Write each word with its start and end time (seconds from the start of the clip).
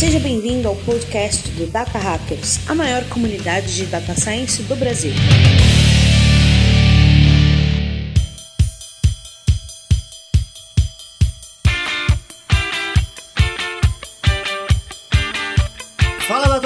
Seja 0.00 0.18
bem-vindo 0.18 0.66
ao 0.66 0.74
podcast 0.76 1.50
do 1.50 1.66
Data 1.66 1.98
Hackers, 1.98 2.66
a 2.66 2.74
maior 2.74 3.04
comunidade 3.10 3.76
de 3.76 3.84
data 3.84 4.14
science 4.14 4.62
do 4.62 4.74
Brasil. 4.74 5.12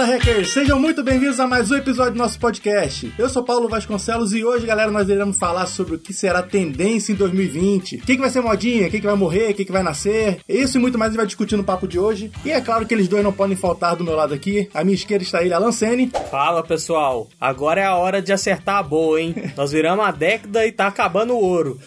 Data 0.04 0.18
Hackers, 0.18 0.50
sejam 0.50 0.78
muito 0.78 1.02
bem-vindos 1.02 1.40
a 1.40 1.46
mais 1.46 1.70
um 1.70 1.76
episódio 1.76 2.12
do 2.12 2.18
nosso 2.18 2.38
podcast. 2.38 3.10
Eu 3.18 3.26
sou 3.26 3.42
Paulo 3.42 3.70
Vasconcelos 3.70 4.34
e 4.34 4.44
hoje, 4.44 4.66
galera, 4.66 4.90
nós 4.90 5.08
iremos 5.08 5.38
falar 5.38 5.64
sobre 5.64 5.94
o 5.94 5.98
que 5.98 6.12
será 6.12 6.42
tendência 6.42 7.12
em 7.12 7.14
2020. 7.14 7.96
O 7.96 7.98
que, 8.00 8.14
que 8.14 8.20
vai 8.20 8.28
ser 8.28 8.42
modinha, 8.42 8.86
o 8.86 8.90
que, 8.90 9.00
que 9.00 9.06
vai 9.06 9.14
morrer, 9.14 9.52
o 9.52 9.54
que, 9.54 9.64
que 9.64 9.72
vai 9.72 9.82
nascer. 9.82 10.40
Isso 10.46 10.76
e 10.76 10.80
muito 10.80 10.98
mais 10.98 11.08
a 11.08 11.12
gente 11.12 11.16
vai 11.16 11.26
discutir 11.26 11.56
no 11.56 11.64
papo 11.64 11.88
de 11.88 11.98
hoje. 11.98 12.30
E 12.44 12.50
é 12.50 12.60
claro 12.60 12.84
que 12.84 12.92
eles 12.92 13.08
dois 13.08 13.24
não 13.24 13.32
podem 13.32 13.56
faltar 13.56 13.96
do 13.96 14.04
meu 14.04 14.14
lado 14.14 14.34
aqui. 14.34 14.68
À 14.74 14.84
minha 14.84 14.94
esquerda 14.94 15.24
está 15.24 15.42
ele, 15.42 15.54
Alan 15.54 15.72
Sene. 15.72 16.12
Fala, 16.30 16.62
pessoal. 16.62 17.28
Agora 17.40 17.80
é 17.80 17.86
a 17.86 17.96
hora 17.96 18.20
de 18.20 18.32
acertar 18.32 18.76
a 18.76 18.82
boa, 18.82 19.18
hein? 19.18 19.34
Nós 19.56 19.72
viramos 19.72 20.04
a 20.04 20.10
década 20.10 20.66
e 20.66 20.72
tá 20.72 20.86
acabando 20.86 21.32
o 21.32 21.40
ouro. 21.40 21.80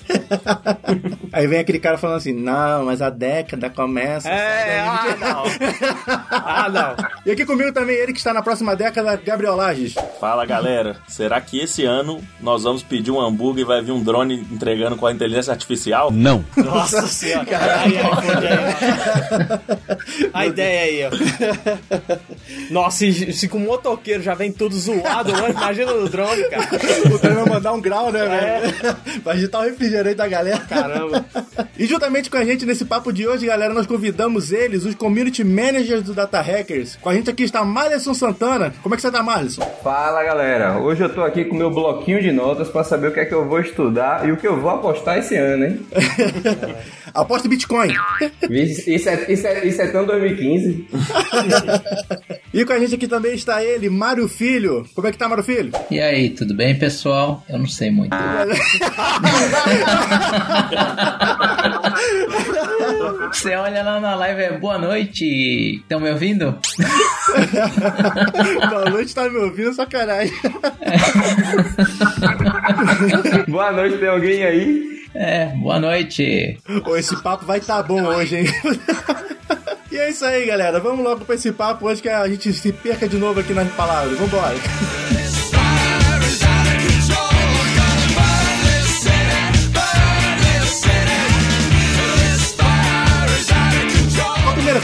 Aí 1.31 1.45
vem 1.45 1.59
aquele 1.59 1.79
cara 1.79 1.99
falando 1.99 2.17
assim, 2.17 2.33
não, 2.33 2.85
mas 2.85 2.99
a 2.99 3.11
década 3.11 3.69
começa... 3.69 4.27
É, 4.27 4.79
ah, 4.79 5.17
não. 5.19 5.43
ah, 6.31 6.69
não. 6.69 6.95
E 7.23 7.31
aqui 7.31 7.45
comigo 7.45 7.71
também 7.71 8.06
ele 8.06 8.06
que 8.13 8.19
está 8.19 8.33
na 8.33 8.41
próxima 8.41 8.75
década, 8.75 9.15
Gabriel 9.23 9.55
Lages. 9.55 9.95
Fala 10.19 10.45
galera, 10.45 10.97
será 11.07 11.39
que 11.41 11.59
esse 11.59 11.83
ano 11.83 12.23
nós 12.39 12.63
vamos 12.63 12.83
pedir 12.83 13.11
um 13.11 13.19
hambúrguer 13.19 13.63
e 13.63 13.67
vai 13.67 13.81
vir 13.81 13.91
um 13.91 14.03
drone 14.03 14.35
entregando 14.51 14.95
com 14.95 15.05
a 15.05 15.11
inteligência 15.11 15.51
artificial? 15.51 16.11
Não. 16.11 16.43
Nossa 16.55 17.07
senhora, 17.07 17.45
caralho. 17.45 17.97
A 20.33 20.45
ideia 20.45 20.81
aí, 20.81 21.03
ó. 21.05 22.71
Nossa, 22.71 22.97
se, 22.97 23.33
se 23.33 23.47
com 23.47 23.57
o 23.57 23.61
motoqueiro 23.61 24.23
já 24.23 24.33
vem 24.33 24.51
tudo 24.51 24.75
zoado, 24.75 25.31
mano, 25.31 25.49
imagina 25.49 25.93
no 25.93 26.09
drone, 26.09 26.43
cara. 26.49 26.67
O 27.13 27.17
drone 27.17 27.35
vai 27.35 27.45
mandar 27.45 27.73
um 27.73 27.81
grau, 27.81 28.11
né, 28.11 28.19
é. 28.19 28.59
velho? 28.59 28.97
Vai 29.23 29.35
agitar 29.37 29.61
o 29.61 29.65
refrigerante 29.65 30.15
da 30.15 30.27
galera. 30.27 30.59
Caramba. 30.59 31.25
E 31.77 31.85
juntamente 31.85 32.29
com 32.29 32.37
a 32.37 32.45
gente 32.45 32.65
nesse 32.65 32.85
papo 32.85 33.11
de 33.11 33.27
hoje, 33.27 33.45
galera, 33.45 33.73
nós 33.73 33.85
convidamos 33.85 34.51
eles, 34.51 34.85
os 34.85 34.95
community 34.95 35.43
managers 35.43 36.03
do 36.03 36.13
Data 36.13 36.41
Hackers. 36.41 36.97
Com 37.01 37.09
a 37.09 37.13
gente 37.13 37.29
aqui 37.29 37.43
está 37.43 37.63
mais 37.63 37.91
Marlisson 37.97 38.13
Santana. 38.13 38.73
Como 38.83 38.93
é 38.93 38.95
que 38.95 39.01
você 39.01 39.11
tá, 39.11 39.23
Marlisson? 39.23 39.61
Fala, 39.83 40.23
galera. 40.23 40.77
Hoje 40.77 41.03
eu 41.03 41.13
tô 41.13 41.23
aqui 41.23 41.45
com 41.45 41.55
meu 41.55 41.71
bloquinho 41.71 42.21
de 42.21 42.31
notas 42.31 42.69
para 42.69 42.83
saber 42.83 43.07
o 43.07 43.11
que 43.11 43.19
é 43.19 43.25
que 43.25 43.33
eu 43.33 43.47
vou 43.47 43.59
estudar 43.59 44.27
e 44.27 44.31
o 44.31 44.37
que 44.37 44.47
eu 44.47 44.59
vou 44.59 44.69
apostar 44.69 45.17
esse 45.17 45.35
ano, 45.35 45.65
hein? 45.65 45.87
Aposta 47.17 47.49
Bitcoin. 47.49 47.91
Isso 48.47 49.09
é, 49.09 49.31
isso 49.31 49.47
é, 49.47 49.65
isso 49.65 49.81
é 49.81 49.87
tão 49.87 50.05
2015. 50.05 50.87
e 52.53 52.63
com 52.63 52.73
a 52.73 52.79
gente 52.79 52.93
aqui 52.93 53.07
também 53.07 53.33
está 53.33 53.63
ele, 53.63 53.89
Mário 53.89 54.27
Filho. 54.27 54.85
Como 54.93 55.07
é 55.07 55.11
que 55.11 55.17
tá, 55.17 55.27
Mário 55.27 55.43
Filho? 55.43 55.71
E 55.89 55.99
aí, 55.99 56.29
tudo 56.29 56.53
bem, 56.53 56.77
pessoal? 56.77 57.43
Eu 57.49 57.57
não 57.57 57.65
sei 57.65 57.89
muito. 57.89 58.15
Você 63.33 63.55
olha 63.55 63.81
lá 63.81 63.99
na 63.99 64.13
live, 64.13 64.41
é 64.41 64.59
boa 64.59 64.77
noite. 64.77 65.77
Estão 65.81 65.99
me 65.99 66.11
ouvindo? 66.11 66.55
boa 68.69 68.91
noite, 68.91 69.15
tá 69.15 69.27
me 69.27 69.37
ouvindo, 69.39 69.73
sacanagem. 69.73 70.37
boa 73.47 73.71
noite, 73.71 73.97
tem 73.97 74.07
alguém 74.07 74.43
aí? 74.43 74.96
É, 75.19 75.47
boa 75.47 75.79
noite. 75.79 76.59
esse 76.95 77.23
papo 77.23 77.43
vai 77.43 77.57
estar 77.57 77.77
tá 77.77 77.83
bom 77.83 78.03
hoje, 78.03 78.37
hein? 78.37 78.45
E 79.89 79.95
é 79.95 80.11
isso 80.11 80.23
aí, 80.25 80.45
galera. 80.45 80.79
Vamos 80.79 81.03
logo 81.03 81.25
pra 81.25 81.33
esse 81.33 81.51
papo 81.51 81.87
antes 81.87 82.01
que 82.01 82.09
a 82.09 82.27
gente 82.27 82.53
se 82.53 82.71
perca 82.71 83.07
de 83.07 83.17
novo 83.17 83.39
aqui 83.39 83.51
nas 83.53 83.71
palavras. 83.71 84.19
Vambora. 84.19 84.53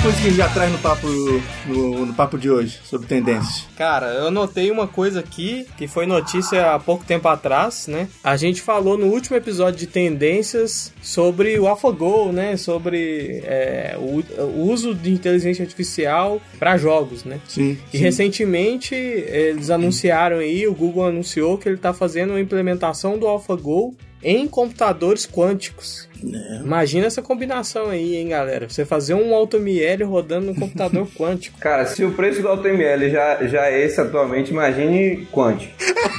Coisa 0.03 0.17
que 0.17 0.23
a 0.23 0.29
gente 0.29 0.37
já 0.37 0.49
traz 0.49 0.69
no 0.69 0.77
papo, 0.79 1.07
no, 1.65 2.05
no, 2.05 2.13
papo 2.13 2.37
de 2.37 2.51
hoje, 2.51 2.77
sobre 2.83 3.07
tendências? 3.07 3.65
Cara, 3.77 4.07
eu 4.07 4.29
notei 4.29 4.69
uma 4.69 4.85
coisa 4.85 5.21
aqui, 5.21 5.65
que 5.77 5.87
foi 5.87 6.05
notícia 6.05 6.73
há 6.73 6.79
pouco 6.79 7.05
tempo 7.05 7.25
atrás, 7.29 7.87
né? 7.87 8.09
A 8.21 8.35
gente 8.35 8.61
falou 8.61 8.97
no 8.97 9.05
último 9.05 9.37
episódio 9.37 9.79
de 9.79 9.87
tendências 9.87 10.91
sobre 11.01 11.57
o 11.57 11.69
AlphaGo, 11.69 12.33
né? 12.33 12.57
Sobre 12.57 13.41
é, 13.45 13.95
o, 13.97 14.41
o, 14.41 14.69
uso 14.69 14.93
de 14.93 15.09
inteligência 15.09 15.63
artificial 15.63 16.41
para 16.59 16.75
jogos, 16.75 17.23
né? 17.23 17.39
Sim. 17.47 17.77
E 17.93 17.97
sim. 17.97 18.03
recentemente 18.03 18.93
eles 18.93 19.69
anunciaram 19.69 20.39
aí, 20.39 20.67
o 20.67 20.73
Google 20.73 21.05
anunciou 21.05 21.57
que 21.57 21.69
ele 21.69 21.77
está 21.77 21.93
fazendo 21.93 22.31
uma 22.31 22.41
implementação 22.41 23.17
do 23.17 23.25
AlphaGo 23.25 23.95
em 24.21 24.47
computadores 24.49 25.25
quânticos. 25.25 26.09
É. 26.33 26.57
Imagina 26.57 27.07
essa 27.07 27.21
combinação 27.21 27.89
aí, 27.89 28.15
hein, 28.15 28.29
galera? 28.29 28.69
Você 28.69 28.85
fazer 28.85 29.13
um 29.13 29.33
AutoML 29.33 30.07
rodando 30.07 30.47
no 30.47 30.55
computador 30.55 31.07
quântico. 31.17 31.59
Cara, 31.59 31.85
se 31.85 32.03
o 32.03 32.11
preço 32.11 32.41
do 32.41 32.47
AutoML 32.47 33.09
já, 33.09 33.45
já 33.47 33.67
é 33.67 33.83
esse 33.83 33.99
atualmente, 33.99 34.51
imagine 34.51 35.27
quântico. 35.31 35.73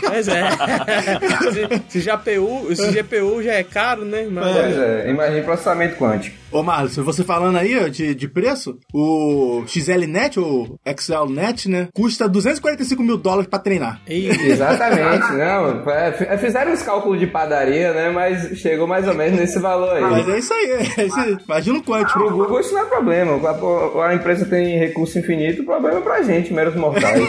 Pois 0.07 0.29
é. 0.29 0.45
se, 1.89 2.01
se, 2.01 2.11
GPU, 2.11 2.75
se 2.75 2.91
GPU 2.91 3.43
já 3.43 3.55
é 3.55 3.65
caro, 3.65 4.05
né? 4.05 4.27
Mas... 4.31 4.57
Pois 4.57 4.79
é, 4.79 5.11
imagine 5.11 5.43
processamento 5.43 5.97
quântico. 5.97 6.45
Ô, 6.55 6.63
Marlos, 6.63 6.95
você 6.95 7.25
falando 7.25 7.59
aí 7.59 7.91
de, 7.91 8.15
de 8.15 8.29
preço, 8.29 8.79
o 8.93 9.65
XLNet, 9.67 10.39
ou 10.39 10.79
XLNet, 10.97 11.69
né, 11.69 11.89
custa 11.93 12.29
245 12.29 13.03
mil 13.03 13.19
dólares 13.19 13.49
pra 13.49 13.59
treinar. 13.59 14.01
Exatamente, 14.07 15.33
não. 15.35 15.91
É, 15.91 16.39
fizeram 16.39 16.73
os 16.73 16.81
cálculos 16.81 17.19
de 17.19 17.27
padaria, 17.27 17.93
né, 17.93 18.11
mas 18.11 18.57
chegou 18.59 18.87
mais 18.87 19.09
ou 19.09 19.15
menos 19.15 19.41
nesse 19.41 19.59
valor 19.59 19.94
aí. 19.95 20.03
Mas 20.03 20.29
é 20.29 20.39
isso 20.39 20.53
aí, 20.53 20.71
é 20.71 21.45
imagina 21.45 21.79
o 21.79 21.83
quântico. 21.83 22.19
Pro 22.19 22.31
Google 22.31 22.61
isso 22.61 22.75
não 22.75 22.83
é 22.83 22.85
problema, 22.85 23.41
a, 23.49 24.09
a 24.09 24.15
empresa 24.15 24.45
tem 24.47 24.79
recurso 24.79 25.19
infinito, 25.19 25.63
o 25.63 25.65
problema 25.65 25.99
é 25.99 26.03
pra 26.03 26.23
gente, 26.23 26.53
meros 26.53 26.75
mortais. 26.75 27.23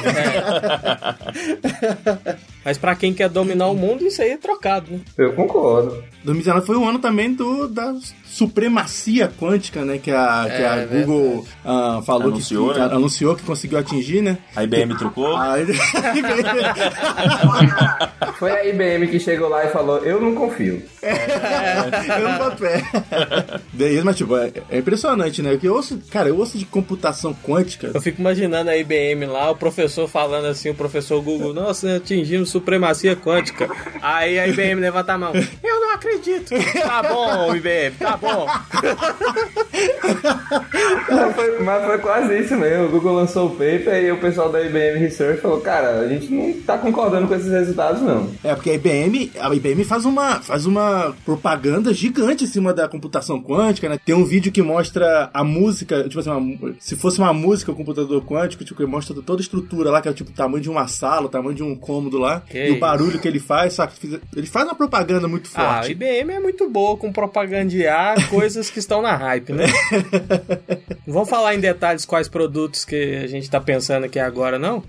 Mas 2.65 2.77
pra 2.77 2.95
quem 2.95 3.13
quer 3.13 3.29
dominar 3.29 3.67
o 3.67 3.75
mundo, 3.75 4.05
isso 4.05 4.21
aí 4.21 4.31
é 4.31 4.37
trocado, 4.37 4.91
né? 4.91 4.99
Eu 5.17 5.33
concordo. 5.33 6.03
2019 6.23 6.65
foi 6.65 6.75
o 6.75 6.83
ano 6.83 6.99
também 6.99 7.33
do, 7.33 7.67
da 7.67 7.93
supremacia 8.35 9.31
quântica, 9.39 9.85
né? 9.85 9.97
Que 9.97 10.11
a, 10.11 10.45
é, 10.49 10.57
que 10.57 10.63
a 10.63 10.75
é 10.75 10.85
Google 10.85 11.45
uh, 11.63 12.01
falou 12.01 12.27
anunciou, 12.27 12.73
que, 12.73 12.79
né? 12.79 12.85
anunciou 12.85 13.33
que 13.33 13.43
conseguiu 13.43 13.79
atingir, 13.79 14.21
né? 14.21 14.37
A 14.53 14.63
IBM 14.63 14.97
trucou. 14.97 15.37
A 15.37 15.57
IBM... 15.61 15.79
Foi 18.37 18.51
a 18.51 18.65
IBM 18.65 19.07
que 19.07 19.21
chegou 19.21 19.47
lá 19.47 19.63
e 19.63 19.69
falou: 19.69 19.99
Eu 19.99 20.19
não 20.19 20.35
confio. 20.35 20.83
É, 21.01 22.19
eu 22.19 22.29
não 22.29 22.37
boto 22.37 22.57
pé. 22.57 22.83
Beleza, 23.71 24.03
mas 24.05 24.17
tipo, 24.17 24.35
é, 24.35 24.51
é, 24.69 24.79
impressionante, 24.79 25.41
né? 25.41 25.51
Porque 25.51 25.67
eu 25.69 25.73
ouço, 25.73 26.01
cara, 26.11 26.27
eu 26.27 26.37
ouço 26.37 26.57
de 26.57 26.65
computação 26.65 27.33
quântica. 27.33 27.91
Eu 27.93 28.01
fico 28.01 28.19
imaginando 28.19 28.69
a 28.69 28.75
IBM 28.75 29.25
lá, 29.27 29.49
o 29.51 29.55
professor 29.55 30.09
falando 30.09 30.47
assim, 30.47 30.69
o 30.69 30.75
professor 30.75 31.21
Google, 31.21 31.53
nossa, 31.53 31.95
atingimos 31.95 32.49
supremacia 32.49 33.15
quântica. 33.15 33.69
Aí 34.01 34.37
a 34.37 34.45
IBM 34.47 34.81
levanta 34.81 35.13
a 35.13 35.17
mão. 35.17 35.31
Eu 35.63 35.79
não 35.79 35.93
acredito. 35.93 36.53
Tá 36.85 37.01
bom, 37.01 37.55
IBM, 37.55 37.95
tá 37.97 38.17
bom. 38.17 38.24
Mas, 41.09 41.35
foi, 41.35 41.59
mas 41.59 41.85
foi 41.85 41.97
quase 41.99 42.39
isso 42.39 42.55
mesmo. 42.55 42.85
O 42.85 42.89
Google 42.89 43.15
lançou 43.15 43.47
o 43.47 43.51
paper 43.51 44.03
e 44.03 44.11
o 44.11 44.19
pessoal 44.19 44.51
da 44.51 44.61
IBM 44.61 44.99
Research 44.99 45.41
falou, 45.41 45.61
cara, 45.61 45.99
a 45.99 46.07
gente 46.07 46.31
não 46.31 46.53
tá 46.61 46.77
concordando 46.77 47.27
com 47.27 47.35
esses 47.35 47.51
resultados, 47.51 48.01
não. 48.01 48.29
É, 48.43 48.53
porque 48.55 48.71
a 48.71 48.73
IBM, 48.73 49.31
a 49.39 49.53
IBM 49.53 49.83
faz 49.83 50.05
uma, 50.05 50.41
faz 50.41 50.65
uma 50.65 51.15
propaganda 51.25 51.93
gigante 51.93 52.43
em 52.43 52.47
cima 52.47 52.73
da 52.73 52.87
computação 52.87 53.41
quântica, 53.41 53.89
né? 53.89 53.99
Tem 54.03 54.15
um 54.15 54.25
vídeo 54.25 54.51
que 54.51 54.61
mostra 54.61 55.29
a 55.33 55.43
música, 55.43 56.03
tipo 56.03 56.19
assim, 56.19 56.29
uma, 56.29 56.75
se 56.79 56.95
fosse 56.95 57.19
uma 57.19 57.33
música, 57.33 57.71
o 57.71 57.75
computador 57.75 58.23
quântico, 58.23 58.63
tipo, 58.63 58.79
que 58.79 58.85
mostra 58.85 59.15
toda 59.21 59.39
a 59.39 59.43
estrutura 59.43 59.89
lá, 59.89 60.01
que 60.01 60.09
é 60.09 60.13
tipo 60.13 60.31
o 60.31 60.33
tamanho 60.33 60.61
de 60.61 60.69
uma 60.69 60.87
sala, 60.87 61.25
o 61.25 61.29
tamanho 61.29 61.55
de 61.55 61.63
um 61.63 61.75
cômodo 61.75 62.17
lá, 62.17 62.41
que 62.41 62.67
e 62.67 62.71
o 62.71 62.79
barulho 62.79 63.19
que 63.19 63.27
ele 63.27 63.39
faz, 63.39 63.73
sabe? 63.73 63.93
Ele 64.35 64.47
faz 64.47 64.65
uma 64.65 64.75
propaganda 64.75 65.27
muito 65.27 65.49
forte. 65.49 65.67
Ah, 65.67 65.81
a 65.81 65.89
IBM 65.89 66.31
é 66.31 66.39
muito 66.39 66.69
boa 66.69 66.97
com 66.97 67.11
propagandear 67.11 68.14
coisas 68.29 68.69
que 68.69 68.79
estão 68.79 69.01
na 69.01 69.15
hype, 69.15 69.53
né? 69.53 69.65
Vamos 71.07 71.29
falar 71.29 71.55
em 71.55 71.59
detalhes 71.59 72.05
quais 72.05 72.27
produtos 72.27 72.83
que 72.83 73.21
a 73.23 73.27
gente 73.27 73.49
tá 73.49 73.59
pensando 73.59 74.05
aqui 74.05 74.19
agora, 74.19 74.57
não? 74.57 74.83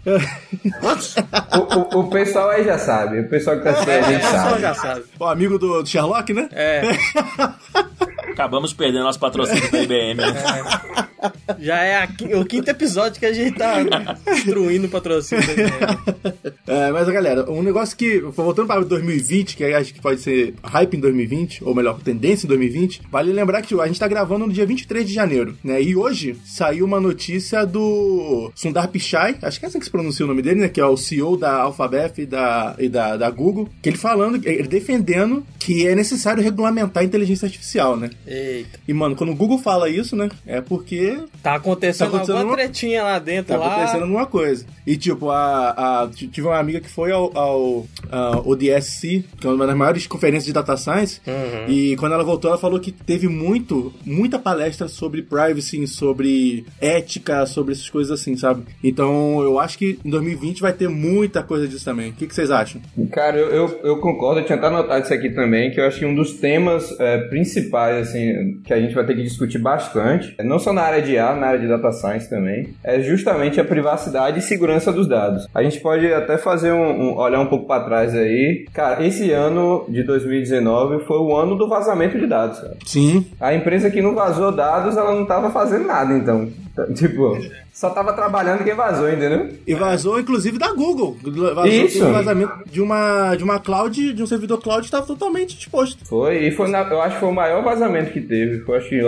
o, 1.54 1.98
o, 1.98 2.00
o, 2.00 2.10
pessoal 2.10 2.50
aí 2.50 2.64
já 2.64 2.78
sabe. 2.78 3.20
O 3.20 3.28
pessoal 3.28 3.58
que 3.58 3.64
tá 3.64 3.70
assistindo 3.70 4.04
a 4.04 4.12
gente 4.12 4.22
sabe. 4.22 4.36
O 4.36 4.42
pessoal 4.42 4.60
já 4.60 4.74
sabe. 4.74 5.04
O 5.18 5.24
amigo 5.24 5.58
do, 5.58 5.82
do 5.82 5.88
Sherlock, 5.88 6.32
né? 6.32 6.48
É. 6.52 6.82
Acabamos 8.36 8.74
perdendo 8.74 9.04
nosso 9.04 9.18
patrocínio 9.18 9.72
da 9.72 9.82
IBM, 9.82 10.14
né? 10.16 10.26
É. 10.28 11.56
Já 11.58 11.82
é 11.82 12.02
a 12.02 12.08
o 12.38 12.44
quinto 12.44 12.70
episódio 12.70 13.18
que 13.18 13.24
a 13.24 13.32
gente 13.32 13.56
tá 13.56 13.82
destruindo 14.26 14.86
o 14.86 14.90
patrocínio 14.90 15.46
da 15.46 15.52
IBM. 15.52 16.46
É, 16.66 16.90
mas 16.90 17.08
galera, 17.08 17.50
um 17.50 17.62
negócio 17.62 17.96
que, 17.96 18.18
voltando 18.18 18.66
para 18.66 18.82
2020, 18.82 19.56
que 19.56 19.64
acho 19.64 19.94
que 19.94 20.00
pode 20.00 20.20
ser 20.20 20.54
hype 20.62 20.96
em 20.96 21.00
2020, 21.00 21.64
ou 21.64 21.74
melhor, 21.74 21.98
tendência 22.00 22.44
em 22.44 22.48
2020, 22.48 23.02
vale 23.10 23.32
lembrar 23.32 23.62
que 23.62 23.80
a 23.80 23.86
gente 23.86 23.98
tá 23.98 24.08
gravando 24.08 24.46
no 24.46 24.52
dia 24.52 24.66
23 24.66 25.06
de 25.06 25.14
janeiro, 25.14 25.56
né? 25.64 25.80
E 25.80 25.96
hoje 25.96 26.36
saiu 26.44 26.84
uma 26.84 27.00
notícia 27.00 27.64
do 27.64 28.50
Sundar 28.54 28.88
Pichai, 28.88 29.36
acho 29.40 29.58
que 29.58 29.64
é 29.64 29.68
assim 29.68 29.78
que 29.78 29.84
se 29.84 29.90
pronuncia 29.90 30.26
o 30.26 30.28
nome 30.28 30.42
dele, 30.42 30.60
né? 30.60 30.68
Que 30.68 30.80
é 30.80 30.84
o 30.84 30.96
CEO 30.96 31.36
da 31.36 31.54
Alphabet 31.62 32.20
e 32.20 32.26
da, 32.26 32.74
e 32.78 32.88
da, 32.88 33.16
da 33.16 33.30
Google, 33.30 33.68
que 33.80 33.88
ele 33.88 33.96
falando, 33.96 34.44
ele 34.44 34.68
defendendo 34.68 35.46
que 35.58 35.86
é 35.86 35.94
necessário 35.94 36.42
regulamentar 36.42 37.02
a 37.02 37.06
inteligência 37.06 37.46
artificial, 37.46 37.96
né? 37.96 38.10
Eita. 38.26 38.78
E, 38.88 38.92
mano, 38.92 39.14
quando 39.16 39.30
o 39.32 39.36
Google 39.36 39.58
fala 39.58 39.88
isso, 39.88 40.16
né? 40.16 40.28
É 40.46 40.60
porque 40.60 41.18
Tá 41.42 41.54
acontecendo, 41.54 41.98
Tá 42.10 42.16
acontecendo 42.16 42.36
alguma 42.38 42.52
uma- 42.52 42.56
tretinha 42.62 43.02
lá 43.02 43.18
dentro, 43.18 43.54
Tá 43.54 43.58
lá. 43.58 43.74
acontecendo 43.76 44.02
alguma 44.02 44.26
coisa. 44.26 44.66
E 44.86 44.96
tipo, 44.96 45.30
a, 45.30 45.70
a- 46.02 46.08
tive 46.08 46.42
uma 46.46 46.58
amiga 46.58 46.80
que 46.80 46.88
foi 46.88 47.12
ao, 47.12 47.36
ao 47.36 47.86
a 48.10 48.38
ODSC, 48.44 49.24
que 49.40 49.46
é 49.46 49.50
uma 49.50 49.66
das 49.66 49.76
maiores 49.76 50.06
conferências 50.06 50.44
de 50.46 50.52
data 50.52 50.76
science, 50.76 51.20
Uhum. 51.26 51.68
e 51.72 51.96
quando 51.96 52.12
ela 52.12 52.22
voltou, 52.24 52.50
ela 52.50 52.58
falou 52.58 52.78
que 52.80 52.92
teve 52.92 53.28
muito, 53.28 53.92
muita 54.04 54.38
palestra 54.38 54.88
sobre 54.88 55.22
privacy, 55.22 55.86
sobre 55.86 56.64
ética, 56.80 57.44
sobre 57.46 57.72
essas 57.74 57.88
coisas 57.90 58.20
assim, 58.20 58.36
sabe? 58.36 58.62
Então 58.82 59.42
eu 59.42 59.58
acho 59.58 59.76
que 59.78 59.98
em 60.04 60.10
2020 60.10 60.60
vai 60.60 60.72
ter 60.72 60.88
muita 60.88 61.42
coisa 61.42 61.66
disso 61.66 61.84
também. 61.84 62.10
O 62.10 62.12
que, 62.12 62.26
que 62.26 62.34
vocês 62.34 62.50
acham? 62.50 62.80
Cara, 63.12 63.36
eu, 63.38 63.48
eu, 63.50 63.80
eu 63.82 64.00
concordo, 64.00 64.40
eu 64.40 64.44
tinha 64.46 64.56
até 64.58 64.66
anotado 64.68 65.04
isso 65.04 65.14
aqui 65.14 65.30
também, 65.30 65.70
que 65.70 65.80
eu 65.80 65.86
acho 65.86 65.98
que 65.98 66.06
um 66.06 66.14
dos 66.14 66.34
temas 66.34 66.94
é, 67.00 67.18
principais, 67.28 68.08
assim, 68.08 68.15
que 68.64 68.72
a 68.72 68.80
gente 68.80 68.94
vai 68.94 69.04
ter 69.04 69.14
que 69.14 69.22
discutir 69.22 69.58
bastante, 69.58 70.34
não 70.44 70.58
só 70.58 70.72
na 70.72 70.82
área 70.82 71.02
de 71.02 71.12
IA, 71.12 71.34
na 71.34 71.48
área 71.48 71.60
de 71.60 71.68
data 71.68 71.90
science 71.92 72.28
também, 72.28 72.68
é 72.84 73.00
justamente 73.00 73.60
a 73.60 73.64
privacidade 73.64 74.38
e 74.38 74.42
segurança 74.42 74.92
dos 74.92 75.08
dados. 75.08 75.46
A 75.54 75.62
gente 75.62 75.80
pode 75.80 76.06
até 76.12 76.36
fazer 76.38 76.72
um, 76.72 76.84
um- 77.12 77.16
olhar 77.16 77.40
um 77.40 77.46
pouco 77.46 77.66
para 77.66 77.84
trás 77.84 78.14
aí. 78.14 78.66
Cara, 78.72 79.04
esse 79.04 79.30
ano 79.30 79.84
de 79.88 80.02
2019 80.02 81.04
foi 81.04 81.18
o 81.18 81.36
ano 81.36 81.56
do 81.56 81.68
vazamento 81.68 82.18
de 82.18 82.26
dados, 82.26 82.58
cara. 82.60 82.76
Sim. 82.84 83.26
A 83.40 83.54
empresa 83.54 83.90
que 83.90 84.02
não 84.02 84.14
vazou 84.14 84.52
dados, 84.52 84.96
ela 84.96 85.14
não 85.14 85.24
tava 85.26 85.50
fazendo 85.50 85.86
nada, 85.86 86.12
então. 86.14 86.48
Tipo, 86.94 87.38
só 87.72 87.90
tava 87.90 88.12
trabalhando 88.12 88.64
quem 88.64 88.74
vazou, 88.74 89.08
entendeu? 89.08 89.48
E 89.66 89.74
vazou, 89.74 90.18
inclusive, 90.20 90.58
da 90.58 90.72
Google. 90.72 91.16
Vazou 91.22 91.66
Isso. 91.66 92.04
um 92.04 92.12
vazamento 92.12 92.52
de 92.70 92.80
uma, 92.80 93.34
de 93.34 93.44
uma 93.44 93.58
cloud, 93.58 94.12
de 94.12 94.22
um 94.22 94.26
servidor 94.26 94.58
cloud 94.60 94.80
que 94.80 94.86
estava 94.86 95.06
totalmente 95.06 95.58
exposto. 95.58 96.04
Foi, 96.06 96.46
e 96.46 96.50
foi 96.50 96.68
na- 96.68 96.80
eu 96.82 97.00
acho 97.00 97.14
que 97.14 97.20
foi 97.20 97.28
o 97.30 97.34
maior 97.34 97.62
vazamento 97.62 98.12
que 98.12 98.20
teve. 98.20 98.60
Foi, 98.60 98.78
acho 98.78 98.88
que, 98.88 99.00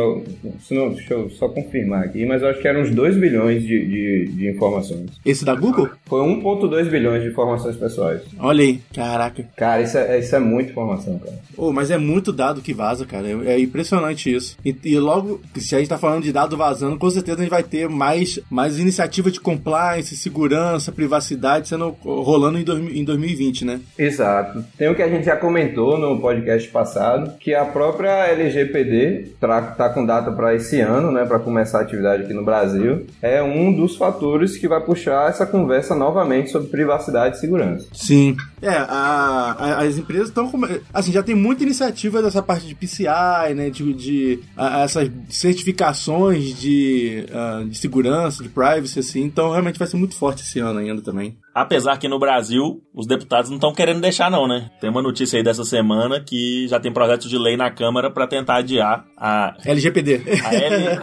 se 0.61 0.75
não, 0.75 0.91
deixa 0.91 1.15
eu 1.15 1.31
só 1.31 1.49
confirmar 1.49 2.05
aqui, 2.05 2.25
mas 2.27 2.43
eu 2.43 2.49
acho 2.49 2.61
que 2.61 2.69
eram 2.69 2.81
uns 2.83 2.91
2 2.91 3.17
bilhões 3.17 3.63
de, 3.63 3.87
de, 3.87 4.33
de 4.33 4.49
informações. 4.51 5.11
Esse 5.25 5.45
da 5.45 5.55
Google? 5.55 5.89
Foi 6.07 6.21
1,2 6.23 6.89
bilhões 6.91 7.23
de 7.23 7.29
informações 7.31 7.77
pessoais. 7.77 8.23
Olha 8.39 8.63
aí, 8.65 8.81
caraca. 8.95 9.45
Cara, 9.57 9.83
isso 9.83 9.97
é, 9.99 10.19
isso 10.19 10.35
é 10.35 10.39
muita 10.39 10.71
informação, 10.71 11.19
cara. 11.19 11.39
Pô, 11.55 11.73
mas 11.73 11.91
é 11.91 11.99
muito 11.99 12.33
dado 12.33 12.61
que 12.61 12.73
vaza, 12.75 13.05
cara. 13.07 13.27
É, 13.29 13.55
é 13.55 13.61
impressionante 13.61 14.35
isso. 14.35 14.57
E, 14.65 14.75
e 14.85 14.99
logo, 14.99 15.41
se 15.57 15.75
a 15.75 15.79
gente 15.79 15.89
tá 15.89 15.99
falando 15.99 16.23
de 16.23 16.33
dado 16.33 16.57
vazando, 16.57 16.97
com 16.99 17.11
certeza 17.11 17.39
a 17.39 17.43
gente 17.43 17.51
vai 17.51 17.58
ter 17.63 17.89
mais, 17.89 18.39
mais 18.51 18.79
iniciativa 18.79 19.31
de 19.31 19.41
compliance, 19.41 20.17
segurança, 20.17 20.93
privacidade 20.93 21.69
sendo 21.69 21.91
rolando 22.03 22.59
em, 22.59 22.65
dois- 22.65 22.97
em 22.97 23.05
2020, 23.05 23.65
né? 23.65 23.81
Exato. 23.99 24.65
Tem 24.77 24.89
o 24.89 24.95
que 24.95 25.03
a 25.03 25.09
gente 25.09 25.25
já 25.25 25.37
comentou 25.37 25.99
no 25.99 26.21
podcast 26.21 26.69
passado, 26.71 27.33
que 27.39 27.55
a 27.55 27.65
própria 27.65 28.27
LGPD 28.29 29.33
tá, 29.41 29.63
tá 29.63 29.89
com 29.91 30.05
data 30.05 30.31
para 30.33 30.55
esse 30.55 30.81
ano, 30.81 31.11
né, 31.11 31.25
para 31.25 31.39
começar 31.39 31.79
a 31.79 31.83
atividade 31.83 32.25
aqui 32.25 32.35
no 32.35 32.45
Brasil, 32.45 33.07
é 33.23 33.43
um 33.43 33.73
dos 33.73 33.97
fatores 33.97 34.57
que 34.57 34.69
vai 34.69 34.81
puxar 34.81 35.29
essa 35.29 35.47
conversa 35.47 35.95
novamente 35.95 36.51
sobre 36.51 36.69
privacidade 36.69 37.37
e 37.37 37.41
segurança. 37.41 37.87
Sim. 37.93 38.37
É, 38.61 38.69
a- 38.69 39.57
a- 39.59 39.83
as 39.85 39.97
empresas 39.99 40.29
estão. 40.29 40.51
Assim, 40.93 41.13
já 41.13 41.23
tem 41.23 41.35
muita 41.35 41.63
iniciativa 41.63 42.21
dessa 42.23 42.43
parte 42.43 42.67
de 42.67 42.75
PCI, 42.75 43.55
né? 43.55 43.71
De, 43.71 43.93
de 43.95 44.41
a- 44.57 44.81
essas 44.83 45.11
certificações 45.29 46.59
de, 46.59 47.25
ah, 47.33 47.65
de 47.69 47.77
segurança, 47.79 48.43
de 48.43 48.49
privacy, 48.49 48.99
assim. 48.99 49.23
Então, 49.23 49.51
realmente 49.51 49.79
vai 49.79 49.87
ser 49.89 49.97
muito 49.97 50.15
forte 50.17 50.43
esse 50.43 50.59
ano 50.59 50.79
ainda 50.81 51.01
também. 51.03 51.37
Apesar 51.61 51.99
que 51.99 52.07
no 52.09 52.19
Brasil, 52.19 52.81
os 52.95 53.07
deputados 53.07 53.51
não 53.51 53.57
estão 53.57 53.73
querendo 53.75 54.01
deixar, 54.01 54.31
não, 54.31 54.47
né? 54.47 54.71
Tem 54.81 54.89
uma 54.89 55.03
notícia 55.03 55.37
aí 55.37 55.43
dessa 55.43 55.65
semana 55.65 56.21
que 56.21 56.69
já 56.69 56.79
tem 56.79 56.93
projeto 56.93 57.29
de 57.29 57.37
lei 57.37 57.57
na 57.57 57.69
Câmara 57.71 58.11
para 58.11 58.27
tentar 58.29 58.57
adiar 58.59 59.05
a, 59.17 59.57
LGPD. 59.65 60.21
a 60.45 60.55
L, 60.55 60.99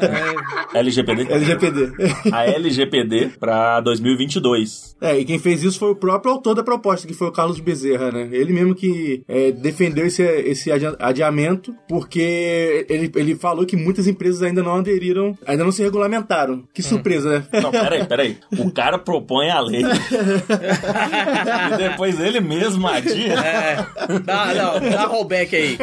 LGPD, 0.76 1.28
LGPD. 1.32 1.92
a 2.32 2.46
LGPD 2.46 3.32
para 3.40 3.82
2022. 3.82 4.96
É, 5.02 5.20
e 5.20 5.26
quem 5.26 5.38
fez 5.40 5.62
isso 5.64 5.78
foi 5.78 5.92
o 5.92 5.96
próprio 5.96 6.32
autor 6.34 6.56
da 6.56 6.64
proposta, 6.64 7.06
que 7.08 7.14
foi 7.14 7.28
o 7.28 7.32
Carlos 7.32 7.60
Bezerra, 7.60 8.12
né? 8.12 8.30
Ele 8.32 8.54
mesmo 8.54 8.74
que 8.74 9.24
é, 9.28 9.52
defendeu 9.52 10.06
esse, 10.06 10.24
esse 10.24 10.72
adia- 10.72 10.96
adiamento, 11.00 11.74
porque 11.88 12.86
ele, 12.90 13.12
ele 13.16 13.36
falou 13.36 13.66
que 13.66 13.76
muitas 13.76 14.08
empresas 14.08 14.42
ainda 14.42 14.64
não 14.64 14.76
aderiram, 14.76 15.38
ainda 15.46 15.64
não 15.66 15.72
se 15.72 15.84
regulamentaram. 15.84 16.64
Que 16.74 16.82
surpresa, 16.82 17.40
né? 17.52 17.62
Não, 17.62 17.72
peraí, 17.72 18.06
peraí. 18.06 18.38
O 18.58 18.72
cara 18.72 18.98
propõe 18.98 19.50
a 19.50 19.60
lei 19.60 19.84
e 21.74 21.78
depois 21.78 22.20
ele 22.20 22.40
mesmo 22.40 22.88
adia. 22.88 23.34
É, 23.34 23.86
dá, 24.24 24.54
não, 24.54 24.90
dá 24.90 25.04
rollback 25.06 25.56
aí. 25.56 25.78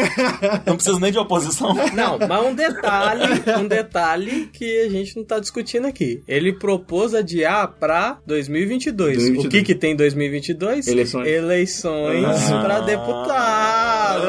Não 0.66 0.74
precisa 0.76 0.98
nem 1.00 1.12
de 1.12 1.18
oposição. 1.18 1.74
Não, 1.94 2.18
mas 2.18 2.44
um 2.46 2.54
detalhe, 2.54 3.22
um 3.58 3.66
detalhe 3.66 4.48
que 4.52 4.82
a 4.82 4.88
gente 4.90 5.16
não 5.16 5.24
tá 5.24 5.38
discutindo 5.38 5.86
aqui. 5.86 6.22
Ele 6.26 6.52
propôs 6.52 7.14
adiar 7.14 7.68
pra 7.78 8.18
2022. 8.26 9.16
2022. 9.16 9.46
O 9.46 9.48
que 9.48 9.62
que 9.62 9.74
tem 9.74 9.92
em 9.92 9.96
2022? 9.96 10.86
Eleições. 10.88 11.26
Eleições 11.28 12.50
Ah. 12.52 12.60
pra 12.62 12.80
deputado. 12.80 14.22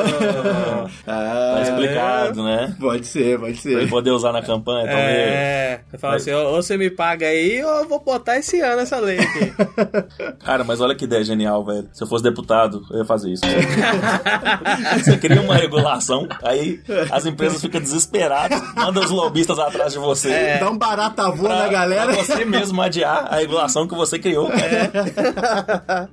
Ah, 1.07 1.53
Tá 1.55 1.61
explicado, 1.63 2.43
né? 2.43 2.75
Pode 2.79 3.05
ser, 3.07 3.39
pode 3.39 3.61
Pra 3.61 3.71
ele 3.71 3.81
ser. 3.81 3.89
poder 3.89 4.11
usar 4.11 4.31
na 4.31 4.41
campanha, 4.41 4.85
talvez. 4.87 5.07
É, 5.17 5.81
eu 5.91 5.99
falo 5.99 6.15
assim, 6.15 6.31
ou 6.31 6.53
ou 6.53 6.61
você 6.61 6.77
me 6.77 6.89
paga 6.89 7.27
aí, 7.27 7.63
ou 7.63 7.79
eu 7.79 7.87
vou 7.89 7.99
botar 8.03 8.37
esse 8.37 8.59
ano 8.61 8.81
essa 8.81 8.99
lei 8.99 9.19
aqui. 9.19 9.53
Cara, 10.43 10.63
mas 10.63 10.79
olha 10.81 10.95
que 10.95 11.05
ideia 11.05 11.23
genial, 11.23 11.63
velho. 11.65 11.87
Se 11.93 12.03
eu 12.03 12.07
fosse 12.07 12.23
deputado, 12.23 12.81
eu 12.91 12.99
ia 12.99 13.05
fazer 13.05 13.31
isso. 13.31 13.43
Você 15.03 15.17
cria 15.17 15.41
uma 15.41 15.55
regulação, 15.55 16.27
aí 16.43 16.79
as 17.11 17.25
empresas 17.25 17.59
ficam 17.61 17.81
desesperadas, 17.81 18.61
manda 18.75 18.99
os 18.99 19.09
lobistas 19.11 19.57
atrás 19.59 19.93
de 19.93 19.99
você. 19.99 20.57
Dá 20.59 20.69
um 20.69 20.77
barata 20.77 21.29
voa 21.31 21.49
Pra, 21.49 21.57
na 21.63 21.67
galera. 21.67 22.13
pra 22.13 22.23
você 22.23 22.45
mesmo 22.45 22.81
adiar 22.81 23.27
a 23.29 23.37
regulação 23.37 23.87
que 23.87 23.95
você 23.95 24.17
criou. 24.19 24.49
cara. 24.49 26.09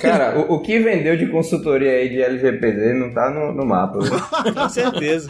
Cara, 0.00 0.38
o, 0.38 0.54
o 0.54 0.62
que 0.62 0.78
vendeu 0.80 1.16
de 1.16 1.26
consultoria 1.26 1.92
aí 1.92 2.08
de 2.08 2.22
LGPD 2.22 2.94
não 2.94 3.12
tá 3.14 3.30
no, 3.30 3.52
no 3.54 3.64
mapa. 3.66 3.98
Com 4.54 4.68
certeza. 4.68 5.28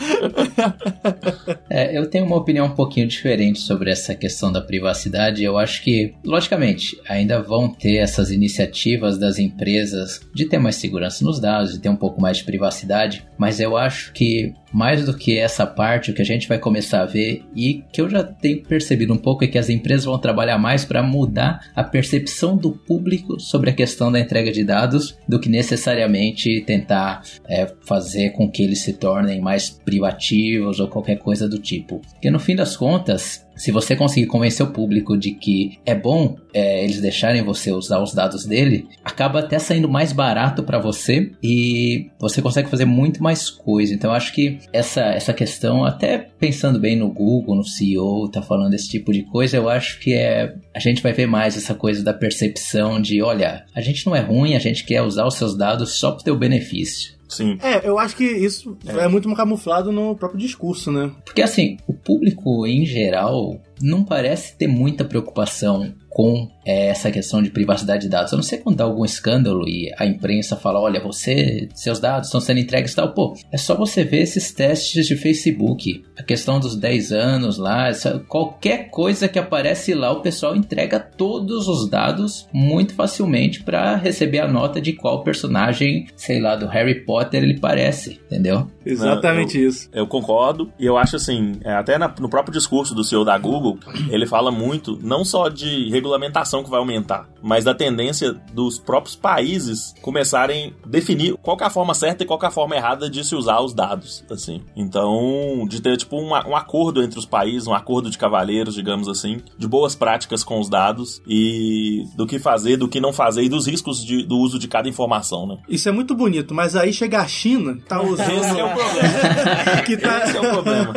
É, 1.76 1.94
eu 1.94 2.08
tenho 2.08 2.24
uma 2.24 2.36
opinião 2.36 2.64
um 2.64 2.74
pouquinho 2.74 3.06
diferente 3.06 3.58
sobre 3.58 3.90
essa 3.90 4.14
questão 4.14 4.50
da 4.50 4.62
privacidade. 4.62 5.44
Eu 5.44 5.58
acho 5.58 5.82
que, 5.82 6.14
logicamente, 6.24 6.98
ainda 7.06 7.42
vão 7.42 7.68
ter 7.68 7.96
essas 7.96 8.30
iniciativas 8.30 9.18
das 9.18 9.38
empresas 9.38 10.22
de 10.34 10.46
ter 10.46 10.58
mais 10.58 10.76
segurança 10.76 11.22
nos 11.22 11.38
dados, 11.38 11.74
de 11.74 11.78
ter 11.78 11.90
um 11.90 11.96
pouco 11.96 12.18
mais 12.18 12.38
de 12.38 12.44
privacidade, 12.44 13.26
mas 13.36 13.60
eu 13.60 13.76
acho 13.76 14.10
que 14.14 14.54
mais 14.72 15.04
do 15.04 15.16
que 15.16 15.38
essa 15.38 15.66
parte, 15.66 16.10
o 16.10 16.14
que 16.14 16.22
a 16.22 16.24
gente 16.24 16.48
vai 16.48 16.58
começar 16.58 17.02
a 17.02 17.06
ver 17.06 17.44
e 17.54 17.84
que 17.92 18.00
eu 18.00 18.08
já 18.08 18.22
tenho 18.22 18.62
percebido 18.62 19.12
um 19.12 19.18
pouco 19.18 19.44
é 19.44 19.46
que 19.46 19.58
as 19.58 19.68
empresas 19.68 20.04
vão 20.04 20.18
trabalhar 20.18 20.58
mais 20.58 20.84
para 20.84 21.02
mudar 21.02 21.60
a 21.74 21.84
percepção 21.84 22.56
do 22.56 22.72
público 22.72 23.40
sobre 23.40 23.70
a 23.70 23.72
questão 23.72 24.10
da 24.10 24.20
entrega 24.20 24.52
de 24.52 24.64
dados 24.64 25.16
do 25.28 25.38
que 25.38 25.48
necessariamente 25.48 26.60
tentar 26.62 27.22
é, 27.48 27.72
fazer 27.84 28.30
com 28.30 28.50
que 28.50 28.62
eles 28.62 28.80
se 28.80 28.92
tornem 28.92 29.40
mais 29.40 29.70
privativos 29.70 30.80
ou 30.80 30.88
qualquer 30.88 31.18
coisa 31.18 31.48
do 31.48 31.58
tipo. 31.58 32.00
Porque 32.12 32.30
no 32.30 32.40
fim 32.40 32.56
das 32.56 32.76
contas, 32.76 33.45
se 33.56 33.72
você 33.72 33.96
conseguir 33.96 34.26
convencer 34.26 34.64
o 34.64 34.70
público 34.70 35.16
de 35.16 35.32
que 35.32 35.78
é 35.84 35.94
bom 35.94 36.36
é, 36.52 36.84
eles 36.84 37.00
deixarem 37.00 37.42
você 37.42 37.72
usar 37.72 38.00
os 38.00 38.14
dados 38.14 38.44
dele, 38.44 38.86
acaba 39.04 39.40
até 39.40 39.58
saindo 39.58 39.88
mais 39.88 40.12
barato 40.12 40.62
para 40.62 40.78
você 40.78 41.32
e 41.42 42.10
você 42.18 42.40
consegue 42.40 42.68
fazer 42.68 42.84
muito 42.84 43.22
mais 43.22 43.50
coisa. 43.50 43.94
Então 43.94 44.12
acho 44.12 44.32
que 44.32 44.58
essa, 44.72 45.02
essa 45.02 45.32
questão, 45.32 45.84
até 45.84 46.18
pensando 46.38 46.78
bem 46.78 46.96
no 46.96 47.10
Google, 47.10 47.56
no 47.56 47.64
CEO, 47.64 48.28
tá 48.30 48.42
falando 48.42 48.74
esse 48.74 48.88
tipo 48.88 49.12
de 49.12 49.22
coisa, 49.22 49.56
eu 49.56 49.68
acho 49.68 49.98
que 50.00 50.14
é 50.14 50.54
a 50.74 50.78
gente 50.78 51.02
vai 51.02 51.12
ver 51.12 51.26
mais 51.26 51.56
essa 51.56 51.74
coisa 51.74 52.02
da 52.02 52.12
percepção 52.12 53.00
de, 53.00 53.22
olha, 53.22 53.64
a 53.74 53.80
gente 53.80 54.06
não 54.06 54.14
é 54.14 54.20
ruim, 54.20 54.54
a 54.54 54.58
gente 54.58 54.84
quer 54.84 55.02
usar 55.02 55.26
os 55.26 55.34
seus 55.34 55.56
dados 55.56 55.98
só 55.98 56.12
pro 56.12 56.24
teu 56.24 56.36
benefício. 56.38 57.15
Sim. 57.28 57.58
É, 57.62 57.86
eu 57.86 57.98
acho 57.98 58.16
que 58.16 58.24
isso 58.24 58.76
é. 58.86 59.08
muito 59.08 59.32
camuflado 59.34 59.90
no 59.90 60.14
próprio 60.14 60.40
discurso, 60.40 60.92
né? 60.92 61.12
Porque 61.24 61.42
assim, 61.42 61.76
o 61.86 61.92
público 61.92 62.66
em 62.66 62.86
geral 62.86 63.60
não 63.82 64.04
parece 64.04 64.56
ter 64.56 64.68
muita 64.68 65.04
preocupação 65.04 65.92
com 66.08 66.48
é, 66.66 66.88
essa 66.88 67.12
questão 67.12 67.40
de 67.40 67.50
privacidade 67.50 68.02
de 68.02 68.08
dados. 68.08 68.32
A 68.32 68.36
não 68.36 68.42
ser 68.42 68.58
quando 68.58 68.76
dá 68.76 68.84
algum 68.84 69.04
escândalo 69.04 69.68
e 69.68 69.92
a 69.96 70.04
imprensa 70.04 70.56
fala, 70.56 70.80
olha, 70.80 71.00
você, 71.00 71.68
seus 71.72 72.00
dados 72.00 72.26
estão 72.26 72.40
sendo 72.40 72.58
entregues 72.58 72.92
e 72.92 72.96
tal. 72.96 73.14
Pô, 73.14 73.34
é 73.52 73.56
só 73.56 73.76
você 73.76 74.02
ver 74.02 74.22
esses 74.22 74.52
testes 74.52 75.06
de 75.06 75.16
Facebook. 75.16 76.04
A 76.18 76.22
questão 76.24 76.58
dos 76.58 76.74
10 76.74 77.12
anos 77.12 77.56
lá, 77.56 77.88
essa, 77.88 78.18
qualquer 78.28 78.90
coisa 78.90 79.28
que 79.28 79.38
aparece 79.38 79.94
lá, 79.94 80.10
o 80.10 80.20
pessoal 80.20 80.56
entrega 80.56 80.98
todos 80.98 81.68
os 81.68 81.88
dados 81.88 82.48
muito 82.52 82.94
facilmente 82.94 83.62
para 83.62 83.94
receber 83.94 84.40
a 84.40 84.48
nota 84.48 84.80
de 84.80 84.92
qual 84.92 85.22
personagem, 85.22 86.06
sei 86.16 86.40
lá, 86.40 86.56
do 86.56 86.66
Harry 86.66 87.04
Potter 87.04 87.44
ele 87.44 87.60
parece, 87.60 88.20
entendeu? 88.26 88.68
Exatamente 88.84 89.58
eu, 89.58 89.68
isso. 89.68 89.88
Eu 89.92 90.06
concordo, 90.06 90.72
e 90.78 90.86
eu 90.86 90.96
acho 90.96 91.16
assim, 91.16 91.52
é, 91.62 91.72
até 91.72 91.98
na, 91.98 92.12
no 92.18 92.28
próprio 92.28 92.52
discurso 92.52 92.94
do 92.94 93.04
CEO 93.04 93.24
da 93.24 93.38
Google, 93.38 93.78
ele 94.10 94.26
fala 94.26 94.50
muito, 94.50 94.98
não 95.02 95.24
só 95.24 95.48
de 95.48 95.90
regulamentação 95.90 96.55
que 96.64 96.70
vai 96.70 96.78
aumentar, 96.78 97.28
mas 97.42 97.64
da 97.64 97.74
tendência 97.74 98.32
dos 98.52 98.78
próprios 98.78 99.14
países 99.16 99.94
começarem 100.02 100.74
a 100.84 100.88
definir 100.88 101.34
qual 101.42 101.56
é 101.60 101.64
a 101.64 101.70
forma 101.70 101.94
certa 101.94 102.22
e 102.22 102.26
qual 102.26 102.38
é 102.42 102.46
a 102.46 102.50
forma 102.50 102.74
errada 102.76 103.08
de 103.10 103.24
se 103.24 103.34
usar 103.34 103.60
os 103.60 103.72
dados, 103.74 104.24
assim. 104.30 104.62
Então, 104.76 105.66
de 105.68 105.80
ter 105.80 105.96
tipo 105.96 106.16
um, 106.20 106.30
um 106.30 106.56
acordo 106.56 107.02
entre 107.02 107.18
os 107.18 107.26
países, 107.26 107.66
um 107.66 107.74
acordo 107.74 108.10
de 108.10 108.18
cavaleiros, 108.18 108.74
digamos 108.74 109.08
assim, 109.08 109.40
de 109.58 109.66
boas 109.68 109.94
práticas 109.94 110.42
com 110.42 110.58
os 110.60 110.68
dados 110.68 111.20
e 111.26 112.04
do 112.16 112.26
que 112.26 112.38
fazer, 112.38 112.76
do 112.76 112.88
que 112.88 113.00
não 113.00 113.12
fazer 113.12 113.42
e 113.42 113.48
dos 113.48 113.66
riscos 113.66 114.04
de, 114.04 114.22
do 114.24 114.36
uso 114.38 114.58
de 114.58 114.68
cada 114.68 114.88
informação, 114.88 115.46
né? 115.46 115.58
Isso 115.68 115.88
é 115.88 115.92
muito 115.92 116.14
bonito, 116.14 116.54
mas 116.54 116.74
aí 116.76 116.92
chega 116.92 117.20
a 117.20 117.26
China, 117.26 117.78
tá 117.88 118.00
usando... 118.02 118.30
Esse 118.30 118.58
é 118.58 118.64
o 118.64 118.68
problema. 118.74 119.82
que 119.84 119.96
tá... 119.96 120.24
Esse 120.24 120.36
é 120.36 120.40
o 120.40 120.50
problema. 120.50 120.92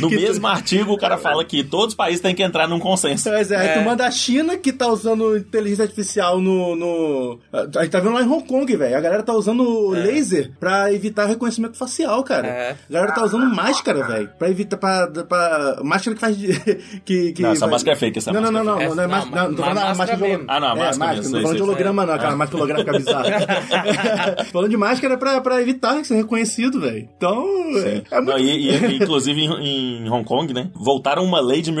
No 0.00 0.08
Que 0.08 0.16
mesmo 0.16 0.46
artigo, 0.46 0.92
o 0.92 0.98
cara 0.98 1.18
fala 1.18 1.44
que 1.44 1.62
todos 1.62 1.88
os 1.88 1.94
países 1.94 2.20
têm 2.20 2.34
que 2.34 2.42
entrar 2.42 2.66
num 2.68 2.78
consenso. 2.78 3.28
Pois 3.28 3.50
é, 3.50 3.56
aí 3.56 3.68
É. 3.68 3.78
tu 3.78 3.84
manda 3.84 4.06
a 4.06 4.10
China 4.10 4.56
que 4.56 4.72
tá 4.72 4.86
usando 4.94 5.36
inteligência 5.36 5.82
artificial 5.84 6.40
no. 6.40 6.74
no... 6.74 7.38
A 7.52 7.82
gente 7.82 7.90
tá 7.92 8.00
vendo 8.00 8.14
lá 8.14 8.22
em 8.22 8.28
Hong 8.28 8.46
Kong, 8.46 8.76
velho. 8.76 8.96
A 8.96 9.00
galera 9.00 9.22
tá 9.22 9.32
usando 9.34 9.90
laser 9.90 10.50
pra 10.58 10.92
evitar 10.92 11.26
reconhecimento 11.26 11.76
facial, 11.76 12.22
cara. 12.24 12.46
É. 12.48 12.70
A 12.88 12.92
galera 12.92 13.12
tá 13.12 13.24
usando 13.24 13.54
máscara, 13.54 14.06
velho. 14.06 14.30
Pra 14.38 14.48
evitar. 14.50 14.76
Pra, 14.78 15.06
pra... 15.28 15.80
Máscara 15.82 16.14
que 16.14 16.20
faz. 16.20 16.36
de- 16.36 16.54
que, 17.04 17.32
que 17.32 17.42
Não, 17.42 17.52
essa 17.52 17.66
vai- 17.66 17.72
máscara 17.72 17.96
é 17.96 18.00
fake, 18.00 18.18
essa 18.18 18.32
não, 18.32 18.40
não, 18.40 18.50
não, 18.52 18.64
máscara 18.64 18.74
não, 18.74 18.92
é 18.92 18.96
não, 18.96 19.04
é 19.04 19.08
fake. 19.08 19.30
máscara. 19.30 19.42
Não, 19.42 19.48
Não, 19.50 19.56
tô 19.56 19.62
falando 19.62 19.74
ma- 19.76 19.80
da 19.82 19.86
máscara 19.88 20.12
máscara. 20.18 20.28
mesmo. 20.38 20.44
Ah, 20.48 20.60
não, 20.60 20.68
a 20.68 20.70
é, 20.72 20.74
máscara 20.74 21.12
mesmo, 21.12 21.24
Não 21.24 21.30
tô 21.32 21.42
falando 21.42 21.56
de 21.56 21.62
holograma, 21.62 22.06
não, 22.06 22.14
aquela 22.14 22.36
máscara 22.36 22.56
holográfica 22.62 22.92
bizarra. 22.98 24.44
falando 24.52 24.70
de 24.70 24.76
máscara 24.76 25.16
pra, 25.18 25.40
pra 25.40 25.60
evitar 25.60 26.04
ser 26.04 26.16
reconhecido, 26.16 26.80
velho. 26.80 27.08
Então. 27.16 27.44
É, 27.84 28.02
é 28.10 28.20
muito 28.20 28.30
Não, 28.30 28.38
e, 28.38 28.70
e- 28.70 28.96
inclusive 28.96 29.40
em, 29.40 30.04
em 30.06 30.10
Hong 30.10 30.24
Kong, 30.24 30.52
né? 30.52 30.70
Voltaram 30.74 31.24
uma 31.24 31.40
lei 31.40 31.60
de 31.62 31.72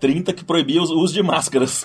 1930 0.00 0.32
que 0.32 0.44
proibia 0.44 0.80
o 0.80 0.84
uso 0.84 1.12
de 1.14 1.22
máscaras. 1.22 1.84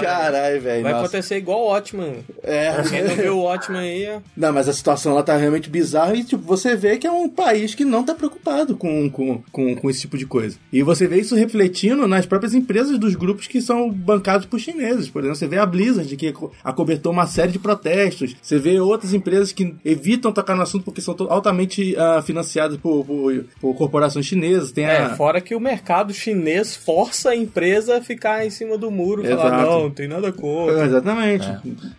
Caralho, 0.00 0.60
velho. 0.60 0.82
Vai 0.82 0.92
nossa. 0.92 1.04
acontecer 1.04 1.36
igual 1.36 1.60
o 1.60 1.68
Watchman. 1.68 2.24
É. 2.42 2.82
Quem 2.88 3.04
não 3.04 3.14
viu 3.16 3.38
o 3.38 3.42
Watchman 3.42 3.80
aí. 3.80 4.18
Não, 4.36 4.52
mas 4.52 4.68
a 4.68 4.72
situação 4.72 5.14
lá 5.14 5.22
tá 5.22 5.36
realmente 5.36 5.68
bizarra 5.68 6.14
e, 6.14 6.24
tipo, 6.24 6.42
você 6.42 6.74
vê 6.74 6.96
que 6.98 7.06
é 7.06 7.10
um 7.12 7.28
país 7.28 7.74
que 7.74 7.84
não 7.84 8.02
tá 8.04 8.14
preocupado 8.14 8.76
com, 8.76 9.10
com, 9.10 9.42
com, 9.52 9.76
com 9.76 9.90
esse 9.90 10.00
tipo 10.00 10.16
de 10.16 10.26
coisa. 10.26 10.56
E 10.72 10.82
você 10.82 11.06
vê 11.06 11.18
isso 11.20 11.34
refletindo 11.36 12.06
nas 12.08 12.26
próprias 12.26 12.54
empresas 12.54 12.98
dos 12.98 13.14
grupos 13.14 13.46
que 13.46 13.60
são 13.60 13.90
bancados 13.90 14.46
por 14.46 14.58
chineses. 14.58 15.08
Por 15.10 15.20
exemplo, 15.20 15.36
você 15.36 15.46
vê 15.46 15.58
a 15.58 15.66
Blizzard, 15.66 16.16
que 16.16 16.32
co- 16.32 16.52
acobertou 16.64 17.12
uma 17.12 17.26
série 17.26 17.52
de 17.52 17.58
protestos. 17.58 18.34
Você 18.40 18.58
vê 18.58 18.80
outras 18.80 19.12
empresas 19.12 19.52
que 19.52 19.74
evitam 19.84 20.32
tocar 20.32 20.56
no 20.56 20.62
assunto 20.62 20.84
porque 20.84 21.00
são 21.00 21.14
altamente 21.28 21.94
ah, 21.96 22.22
financiadas 22.22 22.76
por, 22.78 23.04
por, 23.04 23.44
por 23.60 23.74
corporações 23.74 24.24
chinesas. 24.26 24.72
Tem 24.72 24.84
É, 24.84 24.98
a... 25.02 25.16
fora 25.16 25.40
que 25.40 25.54
o 25.54 25.60
mercado 25.60 26.12
chinês 26.14 26.29
força 26.76 27.30
a 27.30 27.36
empresa 27.36 27.98
a 27.98 28.00
ficar 28.02 28.44
em 28.46 28.50
cima 28.50 28.76
do 28.76 28.90
muro 28.90 29.24
e 29.24 29.28
falar, 29.28 29.62
não, 29.62 29.82
não 29.84 29.90
tem 29.90 30.08
nada 30.08 30.32
contra. 30.32 30.80
É, 30.82 30.84
Exatamente. 30.84 31.46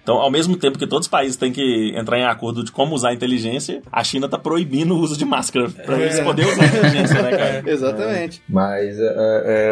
Então, 0.03 0.15
ao 0.17 0.31
mesmo 0.31 0.55
tempo 0.57 0.77
que 0.77 0.87
todos 0.87 1.05
os 1.07 1.11
países 1.11 1.35
têm 1.35 1.51
que 1.51 1.93
entrar 1.95 2.17
em 2.17 2.25
acordo 2.25 2.63
de 2.63 2.71
como 2.71 2.95
usar 2.95 3.09
a 3.09 3.13
inteligência, 3.13 3.81
a 3.91 4.03
China 4.03 4.27
tá 4.27 4.37
proibindo 4.37 4.95
o 4.95 4.99
uso 4.99 5.17
de 5.17 5.25
máscara 5.25 5.69
pra 5.69 5.97
eles 5.99 6.19
poderem 6.19 6.51
usar 6.51 6.63
a 6.63 6.67
inteligência, 6.67 7.21
né, 7.21 7.29
cara? 7.31 7.63
Exatamente. 7.69 8.41
Mas 8.49 8.99
é, 8.99 9.13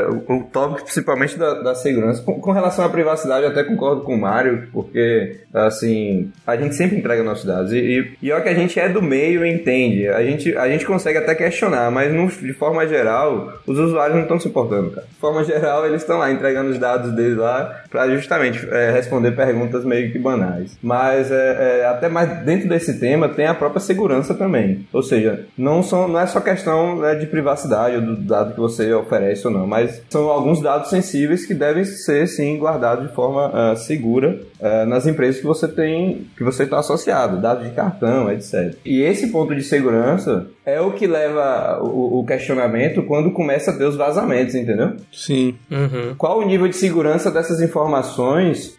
é, 0.03 0.07
o, 0.09 0.37
o 0.37 0.43
tópico 0.45 0.83
principalmente 0.83 1.37
da, 1.37 1.55
da 1.61 1.75
segurança, 1.75 2.21
com, 2.23 2.39
com 2.39 2.51
relação 2.51 2.85
à 2.85 2.89
privacidade, 2.89 3.43
eu 3.43 3.51
até 3.51 3.63
concordo 3.63 4.01
com 4.01 4.15
o 4.15 4.19
Mário, 4.19 4.67
porque 4.71 5.41
assim, 5.53 6.31
a 6.45 6.55
gente 6.55 6.75
sempre 6.75 6.97
entrega 6.97 7.23
nossos 7.23 7.45
dados. 7.45 7.71
E, 7.71 7.77
e, 7.77 8.17
e 8.27 8.31
olha 8.31 8.41
que 8.43 8.49
a 8.49 8.53
gente 8.53 8.79
é 8.79 8.89
do 8.89 9.01
meio 9.01 9.45
e 9.45 9.51
entende. 9.53 10.07
A 10.07 10.23
gente, 10.23 10.55
a 10.57 10.67
gente 10.69 10.85
consegue 10.85 11.17
até 11.17 11.35
questionar, 11.35 11.91
mas 11.91 12.13
no- 12.13 12.27
de 12.29 12.53
forma 12.53 12.87
geral, 12.87 13.53
os 13.65 13.77
usuários 13.77 14.15
não 14.15 14.23
estão 14.23 14.39
se 14.39 14.48
importando, 14.49 14.91
cara. 14.91 15.07
De 15.07 15.15
forma 15.15 15.43
geral, 15.43 15.85
eles 15.85 16.01
estão 16.01 16.17
lá 16.17 16.31
entregando 16.31 16.71
os 16.71 16.77
dados 16.77 17.11
deles 17.13 17.37
lá 17.37 17.83
pra 17.89 18.09
justamente 18.09 18.67
é, 18.69 18.91
responder 18.91 19.31
perguntas 19.31 19.83
meio 19.83 20.11
que 20.11 20.19
banais. 20.19 20.77
Mas 20.81 21.31
é, 21.31 21.81
é, 21.81 21.85
até 21.85 22.09
mais 22.09 22.43
dentro 22.43 22.69
desse 22.69 22.99
tema 22.99 23.29
tem 23.29 23.45
a 23.45 23.53
própria 23.53 23.79
segurança 23.79 24.33
também. 24.33 24.87
Ou 24.93 25.03
seja, 25.03 25.45
não, 25.57 25.81
são, 25.81 26.07
não 26.07 26.19
é 26.19 26.27
só 26.27 26.39
questão 26.39 26.99
né, 26.99 27.15
de 27.15 27.25
privacidade 27.25 27.95
ou 27.95 28.01
do 28.01 28.15
dado 28.15 28.53
que 28.53 28.59
você 28.59 28.93
oferece 28.93 29.47
ou 29.47 29.53
não, 29.53 29.67
mas 29.67 30.01
são 30.09 30.29
alguns 30.29 30.61
dados 30.61 30.89
sensíveis 30.89 31.45
que 31.45 31.53
devem 31.53 31.83
ser 31.83 32.27
sim 32.27 32.57
guardados 32.57 33.07
de 33.07 33.13
forma 33.13 33.51
ah, 33.53 33.75
segura 33.75 34.39
ah, 34.61 34.85
nas 34.85 35.07
empresas 35.07 35.41
que 35.41 35.47
você 35.47 35.67
tem, 35.67 36.27
que 36.37 36.43
você 36.43 36.63
está 36.63 36.79
associado, 36.79 37.41
dados 37.41 37.67
de 37.67 37.73
cartão, 37.73 38.31
etc. 38.31 38.75
E 38.85 39.01
esse 39.01 39.27
ponto 39.27 39.55
de 39.55 39.63
segurança 39.63 40.47
é 40.65 40.79
o 40.79 40.91
que 40.91 41.07
leva 41.07 41.79
o, 41.81 42.19
o 42.19 42.25
questionamento 42.25 43.03
quando 43.03 43.31
começa 43.31 43.71
a 43.71 43.77
ter 43.77 43.85
os 43.85 43.95
vazamentos, 43.95 44.55
entendeu? 44.55 44.93
Sim. 45.11 45.55
Uhum. 45.71 46.15
Qual 46.17 46.39
o 46.39 46.45
nível 46.45 46.67
de 46.67 46.75
segurança 46.75 47.31
dessas 47.31 47.59
informações? 47.61 47.78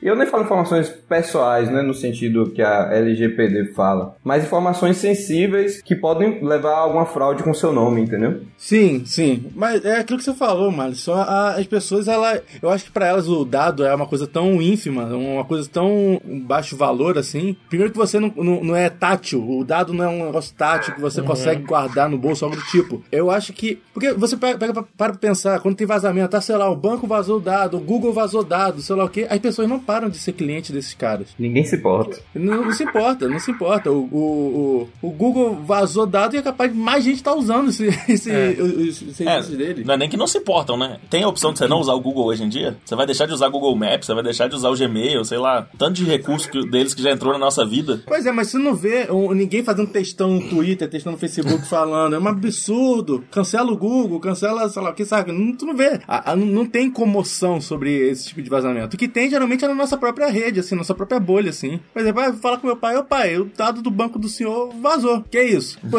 E 0.03 0.07
eu 0.07 0.17
nem 0.17 0.27
falo 0.27 0.45
informações 0.45 0.89
pessoais, 0.89 1.71
né, 1.71 1.83
no 1.83 1.95
sentido 1.95 2.51
que 2.51 2.63
a 2.63 2.91
LGPD 2.93 3.73
fala, 3.75 4.15
mas 4.25 4.45
informações 4.45 4.97
sensíveis 4.97 5.83
que 5.83 5.95
podem 5.95 6.43
levar 6.45 6.73
a 6.75 6.79
alguma 6.79 7.07
fraude 7.07 7.43
com 7.43 7.53
seu 7.55 7.73
nome, 7.73 8.01
entendeu? 8.03 8.41
Sim, 8.57 9.03
sim. 9.07 9.47
Mas 9.55 9.85
é 9.85 9.99
aquilo 9.99 10.19
que 10.19 10.25
você 10.25 10.35
falou, 10.35 10.71
mano. 10.71 10.95
Só 10.95 11.15
a- 11.15 11.55
as 11.57 11.67
pessoas, 11.67 12.09
ela, 12.09 12.41
eu 12.63 12.69
acho 12.71 12.85
que 12.85 12.91
pra 12.91 13.07
elas 13.07 13.29
o 13.29 13.45
dado 13.45 13.85
é 13.85 13.95
uma 13.95 14.07
coisa 14.07 14.27
tão 14.27 14.61
ínfima, 14.61 15.05
uma 15.05 15.45
coisa 15.45 15.69
tão 15.71 16.21
baixo 16.47 16.77
valor 16.77 17.19
assim. 17.19 17.57
Primeiro 17.69 17.93
que 17.93 17.99
você 17.99 18.19
não, 18.21 18.33
não, 18.37 18.65
não 18.65 18.77
é 18.77 18.89
tátil, 18.89 19.45
o 19.49 19.65
dado 19.65 19.93
não 19.93 20.05
é 20.05 20.09
um 20.09 20.27
negócio 20.27 20.55
tátil 20.55 20.95
que 20.95 21.01
você 21.01 21.21
consegue 21.23 21.63
guardar 21.63 22.09
no 22.09 22.19
bolso, 22.19 22.45
algo 22.45 22.57
do 22.57 22.63
tipo. 22.65 23.03
Eu 23.11 23.31
acho 23.31 23.53
que. 23.53 23.81
Porque 23.93 24.13
você 24.13 24.37
pega, 24.37 24.59
pega 24.59 24.73
para 24.73 24.85
pra 24.97 25.15
pensar, 25.15 25.61
quando 25.61 25.77
tem 25.77 25.87
vazamento, 25.87 26.31
tá, 26.31 26.41
sei 26.41 26.57
lá, 26.57 26.71
o 26.71 26.77
banco 26.77 27.07
vazou 27.07 27.39
o 27.39 27.41
dado, 27.41 27.77
o 27.77 27.81
Google 27.81 28.13
vazou 28.13 28.43
dado, 28.45 28.81
sei 28.91 28.97
lá 28.97 29.05
o 29.05 29.09
quê, 29.09 29.27
as 29.31 29.39
pessoas 29.39 29.69
não 29.69 29.79
param 29.79 30.09
de 30.09 30.19
ser 30.19 30.33
cliente 30.33 30.73
desses 30.73 30.95
caras. 30.95 31.29
Ninguém 31.39 31.65
se 31.65 31.77
importa. 31.77 32.19
Não, 32.35 32.65
não 32.65 32.73
se 32.73 32.83
importa, 32.83 33.29
não 33.29 33.39
se 33.39 33.51
importa. 33.51 33.91
O, 33.91 34.09
o, 34.11 34.89
o, 35.03 35.09
o 35.09 35.11
Google 35.11 35.55
vazou 35.65 36.07
dado 36.07 36.35
e 36.35 36.39
é 36.39 36.43
capaz 36.43 36.73
de 36.73 36.79
mais 36.79 37.05
gente 37.05 37.17
estar 37.17 37.35
usando 37.35 37.69
esse, 37.71 37.87
esse, 38.09 38.31
os, 38.61 39.01
os 39.03 39.17
serviços 39.17 39.55
É, 39.55 39.57
dele. 39.57 39.85
não 39.85 39.95
é 39.95 39.97
nem 39.97 40.09
que 40.09 40.17
não 40.17 40.27
se 40.27 40.39
importam, 40.39 40.77
né? 40.77 40.99
Tem 41.09 41.23
a 41.23 41.29
opção 41.29 41.53
de 41.53 41.59
você 41.59 41.69
não 41.69 41.79
usar 41.81 41.93
o 41.95 42.01
Google 42.01 42.27
hoje 42.27 42.43
em 42.43 42.49
dia? 42.49 42.77
Você 42.85 42.95
vai 42.97 43.07
deixar 43.07 43.27
de 43.27 43.33
usar 43.33 43.49
o 43.49 43.51
Google 43.51 43.77
Maps, 43.77 44.07
você 44.07 44.15
vai 44.15 44.23
deixar 44.23 44.49
de 44.49 44.55
usar 44.57 44.71
o 44.71 44.77
Gmail, 44.77 45.25
sei 45.25 45.39
lá, 45.39 45.69
tanto 45.79 45.95
de 45.95 46.05
recurso 46.05 46.51
que- 46.51 46.69
deles 46.69 46.95
que 46.95 47.03
já 47.03 47.11
entrou 47.13 47.33
na 47.33 47.39
nossa 47.39 47.65
vida. 47.65 48.03
Pois 48.07 48.27
é, 48.27 48.33
mas 48.33 48.49
você 48.49 48.59
não 48.59 48.75
vê 48.75 49.07
um- 49.11 49.33
ninguém 49.33 49.63
fazendo 49.63 49.91
textão 49.91 50.31
no 50.35 50.49
Twitter, 50.49 50.89
textão 50.89 51.13
no 51.13 51.19
Facebook 51.19 51.65
falando, 51.69 52.15
é 52.17 52.19
um 52.19 52.27
absurdo, 52.29 53.25
cancela 53.31 53.71
o 53.73 53.77
Google, 53.77 54.19
cancela, 54.21 54.69
sei 54.69 54.83
lá 54.83 54.91
o 54.91 54.95
que, 54.95 55.05
sabe? 55.05 55.33
Não, 55.33 55.55
tu 55.57 55.67
não 55.67 55.77
vê. 55.77 56.01
A- 56.07 56.33
a- 56.33 56.37
não 56.37 56.67
tem 56.67 56.91
comoção 56.91 57.61
sobre 57.61 58.11
esse 58.11 58.29
tipo 58.29 58.43
de 58.43 58.51
vazamento. 58.51 58.80
O 58.85 58.89
que 58.89 59.09
tem 59.09 59.31
geralmente 59.31 59.65
é 59.65 59.69
na 59.69 59.75
nossa 59.75 59.97
própria 59.97 60.29
rede, 60.29 60.61
assim, 60.61 60.75
nossa 60.75 60.95
própria 60.95 61.21
bolha, 61.21 61.51
assim. 61.51 61.81
Por 61.93 62.01
exemplo, 62.01 62.23
ah, 62.23 62.33
fala 62.33 62.59
com 62.59 62.67
meu 62.67 62.77
pai, 62.77 62.97
ô 62.97 63.05
pai, 63.05 63.37
o 63.37 63.51
dado 63.57 63.83
do 63.83 63.91
banco 63.91 64.19
do 64.19 64.29
senhor 64.29 64.73
vazou. 64.81 65.23
Que 65.31 65.39
é 65.39 65.45
isso? 65.45 65.79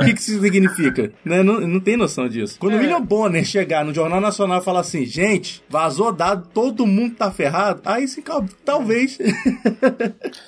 O 0.00 0.04
que, 0.04 0.14
que 0.14 0.20
isso 0.20 0.40
significa? 0.40 1.12
Né? 1.24 1.42
Não, 1.42 1.60
não 1.60 1.80
tem 1.80 1.96
noção 1.96 2.28
disso. 2.28 2.56
Quando 2.58 2.74
o 2.74 2.78
William 2.78 3.00
Bonner 3.00 3.44
chegar 3.44 3.84
no 3.84 3.92
Jornal 3.92 4.20
Nacional 4.20 4.60
e 4.60 4.64
falar 4.64 4.80
assim, 4.80 5.04
gente, 5.04 5.62
vazou 5.68 6.12
dado, 6.12 6.48
todo 6.52 6.86
mundo 6.86 7.14
tá 7.16 7.30
ferrado, 7.30 7.80
aí 7.84 8.06
sim, 8.06 8.22
talvez. 8.64 9.18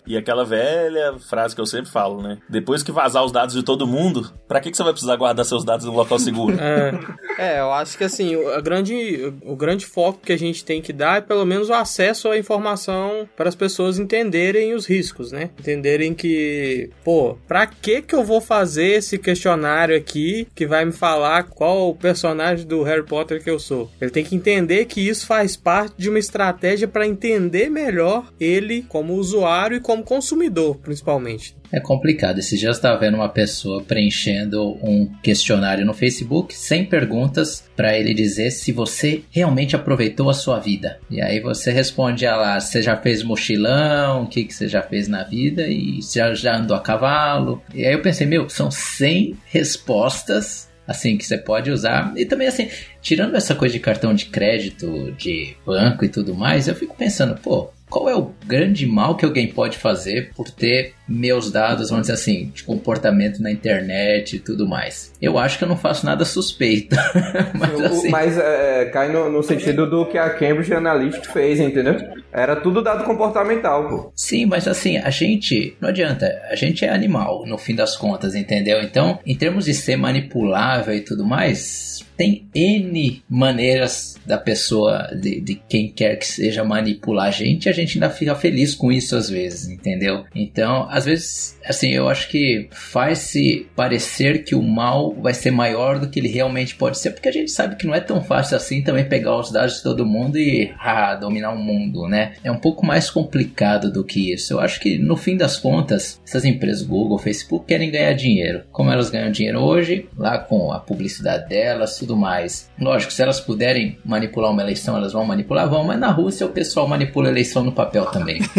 E 0.07 0.17
aquela 0.17 0.45
velha 0.45 1.17
frase 1.29 1.55
que 1.55 1.61
eu 1.61 1.67
sempre 1.67 1.91
falo, 1.91 2.21
né? 2.23 2.39
Depois 2.49 2.83
que 2.83 2.93
vazar 2.93 3.25
os 3.25 3.33
dados 3.33 3.55
de 3.55 3.62
todo 3.62 3.87
mundo, 3.87 4.33
pra 4.49 4.61
que, 4.61 4.71
que 4.71 4.77
você 4.77 4.83
vai 4.83 4.93
precisar 4.93 5.17
guardar 5.17 5.45
seus 5.45 5.65
dados 5.65 5.87
em 5.87 5.89
um 5.89 5.95
local 5.95 6.19
seguro? 6.19 6.57
É, 6.59 6.93
é, 7.39 7.61
eu 7.61 7.73
acho 7.73 7.97
que 7.97 8.05
assim, 8.05 8.35
o, 8.37 8.53
a 8.53 8.61
grande, 8.61 9.33
o 9.45 9.57
grande 9.57 9.87
foco 9.87 10.21
que 10.21 10.33
a 10.33 10.39
gente 10.39 10.65
tem 10.65 10.83
que 10.83 10.93
dar 10.93 11.19
é 11.19 11.21
pelo 11.21 11.45
menos 11.45 11.71
o 11.73 11.75
acesso 11.75 12.29
à 12.29 12.38
informação 12.38 13.29
para 13.37 13.49
as 13.49 13.55
pessoas 13.55 13.99
entenderem 13.99 14.75
os 14.75 14.87
riscos, 14.87 15.33
né? 15.33 15.50
Entenderem 15.59 16.14
que, 16.14 16.91
pô, 17.05 17.37
pra 17.49 17.67
que 17.67 18.02
que 18.02 18.14
eu 18.14 18.23
vou 18.23 18.41
fazer 18.41 18.99
esse 18.99 19.19
questionário 19.19 19.97
aqui 19.97 20.47
que 20.55 20.67
vai 20.67 20.85
me 20.85 20.93
falar 20.93 21.45
qual 21.45 21.91
o 21.91 21.95
personagem 21.95 22.67
do 22.67 22.83
Harry 22.83 23.05
Potter 23.05 23.43
que 23.43 23.50
eu 23.50 23.59
sou? 23.59 23.91
Ele 24.00 24.11
tem 24.11 24.25
que 24.25 24.37
entender 24.37 24.85
que 24.85 25.07
isso 25.07 25.26
faz 25.26 25.57
parte 25.57 25.95
de 25.97 26.09
uma 26.09 26.19
estratégia 26.19 26.87
para 26.87 27.07
entender 27.07 27.69
melhor 27.71 28.33
ele 28.38 28.83
como 28.88 29.14
usuário 29.14 29.76
e 29.76 29.81
como 29.81 30.02
consumidor, 30.02 30.76
principalmente. 30.79 31.57
É 31.73 31.81
complicado. 31.81 32.38
Esses 32.38 32.61
dias 32.61 32.76
eu 32.76 32.79
estava 32.79 32.99
vendo 32.99 33.14
uma 33.14 33.31
pessoa 33.31 33.83
preenchendo 33.83 34.76
um 34.83 35.07
questionário 35.23 35.87
no 35.87 35.95
Facebook 35.95 36.55
sem 36.55 36.85
perguntas 36.85 37.64
para 37.75 37.99
ele 37.99 38.12
dizer 38.12 38.50
se 38.50 38.71
você 38.73 39.23
realmente 39.31 39.75
aproveitou 39.75 40.29
a 40.29 40.35
sua 40.35 40.59
vida. 40.59 41.00
E 41.11 41.23
aí 41.23 41.41
você 41.41 41.73
responde 41.73 42.26
lá, 42.26 42.61
você 42.61 42.83
já 42.83 42.95
fez 42.97 43.23
mochilão, 43.23 44.25
o 44.25 44.26
que, 44.26 44.45
que 44.45 44.52
você 44.52 44.69
já 44.69 44.83
fez 44.83 45.09
na 45.09 45.23
vida 45.23 45.67
e 45.67 46.00
já, 46.02 46.35
já 46.35 46.57
andou 46.57 46.76
a 46.76 46.81
cavalo. 46.81 47.62
E 47.75 47.87
aí 47.87 47.95
eu 47.95 48.02
pensei, 48.02 48.26
meu, 48.26 48.50
são 48.50 48.71
100 48.71 49.38
respostas 49.47 50.71
assim, 50.87 51.17
que 51.17 51.25
você 51.25 51.38
pode 51.38 51.71
usar. 51.71 52.12
E 52.17 52.26
também, 52.26 52.49
assim, 52.49 52.69
tirando 53.00 53.37
essa 53.37 53.55
coisa 53.55 53.73
de 53.73 53.81
cartão 53.81 54.12
de 54.12 54.26
crédito, 54.26 55.12
de 55.12 55.57
banco 55.64 56.05
e 56.05 56.09
tudo 56.09 56.35
mais, 56.35 56.69
eu 56.69 56.75
fico 56.75 56.95
pensando, 56.97 57.35
pô, 57.41 57.71
qual 57.93 58.09
é 58.09 58.17
o 58.17 58.33
grande 58.47 58.87
mal 58.87 59.17
que 59.17 59.25
alguém 59.25 59.47
pode 59.47 59.76
fazer 59.76 60.33
por 60.35 60.50
ter 60.50 60.95
meus 61.12 61.50
dados, 61.50 61.90
vamos 61.90 62.02
dizer 62.02 62.14
assim, 62.14 62.50
de 62.54 62.64
comportamento 62.64 63.42
na 63.42 63.50
internet 63.50 64.37
e 64.37 64.38
tudo 64.38 64.66
mais. 64.66 65.12
Eu 65.21 65.38
acho 65.38 65.59
que 65.59 65.64
eu 65.64 65.69
não 65.69 65.76
faço 65.76 66.07
nada 66.07 66.25
suspeito. 66.25 66.97
mas, 67.59 67.81
assim... 67.81 68.09
mas 68.09 68.38
é, 68.38 68.87
cai 68.87 69.12
no, 69.12 69.31
no, 69.31 69.42
sentido 69.42 69.88
do 69.88 70.07
que 70.07 70.16
a 70.16 70.31
Cambridge 70.31 70.73
Analytica 70.73 71.31
fez, 71.33 71.61
entendeu? 71.61 71.97
Era 72.33 72.57
tudo 72.57 72.83
dado 72.83 73.04
comportamental, 73.04 73.88
pô. 73.88 74.12
Sim, 74.16 74.47
mas 74.47 74.66
assim, 74.66 74.97
a 74.97 75.11
gente, 75.11 75.76
não 75.81 75.90
adianta, 75.90 76.26
a 76.50 76.57
gente 76.57 76.85
é 76.85 76.88
animal, 76.88 77.45
no 77.47 77.59
fim 77.59 77.75
das 77.75 77.97
contas, 77.97 78.35
entendeu? 78.35 78.81
Então, 78.81 79.19
em 79.26 79.37
termos 79.37 79.66
de 79.66 79.75
ser 79.75 79.97
manipulável 79.97 80.95
e 80.95 81.00
tudo 81.00 81.26
mais, 81.26 82.02
tem 82.16 82.47
N 82.54 83.23
maneiras 83.28 84.16
da 84.25 84.38
pessoa, 84.38 85.11
de, 85.14 85.40
de, 85.40 85.54
quem 85.69 85.88
quer 85.88 86.16
que 86.16 86.26
seja, 86.26 86.62
manipular 86.62 87.26
a 87.26 87.31
gente, 87.31 87.69
a 87.69 87.73
gente 87.73 87.97
ainda 87.97 88.11
fica 88.11 88.35
feliz 88.35 88.75
com 88.75 88.92
isso 88.92 89.16
às 89.16 89.28
vezes, 89.28 89.69
entendeu? 89.69 90.25
Então, 90.35 90.87
às 90.90 91.01
vezes, 91.04 91.59
assim, 91.64 91.90
eu 91.90 92.09
acho 92.09 92.28
que 92.28 92.68
faz-se 92.71 93.66
parecer 93.75 94.44
que 94.44 94.54
o 94.54 94.62
mal 94.62 95.14
vai 95.14 95.35
ser 95.35 95.50
maior 95.50 95.99
do 95.99 96.09
que 96.09 96.18
ele 96.18 96.28
realmente 96.28 96.75
pode 96.75 96.99
ser, 96.99 97.11
porque 97.11 97.28
a 97.28 97.32
gente 97.32 97.50
sabe 97.50 97.76
que 97.76 97.87
não 97.87 97.94
é 97.94 98.00
tão 98.00 98.23
fácil 98.23 98.56
assim 98.56 98.82
também 98.82 99.04
pegar 99.04 99.37
os 99.37 99.50
dados 99.50 99.76
de 99.76 99.82
todo 99.82 100.06
mundo 100.06 100.38
e 100.38 100.73
ah, 100.78 101.14
dominar 101.14 101.52
o 101.52 101.59
mundo, 101.59 102.09
né? 102.09 102.35
É 102.42 102.50
um 102.50 102.59
pouco 102.59 102.85
mais 102.85 103.11
complicado 103.11 103.92
do 103.92 104.04
que 104.04 104.32
isso. 104.32 104.54
Eu 104.54 104.61
acho 104.61 104.80
que 104.80 104.99
no 104.99 105.16
fim 105.16 105.37
das 105.37 105.56
contas, 105.56 106.21
essas 106.26 106.44
empresas 106.44 106.82
Google, 106.82 107.18
Facebook 107.18 107.66
querem 107.66 107.90
ganhar 107.90 108.12
dinheiro. 108.12 108.62
Como 108.71 108.90
elas 108.90 109.11
ganham 109.11 109.30
dinheiro 109.30 109.61
hoje, 109.61 110.09
lá 110.16 110.38
com 110.38 110.73
a 110.73 110.80
publicidade 110.80 111.49
delas, 111.49 111.99
tudo 111.99 112.16
mais. 112.16 112.71
Lógico, 112.78 113.12
se 113.12 113.23
elas 113.23 113.40
puderem 113.40 113.99
manipular 114.04 114.50
uma 114.50 114.62
eleição, 114.62 114.97
elas 114.97 115.12
vão 115.12 115.25
manipular, 115.25 115.68
vão, 115.68 115.85
mas 115.85 115.99
na 115.99 116.11
Rússia 116.11 116.47
o 116.47 116.50
pessoal 116.50 116.88
manipula 116.88 117.28
a 117.28 117.30
eleição 117.30 117.62
no 117.62 117.73
papel 117.73 118.06
também. 118.06 118.40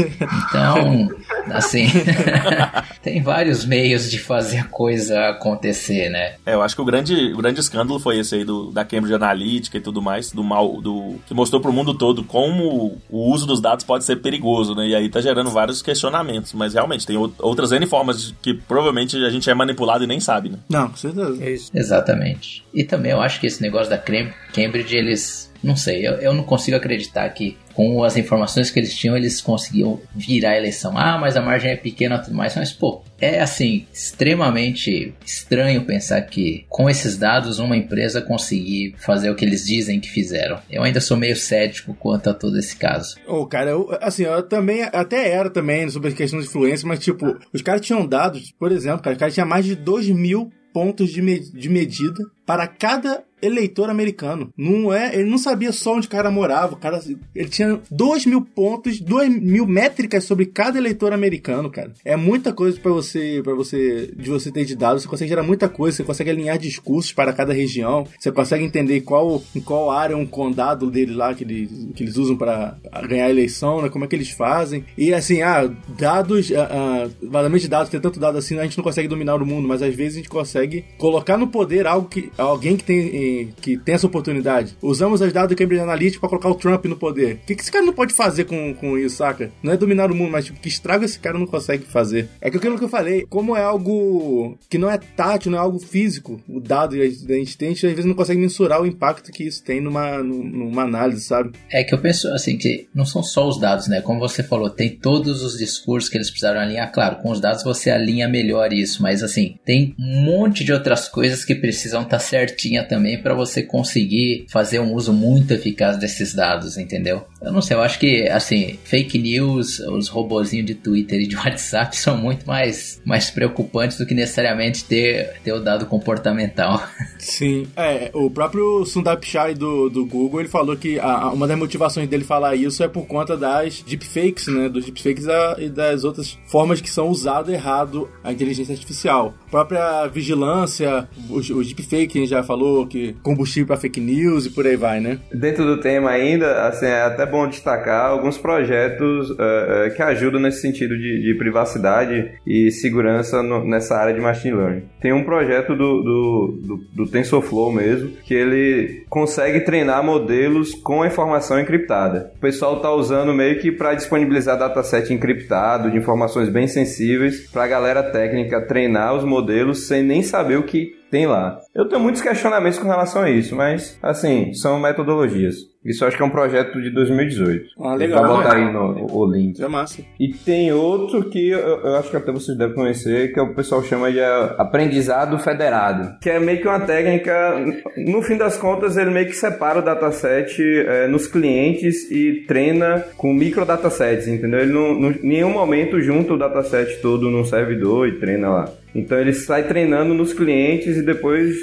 Então, 0.49 1.09
assim, 1.51 1.85
tem 3.01 3.21
vários 3.21 3.65
meios 3.65 4.09
de 4.09 4.19
fazer 4.19 4.57
a 4.57 4.63
coisa 4.65 5.29
acontecer, 5.29 6.09
né? 6.09 6.35
É, 6.45 6.53
eu 6.53 6.61
acho 6.61 6.75
que 6.75 6.81
o 6.81 6.85
grande, 6.85 7.33
o 7.33 7.37
grande 7.37 7.59
escândalo 7.59 7.99
foi 7.99 8.19
esse 8.19 8.35
aí 8.35 8.43
do, 8.43 8.71
da 8.71 8.85
Cambridge 8.85 9.13
Analytica 9.13 9.77
e 9.77 9.81
tudo 9.81 10.01
mais, 10.01 10.31
do 10.31 10.43
mal, 10.43 10.81
do 10.81 11.15
que 11.25 11.33
mostrou 11.33 11.61
pro 11.61 11.73
mundo 11.73 11.93
todo 11.93 12.23
como 12.23 12.97
o 13.09 13.31
uso 13.31 13.45
dos 13.45 13.61
dados 13.61 13.85
pode 13.85 14.03
ser 14.03 14.17
perigoso, 14.17 14.75
né? 14.75 14.87
E 14.87 14.95
aí 14.95 15.09
tá 15.09 15.21
gerando 15.21 15.49
vários 15.49 15.81
questionamentos, 15.81 16.53
mas 16.53 16.73
realmente 16.73 17.05
tem 17.05 17.17
outras 17.17 17.71
N 17.71 17.85
formas 17.85 18.33
que 18.41 18.53
provavelmente 18.53 19.17
a 19.17 19.29
gente 19.29 19.49
é 19.49 19.53
manipulado 19.53 20.03
e 20.03 20.07
nem 20.07 20.19
sabe, 20.19 20.49
né? 20.49 20.57
Não, 20.69 20.89
com 20.89 20.97
certeza. 20.97 21.43
É 21.43 21.51
isso. 21.51 21.71
Exatamente. 21.73 22.63
E 22.73 22.83
também 22.83 23.11
eu 23.11 23.21
acho 23.21 23.39
que 23.39 23.47
esse 23.47 23.61
negócio 23.61 23.89
da 23.89 23.97
Cambridge, 23.97 24.95
eles 24.95 25.52
não 25.63 25.75
sei, 25.75 26.05
eu, 26.05 26.13
eu 26.15 26.33
não 26.33 26.43
consigo 26.43 26.75
acreditar 26.75 27.29
que 27.29 27.57
com 27.73 28.03
as 28.03 28.17
informações 28.17 28.69
que 28.69 28.79
eles 28.79 28.95
tinham, 28.95 29.17
eles 29.17 29.41
conseguiam 29.41 29.99
virar 30.15 30.51
a 30.51 30.57
eleição. 30.57 30.97
Ah, 30.97 31.17
mas 31.17 31.35
a 31.35 31.41
margem 31.41 31.71
é 31.71 31.75
pequena 31.75 32.15
e 32.15 32.21
tudo 32.21 32.35
mais. 32.35 32.55
Mas, 32.55 32.71
pô, 32.71 33.01
é 33.19 33.39
assim, 33.39 33.87
extremamente 33.91 35.13
estranho 35.25 35.83
pensar 35.83 36.21
que 36.21 36.65
com 36.69 36.89
esses 36.89 37.17
dados 37.17 37.59
uma 37.59 37.75
empresa 37.75 38.21
conseguir 38.21 38.95
fazer 38.97 39.29
o 39.29 39.35
que 39.35 39.43
eles 39.43 39.65
dizem 39.65 39.99
que 39.99 40.09
fizeram. 40.09 40.59
Eu 40.69 40.83
ainda 40.83 41.01
sou 41.01 41.17
meio 41.17 41.35
cético 41.35 41.95
quanto 41.95 42.29
a 42.29 42.33
todo 42.33 42.59
esse 42.59 42.75
caso. 42.75 43.15
Ô, 43.27 43.39
oh, 43.39 43.47
cara, 43.47 43.71
eu, 43.71 43.89
assim, 44.01 44.23
eu 44.23 44.43
também, 44.43 44.83
até 44.83 45.31
era 45.31 45.49
também 45.49 45.89
sobre 45.89 46.09
a 46.09 46.13
questão 46.13 46.39
de 46.39 46.45
influência, 46.45 46.87
mas 46.87 46.99
tipo, 46.99 47.37
os 47.51 47.61
caras 47.61 47.81
tinham 47.81 48.05
dados, 48.05 48.51
por 48.51 48.71
exemplo, 48.71 49.01
cara, 49.01 49.15
os 49.15 49.19
caras 49.19 49.33
tinham 49.33 49.47
mais 49.47 49.65
de 49.65 49.75
2 49.75 50.09
mil 50.09 50.51
pontos 50.73 51.11
de, 51.11 51.21
me 51.21 51.39
de 51.39 51.69
medida 51.69 52.23
para 52.45 52.67
cada 52.67 53.23
eleitor 53.43 53.89
americano. 53.89 54.51
Não 54.57 54.93
é, 54.93 55.13
ele 55.13 55.29
não 55.29 55.37
sabia 55.37 55.71
só 55.71 55.95
onde 55.95 56.07
o 56.07 56.09
cara 56.09 56.31
morava. 56.31 56.73
O 56.73 56.77
cara, 56.77 57.01
ele 57.35 57.49
tinha 57.49 57.79
2 57.91 58.25
mil 58.25 58.41
pontos, 58.41 58.99
2 59.01 59.41
mil 59.41 59.67
métricas 59.67 60.23
sobre 60.23 60.45
cada 60.45 60.77
eleitor 60.77 61.11
americano, 61.11 61.69
cara. 61.69 61.91
É 62.05 62.15
muita 62.15 62.53
coisa 62.53 62.79
para 62.79 62.91
você, 62.91 63.41
para 63.43 63.53
você, 63.53 64.13
de 64.15 64.29
você 64.29 64.51
ter 64.51 64.63
de 64.63 64.75
dados. 64.75 65.03
Você 65.03 65.09
consegue 65.09 65.29
gerar 65.29 65.43
muita 65.43 65.67
coisa. 65.67 65.97
Você 65.97 66.03
consegue 66.03 66.29
alinhar 66.29 66.57
discursos 66.57 67.11
para 67.11 67.33
cada 67.33 67.53
região. 67.53 68.07
Você 68.17 68.31
consegue 68.31 68.63
entender 68.63 69.01
qual, 69.01 69.43
em 69.53 69.59
qual 69.59 69.91
área 69.91 70.15
um 70.15 70.25
condado 70.25 70.89
dele 70.89 71.13
lá 71.13 71.33
que 71.33 71.43
eles, 71.43 71.69
que 71.95 72.03
eles 72.03 72.15
usam 72.15 72.37
para 72.37 72.77
ganhar 73.07 73.25
a 73.25 73.29
eleição, 73.29 73.81
né? 73.81 73.89
Como 73.89 74.05
é 74.05 74.07
que 74.07 74.15
eles 74.15 74.31
fazem. 74.31 74.85
E 74.97 75.13
assim, 75.13 75.41
ah, 75.41 75.69
dados, 75.97 76.51
ah, 76.53 77.09
ah, 77.11 77.57
de 77.57 77.67
dados, 77.67 77.89
tem 77.89 77.99
tanto 77.99 78.19
dado 78.19 78.37
assim, 78.37 78.57
a 78.57 78.63
gente 78.63 78.77
não 78.77 78.83
consegue 78.83 79.07
dominar 79.07 79.35
o 79.35 79.45
mundo, 79.45 79.67
mas 79.67 79.81
às 79.81 79.93
vezes 79.93 80.13
a 80.13 80.17
gente 80.17 80.29
consegue 80.29 80.85
colocar 80.97 81.37
no 81.37 81.47
poder 81.47 81.85
algo 81.85 82.07
que 82.07 82.31
alguém 82.37 82.75
que 82.77 82.83
tem, 82.83 83.53
que 83.61 83.77
tem 83.77 83.95
essa 83.95 84.07
oportunidade. 84.07 84.75
Usamos 84.81 85.21
as 85.21 85.31
dados 85.31 85.55
do 85.55 85.57
Cambridge 85.57 85.81
Analytica 85.81 86.19
para 86.19 86.29
colocar 86.29 86.49
o 86.49 86.55
Trump 86.55 86.85
no 86.85 86.95
poder. 86.95 87.35
O 87.35 87.45
que, 87.45 87.55
que 87.55 87.61
esse 87.61 87.71
cara 87.71 87.85
não 87.85 87.93
pode 87.93 88.13
fazer 88.13 88.45
com, 88.45 88.73
com 88.73 88.97
isso, 88.97 89.17
saca? 89.17 89.51
Não 89.61 89.71
é 89.71 89.77
dominar 89.77 90.11
o 90.11 90.15
mundo, 90.15 90.31
mas 90.31 90.45
tipo, 90.45 90.59
que 90.59 90.67
estrago 90.67 91.03
esse 91.03 91.19
cara 91.19 91.37
não 91.37 91.45
consegue 91.45 91.85
fazer. 91.85 92.29
É 92.41 92.49
que 92.49 92.57
aquilo 92.57 92.77
que 92.77 92.83
eu 92.83 92.89
falei, 92.89 93.25
como 93.29 93.55
é 93.55 93.63
algo 93.63 94.57
que 94.69 94.77
não 94.77 94.89
é 94.89 94.97
tátil, 94.97 95.51
não 95.51 95.57
é 95.57 95.61
algo 95.61 95.79
físico, 95.79 96.41
o 96.47 96.59
dado 96.59 96.95
que 96.95 97.01
a 97.01 97.35
gente 97.37 97.57
tem, 97.57 97.69
a 97.69 97.71
gente 97.71 97.85
às 97.85 97.91
vezes 97.91 98.05
não 98.05 98.15
consegue 98.15 98.39
mensurar 98.39 98.81
o 98.81 98.85
impacto 98.85 99.31
que 99.31 99.43
isso 99.43 99.63
tem 99.63 99.81
numa, 99.81 100.21
numa 100.23 100.83
análise, 100.83 101.21
sabe? 101.21 101.51
É 101.71 101.83
que 101.83 101.93
eu 101.93 101.99
penso 101.99 102.27
assim, 102.29 102.57
que 102.57 102.87
não 102.93 103.05
são 103.05 103.23
só 103.23 103.47
os 103.47 103.59
dados, 103.59 103.87
né? 103.87 104.01
Como 104.01 104.19
você 104.19 104.43
falou, 104.43 104.69
tem 104.69 104.89
todos 104.89 105.43
os 105.43 105.57
discursos 105.57 106.09
que 106.09 106.17
eles 106.17 106.29
precisaram 106.29 106.59
alinhar. 106.59 106.91
Claro, 106.91 107.17
com 107.17 107.31
os 107.31 107.39
dados 107.39 107.63
você 107.63 107.89
alinha 107.89 108.27
melhor 108.27 108.71
isso, 108.73 109.01
mas 109.01 109.23
assim, 109.23 109.57
tem 109.65 109.95
um 109.99 110.21
monte 110.21 110.63
de 110.63 110.71
outras 110.73 111.07
coisas 111.07 111.43
que 111.43 111.55
precisam 111.55 112.01
estar 112.01 112.17
tá 112.17 112.22
certinha 112.23 112.83
também 112.83 113.21
para 113.21 113.33
você 113.33 113.63
conseguir 113.63 114.45
fazer 114.49 114.79
um 114.79 114.93
uso 114.93 115.13
muito 115.13 115.53
eficaz 115.53 115.97
desses 115.97 116.33
dados, 116.33 116.77
entendeu? 116.77 117.25
Eu 117.41 117.51
não 117.51 117.61
sei, 117.61 117.75
eu 117.75 117.81
acho 117.81 117.99
que, 117.99 118.27
assim, 118.29 118.79
fake 118.83 119.17
news, 119.17 119.79
os 119.79 120.07
robozinhos 120.07 120.65
de 120.65 120.75
Twitter 120.75 121.21
e 121.21 121.27
de 121.27 121.35
WhatsApp 121.37 121.95
são 121.95 122.17
muito 122.17 122.45
mais, 122.45 123.01
mais 123.05 123.29
preocupantes 123.29 123.97
do 123.97 124.05
que 124.05 124.13
necessariamente 124.13 124.85
ter, 124.85 125.33
ter 125.43 125.53
o 125.53 125.59
dado 125.59 125.85
comportamental. 125.85 126.81
Sim, 127.19 127.67
é, 127.75 128.09
o 128.13 128.29
próprio 128.29 128.85
Sundar 128.85 129.17
Pichai 129.17 129.53
do, 129.53 129.89
do 129.89 130.05
Google, 130.05 130.41
ele 130.41 130.49
falou 130.49 130.75
que 130.75 130.99
a, 130.99 131.29
uma 131.29 131.47
das 131.47 131.57
motivações 131.57 132.07
dele 132.07 132.23
falar 132.23 132.55
isso 132.55 132.83
é 132.83 132.87
por 132.87 133.05
conta 133.05 133.35
das 133.35 133.81
deepfakes, 133.81 134.47
né, 134.47 134.69
dos 134.69 134.85
deepfakes 134.85 135.25
e 135.57 135.69
das 135.69 136.03
outras 136.03 136.37
formas 136.47 136.81
que 136.81 136.89
são 136.89 137.09
usadas 137.09 137.53
errado 137.53 138.09
a 138.23 138.31
inteligência 138.31 138.73
artificial. 138.73 139.33
Própria 139.53 140.07
vigilância, 140.07 141.07
os, 141.29 141.47
os 141.51 141.67
deepfakes, 141.67 142.15
a 142.15 142.19
gente 142.21 142.29
já 142.29 142.41
falou, 142.41 142.87
que 142.87 143.15
combustível 143.21 143.67
para 143.67 143.77
fake 143.77 144.01
news 144.01 144.47
e 144.47 144.49
por 144.49 144.65
aí 144.65 144.75
vai, 144.75 144.99
né? 144.99 145.19
Dentro 145.31 145.63
do 145.63 145.79
tema 145.79 146.09
ainda, 146.09 146.65
assim, 146.65 146.87
é 146.87 147.03
até 147.03 147.23
bom 147.23 147.47
destacar 147.47 148.07
alguns 148.07 148.35
projetos 148.35 149.29
uh, 149.29 149.33
uh, 149.33 149.95
que 149.95 150.01
ajudam 150.01 150.41
nesse 150.41 150.59
sentido 150.59 150.97
de, 150.97 151.21
de 151.21 151.37
privacidade 151.37 152.31
e 152.47 152.71
segurança 152.71 153.43
no, 153.43 153.63
nessa 153.63 153.95
área 153.95 154.11
de 154.11 154.19
machine 154.19 154.55
learning. 154.55 154.85
Tem 154.99 155.13
um 155.13 155.23
projeto 155.23 155.75
do, 155.75 156.01
do, 156.01 156.59
do, 156.63 156.77
do 156.91 157.11
TensorFlow 157.11 157.71
mesmo, 157.71 158.09
que 158.25 158.33
ele 158.33 159.05
consegue 159.07 159.59
treinar 159.59 160.03
modelos 160.03 160.73
com 160.73 161.05
informação 161.05 161.59
encriptada. 161.59 162.31
O 162.37 162.39
pessoal 162.39 162.77
está 162.77 162.91
usando 162.91 163.31
meio 163.35 163.59
que 163.59 163.71
para 163.71 163.93
disponibilizar 163.93 164.57
dataset 164.57 165.13
encriptado 165.13 165.91
de 165.91 165.97
informações 165.99 166.49
bem 166.49 166.65
sensíveis 166.67 167.51
para 167.51 167.65
a 167.65 167.67
galera 167.67 168.01
técnica 168.01 168.59
treinar 168.65 169.13
os 169.13 169.23
modelos 169.23 169.42
sem 169.73 170.03
nem 170.03 170.21
saber 170.21 170.57
o 170.57 170.63
que 170.63 170.91
tem 171.09 171.25
lá. 171.25 171.59
Eu 171.75 171.87
tenho 171.87 172.01
muitos 172.01 172.21
questionamentos 172.21 172.79
com 172.79 172.87
relação 172.87 173.21
a 173.21 173.29
isso, 173.29 173.55
mas, 173.55 173.97
assim, 174.01 174.53
são 174.53 174.79
metodologias. 174.79 175.72
Isso 175.85 176.05
acho 176.05 176.15
que 176.15 176.23
é 176.23 176.25
um 176.25 176.29
projeto 176.29 176.81
de 176.81 176.89
2018. 176.89 177.71
Ah, 177.79 177.95
legal. 177.95 178.21
Vai 178.21 178.37
botar 178.37 178.55
aí 178.55 178.71
no, 178.71 179.07
o 179.11 179.25
link. 179.31 179.61
É 179.61 179.67
massa. 179.67 180.01
E 180.19 180.29
tem 180.29 180.71
outro 180.71 181.29
que 181.29 181.49
eu, 181.49 181.59
eu, 181.59 181.95
acho 181.95 182.09
que 182.09 182.17
até 182.17 182.31
vocês 182.31 182.57
devem 182.57 182.75
conhecer, 182.75 183.33
que 183.33 183.39
é 183.39 183.43
o 183.43 183.53
pessoal 183.53 183.83
chama 183.83 184.11
de 184.11 184.21
aprendizado 184.21 185.37
federado. 185.39 186.17
Que 186.21 186.29
é 186.29 186.39
meio 186.39 186.61
que 186.61 186.67
uma 186.67 186.79
técnica, 186.79 187.55
no 187.97 188.21
fim 188.21 188.37
das 188.37 188.57
contas, 188.57 188.97
ele 188.97 189.09
meio 189.09 189.27
que 189.27 189.35
separa 189.35 189.79
o 189.79 189.81
dataset 189.81 190.61
é, 190.61 191.07
nos 191.07 191.27
clientes 191.27 192.09
e 192.09 192.43
treina 192.47 193.03
com 193.17 193.33
micro 193.33 193.65
datasets, 193.65 194.27
entendeu? 194.27 194.61
Ele 194.61 194.71
não, 194.71 195.11
em 195.11 195.19
nenhum 195.21 195.51
momento 195.51 195.99
junta 195.99 196.33
o 196.33 196.37
dataset 196.37 197.01
todo 197.01 197.29
num 197.29 197.43
servidor 197.43 198.07
e 198.07 198.19
treina 198.19 198.49
lá. 198.49 198.69
Então 198.95 199.19
ele 199.19 199.33
sai 199.33 199.63
treinando 199.63 200.13
nos 200.13 200.33
clientes 200.33 200.97
e 200.97 201.01
depois 201.01 201.55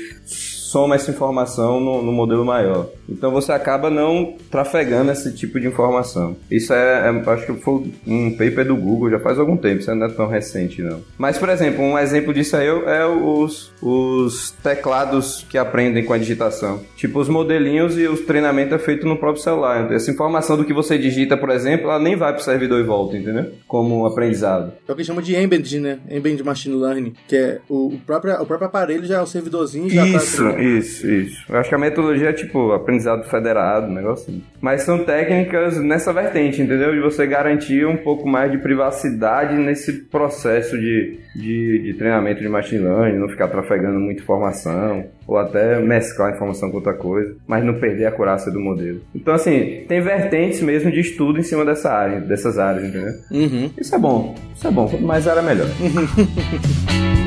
soma 0.71 0.95
essa 0.95 1.11
informação 1.11 1.81
no, 1.81 2.01
no 2.01 2.13
modelo 2.13 2.45
maior. 2.45 2.89
Então 3.09 3.33
você 3.33 3.51
acaba 3.51 3.91
não 3.91 4.37
trafegando 4.51 5.11
esse 5.11 5.35
tipo 5.35 5.59
de 5.59 5.67
informação. 5.67 6.37
Isso 6.49 6.73
é, 6.73 7.09
é, 7.09 7.31
acho 7.31 7.47
que 7.47 7.61
foi 7.61 7.93
um 8.07 8.31
paper 8.31 8.67
do 8.67 8.77
Google 8.77 9.11
já 9.11 9.19
faz 9.19 9.37
algum 9.39 9.57
tempo, 9.57 9.81
isso 9.81 9.93
não 9.93 10.07
é 10.07 10.11
tão 10.11 10.29
recente 10.29 10.81
não. 10.81 11.01
Mas, 11.19 11.37
por 11.39 11.49
exemplo, 11.49 11.83
um 11.83 11.99
exemplo 11.99 12.33
disso 12.33 12.57
aí 12.57 12.69
é 12.69 13.05
os, 13.05 13.73
os 13.83 14.53
teclados 14.63 15.45
que 15.49 15.59
aprendem 15.59 16.05
com 16.05 16.13
a 16.13 16.19
digitação. 16.19 16.81
Tipo, 16.97 17.19
os 17.19 17.29
modelinhos 17.29 17.99
e 17.99 18.07
os 18.07 18.21
treinamentos 18.21 18.75
é 18.75 18.79
feito 18.79 19.07
no 19.07 19.17
próprio 19.17 19.43
celular. 19.43 19.93
Essa 19.93 20.13
informação 20.13 20.57
do 20.57 20.65
que 20.65 20.73
você 20.73 20.97
digita, 20.97 21.37
por 21.37 21.51
exemplo, 21.51 21.91
ela 21.91 21.99
nem 21.99 22.15
vai 22.15 22.33
pro 22.33 22.45
servidor 22.45 22.79
e 22.79 22.85
volta, 22.85 23.17
entendeu? 23.17 23.51
Como 23.67 24.07
aprendizado. 24.07 24.73
É 24.87 24.93
o 24.93 24.95
que 24.95 25.03
chama 25.03 25.21
de 25.21 25.35
Embed, 25.35 25.81
né? 25.81 25.99
Embed 26.09 26.45
Machine 26.45 26.77
Learning, 26.77 27.13
que 27.27 27.37
é 27.37 27.61
o, 27.69 27.89
o, 27.89 27.99
próprio, 28.07 28.35
o 28.35 28.47
próprio 28.47 28.69
aparelho 28.69 29.05
já 29.05 29.19
é 29.19 29.21
o 29.21 29.27
servidorzinho 29.27 29.91
já 29.91 30.03
tá 30.03 30.09
Isso, 30.09 30.45
tá 30.45 30.60
isso, 30.61 31.11
isso. 31.11 31.45
Eu 31.49 31.59
acho 31.59 31.69
que 31.69 31.75
a 31.75 31.79
metodologia 31.79 32.31
é 32.31 32.33
tipo 32.33 32.73
aprendizado 32.73 33.29
federado, 33.29 33.87
um 33.87 33.95
negócio 33.95 34.25
assim. 34.31 34.43
Mas 34.61 34.83
são 34.83 35.05
técnicas 35.05 35.79
nessa 35.79 36.13
vertente, 36.13 36.61
entendeu? 36.61 36.93
De 36.93 37.01
você 37.01 37.27
garantir 37.27 37.87
um 37.87 37.97
pouco 37.97 38.29
mais 38.29 38.51
de 38.53 38.59
privacidade 38.59 39.55
nesse 39.55 40.05
processo 40.05 40.79
de, 40.79 41.19
de, 41.35 41.79
de 41.85 41.95
treinamento 41.95 42.41
de 42.41 42.49
machine 42.49 42.83
learning, 42.83 43.19
não 43.19 43.29
ficar 43.29 43.49
trafegando 43.49 43.99
muita 43.99 44.23
informação, 44.23 45.05
ou 45.27 45.39
até 45.39 45.79
mesclar 45.81 46.35
informação 46.35 46.71
com 46.71 46.77
outra 46.77 46.95
coisa, 46.95 47.37
mas 47.47 47.65
não 47.65 47.75
perder 47.75 48.07
a 48.07 48.09
acurácia 48.09 48.51
do 48.51 48.61
modelo. 48.61 49.01
Então, 49.15 49.35
assim, 49.35 49.85
tem 49.89 50.01
vertentes 50.01 50.61
mesmo 50.61 50.91
de 50.91 51.01
estudo 51.01 51.39
em 51.39 51.43
cima 51.43 51.65
dessa 51.65 51.91
área, 51.91 52.21
dessas 52.21 52.59
áreas, 52.59 52.85
entendeu? 52.85 53.15
Uhum. 53.31 53.71
Isso 53.79 53.95
é 53.95 53.99
bom, 53.99 54.35
isso 54.55 54.67
é 54.67 54.71
bom, 54.71 54.89
quanto 54.89 55.05
mais 55.05 55.27
área, 55.27 55.43
melhor. 55.43 55.69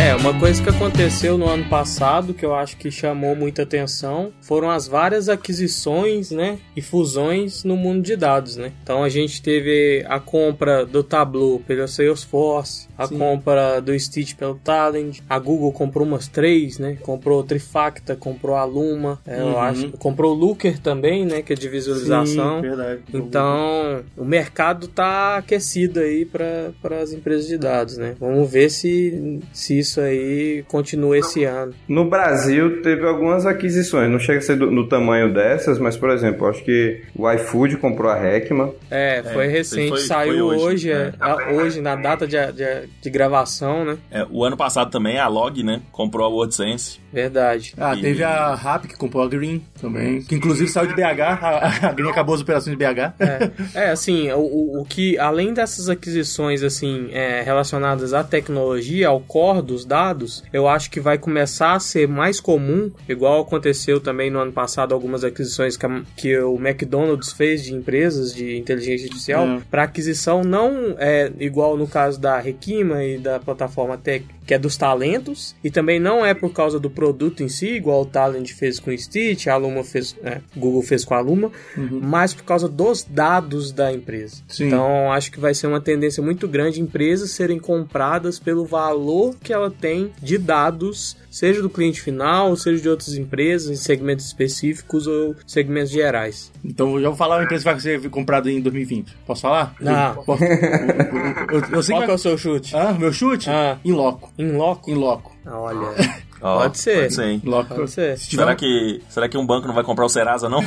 É, 0.00 0.16
uma 0.16 0.32
coisa 0.40 0.62
que 0.62 0.70
aconteceu 0.70 1.36
no 1.36 1.46
ano 1.46 1.66
passado 1.66 2.32
que 2.32 2.42
eu 2.42 2.54
acho 2.54 2.74
que 2.78 2.90
chamou 2.90 3.36
muita 3.36 3.64
atenção 3.64 4.32
foram 4.40 4.70
as 4.70 4.88
várias 4.88 5.28
aquisições, 5.28 6.30
né, 6.30 6.58
e 6.74 6.80
fusões 6.80 7.64
no 7.64 7.76
mundo 7.76 8.02
de 8.02 8.16
dados, 8.16 8.56
né? 8.56 8.72
Então 8.82 9.04
a 9.04 9.10
gente 9.10 9.42
teve 9.42 10.02
a 10.08 10.18
compra 10.18 10.86
do 10.86 11.04
Tableau 11.04 11.60
pelo 11.66 11.86
Salesforce, 11.86 12.88
a 12.96 13.06
Sim. 13.06 13.18
compra 13.18 13.78
do 13.80 13.96
Stitch 13.98 14.36
pelo 14.36 14.54
Talent, 14.54 15.18
a 15.28 15.38
Google 15.38 15.70
comprou 15.70 16.06
umas 16.06 16.26
três, 16.26 16.78
né? 16.78 16.96
Comprou 17.02 17.44
Trifacta, 17.44 18.16
comprou 18.16 18.56
a 18.56 18.64
Luma, 18.64 19.20
é, 19.26 19.42
uhum. 19.42 19.50
eu 19.50 19.58
acho, 19.58 19.90
comprou 19.92 20.34
o 20.34 20.38
Looker 20.38 20.78
também, 20.78 21.26
né, 21.26 21.42
que 21.42 21.52
é 21.52 21.56
de 21.56 21.68
visualização. 21.68 22.62
Sim, 22.62 22.68
verdade. 22.68 23.02
Então, 23.12 24.02
o 24.16 24.24
mercado 24.24 24.88
tá 24.88 25.36
aquecido 25.36 26.00
aí 26.00 26.24
para 26.24 26.72
as 27.02 27.12
empresas 27.12 27.46
de 27.46 27.58
dados, 27.58 27.98
né? 27.98 28.14
Vamos 28.18 28.50
ver 28.50 28.70
se 28.70 29.40
se 29.52 29.78
isso 29.78 29.89
isso 29.90 30.00
aí 30.00 30.64
continua 30.68 31.18
esse 31.18 31.44
ano. 31.44 31.74
No 31.88 32.08
Brasil 32.08 32.80
teve 32.82 33.06
algumas 33.06 33.44
aquisições, 33.44 34.10
não 34.10 34.18
chega 34.18 34.38
a 34.38 34.42
ser 34.42 34.56
do, 34.56 34.70
no 34.70 34.88
tamanho 34.88 35.32
dessas, 35.32 35.78
mas 35.78 35.96
por 35.96 36.10
exemplo, 36.10 36.46
acho 36.46 36.62
que 36.64 37.02
o 37.14 37.30
iFood 37.30 37.76
comprou 37.76 38.10
a 38.10 38.14
Recma. 38.14 38.72
É, 38.90 39.22
foi 39.32 39.46
é, 39.46 39.48
recente, 39.48 39.88
foi, 39.88 39.98
saiu 39.98 40.48
foi 40.48 40.56
hoje, 40.56 40.64
hoje, 40.64 40.92
é, 40.92 41.12
é, 41.20 41.52
hoje, 41.52 41.80
na 41.80 41.96
data 41.96 42.26
de, 42.26 42.36
de, 42.52 42.88
de 43.02 43.10
gravação, 43.10 43.84
né? 43.84 43.98
É, 44.10 44.26
o 44.30 44.44
ano 44.44 44.56
passado 44.56 44.90
também 44.90 45.18
a 45.18 45.26
Log, 45.26 45.62
né, 45.62 45.80
comprou 45.90 46.26
a 46.26 46.28
WordSense. 46.28 47.00
Verdade. 47.12 47.74
Ah, 47.76 47.96
e... 47.96 48.00
teve 48.00 48.22
a 48.22 48.54
Rap 48.54 48.86
que 48.86 48.96
comprou 48.96 49.24
a 49.24 49.28
Green 49.28 49.62
também, 49.80 50.22
que 50.22 50.34
inclusive 50.34 50.70
saiu 50.70 50.88
de 50.88 50.94
BH, 50.94 51.20
a, 51.42 51.88
a 51.88 51.92
Green 51.92 52.10
acabou 52.10 52.34
as 52.34 52.40
operações 52.40 52.76
de 52.76 52.84
BH. 52.84 53.14
É, 53.18 53.50
é 53.74 53.90
assim, 53.90 54.30
o, 54.30 54.80
o 54.80 54.84
que, 54.84 55.18
além 55.18 55.52
dessas 55.52 55.88
aquisições, 55.88 56.62
assim, 56.62 57.08
é, 57.10 57.42
relacionadas 57.42 58.14
à 58.14 58.22
tecnologia, 58.22 59.08
ao 59.08 59.20
core 59.20 59.62
dos 59.80 59.84
dados, 59.84 60.44
eu 60.52 60.68
acho 60.68 60.90
que 60.90 61.00
vai 61.00 61.18
começar 61.18 61.74
a 61.74 61.80
ser 61.80 62.06
mais 62.06 62.40
comum, 62.40 62.90
igual 63.08 63.42
aconteceu 63.42 64.00
também 64.00 64.30
no 64.30 64.38
ano 64.38 64.52
passado, 64.52 64.94
algumas 64.94 65.24
aquisições 65.24 65.76
que, 65.76 65.86
a, 65.86 66.02
que 66.16 66.38
o 66.38 66.56
McDonald's 66.56 67.32
fez 67.32 67.64
de 67.64 67.74
empresas 67.74 68.34
de 68.34 68.56
inteligência 68.56 69.06
artificial, 69.06 69.46
é. 69.46 69.60
para 69.70 69.84
aquisição 69.84 70.42
não 70.42 70.96
é 70.98 71.30
igual 71.38 71.76
no 71.76 71.86
caso 71.86 72.20
da 72.20 72.38
Requima 72.38 73.04
e 73.04 73.18
da 73.18 73.38
plataforma 73.38 73.96
Tech, 73.96 74.24
que 74.46 74.54
é 74.54 74.58
dos 74.58 74.76
talentos, 74.76 75.54
e 75.62 75.70
também 75.70 76.00
não 76.00 76.24
é 76.24 76.34
por 76.34 76.52
causa 76.52 76.80
do 76.80 76.90
produto 76.90 77.42
em 77.42 77.48
si, 77.48 77.68
igual 77.68 78.02
o 78.02 78.06
Talent 78.06 78.50
fez 78.52 78.80
com 78.80 78.90
o 78.90 78.98
Stitch, 78.98 79.46
a 79.46 79.56
Luma 79.56 79.84
fez, 79.84 80.16
é, 80.22 80.40
Google 80.56 80.82
fez 80.82 81.04
com 81.04 81.14
a 81.14 81.20
Luma, 81.20 81.52
uhum. 81.76 82.00
mas 82.02 82.34
por 82.34 82.44
causa 82.44 82.68
dos 82.68 83.04
dados 83.04 83.70
da 83.70 83.92
empresa. 83.92 84.42
Sim. 84.48 84.66
Então, 84.66 85.12
acho 85.12 85.30
que 85.30 85.38
vai 85.38 85.54
ser 85.54 85.66
uma 85.66 85.80
tendência 85.80 86.22
muito 86.22 86.48
grande 86.48 86.80
empresas 86.80 87.30
serem 87.30 87.58
compradas 87.58 88.38
pelo 88.38 88.64
valor 88.64 89.34
que 89.42 89.52
ela 89.52 89.70
tem 89.70 90.10
de 90.20 90.36
dados 90.36 91.16
seja 91.30 91.62
do 91.62 91.70
cliente 91.70 92.00
final, 92.02 92.54
seja 92.56 92.82
de 92.82 92.88
outras 92.88 93.14
empresas, 93.14 93.70
em 93.70 93.76
segmentos 93.76 94.26
específicos 94.26 95.06
ou 95.06 95.36
segmentos 95.46 95.90
gerais. 95.90 96.50
Então 96.64 96.96
eu 96.96 97.02
já 97.02 97.08
vou 97.08 97.16
falar 97.16 97.36
uma 97.36 97.44
empresa 97.44 97.62
que 97.64 97.70
vai 97.70 97.80
ser 97.80 98.10
comprada 98.10 98.50
em 98.50 98.60
2020. 98.60 99.16
Posso 99.26 99.42
falar? 99.42 99.74
Não. 99.80 100.16
Posso? 100.24 100.42
eu, 100.44 100.50
eu, 101.60 101.64
eu 101.72 101.82
sei 101.82 101.94
Qual 101.94 102.04
que 102.04 102.10
é 102.10 102.14
o 102.14 102.18
seu 102.18 102.36
chute? 102.36 102.76
Ah, 102.76 102.92
meu 102.92 103.12
chute? 103.12 103.48
Ah. 103.48 103.78
Em 103.84 103.92
loco. 103.92 104.32
Em 104.36 104.52
loco? 104.52 104.90
Em 104.90 104.94
loco. 104.94 105.36
Olha. 105.46 106.20
Oh, 106.42 106.60
pode 106.60 106.78
ser. 106.78 107.02
Pode 107.02 107.14
ser, 107.14 107.24
hein? 107.26 107.40
Pode 107.40 107.90
ser. 107.90 108.18
Será 108.18 108.54
que, 108.54 109.02
será 109.08 109.28
que 109.28 109.36
um 109.36 109.44
banco 109.44 109.66
não 109.66 109.74
vai 109.74 109.84
comprar 109.84 110.06
o 110.06 110.08
Serasa, 110.08 110.48
não? 110.48 110.60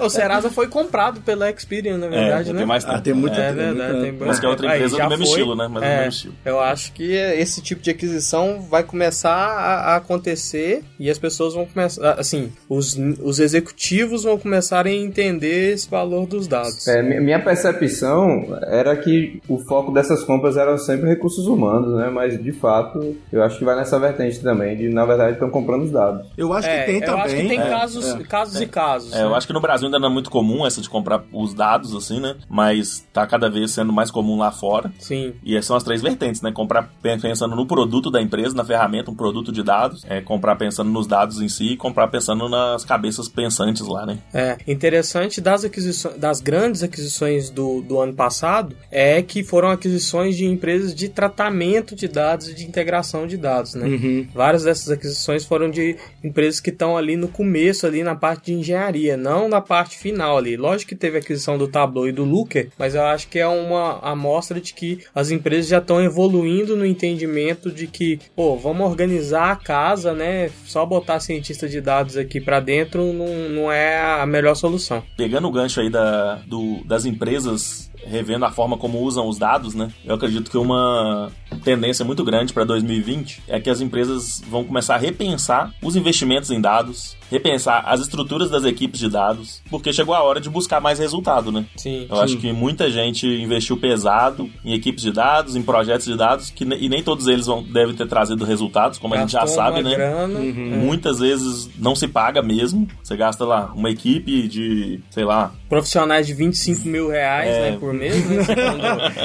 o 0.00 0.08
Serasa 0.08 0.50
foi 0.50 0.68
comprado 0.68 1.20
pela 1.20 1.50
Experian, 1.50 1.98
na 1.98 2.06
verdade, 2.06 2.50
é, 2.50 2.52
né? 2.52 2.58
Tem 2.60 2.66
mais 2.66 2.84
tempo. 2.84 2.96
Ah, 2.96 3.00
tem 3.00 3.12
muita. 3.12 3.36
É 3.36 3.52
verdade. 3.52 4.00
Tem 4.00 4.12
Mas 4.12 4.38
que 4.38 4.46
é 4.46 4.48
outra 4.48 4.66
empresa 4.66 4.96
Aí, 4.96 5.02
do 5.02 5.08
mesmo 5.08 5.24
foi. 5.24 5.32
estilo, 5.34 5.56
né? 5.56 5.68
Mas 5.68 5.82
é, 5.82 5.86
do 5.86 5.96
mesmo 5.96 6.08
estilo. 6.08 6.34
Eu 6.44 6.60
acho 6.60 6.92
que 6.92 7.12
esse 7.12 7.60
tipo 7.60 7.82
de 7.82 7.90
aquisição 7.90 8.62
vai 8.62 8.84
começar 8.84 9.34
a, 9.34 9.94
a, 9.94 9.96
acontecer 9.96 10.84
e 10.98 11.10
as 11.10 11.18
pessoas 11.18 11.54
vão 11.54 11.66
começar, 11.66 12.12
assim, 12.12 12.52
os, 12.68 12.96
os 13.22 13.40
executivos 13.40 14.22
vão 14.22 14.38
começar 14.38 14.86
a 14.86 14.90
entender 14.90 15.72
esse 15.72 15.90
valor 15.90 16.26
dos 16.26 16.46
dados. 16.46 16.86
É, 16.86 17.02
minha 17.02 17.42
percepção 17.42 18.58
era 18.62 18.96
que 18.96 19.40
o 19.48 19.58
foco 19.58 19.92
dessas 19.92 20.22
compras 20.22 20.56
eram 20.56 20.78
sempre 20.78 21.08
recursos 21.08 21.46
humanos, 21.46 21.96
né? 21.96 22.10
Mas 22.10 22.40
de 22.40 22.52
fato, 22.60 23.16
eu 23.32 23.42
acho 23.42 23.58
que 23.58 23.64
vai 23.64 23.76
nessa 23.76 23.98
vertente 23.98 24.40
também, 24.40 24.76
de 24.76 24.88
na 24.88 25.04
verdade 25.04 25.32
estão 25.32 25.50
comprando 25.50 25.82
os 25.82 25.90
dados. 25.90 26.26
Eu 26.36 26.52
acho 26.52 26.68
é, 26.68 26.80
que 26.80 26.86
tem 26.86 27.00
eu 27.00 27.06
também. 27.06 27.22
Acho 27.22 27.36
que 27.36 27.48
tem 27.48 27.60
é, 27.60 27.68
casos, 27.68 28.06
é. 28.08 28.22
casos 28.22 28.60
e 28.60 28.66
casos. 28.66 29.12
É, 29.12 29.16
né? 29.16 29.24
Eu 29.24 29.34
acho 29.34 29.46
que 29.46 29.52
no 29.52 29.60
Brasil 29.60 29.86
ainda 29.86 29.98
não 29.98 30.08
é 30.08 30.12
muito 30.12 30.30
comum 30.30 30.66
essa 30.66 30.80
de 30.80 30.88
comprar 30.88 31.22
os 31.32 31.54
dados, 31.54 31.94
assim, 31.94 32.20
né? 32.20 32.36
Mas 32.48 33.06
tá 33.12 33.26
cada 33.26 33.48
vez 33.48 33.70
sendo 33.70 33.92
mais 33.92 34.10
comum 34.10 34.38
lá 34.38 34.50
fora. 34.50 34.92
Sim. 34.98 35.34
E 35.42 35.56
essas 35.56 35.66
são 35.66 35.76
as 35.76 35.82
três 35.82 36.02
vertentes, 36.02 36.42
né? 36.42 36.52
Comprar 36.52 36.90
pensando 37.02 37.54
no 37.54 37.66
produto 37.66 38.10
da 38.10 38.20
empresa, 38.20 38.54
na 38.54 38.64
ferramenta, 38.64 39.10
um 39.10 39.14
produto 39.14 39.52
de 39.52 39.62
dados. 39.62 40.04
É, 40.08 40.20
comprar 40.20 40.56
pensando 40.56 40.90
nos 40.90 41.06
dados 41.06 41.40
em 41.40 41.48
si 41.48 41.72
e 41.72 41.76
comprar 41.76 42.08
pensando 42.08 42.48
nas 42.48 42.84
cabeças 42.84 43.28
pensantes 43.28 43.86
lá, 43.86 44.04
né? 44.04 44.18
É, 44.34 44.58
interessante 44.66 45.40
das 45.40 45.64
aquisições, 45.64 46.16
das 46.16 46.40
grandes 46.40 46.82
aquisições 46.82 47.50
do, 47.50 47.80
do 47.82 48.00
ano 48.00 48.12
passado 48.12 48.76
é 48.90 49.22
que 49.22 49.42
foram 49.42 49.70
aquisições 49.70 50.36
de 50.36 50.44
empresas 50.44 50.94
de 50.94 51.08
tratamento 51.08 51.94
de 51.94 52.08
dados 52.08 52.49
de 52.54 52.64
integração 52.66 53.26
de 53.26 53.36
dados, 53.36 53.74
né? 53.74 53.86
Uhum. 53.86 54.26
Várias 54.34 54.64
dessas 54.64 54.90
aquisições 54.90 55.44
foram 55.44 55.70
de 55.70 55.96
empresas 56.22 56.60
que 56.60 56.70
estão 56.70 56.96
ali 56.96 57.16
no 57.16 57.28
começo, 57.28 57.86
ali 57.86 58.02
na 58.02 58.14
parte 58.14 58.46
de 58.46 58.54
engenharia, 58.54 59.16
não 59.16 59.48
na 59.48 59.60
parte 59.60 59.98
final 59.98 60.38
ali. 60.38 60.56
Lógico 60.56 60.90
que 60.90 60.94
teve 60.94 61.16
a 61.16 61.20
aquisição 61.20 61.58
do 61.58 61.68
Tableau 61.68 62.08
e 62.08 62.12
do 62.12 62.24
Looker, 62.24 62.68
mas 62.78 62.94
eu 62.94 63.02
acho 63.02 63.28
que 63.28 63.38
é 63.38 63.46
uma 63.46 63.98
amostra 64.00 64.60
de 64.60 64.74
que 64.74 65.00
as 65.14 65.30
empresas 65.30 65.68
já 65.68 65.78
estão 65.78 66.02
evoluindo 66.02 66.76
no 66.76 66.86
entendimento 66.86 67.70
de 67.70 67.86
que, 67.86 68.18
pô, 68.34 68.56
vamos 68.56 68.86
organizar 68.86 69.52
a 69.52 69.56
casa, 69.56 70.12
né? 70.12 70.50
Só 70.64 70.84
botar 70.86 71.20
cientista 71.20 71.68
de 71.68 71.80
dados 71.80 72.16
aqui 72.16 72.40
para 72.40 72.60
dentro 72.60 73.12
não, 73.12 73.48
não 73.48 73.72
é 73.72 73.98
a 74.00 74.26
melhor 74.26 74.54
solução. 74.54 75.02
Pegando 75.16 75.48
o 75.48 75.52
gancho 75.52 75.80
aí 75.80 75.90
da, 75.90 76.36
do, 76.46 76.82
das 76.84 77.04
empresas 77.04 77.89
revendo 78.06 78.44
a 78.44 78.50
forma 78.50 78.76
como 78.76 79.00
usam 79.00 79.28
os 79.28 79.38
dados, 79.38 79.74
né? 79.74 79.90
Eu 80.04 80.14
acredito 80.14 80.50
que 80.50 80.58
uma 80.58 81.30
tendência 81.64 82.04
muito 82.04 82.24
grande 82.24 82.52
para 82.52 82.64
2020 82.64 83.42
é 83.48 83.60
que 83.60 83.70
as 83.70 83.80
empresas 83.80 84.42
vão 84.48 84.64
começar 84.64 84.94
a 84.94 84.98
repensar 84.98 85.72
os 85.82 85.96
investimentos 85.96 86.50
em 86.50 86.60
dados, 86.60 87.16
repensar 87.30 87.84
as 87.86 88.00
estruturas 88.00 88.50
das 88.50 88.64
equipes 88.64 88.98
de 88.98 89.08
dados, 89.08 89.62
porque 89.70 89.92
chegou 89.92 90.14
a 90.14 90.22
hora 90.22 90.40
de 90.40 90.48
buscar 90.48 90.80
mais 90.80 90.98
resultado, 90.98 91.52
né? 91.52 91.66
Sim. 91.76 92.06
Eu 92.08 92.16
sim. 92.16 92.22
acho 92.22 92.36
que 92.38 92.52
muita 92.52 92.90
gente 92.90 93.26
investiu 93.26 93.76
pesado 93.76 94.50
em 94.64 94.72
equipes 94.72 95.02
de 95.02 95.12
dados, 95.12 95.56
em 95.56 95.62
projetos 95.62 96.06
de 96.06 96.16
dados, 96.16 96.50
que, 96.50 96.64
e 96.64 96.88
nem 96.88 97.02
todos 97.02 97.26
eles 97.26 97.46
vão, 97.46 97.62
devem 97.62 97.94
ter 97.94 98.06
trazido 98.06 98.44
resultados, 98.44 98.98
como 98.98 99.14
Gastou 99.14 99.40
a 99.40 99.44
gente 99.44 99.50
já 99.50 99.54
sabe, 99.54 99.82
né? 99.82 99.94
Grana, 99.94 100.38
uhum. 100.38 100.84
Muitas 100.84 101.18
vezes 101.18 101.70
não 101.78 101.94
se 101.94 102.08
paga 102.08 102.42
mesmo. 102.42 102.88
Você 103.02 103.16
gasta 103.16 103.44
lá 103.44 103.72
uma 103.74 103.90
equipe 103.90 104.48
de, 104.48 105.00
sei 105.10 105.24
lá. 105.24 105.52
Profissionais 105.68 106.26
de 106.26 106.34
25 106.34 106.88
mil 106.88 107.08
reais, 107.08 107.48
é, 107.48 107.70
né? 107.70 107.76
Por 107.78 107.89
por 107.90 107.94
mês, 107.94 108.24
né? 108.28 108.44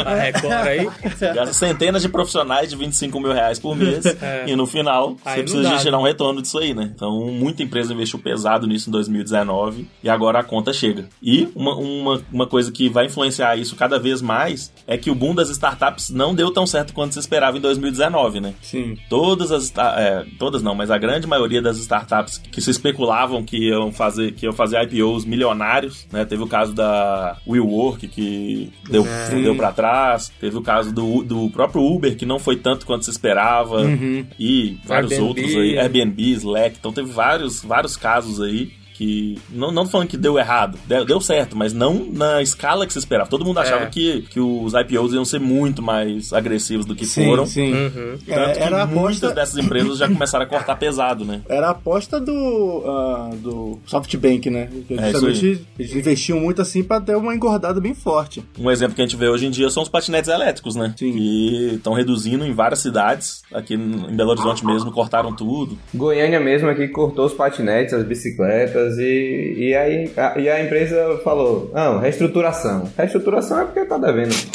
a 0.06 0.15
Record 0.15 0.67
aí. 0.67 0.89
Gasta 1.34 1.54
centenas 1.54 2.01
de 2.01 2.10
profissionais 2.10 2.69
de 2.69 2.75
25 2.75 3.19
mil 3.19 3.32
reais 3.32 3.60
por 3.60 3.75
mês 3.75 4.06
é. 4.21 4.45
e 4.47 4.56
no 4.56 4.65
final 4.65 5.15
aí 5.23 5.38
você 5.38 5.43
precisa 5.43 5.75
de 5.75 5.82
tirar 5.82 5.99
um 5.99 6.04
retorno 6.04 6.41
disso 6.41 6.58
aí, 6.58 6.73
né? 6.73 6.91
Então, 6.95 7.32
muita 7.32 7.62
empresa 7.63 7.93
investiu 7.93 8.19
pesado 8.19 8.65
nisso 8.67 8.89
em 8.89 8.91
2019 8.91 9.88
e 10.04 10.10
agora 10.10 10.39
a 10.39 10.43
conta 10.43 10.73
chega. 10.73 11.08
E 11.21 11.47
uma, 11.56 11.75
uma, 11.75 12.21
uma 12.32 12.47
coisa 12.47 12.71
que 12.71 12.89
vai 12.89 13.06
influenciar 13.06 13.56
isso 13.56 13.75
cada 13.75 13.99
vez 13.99 14.21
mais 14.21 14.73
é 14.88 14.97
que 14.97 15.12
o 15.12 15.15
boom 15.15 15.36
das 15.36 15.49
startups 15.49 16.10
não 16.10 16.34
deu 16.34 16.51
tão 16.51 16.65
certo 16.65 16.93
quanto 16.93 17.13
se 17.13 17.19
esperava 17.19 17.58
em 17.58 17.62
2019, 17.62 18.39
né? 18.39 18.54
Sim. 18.62 18.97
Todas 19.10 19.51
as 19.51 19.71
é, 19.78 20.25
todas 20.39 20.63
não, 20.63 20.73
mas 20.73 20.89
a 20.89 20.97
grande 20.97 21.28
maioria 21.28 21.62
das 21.62 21.78
startups 21.78 22.38
que 22.38 22.62
se 22.62 22.71
especulavam 22.71 23.43
que 23.43 23.69
iam 23.69 23.91
fazer 23.91 24.32
que 24.34 24.45
iam 24.45 24.54
fazer 24.54 24.82
IPOs 24.84 25.25
milionários, 25.25 26.08
né? 26.12 26.25
Teve 26.25 26.43
o 26.43 26.47
caso 26.47 26.73
da 26.73 27.38
WeWork 27.47 28.08
que 28.08 28.54
deu 28.89 29.05
é. 29.05 29.29
deu 29.29 29.55
para 29.55 29.71
trás, 29.71 30.31
teve 30.39 30.57
o 30.57 30.61
caso 30.61 30.93
do, 30.93 31.23
do 31.23 31.49
próprio 31.49 31.81
Uber 31.83 32.15
que 32.15 32.25
não 32.25 32.39
foi 32.39 32.55
tanto 32.57 32.85
quanto 32.85 33.05
se 33.05 33.11
esperava 33.11 33.81
uhum. 33.81 34.25
e 34.39 34.77
vários 34.85 35.11
Airbnb. 35.11 35.27
outros 35.29 35.55
aí, 35.55 35.77
Airbnb, 35.77 36.31
Slack, 36.31 36.77
então 36.79 36.91
teve 36.91 37.11
vários 37.11 37.63
vários 37.63 37.95
casos 37.95 38.41
aí 38.41 38.71
que. 38.95 39.38
Não, 39.51 39.71
não 39.71 39.86
falando 39.86 40.08
que 40.08 40.17
deu 40.17 40.39
errado, 40.39 40.79
deu, 40.88 41.03
deu, 41.03 41.19
certo, 41.19 41.55
mas 41.55 41.73
não 41.73 42.08
na 42.12 42.41
escala 42.41 42.88
que 42.88 42.93
se 42.93 42.99
esperava. 42.99 43.29
Todo 43.29 43.43
mundo 43.43 43.60
achava 43.60 43.84
é. 43.84 43.88
que, 43.88 44.21
que 44.23 44.39
os 44.39 44.73
IPOs 44.73 45.13
iam 45.13 45.25
ser 45.25 45.39
muito 45.39 45.81
mais 45.81 46.31
agressivos 46.31 46.86
do 46.86 46.95
que 46.95 47.05
sim, 47.05 47.25
foram. 47.25 47.45
Sim, 47.45 47.73
uhum. 47.73 48.17
é, 48.27 48.63
era 48.63 48.84
a 48.84 48.86
muitas 48.86 49.34
dessas 49.34 49.58
empresas 49.58 49.97
já 49.97 50.08
começaram 50.08 50.45
a 50.45 50.47
cortar 50.47 50.77
pesado, 50.77 51.25
né? 51.25 51.41
Era 51.49 51.67
a 51.67 51.71
aposta 51.71 52.21
do, 52.21 52.31
uh, 52.31 53.36
do 53.36 53.79
SoftBank, 53.86 54.49
né? 54.49 54.69
É, 54.89 55.12
justamente 55.12 55.67
eles 55.77 55.93
investiam 55.93 56.39
muito 56.39 56.62
assim 56.62 56.81
pra 56.81 57.01
ter 57.01 57.17
uma 57.17 57.36
engordada 57.36 57.81
bem 57.81 57.93
forte. 57.93 58.43
Um 58.58 58.71
exemplo 58.71 58.95
que 58.95 59.01
a 59.01 59.05
gente 59.05 59.17
vê 59.17 59.27
hoje 59.27 59.45
em 59.45 59.51
dia 59.51 59.69
são 59.69 59.84
os 59.84 59.89
patinetes 59.89 60.29
elétricos, 60.29 60.75
né? 60.75 60.93
Sim. 60.97 61.12
Que 61.12 61.71
estão 61.75 61.93
reduzindo 61.93 62.45
em 62.45 62.53
várias 62.53 62.79
cidades. 62.79 63.43
Aqui 63.53 63.73
em 63.73 64.15
Belo 64.15 64.31
Horizonte 64.31 64.65
mesmo 64.65 64.89
cortaram 64.91 65.36
tudo. 65.36 65.77
Goiânia 65.93 66.39
mesmo 66.39 66.69
aqui 66.69 66.88
cortou 66.88 67.25
os 67.25 67.34
patinetes, 67.34 67.93
as 67.93 68.05
bicicletas 68.05 68.84
e, 68.97 69.55
e, 69.57 69.75
aí, 69.75 70.11
a, 70.15 70.39
e 70.39 70.49
a 70.49 70.63
empresa 70.63 71.19
falou: 71.23 71.71
não, 71.73 71.99
reestruturação. 71.99 72.89
Reestruturação 72.97 73.61
é 73.61 73.65
porque 73.65 73.85
tá 73.85 73.97
devendo. 73.97 74.35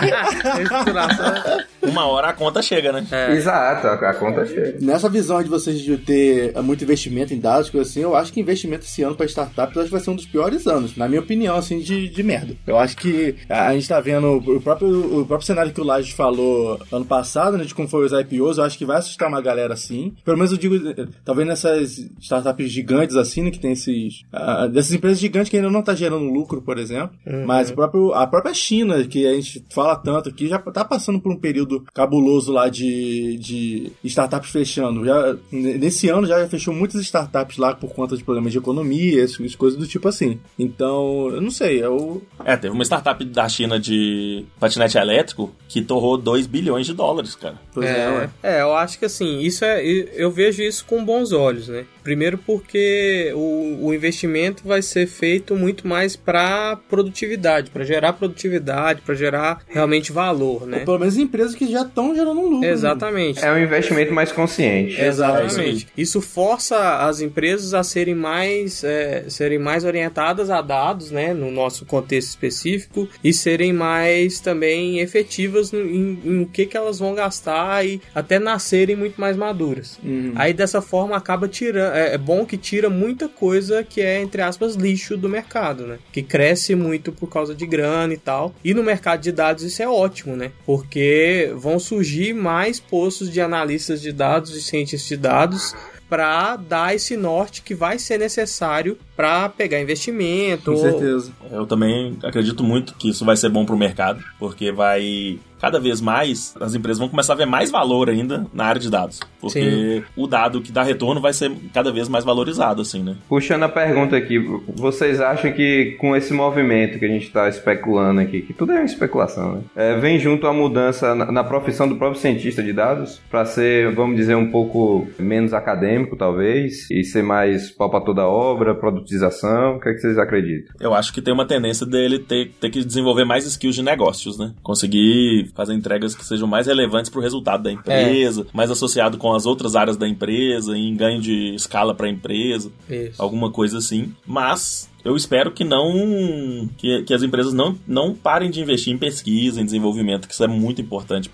É. 0.00 0.56
reestruturação. 0.56 1.60
Uma 1.90 2.06
hora 2.06 2.28
a 2.28 2.32
conta 2.32 2.62
chega, 2.62 2.92
né? 2.92 3.06
É. 3.10 3.32
Exato, 3.32 3.86
a, 3.86 4.10
a, 4.10 4.14
conta 4.14 4.46
chega. 4.46 4.78
Nessa 4.80 5.08
visão 5.08 5.42
de 5.42 5.48
vocês 5.48 5.80
de 5.80 5.96
ter 5.98 6.54
muito 6.62 6.84
investimento 6.84 7.34
em 7.34 7.38
dados, 7.38 7.70
coisa 7.70 7.88
assim, 7.88 8.00
eu 8.00 8.14
acho 8.14 8.32
que 8.32 8.40
investimento 8.40 8.84
esse 8.84 9.02
ano 9.02 9.14
para 9.14 9.26
startups 9.26 9.76
acho 9.76 9.86
que 9.86 9.92
vai 9.92 10.00
ser 10.00 10.10
um 10.10 10.16
dos 10.16 10.26
piores 10.26 10.66
anos, 10.66 10.96
na 10.96 11.08
minha 11.08 11.20
opinião, 11.20 11.56
assim, 11.56 11.80
de, 11.80 12.08
de 12.08 12.22
merda. 12.22 12.54
Eu 12.66 12.78
acho 12.78 12.96
que 12.96 13.36
a 13.48 13.72
gente 13.74 13.88
tá 13.88 14.00
vendo 14.00 14.36
o 14.36 14.60
próprio, 14.60 15.20
o 15.20 15.26
próprio 15.26 15.46
cenário 15.46 15.72
que 15.72 15.80
o 15.80 15.84
Laje 15.84 16.12
falou 16.12 16.80
ano 16.92 17.04
passado, 17.04 17.56
né, 17.56 17.64
de 17.64 17.74
como 17.74 17.88
foi 17.88 18.04
os 18.04 18.12
IPOs, 18.12 18.58
eu 18.58 18.64
acho 18.64 18.78
que 18.78 18.84
vai 18.84 18.98
assustar 18.98 19.28
uma 19.28 19.40
galera 19.40 19.74
assim. 19.74 20.14
Pelo 20.24 20.36
menos 20.36 20.52
eu 20.52 20.58
digo, 20.58 20.76
talvez 21.24 21.46
nessas 21.46 21.98
startups 22.20 22.70
gigantes 22.70 23.16
assim, 23.16 23.42
né, 23.42 23.50
que 23.50 23.58
tem 23.58 23.72
esses. 23.72 24.22
Uh, 24.32 24.68
dessas 24.68 24.92
empresas 24.92 25.18
gigantes 25.18 25.50
que 25.50 25.56
ainda 25.56 25.70
não 25.70 25.82
tá 25.82 25.94
gerando 25.94 26.24
lucro, 26.24 26.62
por 26.62 26.78
exemplo. 26.78 27.16
Uhum. 27.26 27.46
Mas 27.46 27.70
próprio, 27.70 28.12
a 28.12 28.26
própria 28.26 28.54
China, 28.54 29.04
que 29.04 29.26
a 29.26 29.34
gente 29.34 29.64
fala 29.70 29.96
tanto 29.96 30.28
aqui, 30.28 30.48
já 30.48 30.58
tá 30.58 30.84
passando 30.84 31.20
por 31.20 31.32
um 31.32 31.36
período 31.36 31.79
cabuloso 31.92 32.52
lá 32.52 32.68
de, 32.68 33.36
de 33.38 33.92
startups 34.04 34.50
fechando. 34.50 35.04
Já, 35.04 35.36
nesse 35.50 36.08
ano 36.08 36.26
já 36.26 36.46
fechou 36.48 36.74
muitas 36.74 37.00
startups 37.02 37.56
lá 37.56 37.74
por 37.74 37.92
conta 37.92 38.16
de 38.16 38.24
problemas 38.24 38.52
de 38.52 38.58
economia, 38.58 39.22
essas 39.22 39.54
coisas 39.54 39.78
do 39.78 39.86
tipo 39.86 40.08
assim. 40.08 40.38
Então, 40.58 41.30
eu 41.30 41.40
não 41.40 41.50
sei, 41.50 41.82
eu. 41.82 42.22
É, 42.44 42.56
teve 42.56 42.74
uma 42.74 42.84
startup 42.84 43.24
da 43.24 43.48
China 43.48 43.78
de 43.78 44.44
patinete 44.58 44.98
elétrico 44.98 45.52
que 45.68 45.82
torrou 45.82 46.16
2 46.16 46.46
bilhões 46.46 46.86
de 46.86 46.94
dólares, 46.94 47.34
cara. 47.34 47.56
Pois 47.72 47.88
é, 47.88 48.30
é, 48.42 48.58
é, 48.58 48.62
eu 48.62 48.74
acho 48.74 48.98
que 48.98 49.04
assim, 49.04 49.40
isso 49.40 49.64
é. 49.64 49.82
Eu 49.84 50.30
vejo 50.30 50.62
isso 50.62 50.84
com 50.84 51.04
bons 51.04 51.32
olhos, 51.32 51.68
né? 51.68 51.86
Primeiro 52.02 52.38
porque 52.38 53.32
o, 53.34 53.86
o 53.86 53.94
investimento 53.94 54.66
vai 54.66 54.82
ser 54.82 55.06
feito 55.06 55.54
muito 55.54 55.86
mais 55.86 56.16
para 56.16 56.76
produtividade, 56.88 57.70
para 57.70 57.84
gerar 57.84 58.14
produtividade, 58.14 59.02
para 59.02 59.14
gerar 59.14 59.62
realmente 59.68 60.12
valor, 60.12 60.66
né? 60.66 60.78
Ou 60.78 60.84
pelo 60.84 60.98
menos 60.98 61.16
empresas 61.16 61.54
que 61.54 61.59
já 61.66 61.82
estão 61.82 62.14
gerando 62.14 62.40
lucro. 62.40 62.60
Né? 62.60 62.70
Exatamente. 62.70 63.40
Né? 63.40 63.48
É 63.48 63.52
um 63.52 63.58
investimento 63.58 64.12
mais 64.12 64.32
consciente. 64.32 65.00
Exatamente. 65.00 65.88
É 65.96 66.00
isso 66.00 66.20
força 66.20 66.98
as 67.06 67.20
empresas 67.20 67.74
a 67.74 67.82
serem 67.82 68.14
mais, 68.14 68.84
é, 68.84 69.24
serem 69.28 69.58
mais 69.58 69.84
orientadas 69.84 70.50
a 70.50 70.60
dados, 70.60 71.10
né? 71.10 71.34
No 71.34 71.50
nosso 71.50 71.84
contexto 71.84 72.28
específico 72.28 73.08
e 73.22 73.32
serem 73.32 73.72
mais 73.72 74.40
também 74.40 75.00
efetivas 75.00 75.72
no, 75.72 75.80
em, 75.80 76.20
em, 76.24 76.42
o 76.42 76.46
que, 76.46 76.66
que 76.66 76.76
elas 76.76 76.98
vão 76.98 77.14
gastar 77.14 77.84
e 77.84 78.00
até 78.14 78.38
nascerem 78.38 78.96
muito 78.96 79.20
mais 79.20 79.36
maduras. 79.36 79.98
Uhum. 80.02 80.32
Aí 80.36 80.52
dessa 80.52 80.80
forma 80.80 81.16
acaba 81.16 81.48
tirando 81.48 81.94
é, 81.94 82.14
é, 82.14 82.18
bom 82.18 82.44
que 82.44 82.56
tira 82.56 82.88
muita 82.88 83.28
coisa 83.28 83.82
que 83.82 84.00
é, 84.00 84.20
entre 84.20 84.42
aspas, 84.42 84.74
lixo 84.74 85.16
do 85.16 85.28
mercado, 85.28 85.86
né? 85.86 85.98
Que 86.12 86.22
cresce 86.22 86.74
muito 86.74 87.12
por 87.12 87.28
causa 87.28 87.54
de 87.54 87.66
grana 87.66 88.12
e 88.14 88.18
tal. 88.18 88.54
E 88.64 88.74
no 88.74 88.82
mercado 88.82 89.20
de 89.20 89.32
dados 89.32 89.64
isso 89.64 89.82
é 89.82 89.88
ótimo, 89.88 90.36
né? 90.36 90.52
Porque 90.64 91.49
vão 91.54 91.78
surgir 91.78 92.34
mais 92.34 92.80
postos 92.80 93.30
de 93.30 93.40
analistas 93.40 94.00
de 94.00 94.12
dados 94.12 94.54
e 94.56 94.62
cientistas 94.62 95.08
de 95.08 95.16
dados 95.16 95.74
para 96.08 96.56
dar 96.56 96.94
esse 96.94 97.16
norte 97.16 97.62
que 97.62 97.74
vai 97.74 97.98
ser 97.98 98.18
necessário 98.18 98.98
para 99.20 99.50
pegar 99.50 99.78
investimento. 99.78 100.72
Com 100.72 100.78
certeza. 100.78 101.30
Eu 101.52 101.66
também 101.66 102.16
acredito 102.22 102.64
muito 102.64 102.94
que 102.94 103.10
isso 103.10 103.22
vai 103.22 103.36
ser 103.36 103.50
bom 103.50 103.66
para 103.66 103.74
o 103.74 103.78
mercado, 103.78 104.24
porque 104.38 104.72
vai 104.72 105.38
cada 105.60 105.78
vez 105.78 106.00
mais 106.00 106.54
as 106.60 106.74
empresas 106.74 106.98
vão 106.98 107.08
começar 107.08 107.34
a 107.34 107.36
ver 107.36 107.46
mais 107.46 107.70
valor 107.70 108.08
ainda 108.08 108.46
na 108.52 108.64
área 108.64 108.80
de 108.80 108.90
dados. 108.90 109.20
Porque 109.40 109.60
Sim. 109.60 110.04
o 110.16 110.26
dado 110.26 110.60
que 110.60 110.72
dá 110.72 110.82
retorno 110.82 111.20
vai 111.20 111.32
ser 111.32 111.52
cada 111.72 111.92
vez 111.92 112.08
mais 112.08 112.24
valorizado, 112.24 112.82
assim, 112.82 113.02
né? 113.02 113.16
Puxando 113.28 113.64
a 113.64 113.68
pergunta 113.68 114.16
aqui, 114.16 114.38
vocês 114.74 115.20
acham 115.20 115.52
que 115.52 115.96
com 115.98 116.16
esse 116.16 116.32
movimento 116.32 116.98
que 116.98 117.04
a 117.04 117.08
gente 117.08 117.26
está 117.26 117.48
especulando 117.48 118.20
aqui, 118.20 118.40
que 118.40 118.54
tudo 118.54 118.72
é 118.72 118.76
uma 118.76 118.84
especulação, 118.84 119.56
né? 119.56 119.62
É, 119.76 119.96
vem 119.98 120.18
junto 120.18 120.46
a 120.46 120.52
mudança 120.52 121.14
na, 121.14 121.30
na, 121.30 121.44
profissão 121.44 121.88
do 121.88 121.96
próprio 121.96 122.20
cientista 122.20 122.62
de 122.62 122.72
dados 122.72 123.20
para 123.30 123.44
ser, 123.44 123.92
vamos 123.94 124.16
dizer, 124.16 124.34
um 124.36 124.50
pouco 124.50 125.06
menos 125.18 125.52
acadêmico, 125.52 126.16
talvez, 126.16 126.90
e 126.90 127.04
ser 127.04 127.22
mais 127.22 127.70
pau 127.70 127.90
para 127.90 128.00
toda 128.00 128.26
obra, 128.26 128.74
produtização? 129.10 129.76
O 129.76 129.80
que, 129.80 129.88
é 129.88 129.94
que 129.94 130.00
vocês 130.00 130.18
acreditam? 130.18 130.74
Eu 130.80 130.94
acho 130.94 131.12
que 131.12 131.20
tem 131.20 131.34
uma 131.34 131.46
tendência 131.46 131.84
dele 131.84 132.18
ter, 132.18 132.52
ter 132.60 132.70
que 132.70 132.84
desenvolver 132.84 133.24
mais 133.24 133.44
skills 133.44 133.74
de 133.74 133.82
negócios, 133.82 134.38
né? 134.38 134.54
Conseguir 134.62 135.50
fazer 135.54 135.74
entregas 135.74 136.14
que 136.14 136.24
sejam 136.24 136.46
mais 136.46 136.66
relevantes 136.66 137.10
para 137.10 137.18
o 137.18 137.22
resultado 137.22 137.62
da 137.62 137.72
empresa, 137.72 138.42
é. 138.42 138.56
mais 138.56 138.70
associado 138.70 139.18
com 139.18 139.34
as 139.34 139.46
outras 139.46 139.74
áreas 139.74 139.96
da 139.96 140.08
empresa, 140.08 140.76
em 140.76 140.94
ganho 140.94 141.20
de 141.20 141.54
escala 141.54 141.94
para 141.94 142.06
a 142.06 142.10
empresa, 142.10 142.70
Isso. 142.88 143.20
alguma 143.20 143.50
coisa 143.50 143.78
assim. 143.78 144.14
Mas 144.26 144.88
eu 145.04 145.16
espero 145.16 145.50
que 145.50 145.64
não 145.64 146.68
que, 146.76 147.02
que 147.02 147.14
as 147.14 147.22
empresas 147.22 147.52
não, 147.52 147.76
não 147.86 148.14
parem 148.14 148.50
de 148.50 148.60
investir 148.60 148.92
em 148.92 148.98
pesquisa, 148.98 149.60
em 149.60 149.64
desenvolvimento, 149.64 150.28
que 150.28 150.34
isso 150.34 150.44
é 150.44 150.48
muito 150.48 150.80
importante 150.80 151.30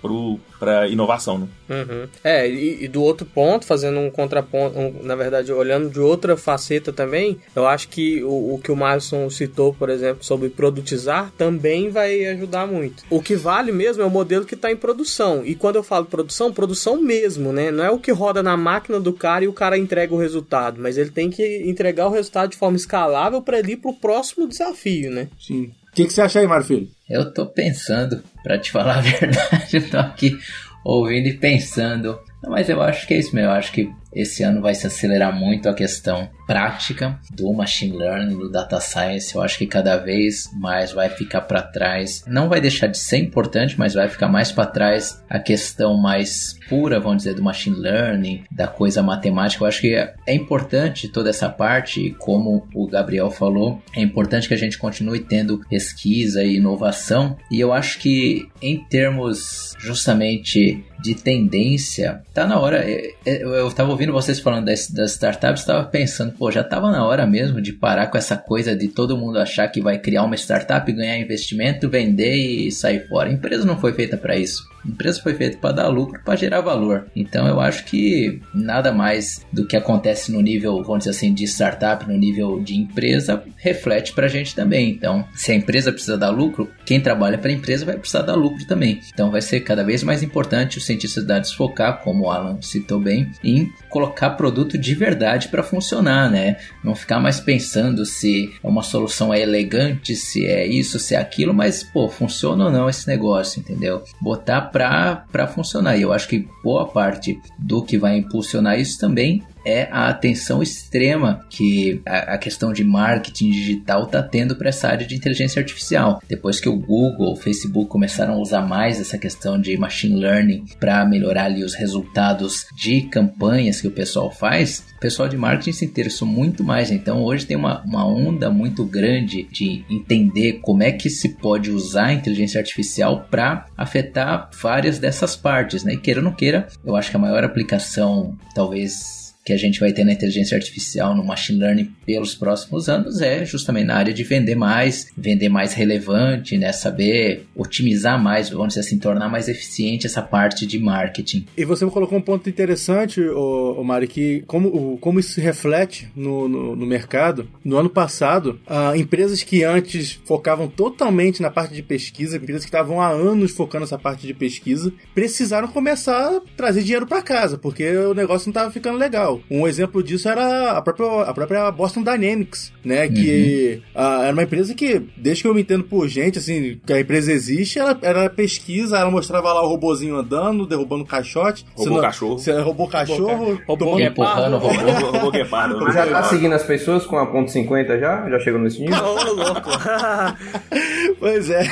para 0.59 0.87
inovação, 0.87 1.37
né? 1.39 1.47
Uhum. 1.69 2.07
É, 2.23 2.49
e, 2.49 2.85
e, 2.85 2.87
do 2.87 3.01
outro 3.01 3.25
ponto, 3.25 3.65
fazendo 3.65 3.99
um 3.99 4.09
contraponto, 4.09 4.77
um, 4.77 5.03
na 5.03 5.15
verdade, 5.15 5.51
olhando 5.51 5.89
de 5.89 5.99
outra 5.99 6.37
faceta 6.37 6.93
também, 6.93 7.39
eu 7.55 7.67
acho 7.67 7.89
que 7.89 8.23
o, 8.23 8.55
o 8.55 8.59
que 8.63 8.71
o 8.71 8.75
Marson 8.75 9.29
citou, 9.29 9.73
por 9.73 9.89
exemplo, 9.89 10.23
sobre 10.23 10.49
produtizar, 10.49 11.31
também 11.37 11.89
vai 11.89 12.25
ajudar 12.27 12.65
muito. 12.65 13.03
O 13.09 13.21
que 13.21 13.35
vale 13.35 13.71
mesmo 13.71 14.01
é 14.01 14.05
o 14.05 14.09
modelo 14.09 14.45
que 14.45 14.55
está 14.55 14.71
em 14.71 14.77
produção. 14.77 15.45
E 15.45 15.55
quando 15.55 15.75
eu 15.75 15.83
falo 15.83 16.05
produção, 16.05 16.53
produção 16.53 17.01
mesmo, 17.01 17.51
né? 17.51 17.69
Não 17.69 17.83
é 17.83 17.91
o 17.91 17.99
que 17.99 18.11
roda 18.11 18.41
na 18.41 18.55
máquina 18.55 18.99
do 18.99 19.11
cara 19.11 19.43
e 19.43 19.47
o 19.47 19.53
cara 19.53 19.77
entrega 19.77 20.13
o 20.13 20.17
resultado, 20.17 20.79
mas 20.81 20.97
ele 20.97 21.11
tem 21.11 21.29
que 21.29 21.63
entregar 21.65 22.07
o 22.07 22.11
resultado 22.11 22.51
de 22.51 22.57
forma 22.57 22.77
escalável 22.77 23.41
para 23.41 23.56
ali 23.57 23.75
pro 23.75 23.93
próximo 23.93 24.47
desafio, 24.47 25.11
né? 25.11 25.27
Sim. 25.39 25.71
O 25.89 25.91
que, 25.93 26.05
que 26.05 26.13
você 26.13 26.21
acha 26.21 26.39
aí, 26.39 26.47
Marfilho? 26.47 26.89
Eu 27.09 27.33
tô 27.33 27.45
pensando, 27.45 28.23
para 28.43 28.59
te 28.59 28.71
falar 28.71 28.97
a 28.97 29.01
verdade, 29.01 29.77
eu 29.77 29.89
tô 29.89 29.97
aqui 29.97 30.37
ouvindo 30.83 31.27
e 31.27 31.33
pensando. 31.33 32.19
Mas 32.47 32.69
eu 32.69 32.81
acho 32.81 33.07
que 33.07 33.13
é 33.13 33.17
isso 33.17 33.35
mesmo, 33.35 33.49
eu 33.49 33.55
acho 33.55 33.71
que 33.71 33.91
esse 34.17 34.43
ano 34.43 34.61
vai 34.61 34.73
se 34.73 34.87
acelerar 34.87 35.33
muito 35.33 35.69
a 35.69 35.73
questão 35.73 36.29
prática 36.47 37.19
do 37.29 37.51
machine 37.53 37.97
learning, 37.97 38.37
do 38.37 38.49
data 38.49 38.79
science. 38.79 39.35
Eu 39.35 39.41
acho 39.41 39.57
que 39.57 39.67
cada 39.67 39.97
vez 39.97 40.49
mais 40.53 40.91
vai 40.91 41.09
ficar 41.09 41.41
para 41.41 41.61
trás. 41.61 42.23
Não 42.25 42.49
vai 42.49 42.61
deixar 42.61 42.87
de 42.87 42.97
ser 42.97 43.17
importante, 43.17 43.77
mas 43.77 43.93
vai 43.93 44.07
ficar 44.07 44.29
mais 44.29 44.51
para 44.51 44.65
trás 44.65 45.21
a 45.29 45.39
questão 45.39 45.97
mais 45.97 46.57
pura, 46.69 46.99
vamos 46.99 47.17
dizer, 47.17 47.35
do 47.35 47.43
machine 47.43 47.77
learning, 47.77 48.43
da 48.49 48.67
coisa 48.67 49.03
matemática. 49.03 49.63
Eu 49.63 49.67
acho 49.67 49.81
que 49.81 49.93
é 49.93 50.33
importante 50.33 51.09
toda 51.09 51.29
essa 51.29 51.49
parte, 51.49 52.15
como 52.17 52.67
o 52.73 52.87
Gabriel 52.87 53.29
falou, 53.29 53.81
é 53.95 54.01
importante 54.01 54.47
que 54.47 54.53
a 54.53 54.57
gente 54.57 54.77
continue 54.77 55.19
tendo 55.19 55.59
pesquisa 55.69 56.43
e 56.43 56.55
inovação. 56.55 57.37
E 57.51 57.59
eu 57.59 57.73
acho 57.73 57.99
que 57.99 58.47
em 58.61 58.83
termos 58.85 59.73
justamente 59.77 60.83
de 60.99 61.15
tendência, 61.15 62.21
tá 62.33 62.45
na 62.45 62.59
hora. 62.59 62.87
Eu, 62.89 63.13
eu, 63.25 63.53
eu 63.53 63.71
tava 63.71 63.91
ouvindo 63.91 64.13
vocês 64.13 64.39
falando 64.39 64.65
das, 64.65 64.89
das 64.89 65.11
startups, 65.11 65.61
estava 65.61 65.83
pensando, 65.83 66.33
pô, 66.33 66.51
já 66.51 66.63
tava 66.63 66.91
na 66.91 67.05
hora 67.05 67.25
mesmo 67.25 67.61
de 67.61 67.73
parar 67.73 68.07
com 68.07 68.17
essa 68.17 68.37
coisa 68.37 68.75
de 68.75 68.87
todo 68.87 69.17
mundo 69.17 69.39
achar 69.39 69.67
que 69.67 69.81
vai 69.81 69.97
criar 69.99 70.23
uma 70.23 70.35
startup, 70.35 70.91
ganhar 70.91 71.17
investimento, 71.17 71.89
vender 71.89 72.35
e 72.35 72.71
sair 72.71 73.07
fora. 73.07 73.29
A 73.29 73.33
empresa 73.33 73.65
não 73.65 73.77
foi 73.79 73.93
feita 73.93 74.17
para 74.17 74.35
isso. 74.35 74.67
A 74.85 74.89
empresa 74.89 75.21
foi 75.21 75.33
feita 75.33 75.57
para 75.57 75.75
dar 75.75 75.87
lucro, 75.89 76.21
para 76.23 76.35
gerar 76.35 76.61
valor. 76.61 77.07
Então 77.15 77.47
eu 77.47 77.59
acho 77.59 77.83
que 77.85 78.39
nada 78.53 78.91
mais 78.91 79.45
do 79.51 79.65
que 79.65 79.75
acontece 79.75 80.31
no 80.31 80.41
nível, 80.41 80.81
vamos 80.83 80.99
dizer 80.99 81.11
assim, 81.11 81.33
de 81.33 81.43
startup, 81.45 82.07
no 82.07 82.17
nível 82.17 82.59
de 82.61 82.75
empresa, 82.75 83.43
reflete 83.57 84.13
para 84.13 84.27
a 84.27 84.29
gente 84.29 84.55
também. 84.55 84.89
Então, 84.89 85.25
se 85.35 85.51
a 85.51 85.55
empresa 85.55 85.91
precisa 85.91 86.17
dar 86.17 86.29
lucro, 86.29 86.69
quem 86.85 87.01
trabalha 87.01 87.37
para 87.37 87.49
a 87.49 87.53
empresa 87.53 87.85
vai 87.85 87.97
precisar 87.97 88.21
dar 88.21 88.35
lucro 88.35 88.65
também. 88.65 89.01
Então 89.13 89.29
vai 89.29 89.41
ser 89.41 89.59
cada 89.61 89.83
vez 89.83 90.03
mais 90.03 90.23
importante 90.23 90.77
os 90.77 90.85
cientistas 90.87 91.51
focar, 91.53 92.01
como 92.01 92.25
o 92.25 92.31
Alan 92.31 92.61
citou 92.61 92.99
bem, 92.99 93.31
em 93.43 93.71
colocar 93.89 94.31
produto 94.31 94.77
de 94.77 94.95
verdade 94.95 95.47
para 95.49 95.63
funcionar, 95.63 96.29
né? 96.29 96.57
Não 96.83 96.95
ficar 96.95 97.19
mais 97.19 97.39
pensando 97.39 98.05
se 98.05 98.51
uma 98.63 98.81
solução 98.81 99.33
é 99.33 99.41
elegante, 99.41 100.15
se 100.15 100.45
é 100.45 100.65
isso, 100.65 100.99
se 100.99 101.15
é 101.15 101.17
aquilo, 101.17 101.53
mas 101.53 101.83
pô, 101.83 102.09
funciona 102.09 102.65
ou 102.65 102.71
não 102.71 102.89
esse 102.89 103.07
negócio, 103.07 103.59
entendeu? 103.59 104.03
Botar 104.21 104.61
para 104.61 105.47
funcionar. 105.47 105.97
E 105.97 106.01
eu 106.01 106.13
acho 106.13 106.27
que 106.27 106.47
boa 106.63 106.87
parte 106.87 107.39
do 107.59 107.83
que 107.83 107.97
vai 107.97 108.17
impulsionar 108.17 108.79
isso 108.79 108.97
também 108.99 109.43
é 109.67 109.89
a 109.91 110.07
atenção 110.07 110.63
extrema 110.63 111.45
que 111.49 112.01
a, 112.05 112.37
questão 112.37 112.71
de 112.71 112.85
marketing 112.85 113.51
digital 113.51 114.03
está 114.03 114.23
tendo 114.23 114.55
para 114.55 114.69
essa 114.69 114.87
área 114.87 115.05
de 115.05 115.13
inteligência 115.13 115.59
artificial. 115.59 116.21
Depois 116.27 116.61
que 116.61 116.69
o 116.69 116.77
Google, 116.77 117.33
o 117.33 117.35
Facebook 117.35 117.89
começaram 117.89 118.35
a 118.35 118.37
usar 118.37 118.61
mais 118.61 119.01
essa 119.01 119.17
questão 119.17 119.59
de 119.59 119.77
machine 119.77 120.21
learning 120.21 120.63
para 120.79 121.05
melhorar 121.05 121.45
ali 121.45 121.65
os 121.65 121.73
resultados 121.73 122.65
de 122.77 123.01
campanhas 123.01 123.81
que 123.81 123.87
o 123.87 123.91
pessoal 123.91 124.31
faz, 124.31 124.85
o 124.95 124.99
pessoal 125.01 125.27
de 125.27 125.35
marketing 125.35 125.73
se 125.73 125.85
interessou 125.85 126.27
muito 126.27 126.63
mais. 126.63 126.89
Então 126.89 127.21
hoje 127.21 127.45
tem 127.45 127.57
uma, 127.57 127.83
uma 127.83 128.07
onda 128.07 128.49
muito 128.49 128.85
grande 128.85 129.43
de 129.51 129.83
entender 129.89 130.59
como 130.61 130.81
é 130.81 130.93
que 130.93 131.09
se 131.09 131.29
pode 131.29 131.71
usar 131.71 132.05
a 132.05 132.13
inteligência 132.13 132.59
artificial 132.59 133.27
para 133.29 133.65
afetar 133.75 134.49
várias 134.61 134.97
dessas 134.97 135.35
partes, 135.35 135.83
né? 135.83 135.93
E 135.93 135.97
queira 135.97 136.21
ou 136.21 136.23
não 136.23 136.31
queira, 136.31 136.67
eu 136.85 136.95
acho 136.95 137.09
que 137.09 137.17
a 137.17 137.19
maior 137.19 137.43
aplicação, 137.43 138.37
talvez 138.55 139.16
que 139.47 139.53
a 139.53 139.57
gente 139.57 139.79
vai 139.79 139.93
ter 139.93 140.03
na 140.03 140.11
inteligência 140.11 140.57
artificial, 140.57 141.15
no 141.15 141.23
machine 141.23 141.57
learning 141.57 141.89
pelos 142.05 142.35
próximos 142.35 142.89
anos 142.89 143.21
é 143.21 143.45
justamente 143.45 143.85
na 143.85 143.95
área 143.95 144.13
de 144.13 144.21
vender 144.21 144.55
mais, 144.55 145.07
vender 145.15 145.47
mais 145.47 145.73
relevante, 145.73 146.57
né? 146.57 146.73
Saber 146.73 147.45
otimizar 147.55 148.21
mais, 148.21 148.49
vamos 148.49 148.69
dizer 148.69 148.81
assim, 148.81 148.99
tornar 148.99 149.29
mais 149.29 149.47
eficiente 149.47 150.05
essa 150.05 150.21
parte 150.21 150.67
de 150.67 150.77
marketing. 150.77 151.45
E 151.55 151.63
você 151.63 151.85
colocou 151.85 152.17
um 152.17 152.21
ponto 152.21 152.49
interessante, 152.49 153.21
o 153.21 153.81
Mari, 153.85 154.09
que 154.09 154.43
como, 154.47 154.97
como 154.97 155.17
isso 155.17 155.31
se 155.31 155.39
reflete 155.39 156.09
no, 156.13 156.49
no, 156.49 156.75
no 156.75 156.85
mercado. 156.85 157.47
No 157.63 157.77
ano 157.77 157.89
passado, 157.89 158.59
uh, 158.67 158.97
empresas 158.97 159.43
que 159.43 159.63
antes 159.63 160.19
focavam 160.25 160.67
totalmente 160.67 161.41
na 161.41 161.49
parte 161.49 161.73
de 161.73 161.81
pesquisa, 161.81 162.35
empresas 162.35 162.63
que 162.63 162.69
estavam 162.69 162.99
há 162.99 163.07
anos 163.07 163.51
focando 163.51 163.83
nessa 163.83 163.97
parte 163.97 164.27
de 164.27 164.33
pesquisa, 164.33 164.91
precisaram 165.15 165.69
começar 165.69 166.35
a 166.35 166.41
trazer 166.57 166.83
dinheiro 166.83 167.07
para 167.07 167.21
casa, 167.21 167.57
porque 167.57 167.89
o 167.95 168.13
negócio 168.13 168.47
não 168.47 168.51
estava 168.51 168.71
ficando 168.71 168.97
legal. 168.97 169.36
Um 169.49 169.67
exemplo 169.67 170.03
disso 170.03 170.27
era 170.29 170.71
a 170.71 170.81
própria, 170.81 171.21
a 171.21 171.33
própria 171.33 171.71
Boston 171.71 172.03
Dynamics, 172.03 172.71
né? 172.83 173.07
Que 173.07 173.81
uhum. 173.95 174.01
uh, 174.01 174.23
era 174.23 174.33
uma 174.33 174.43
empresa 174.43 174.73
que, 174.73 175.01
desde 175.15 175.43
que 175.43 175.47
eu 175.47 175.53
me 175.53 175.61
entendo 175.61 175.83
por 175.83 176.07
gente, 176.07 176.37
assim, 176.37 176.79
que 176.85 176.93
a 176.93 176.99
empresa 176.99 177.31
existe, 177.31 177.79
ela 177.79 177.97
era 178.01 178.29
pesquisa, 178.29 178.97
ela 178.97 179.11
mostrava 179.11 179.53
lá 179.53 179.61
o 179.63 179.67
robozinho 179.67 180.15
andando, 180.15 180.65
derrubando 180.65 181.05
caixote. 181.05 181.65
Robô 181.75 181.95
não, 181.95 182.01
cachorro. 182.01 182.39
Você 182.39 182.59
roubou 182.59 182.87
cachorro, 182.87 183.59
robô 183.67 183.85
tomando... 183.85 184.01
empurrando 184.01 184.57
robô. 184.57 185.17
robô 185.17 185.31
guepardo. 185.31 185.91
Já 185.91 186.07
tá 186.07 186.23
seguindo 186.23 186.53
as 186.53 186.63
pessoas 186.63 187.05
com 187.05 187.17
a 187.17 187.25
ponto 187.25 187.51
.50 187.51 187.99
já? 187.99 188.29
Já 188.29 188.39
chegou 188.39 188.59
nesse 188.59 188.81
nível? 188.81 188.97
Ô, 189.03 189.33
louco! 189.33 189.69
pois 191.19 191.49
é. 191.49 191.67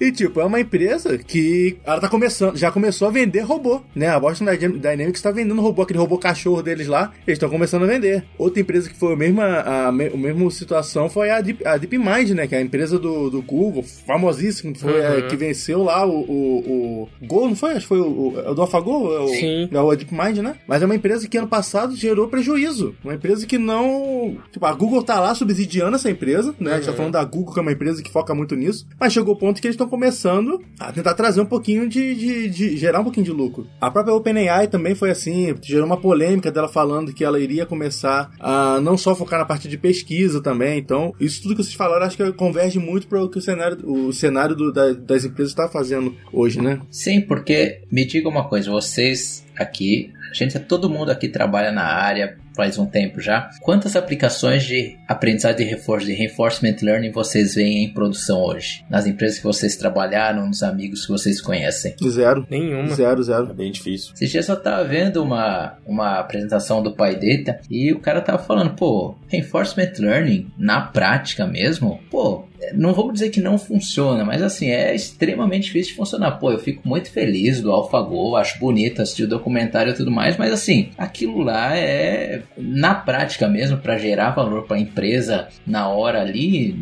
E 0.00 0.12
tipo, 0.12 0.40
é 0.40 0.44
uma 0.44 0.60
empresa 0.60 1.18
que 1.18 1.78
ela 1.84 2.00
tá 2.00 2.08
começando, 2.08 2.56
já 2.56 2.70
começou 2.70 3.08
a 3.08 3.10
vender 3.10 3.40
robô, 3.40 3.80
né? 3.94 4.08
A 4.08 4.20
Boston 4.20 4.44
Dynamics 4.44 5.22
tá 5.22 5.30
vendendo 5.30 5.60
robô, 5.60 5.82
aquele 5.82 5.98
robô 5.98 6.18
cachorro 6.18 6.62
deles 6.62 6.86
lá, 6.92 7.12
eles 7.26 7.36
estão 7.36 7.50
começando 7.50 7.82
a 7.82 7.86
vender. 7.86 8.24
Outra 8.38 8.60
empresa 8.60 8.88
que 8.88 8.96
foi 8.96 9.14
a 9.14 9.16
mesma, 9.16 9.44
a, 9.44 9.88
a, 9.88 9.92
mesma 9.92 10.50
situação 10.50 11.08
foi 11.08 11.30
a, 11.30 11.40
Deep, 11.40 11.66
a 11.66 11.76
DeepMind, 11.76 12.30
né? 12.30 12.46
Que 12.46 12.54
é 12.54 12.58
a 12.58 12.62
empresa 12.62 12.98
do, 12.98 13.30
do 13.30 13.42
Google, 13.42 13.82
famosíssima, 13.82 14.72
que 14.72 14.80
foi 14.80 15.00
uhum. 15.00 15.18
a, 15.18 15.22
que 15.22 15.36
venceu 15.36 15.82
lá 15.82 16.06
o, 16.06 16.20
o, 16.20 17.08
o 17.22 17.26
Go, 17.26 17.48
não 17.48 17.56
foi? 17.56 17.72
Acho 17.72 17.80
que 17.80 17.88
foi 17.88 18.00
o, 18.00 18.06
o, 18.06 18.50
o 18.50 18.54
do 18.54 18.62
AlphaGo? 18.62 19.12
É 19.12 19.20
o, 19.20 19.28
Sim. 19.28 19.68
É 19.72 19.80
o 19.80 19.96
DeepMind, 19.96 20.38
né? 20.38 20.56
Mas 20.66 20.82
é 20.82 20.84
uma 20.84 20.94
empresa 20.94 21.26
que 21.26 21.38
ano 21.38 21.48
passado 21.48 21.96
gerou 21.96 22.28
prejuízo. 22.28 22.94
Uma 23.02 23.14
empresa 23.14 23.46
que 23.46 23.58
não... 23.58 24.36
Tipo, 24.52 24.66
a 24.66 24.72
Google 24.72 25.02
tá 25.02 25.18
lá 25.18 25.34
subsidiando 25.34 25.96
essa 25.96 26.10
empresa, 26.10 26.54
né? 26.60 26.70
Uhum. 26.70 26.72
A 26.72 26.76
gente 26.76 26.84
tá 26.84 26.90
uhum. 26.90 26.96
falando 26.96 27.12
da 27.12 27.24
Google, 27.24 27.54
que 27.54 27.58
é 27.58 27.62
uma 27.62 27.72
empresa 27.72 28.02
que 28.02 28.10
foca 28.10 28.34
muito 28.34 28.54
nisso. 28.54 28.86
Mas 29.00 29.12
chegou 29.12 29.34
o 29.34 29.38
ponto 29.38 29.60
que 29.60 29.66
eles 29.66 29.74
estão 29.74 29.88
começando 29.88 30.60
a 30.78 30.92
tentar 30.92 31.14
trazer 31.14 31.40
um 31.40 31.46
pouquinho 31.46 31.88
de, 31.88 32.14
de, 32.14 32.48
de, 32.48 32.76
gerar 32.76 33.00
um 33.00 33.04
pouquinho 33.04 33.24
de 33.24 33.32
lucro. 33.32 33.66
A 33.80 33.90
própria 33.90 34.14
OpenAI 34.14 34.68
também 34.68 34.94
foi 34.94 35.10
assim, 35.10 35.54
gerou 35.62 35.86
uma 35.86 35.96
polêmica 35.96 36.50
dela 36.50 36.68
falando 36.82 37.12
que 37.12 37.24
ela 37.24 37.38
iria 37.38 37.64
começar 37.64 38.32
a 38.40 38.80
não 38.80 38.98
só 38.98 39.14
focar 39.14 39.38
na 39.38 39.44
parte 39.44 39.68
de 39.68 39.78
pesquisa 39.78 40.42
também. 40.42 40.78
Então, 40.78 41.14
isso 41.20 41.40
tudo 41.40 41.54
que 41.54 41.62
vocês 41.62 41.74
falaram 41.74 42.04
acho 42.04 42.16
que 42.16 42.32
converge 42.32 42.78
muito 42.80 43.06
para 43.06 43.22
o 43.22 43.28
que 43.28 43.38
o 43.38 43.40
cenário, 43.40 43.78
o 43.88 44.12
cenário 44.12 44.56
do, 44.56 44.72
da, 44.72 44.92
das 44.92 45.24
empresas 45.24 45.52
está 45.52 45.68
fazendo 45.68 46.16
hoje, 46.32 46.60
né? 46.60 46.80
Sim, 46.90 47.20
porque 47.20 47.82
me 47.90 48.04
diga 48.04 48.28
uma 48.28 48.48
coisa, 48.48 48.68
vocês 48.68 49.46
aqui, 49.56 50.12
a 50.30 50.34
gente, 50.34 50.58
todo 50.58 50.90
mundo 50.90 51.10
aqui 51.10 51.28
trabalha 51.28 51.70
na 51.70 51.84
área, 51.84 52.36
faz 52.54 52.78
um 52.78 52.86
tempo 52.86 53.20
já. 53.20 53.50
Quantas 53.60 53.96
aplicações 53.96 54.64
de 54.64 54.96
aprendizagem 55.08 55.58
de 55.58 55.64
reforço, 55.64 56.06
de 56.06 56.12
reinforcement 56.12 56.76
learning 56.82 57.10
vocês 57.10 57.54
veem 57.54 57.84
em 57.84 57.92
produção 57.92 58.42
hoje? 58.42 58.84
Nas 58.88 59.06
empresas 59.06 59.38
que 59.38 59.44
vocês 59.44 59.76
trabalharam, 59.76 60.46
nos 60.46 60.62
amigos 60.62 61.06
que 61.06 61.12
vocês 61.12 61.40
conhecem? 61.40 61.94
Zero. 62.08 62.46
Nenhuma. 62.50 62.94
Zero, 62.94 63.22
zero. 63.22 63.50
É 63.50 63.54
bem 63.54 63.72
difícil. 63.72 64.12
Esse 64.14 64.28
dia 64.28 64.42
só 64.42 64.56
tava 64.56 64.84
vendo 64.84 65.22
uma, 65.22 65.76
uma 65.86 66.18
apresentação 66.18 66.82
do 66.82 66.94
pai 66.94 67.14
Data 67.14 67.60
e 67.70 67.92
o 67.92 68.00
cara 68.00 68.20
tava 68.20 68.38
falando, 68.42 68.74
pô, 68.74 69.14
reinforcement 69.28 69.92
learning 69.98 70.50
na 70.58 70.80
prática 70.80 71.46
mesmo, 71.46 72.00
pô, 72.10 72.44
não 72.74 72.92
vou 72.92 73.12
dizer 73.12 73.30
que 73.30 73.40
não 73.40 73.58
funciona, 73.58 74.24
mas 74.24 74.42
assim, 74.42 74.68
é 74.70 74.94
extremamente 74.94 75.64
difícil 75.64 75.92
de 75.92 75.96
funcionar. 75.96 76.32
Pô, 76.32 76.52
eu 76.52 76.58
fico 76.58 76.86
muito 76.86 77.10
feliz 77.10 77.60
do 77.60 77.72
AlphaGo, 77.72 78.36
acho 78.36 78.58
bonito 78.58 79.02
assistir 79.02 79.24
o 79.24 79.28
documentário 79.28 79.92
e 79.92 79.96
tudo 79.96 80.10
mais, 80.10 80.36
mas 80.36 80.52
assim, 80.52 80.90
aquilo 80.96 81.42
lá 81.42 81.76
é 81.76 82.41
na 82.56 82.94
prática 82.94 83.48
mesmo 83.48 83.78
para 83.78 83.98
gerar 83.98 84.30
valor 84.30 84.66
para 84.66 84.76
a 84.76 84.80
empresa 84.80 85.48
na 85.66 85.88
hora 85.88 86.20
ali, 86.20 86.72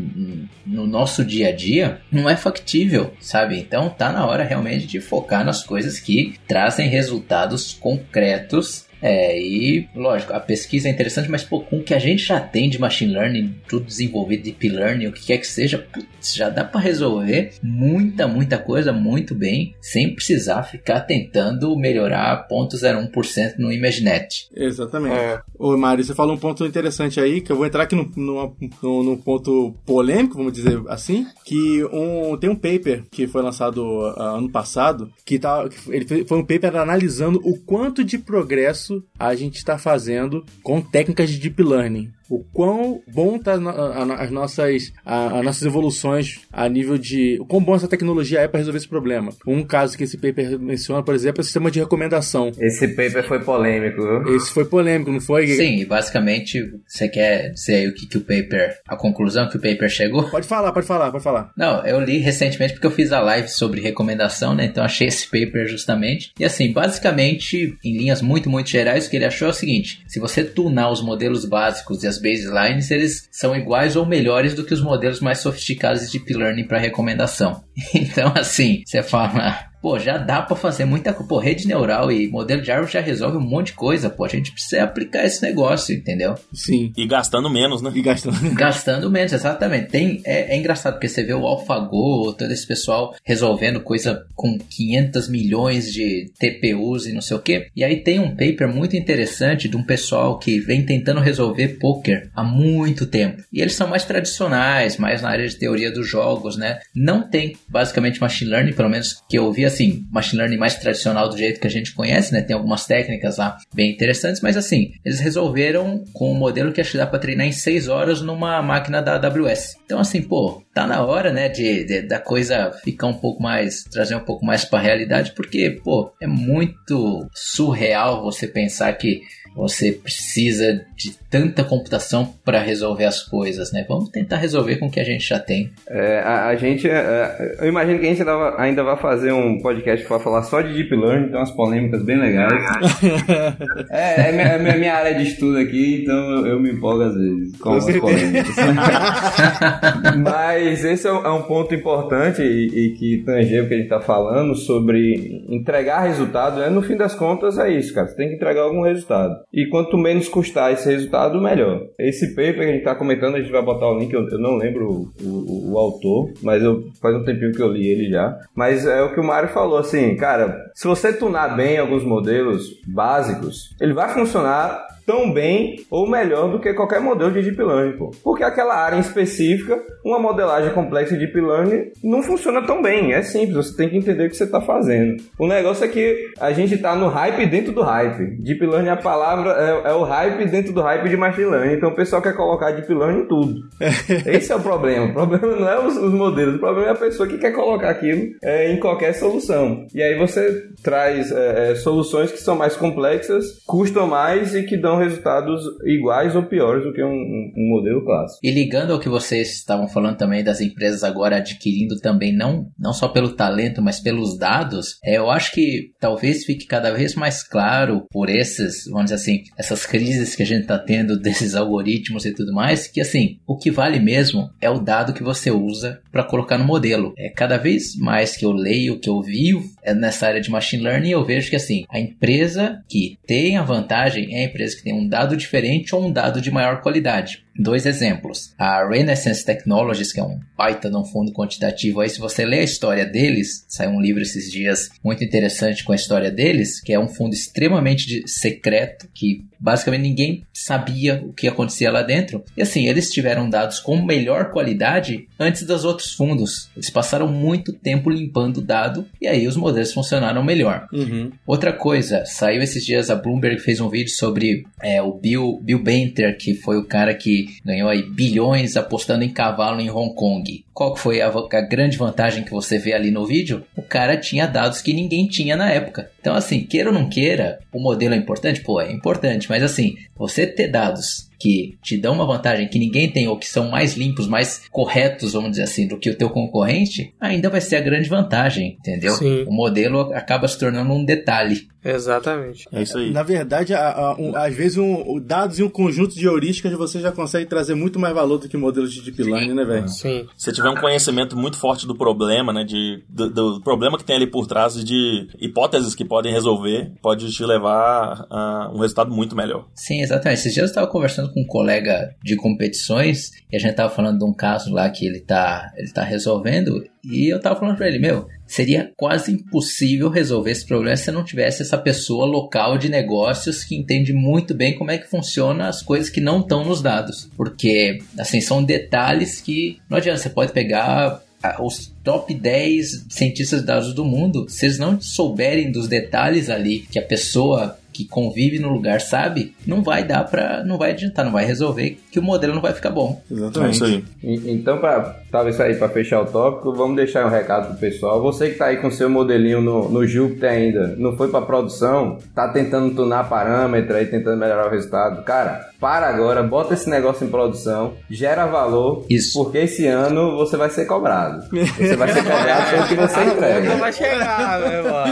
no 0.66 0.86
nosso 0.86 1.24
dia 1.24 1.48
a 1.48 1.52
dia, 1.52 2.00
não 2.10 2.28
é 2.28 2.36
factível, 2.36 3.12
sabe? 3.20 3.58
Então 3.58 3.88
tá 3.88 4.12
na 4.12 4.26
hora 4.26 4.44
realmente 4.44 4.86
de 4.86 5.00
focar 5.00 5.44
nas 5.44 5.62
coisas 5.62 5.98
que 5.98 6.34
trazem 6.46 6.88
resultados 6.88 7.72
concretos 7.74 8.89
é, 9.02 9.40
e 9.40 9.88
lógico, 9.94 10.32
a 10.32 10.40
pesquisa 10.40 10.88
é 10.88 10.90
interessante, 10.90 11.30
mas 11.30 11.42
pô, 11.42 11.60
com 11.60 11.78
o 11.78 11.82
que 11.82 11.94
a 11.94 11.98
gente 11.98 12.24
já 12.24 12.40
tem 12.40 12.68
de 12.68 12.78
machine 12.78 13.12
learning, 13.12 13.54
tudo 13.68 13.86
desenvolvido, 13.86 14.42
deep 14.42 14.68
learning, 14.68 15.06
o 15.06 15.12
que 15.12 15.26
quer 15.26 15.38
que 15.38 15.46
seja, 15.46 15.78
putz, 15.78 16.34
já 16.34 16.48
dá 16.48 16.64
para 16.64 16.80
resolver 16.80 17.52
muita, 17.62 18.28
muita 18.28 18.58
coisa 18.58 18.92
muito 18.92 19.34
bem, 19.34 19.74
sem 19.80 20.14
precisar 20.14 20.62
ficar 20.64 21.00
tentando 21.00 21.74
melhorar 21.76 22.46
0.01% 22.48 23.58
no 23.58 23.72
ImageNet. 23.72 24.48
Exatamente. 24.54 25.14
É. 25.14 25.40
Ô, 25.58 25.76
Mário, 25.76 26.04
você 26.04 26.14
falou 26.14 26.34
um 26.34 26.38
ponto 26.38 26.66
interessante 26.66 27.20
aí, 27.20 27.40
que 27.40 27.50
eu 27.50 27.56
vou 27.56 27.66
entrar 27.66 27.84
aqui 27.84 27.94
num, 27.94 28.10
num, 28.16 29.02
num 29.02 29.16
ponto 29.16 29.74
polêmico, 29.86 30.36
vamos 30.36 30.52
dizer 30.52 30.80
assim, 30.88 31.26
que 31.44 31.84
um, 31.92 32.36
tem 32.36 32.50
um 32.50 32.56
paper 32.56 33.04
que 33.10 33.26
foi 33.26 33.42
lançado 33.42 33.78
uh, 33.78 34.20
ano 34.20 34.50
passado, 34.50 35.10
que, 35.24 35.38
tá, 35.38 35.68
que 35.68 35.76
ele 35.90 36.24
foi 36.24 36.38
um 36.38 36.44
paper 36.44 36.76
analisando 36.76 37.40
o 37.44 37.58
quanto 37.58 38.04
de 38.04 38.18
progresso 38.18 38.89
isso 38.90 39.04
a 39.18 39.34
gente 39.34 39.56
está 39.56 39.78
fazendo 39.78 40.44
com 40.62 40.80
técnicas 40.80 41.30
de 41.30 41.38
deep 41.38 41.62
learning 41.62 42.10
o 42.30 42.44
quão 42.52 43.02
bom 43.12 43.36
tá 43.40 43.54
as 43.54 44.30
nossas, 44.30 44.92
as 45.04 45.44
nossas 45.44 45.62
evoluções 45.64 46.38
a 46.52 46.68
nível 46.68 46.96
de. 46.96 47.36
O 47.40 47.44
quão 47.44 47.62
bom 47.62 47.74
essa 47.74 47.88
tecnologia 47.88 48.38
é 48.38 48.46
para 48.46 48.58
resolver 48.58 48.78
esse 48.78 48.88
problema. 48.88 49.32
Um 49.44 49.64
caso 49.64 49.98
que 49.98 50.04
esse 50.04 50.16
paper 50.16 50.56
menciona, 50.60 51.02
por 51.02 51.12
exemplo, 51.12 51.40
é 51.40 51.42
o 51.42 51.44
sistema 51.44 51.72
de 51.72 51.80
recomendação. 51.80 52.52
Esse 52.56 52.86
paper 52.86 53.26
foi 53.26 53.40
polêmico, 53.40 54.00
viu? 54.00 54.36
Esse 54.36 54.52
foi 54.52 54.64
polêmico, 54.64 55.10
não 55.10 55.20
foi? 55.20 55.48
Sim, 55.48 55.84
basicamente, 55.84 56.72
você 56.86 57.08
quer 57.08 57.50
dizer 57.50 57.74
aí 57.74 57.88
o 57.88 57.94
que, 57.94 58.06
que 58.06 58.18
o 58.18 58.20
paper. 58.20 58.78
A 58.86 58.96
conclusão 58.96 59.48
que 59.48 59.56
o 59.56 59.60
paper 59.60 59.88
chegou? 59.88 60.30
Pode 60.30 60.46
falar, 60.46 60.72
pode 60.72 60.86
falar, 60.86 61.10
pode 61.10 61.24
falar. 61.24 61.50
Não, 61.56 61.84
eu 61.84 62.00
li 62.00 62.18
recentemente 62.18 62.74
porque 62.74 62.86
eu 62.86 62.92
fiz 62.92 63.10
a 63.10 63.18
live 63.18 63.48
sobre 63.48 63.80
recomendação, 63.80 64.54
né? 64.54 64.66
Então 64.66 64.84
achei 64.84 65.08
esse 65.08 65.26
paper 65.26 65.66
justamente. 65.66 66.32
E 66.38 66.44
assim, 66.44 66.72
basicamente, 66.72 67.76
em 67.84 67.96
linhas 67.96 68.22
muito, 68.22 68.48
muito 68.48 68.70
gerais, 68.70 69.06
o 69.06 69.10
que 69.10 69.16
ele 69.16 69.24
achou 69.24 69.48
é 69.48 69.50
o 69.50 69.54
seguinte: 69.54 70.04
se 70.06 70.20
você 70.20 70.44
tunar 70.44 70.92
os 70.92 71.02
modelos 71.02 71.44
básicos 71.44 72.04
e 72.04 72.06
as 72.06 72.19
baselines 72.20 72.90
eles 72.90 73.28
são 73.30 73.56
iguais 73.56 73.96
ou 73.96 74.06
melhores 74.06 74.54
do 74.54 74.64
que 74.64 74.74
os 74.74 74.82
modelos 74.82 75.20
mais 75.20 75.38
sofisticados 75.38 76.02
de 76.02 76.18
deep 76.18 76.32
learning 76.32 76.66
para 76.66 76.78
recomendação. 76.78 77.64
Então, 77.94 78.32
assim, 78.36 78.82
você 78.86 79.02
fala, 79.02 79.69
pô, 79.80 79.98
já 79.98 80.18
dá 80.18 80.42
para 80.42 80.56
fazer 80.56 80.84
muita 80.84 81.12
coisa. 81.12 81.28
Pô, 81.28 81.38
rede 81.38 81.66
neural 81.66 82.10
e 82.10 82.28
modelo 82.28 82.62
de 82.62 82.70
árvore 82.70 82.92
já 82.92 83.00
resolve 83.00 83.36
um 83.36 83.40
monte 83.40 83.68
de 83.68 83.72
coisa, 83.74 84.10
pô. 84.10 84.24
A 84.24 84.28
gente 84.28 84.52
precisa 84.52 84.82
aplicar 84.82 85.24
esse 85.24 85.42
negócio, 85.42 85.94
entendeu? 85.94 86.34
Sim. 86.52 86.92
E 86.96 87.06
gastando 87.06 87.48
menos, 87.50 87.82
né? 87.82 87.90
E 87.94 88.02
gastando. 88.02 88.54
Gastando 88.54 89.10
menos, 89.10 89.32
exatamente. 89.32 89.88
Tem, 89.88 90.20
é, 90.24 90.54
é 90.54 90.58
engraçado 90.58 90.94
porque 90.94 91.08
você 91.08 91.22
vê 91.22 91.34
o 91.34 91.46
AlphaGo, 91.46 92.32
todo 92.32 92.50
esse 92.50 92.66
pessoal 92.66 93.14
resolvendo 93.24 93.80
coisa 93.80 94.26
com 94.34 94.58
500 94.58 95.28
milhões 95.28 95.92
de 95.92 96.30
TPUs 96.38 97.06
e 97.06 97.12
não 97.12 97.20
sei 97.20 97.36
o 97.36 97.40
que. 97.40 97.68
E 97.74 97.84
aí 97.84 97.96
tem 97.96 98.18
um 98.18 98.30
paper 98.30 98.68
muito 98.68 98.96
interessante 98.96 99.68
de 99.68 99.76
um 99.76 99.82
pessoal 99.82 100.38
que 100.38 100.58
vem 100.60 100.84
tentando 100.84 101.20
resolver 101.20 101.78
poker 101.78 102.30
há 102.34 102.42
muito 102.42 103.06
tempo. 103.06 103.42
E 103.52 103.60
eles 103.60 103.74
são 103.74 103.88
mais 103.88 104.04
tradicionais, 104.04 104.96
mais 104.96 105.22
na 105.22 105.30
área 105.30 105.48
de 105.48 105.56
teoria 105.56 105.90
dos 105.90 106.08
jogos, 106.08 106.56
né? 106.56 106.80
Não 106.94 107.28
tem 107.28 107.56
basicamente 107.68 108.20
machine 108.20 108.50
learning, 108.50 108.72
pelo 108.72 108.88
menos 108.88 109.22
que 109.28 109.38
eu 109.38 109.50
vi 109.52 109.64
assim, 109.72 110.06
machine 110.10 110.38
learning 110.38 110.56
mais 110.56 110.76
tradicional 110.76 111.28
do 111.28 111.36
jeito 111.36 111.60
que 111.60 111.66
a 111.66 111.70
gente 111.70 111.94
conhece, 111.94 112.32
né? 112.32 112.42
Tem 112.42 112.54
algumas 112.54 112.86
técnicas 112.86 113.38
lá 113.38 113.56
bem 113.74 113.92
interessantes, 113.92 114.40
mas 114.40 114.56
assim, 114.56 114.92
eles 115.04 115.20
resolveram 115.20 116.04
com 116.12 116.32
um 116.32 116.36
modelo 116.36 116.72
que 116.72 116.80
acho 116.80 116.92
que 116.92 116.98
dá 116.98 117.06
para 117.06 117.18
treinar 117.18 117.46
em 117.46 117.52
6 117.52 117.88
horas 117.88 118.20
numa 118.20 118.60
máquina 118.62 119.00
da 119.00 119.16
AWS. 119.16 119.76
Então 119.84 120.00
assim, 120.00 120.22
pô, 120.22 120.62
tá 120.74 120.86
na 120.86 121.04
hora, 121.04 121.32
né, 121.32 121.48
de, 121.48 121.84
de 121.84 122.02
da 122.02 122.18
coisa 122.18 122.72
ficar 122.84 123.06
um 123.06 123.14
pouco 123.14 123.42
mais, 123.42 123.84
trazer 123.84 124.14
um 124.14 124.24
pouco 124.24 124.44
mais 124.44 124.64
para 124.64 124.78
a 124.78 124.82
realidade, 124.82 125.32
porque, 125.32 125.80
pô, 125.82 126.12
é 126.20 126.26
muito 126.26 127.28
surreal 127.34 128.22
você 128.22 128.46
pensar 128.46 128.92
que 128.94 129.22
você 129.54 129.92
precisa 129.92 130.84
de 130.96 131.12
tanta 131.30 131.62
computação 131.62 132.34
para 132.44 132.58
resolver 132.58 133.04
as 133.04 133.22
coisas, 133.22 133.72
né? 133.72 133.86
Vamos 133.88 134.10
tentar 134.10 134.36
resolver 134.36 134.76
com 134.76 134.86
o 134.86 134.90
que 134.90 134.98
a 134.98 135.04
gente 135.04 135.26
já 135.26 135.38
tem. 135.38 135.70
É, 135.88 136.18
a, 136.18 136.48
a, 136.48 136.56
gente, 136.56 136.88
é, 136.88 136.92
é 136.92 137.56
eu 137.60 137.68
imagino 137.68 137.98
que 138.00 138.06
a 138.06 138.08
gente 138.08 138.20
ainda, 138.20 138.54
ainda 138.58 138.82
vai 138.82 138.96
fazer 138.96 139.32
um 139.32 139.60
podcast 139.60 140.06
para 140.06 140.18
falar 140.18 140.42
só 140.42 140.60
de 140.60 140.74
Deep 140.74 140.94
Learning, 140.94 141.28
tem 141.28 141.36
umas 141.36 141.52
polêmicas 141.52 142.02
bem 142.04 142.18
legais. 142.18 142.52
é, 143.90 144.28
é, 144.28 144.32
minha, 144.32 144.72
é 144.72 144.76
minha, 144.76 144.94
área 144.94 145.14
de 145.14 145.22
estudo 145.22 145.58
aqui, 145.58 146.02
então 146.02 146.16
eu, 146.16 146.46
eu 146.46 146.60
me 146.60 146.72
empolgo 146.72 147.02
às 147.04 147.14
vezes 147.14 147.56
com, 147.58 147.70
com 147.70 147.76
as 147.76 147.84
polêmicas. 147.98 148.56
Mas 150.18 150.84
esse 150.84 151.06
é 151.06 151.12
um, 151.12 151.24
é 151.24 151.30
um 151.30 151.42
ponto 151.42 151.74
importante 151.74 152.42
e, 152.42 152.66
e 152.66 152.94
que 152.94 153.22
tangeia 153.24 153.62
o 153.62 153.68
que 153.68 153.74
a 153.74 153.76
gente 153.76 153.86
está 153.86 154.00
falando 154.00 154.54
sobre 154.56 155.44
entregar 155.48 156.00
resultado, 156.00 156.58
né? 156.58 156.68
No 156.68 156.82
fim 156.82 156.96
das 156.96 157.14
contas 157.14 157.56
é 157.58 157.70
isso, 157.70 157.94
cara. 157.94 158.08
Você 158.08 158.16
tem 158.16 158.28
que 158.28 158.34
entregar 158.34 158.62
algum 158.62 158.82
resultado. 158.82 159.36
E 159.52 159.66
quanto 159.68 159.96
menos 159.96 160.28
custar 160.28 160.72
esse 160.72 160.90
resultado, 160.90 161.19
melhor. 161.40 161.82
Esse 161.98 162.28
paper 162.28 162.54
que 162.54 162.60
a 162.60 162.66
gente 162.66 162.78
está 162.78 162.94
comentando, 162.94 163.34
a 163.34 163.40
gente 163.40 163.52
vai 163.52 163.62
botar 163.62 163.88
o 163.88 163.98
link, 163.98 164.12
eu, 164.12 164.26
eu 164.28 164.38
não 164.38 164.56
lembro 164.56 164.88
o, 164.88 165.12
o, 165.22 165.72
o, 165.72 165.78
autor, 165.78 166.32
mas 166.42 166.62
eu, 166.62 166.84
faz 167.00 167.14
um 167.16 167.24
tempinho 167.24 167.52
que 167.52 167.62
eu 167.62 167.68
li 167.68 167.88
ele 167.88 168.10
já. 168.10 168.38
Mas 168.54 168.86
é 168.86 169.02
o 169.02 169.12
que 169.12 169.20
o 169.20 169.24
Mário 169.24 169.48
falou, 169.48 169.78
assim, 169.78 170.16
cara, 170.16 170.70
se 170.74 170.86
você 170.86 171.12
tunar 171.12 171.56
bem 171.56 171.78
alguns 171.78 172.04
modelos 172.04 172.80
básicos, 172.86 173.74
ele 173.80 173.92
vai 173.92 174.08
funcionar 174.08 174.86
tão 175.10 175.32
bem 175.32 175.74
ou 175.90 176.08
melhor 176.08 176.52
do 176.52 176.60
que 176.60 176.72
qualquer 176.72 177.00
modelo 177.00 177.32
de 177.32 177.42
Deep 177.42 177.60
Learning, 177.60 177.98
pô. 177.98 178.12
Porque 178.22 178.44
aquela 178.44 178.76
área 178.76 178.96
em 178.96 179.00
específica, 179.00 179.82
uma 180.04 180.20
modelagem 180.20 180.72
complexa 180.72 181.16
de 181.16 181.26
Deep 181.26 181.40
Learning 181.40 181.90
não 182.04 182.22
funciona 182.22 182.64
tão 182.64 182.80
bem. 182.80 183.12
É 183.12 183.20
simples, 183.20 183.56
você 183.56 183.76
tem 183.76 183.88
que 183.88 183.96
entender 183.96 184.26
o 184.26 184.30
que 184.30 184.36
você 184.36 184.44
está 184.44 184.60
fazendo. 184.60 185.20
O 185.36 185.48
negócio 185.48 185.84
é 185.84 185.88
que 185.88 186.30
a 186.38 186.52
gente 186.52 186.74
está 186.74 186.94
no 186.94 187.08
hype 187.08 187.44
dentro 187.46 187.72
do 187.72 187.82
hype. 187.82 188.40
Deep 188.40 188.64
Learning, 188.64 188.88
é 188.88 188.92
a 188.92 188.96
palavra 188.96 189.50
é, 189.50 189.90
é, 189.90 189.92
o 189.94 190.04
hype 190.04 190.48
dentro 190.48 190.72
do 190.72 190.80
hype 190.80 191.08
de 191.08 191.16
Machine 191.16 191.50
Learning. 191.50 191.74
Então 191.74 191.88
o 191.88 191.96
pessoal 191.96 192.22
quer 192.22 192.36
colocar 192.36 192.70
Deep 192.70 192.94
Learning 192.94 193.22
em 193.22 193.26
tudo. 193.26 193.54
Esse 194.26 194.52
é 194.52 194.54
o 194.54 194.60
problema. 194.60 195.06
O 195.06 195.12
problema 195.12 195.56
não 195.56 195.68
é 195.68 195.84
os, 195.84 195.96
os 195.96 196.12
modelos, 196.12 196.54
o 196.54 196.60
problema 196.60 196.88
é 196.88 196.92
a 196.92 196.94
pessoa 196.96 197.28
que 197.28 197.38
quer 197.38 197.50
colocar 197.50 197.90
aquilo 197.90 198.30
é, 198.44 198.70
em 198.70 198.78
qualquer 198.78 199.12
solução. 199.14 199.86
E 199.92 200.00
aí 200.00 200.16
você 200.16 200.68
traz 200.84 201.32
é, 201.32 201.72
é 201.72 201.74
soluções 201.74 202.30
que 202.30 202.38
são 202.38 202.54
mais 202.54 202.76
complexas, 202.76 203.58
custam 203.66 204.06
mais 204.06 204.54
e 204.54 204.62
que 204.62 204.76
dão 204.76 204.99
resultados 205.00 205.64
iguais 205.84 206.36
ou 206.36 206.44
piores 206.44 206.84
do 206.84 206.92
que 206.92 207.02
um, 207.02 207.08
um, 207.08 207.68
modelo 207.70 208.04
clássico. 208.04 208.40
E 208.42 208.50
ligando 208.50 208.92
ao 208.92 209.00
que 209.00 209.08
vocês 209.08 209.54
estavam 209.56 209.88
falando 209.88 210.16
também 210.16 210.44
das 210.44 210.60
empresas 210.60 211.02
agora 211.02 211.36
adquirindo 211.36 211.98
também, 212.00 212.34
não, 212.34 212.70
não 212.78 212.92
só 212.92 213.08
pelo 213.08 213.32
talento, 213.32 213.82
mas 213.82 214.00
pelos 214.00 214.38
dados, 214.38 214.98
é, 215.04 215.16
eu 215.18 215.30
acho 215.30 215.52
que 215.52 215.92
talvez 215.98 216.44
fique 216.44 216.66
cada 216.66 216.92
vez 216.92 217.14
mais 217.14 217.42
claro 217.42 218.06
por 218.10 218.28
esses, 218.28 218.84
vamos 218.86 219.04
dizer 219.04 219.16
assim, 219.16 219.42
essas 219.58 219.86
crises 219.86 220.36
que 220.36 220.42
a 220.42 220.46
gente 220.46 220.62
está 220.62 220.78
tendo 220.78 221.18
desses 221.20 221.54
algoritmos 221.54 222.24
e 222.24 222.34
tudo 222.34 222.52
mais, 222.52 222.86
que 222.86 223.00
assim, 223.00 223.38
o 223.46 223.56
que 223.56 223.70
vale 223.70 223.98
mesmo 223.98 224.50
é 224.60 224.70
o 224.70 224.78
dado 224.78 225.12
que 225.12 225.22
você 225.22 225.50
usa 225.50 226.00
para 226.12 226.24
colocar 226.24 226.58
no 226.58 226.64
modelo. 226.64 227.12
É 227.18 227.28
cada 227.28 227.56
vez 227.56 227.96
mais 227.96 228.36
que 228.36 228.44
eu 228.44 228.52
leio, 228.52 228.98
que 228.98 229.08
eu 229.08 229.20
vivo 229.20 229.64
nessa 229.94 230.26
área 230.26 230.40
de 230.40 230.50
machine 230.50 230.82
learning, 230.82 231.10
eu 231.10 231.24
vejo 231.24 231.50
que 231.50 231.56
assim, 231.56 231.84
a 231.88 231.98
empresa 231.98 232.82
que 232.88 233.18
tem 233.26 233.56
a 233.56 233.62
vantagem 233.62 234.34
é 234.34 234.42
a 234.42 234.44
empresa 234.44 234.76
que 234.76 234.82
tem 234.82 234.92
um 234.92 235.06
dado 235.06 235.36
diferente 235.36 235.94
ou 235.94 236.04
um 236.04 236.12
dado 236.12 236.40
de 236.40 236.50
maior 236.50 236.80
qualidade. 236.80 237.44
Dois 237.60 237.84
exemplos. 237.84 238.54
A 238.58 238.88
Renaissance 238.88 239.44
Technologies, 239.44 240.12
que 240.12 240.18
é 240.18 240.24
um 240.24 240.40
baita 240.56 240.90
de 240.90 240.96
um 240.96 241.04
fundo 241.04 241.30
quantitativo, 241.32 242.00
aí 242.00 242.08
se 242.08 242.18
você 242.18 242.44
ler 242.44 242.60
a 242.60 242.64
história 242.64 243.04
deles, 243.04 243.66
saiu 243.68 243.90
um 243.90 244.00
livro 244.00 244.22
esses 244.22 244.50
dias 244.50 244.88
muito 245.04 245.22
interessante 245.22 245.84
com 245.84 245.92
a 245.92 245.96
história 245.96 246.30
deles, 246.30 246.80
que 246.80 246.92
é 246.92 246.98
um 246.98 247.08
fundo 247.08 247.34
extremamente 247.34 248.26
secreto, 248.26 249.08
que 249.14 249.44
basicamente 249.58 250.02
ninguém 250.02 250.46
sabia 250.54 251.22
o 251.22 251.34
que 251.34 251.46
acontecia 251.46 251.92
lá 251.92 252.02
dentro. 252.02 252.42
E 252.56 252.62
assim, 252.62 252.86
eles 252.86 253.10
tiveram 253.10 253.48
dados 253.48 253.78
com 253.78 254.02
melhor 254.02 254.50
qualidade 254.50 255.28
antes 255.38 255.62
dos 255.62 255.84
outros 255.84 256.14
fundos. 256.14 256.70
Eles 256.74 256.88
passaram 256.88 257.28
muito 257.28 257.74
tempo 257.74 258.08
limpando 258.08 258.58
o 258.58 258.62
dado 258.62 259.06
e 259.20 259.28
aí 259.28 259.46
os 259.46 259.56
modelos 259.56 259.92
funcionaram 259.92 260.42
melhor. 260.42 260.88
Uhum. 260.92 261.30
Outra 261.46 261.72
coisa, 261.72 262.24
saiu 262.24 262.62
esses 262.62 262.84
dias, 262.84 263.10
a 263.10 263.16
Bloomberg 263.16 263.60
fez 263.60 263.80
um 263.80 263.88
vídeo 263.90 264.12
sobre 264.12 264.64
é, 264.82 265.02
o 265.02 265.12
Bill, 265.12 265.60
Bill 265.62 265.82
Benter, 265.82 266.38
que 266.38 266.54
foi 266.54 266.78
o 266.78 266.86
cara 266.86 267.14
que 267.14 267.49
ganhou 267.64 267.88
aí 267.88 268.02
bilhões 268.02 268.76
apostando 268.76 269.24
em 269.24 269.30
cavalo 269.30 269.80
em 269.80 269.90
Hong 269.90 270.14
Kong. 270.14 270.64
Qual 270.74 270.96
foi 270.96 271.20
a, 271.20 271.28
a, 271.28 271.60
grande 271.60 271.96
vantagem 271.96 272.44
que 272.44 272.50
você 272.50 272.78
vê 272.78 272.92
ali 272.92 273.10
no 273.10 273.26
vídeo? 273.26 273.64
O 273.76 273.82
cara 273.82 274.16
tinha 274.16 274.46
dados 274.46 274.82
que 274.82 274.92
ninguém 274.92 275.26
tinha 275.26 275.56
na 275.56 275.70
época. 275.70 276.10
Então, 276.20 276.34
assim, 276.34 276.64
queira 276.64 276.90
ou 276.90 276.94
não 276.94 277.08
queira, 277.08 277.60
o 277.72 277.80
modelo 277.80 278.14
é 278.14 278.16
importante? 278.16 278.60
Pô, 278.60 278.80
é 278.80 278.90
importante, 278.92 279.48
mas 279.48 279.62
assim, 279.62 279.96
você 280.16 280.46
ter 280.46 280.68
dados 280.68 281.29
que 281.40 281.78
te 281.82 281.96
dão 281.96 282.14
uma 282.14 282.26
vantagem 282.26 282.68
que 282.68 282.78
ninguém 282.78 283.10
tem 283.10 283.26
ou 283.26 283.38
que 283.38 283.48
são 283.48 283.70
mais 283.70 283.94
limpos, 283.94 284.28
mais 284.28 284.68
corretos, 284.70 285.32
vamos 285.32 285.52
dizer 285.52 285.62
assim, 285.62 285.88
do 285.88 285.98
que 285.98 286.10
o 286.10 286.16
teu 286.16 286.28
concorrente, 286.28 287.14
ainda 287.18 287.48
vai 287.48 287.62
ser 287.62 287.76
a 287.76 287.80
grande 287.80 288.08
vantagem, 288.08 288.76
entendeu? 288.78 289.14
Sim. 289.14 289.44
O 289.48 289.52
modelo 289.52 290.12
acaba 290.12 290.46
se 290.46 290.58
tornando 290.58 290.92
um 290.92 291.04
detalhe. 291.04 291.70
Exatamente. 291.84 292.68
É 292.72 292.82
isso 292.82 292.98
aí. 292.98 293.10
Na 293.10 293.22
verdade, 293.22 293.72
a, 293.72 293.90
a, 293.90 294.14
um, 294.20 294.36
às 294.36 294.54
vezes, 294.54 294.76
um, 294.76 295.18
dados 295.18 295.58
e 295.58 295.62
um 295.62 295.68
conjunto 295.68 296.14
de 296.14 296.26
heurísticas 296.26 296.72
você 296.72 297.00
já 297.00 297.10
consegue 297.10 297.46
trazer 297.46 297.74
muito 297.74 297.98
mais 297.98 298.14
valor 298.14 298.38
do 298.38 298.48
que 298.48 298.56
modelos 298.56 298.92
de 298.92 299.00
deep 299.00 299.22
learning, 299.22 299.54
né, 299.54 299.64
velho? 299.64 299.88
Sim. 299.88 300.26
Se 300.36 300.52
tiver 300.52 300.68
um 300.68 300.76
conhecimento 300.76 301.36
muito 301.36 301.56
forte 301.56 301.86
do 301.86 301.94
problema, 301.94 302.52
né, 302.52 302.64
de, 302.64 303.02
do, 303.08 303.30
do, 303.30 303.60
problema 303.62 303.96
que 303.96 304.04
tem 304.04 304.16
ali 304.16 304.26
por 304.26 304.46
trás 304.46 304.76
e 304.76 304.84
de 304.84 305.28
hipóteses 305.40 305.94
que 305.94 306.04
podem 306.04 306.32
resolver, 306.32 306.92
pode 307.00 307.30
te 307.32 307.44
levar 307.44 308.26
a 308.28 308.70
um 308.74 308.78
resultado 308.78 309.10
muito 309.10 309.34
melhor. 309.34 309.66
Sim, 309.74 310.02
exatamente. 310.02 310.40
Esses 310.40 310.52
dias 310.52 310.64
eu 310.64 310.70
estava 310.70 310.86
conversando 310.86 311.29
com 311.32 311.40
um 311.40 311.46
colega 311.46 312.14
de 312.22 312.36
competições 312.36 313.32
e 313.50 313.56
a 313.56 313.58
gente 313.58 313.70
estava 313.70 313.94
falando 313.94 314.18
de 314.18 314.24
um 314.24 314.32
caso 314.32 314.72
lá 314.72 314.88
que 314.90 315.06
ele 315.06 315.18
está 315.18 315.72
ele 315.76 315.90
tá 315.90 316.02
resolvendo 316.02 316.84
e 317.02 317.32
eu 317.32 317.38
estava 317.38 317.58
falando 317.58 317.76
para 317.76 317.88
ele, 317.88 317.98
meu, 317.98 318.28
seria 318.46 318.92
quase 318.96 319.32
impossível 319.32 320.10
resolver 320.10 320.50
esse 320.50 320.66
problema 320.66 320.96
se 320.96 321.10
não 321.10 321.24
tivesse 321.24 321.62
essa 321.62 321.78
pessoa 321.78 322.26
local 322.26 322.76
de 322.76 322.88
negócios 322.88 323.64
que 323.64 323.74
entende 323.74 324.12
muito 324.12 324.54
bem 324.54 324.76
como 324.76 324.90
é 324.90 324.98
que 324.98 325.08
funciona 325.08 325.68
as 325.68 325.82
coisas 325.82 326.10
que 326.10 326.20
não 326.20 326.40
estão 326.40 326.64
nos 326.64 326.82
dados. 326.82 327.30
Porque, 327.36 328.02
assim, 328.18 328.40
são 328.40 328.62
detalhes 328.62 329.40
que 329.40 329.78
não 329.88 329.96
adianta, 329.96 330.18
você 330.18 330.28
pode 330.28 330.52
pegar 330.52 331.22
os 331.58 331.92
top 332.04 332.34
10 332.34 333.06
cientistas 333.08 333.60
de 333.60 333.66
dados 333.66 333.94
do 333.94 334.04
mundo, 334.04 334.46
se 334.48 334.66
eles 334.66 334.78
não 334.78 335.00
souberem 335.00 335.72
dos 335.72 335.88
detalhes 335.88 336.50
ali 336.50 336.80
que 336.80 336.98
a 336.98 337.02
pessoa 337.02 337.78
que 337.92 338.04
convive 338.04 338.58
no 338.58 338.72
lugar 338.72 339.00
sabe, 339.00 339.54
não 339.66 339.82
vai 339.82 340.04
dar 340.04 340.24
para, 340.24 340.64
não 340.64 340.78
vai 340.78 340.90
adiantar, 340.90 341.24
não 341.24 341.32
vai 341.32 341.44
resolver 341.44 341.98
que 342.10 342.18
o 342.18 342.22
modelo 342.22 342.54
não 342.54 342.62
vai 342.62 342.72
ficar 342.72 342.90
bom. 342.90 343.20
Exatamente. 343.30 343.70
É 343.70 343.70
isso 343.70 343.84
aí. 343.84 344.04
Então, 344.52 344.78
para 344.78 345.20
talvez 345.30 345.60
aí 345.60 345.74
para 345.74 345.88
fechar 345.88 346.20
o 346.20 346.26
tópico, 346.26 346.72
vamos 346.72 346.96
deixar 346.96 347.26
um 347.26 347.30
recado 347.30 347.68
pro 347.68 347.78
pessoal. 347.78 348.20
Você 348.20 348.50
que 348.50 348.58
tá 348.58 348.66
aí 348.66 348.76
com 348.78 348.90
seu 348.90 349.08
modelinho 349.08 349.60
no, 349.60 349.88
no 349.88 350.06
Jupyter 350.06 350.50
ainda, 350.50 350.94
não 350.98 351.16
foi 351.16 351.28
para 351.28 351.44
produção, 351.44 352.18
tá 352.34 352.48
tentando 352.48 352.94
tunar 352.94 353.28
parâmetro 353.28 353.96
aí, 353.96 354.06
tentando 354.06 354.38
melhorar 354.38 354.66
o 354.66 354.70
resultado. 354.70 355.22
Cara, 355.24 355.69
para 355.80 356.08
agora, 356.08 356.42
bota 356.42 356.74
esse 356.74 356.88
negócio 356.90 357.26
em 357.26 357.30
produção, 357.30 357.94
gera 358.10 358.46
valor, 358.46 359.06
Isso. 359.08 359.42
porque 359.42 359.58
esse 359.58 359.86
ano 359.86 360.36
você 360.36 360.56
vai 360.56 360.68
ser 360.68 360.84
cobrado. 360.84 361.42
Você 361.48 361.96
vai 361.96 362.12
ser 362.12 362.22
cobrado 362.22 362.70
pelo 362.70 362.86
que 362.86 362.94
você 362.94 363.24
entrega. 363.24 363.76
vai 363.76 363.92
chegar, 363.92 364.60
meu 364.60 364.72
irmão. 364.72 365.04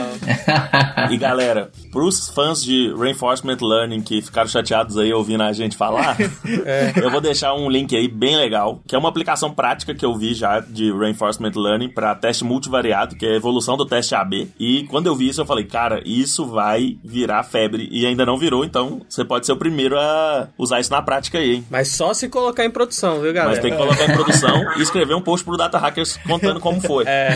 e 1.10 1.16
galera, 1.16 1.70
pros 1.90 2.28
fãs 2.28 2.62
de 2.62 2.94
Reinforcement 2.94 3.56
Learning 3.62 4.02
que 4.02 4.20
ficaram 4.20 4.48
chateados 4.48 4.98
aí 4.98 5.12
ouvindo 5.12 5.42
a 5.42 5.52
gente 5.54 5.74
falar, 5.74 6.16
é. 6.66 6.92
eu 6.96 7.10
vou 7.10 7.20
deixar 7.20 7.54
um 7.54 7.70
link 7.70 7.96
aí 7.96 8.06
bem 8.06 8.36
legal, 8.36 8.80
que 8.86 8.94
é 8.94 8.98
uma 8.98 9.08
aplicação 9.08 9.50
prática 9.50 9.94
que 9.94 10.04
eu 10.04 10.14
vi 10.14 10.34
já 10.34 10.60
de 10.60 10.92
Reinforcement 10.92 11.52
Learning 11.56 11.88
para 11.88 12.14
teste 12.14 12.44
multivariado, 12.44 13.16
que 13.16 13.24
é 13.24 13.32
a 13.32 13.36
evolução 13.36 13.76
do 13.76 13.86
teste 13.86 14.14
AB. 14.14 14.50
E 14.60 14.84
quando 14.84 15.06
eu 15.06 15.16
vi 15.16 15.28
isso, 15.28 15.40
eu 15.40 15.46
falei, 15.46 15.64
cara, 15.64 16.02
isso 16.04 16.44
vai 16.44 16.98
virar 17.02 17.42
febre. 17.42 17.88
E 17.90 18.04
ainda 18.04 18.26
não 18.26 18.36
virou, 18.36 18.64
então 18.64 19.00
você 19.08 19.24
pode 19.24 19.46
ser 19.46 19.52
o 19.52 19.56
primeiro 19.56 19.98
a 19.98 20.48
usar 20.58 20.80
isso 20.80 20.90
na 20.90 21.00
prática 21.00 21.38
aí, 21.38 21.54
hein? 21.54 21.66
Mas 21.70 21.88
só 21.88 22.12
se 22.12 22.28
colocar 22.28 22.64
em 22.64 22.70
produção, 22.70 23.20
viu, 23.20 23.32
galera? 23.32 23.50
Mas 23.50 23.60
tem 23.60 23.70
que 23.70 23.76
colocar 23.76 24.04
em 24.04 24.12
produção 24.12 24.76
e 24.76 24.82
escrever 24.82 25.14
um 25.14 25.22
post 25.22 25.44
pro 25.44 25.56
Data 25.56 25.78
Hackers 25.78 26.18
contando 26.26 26.58
como 26.58 26.80
foi. 26.80 27.04
É. 27.06 27.28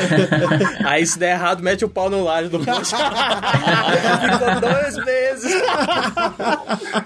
Aí 0.85 1.07
se 1.07 1.19
der 1.19 1.35
errado, 1.35 1.63
mete 1.63 1.85
o 1.85 1.89
pau 1.89 2.11
no 2.11 2.25
laje 2.25 2.49
do 2.49 2.59
post. 2.59 2.95
Ficou 2.95 4.61
dois 4.61 4.97
meses. 5.05 5.63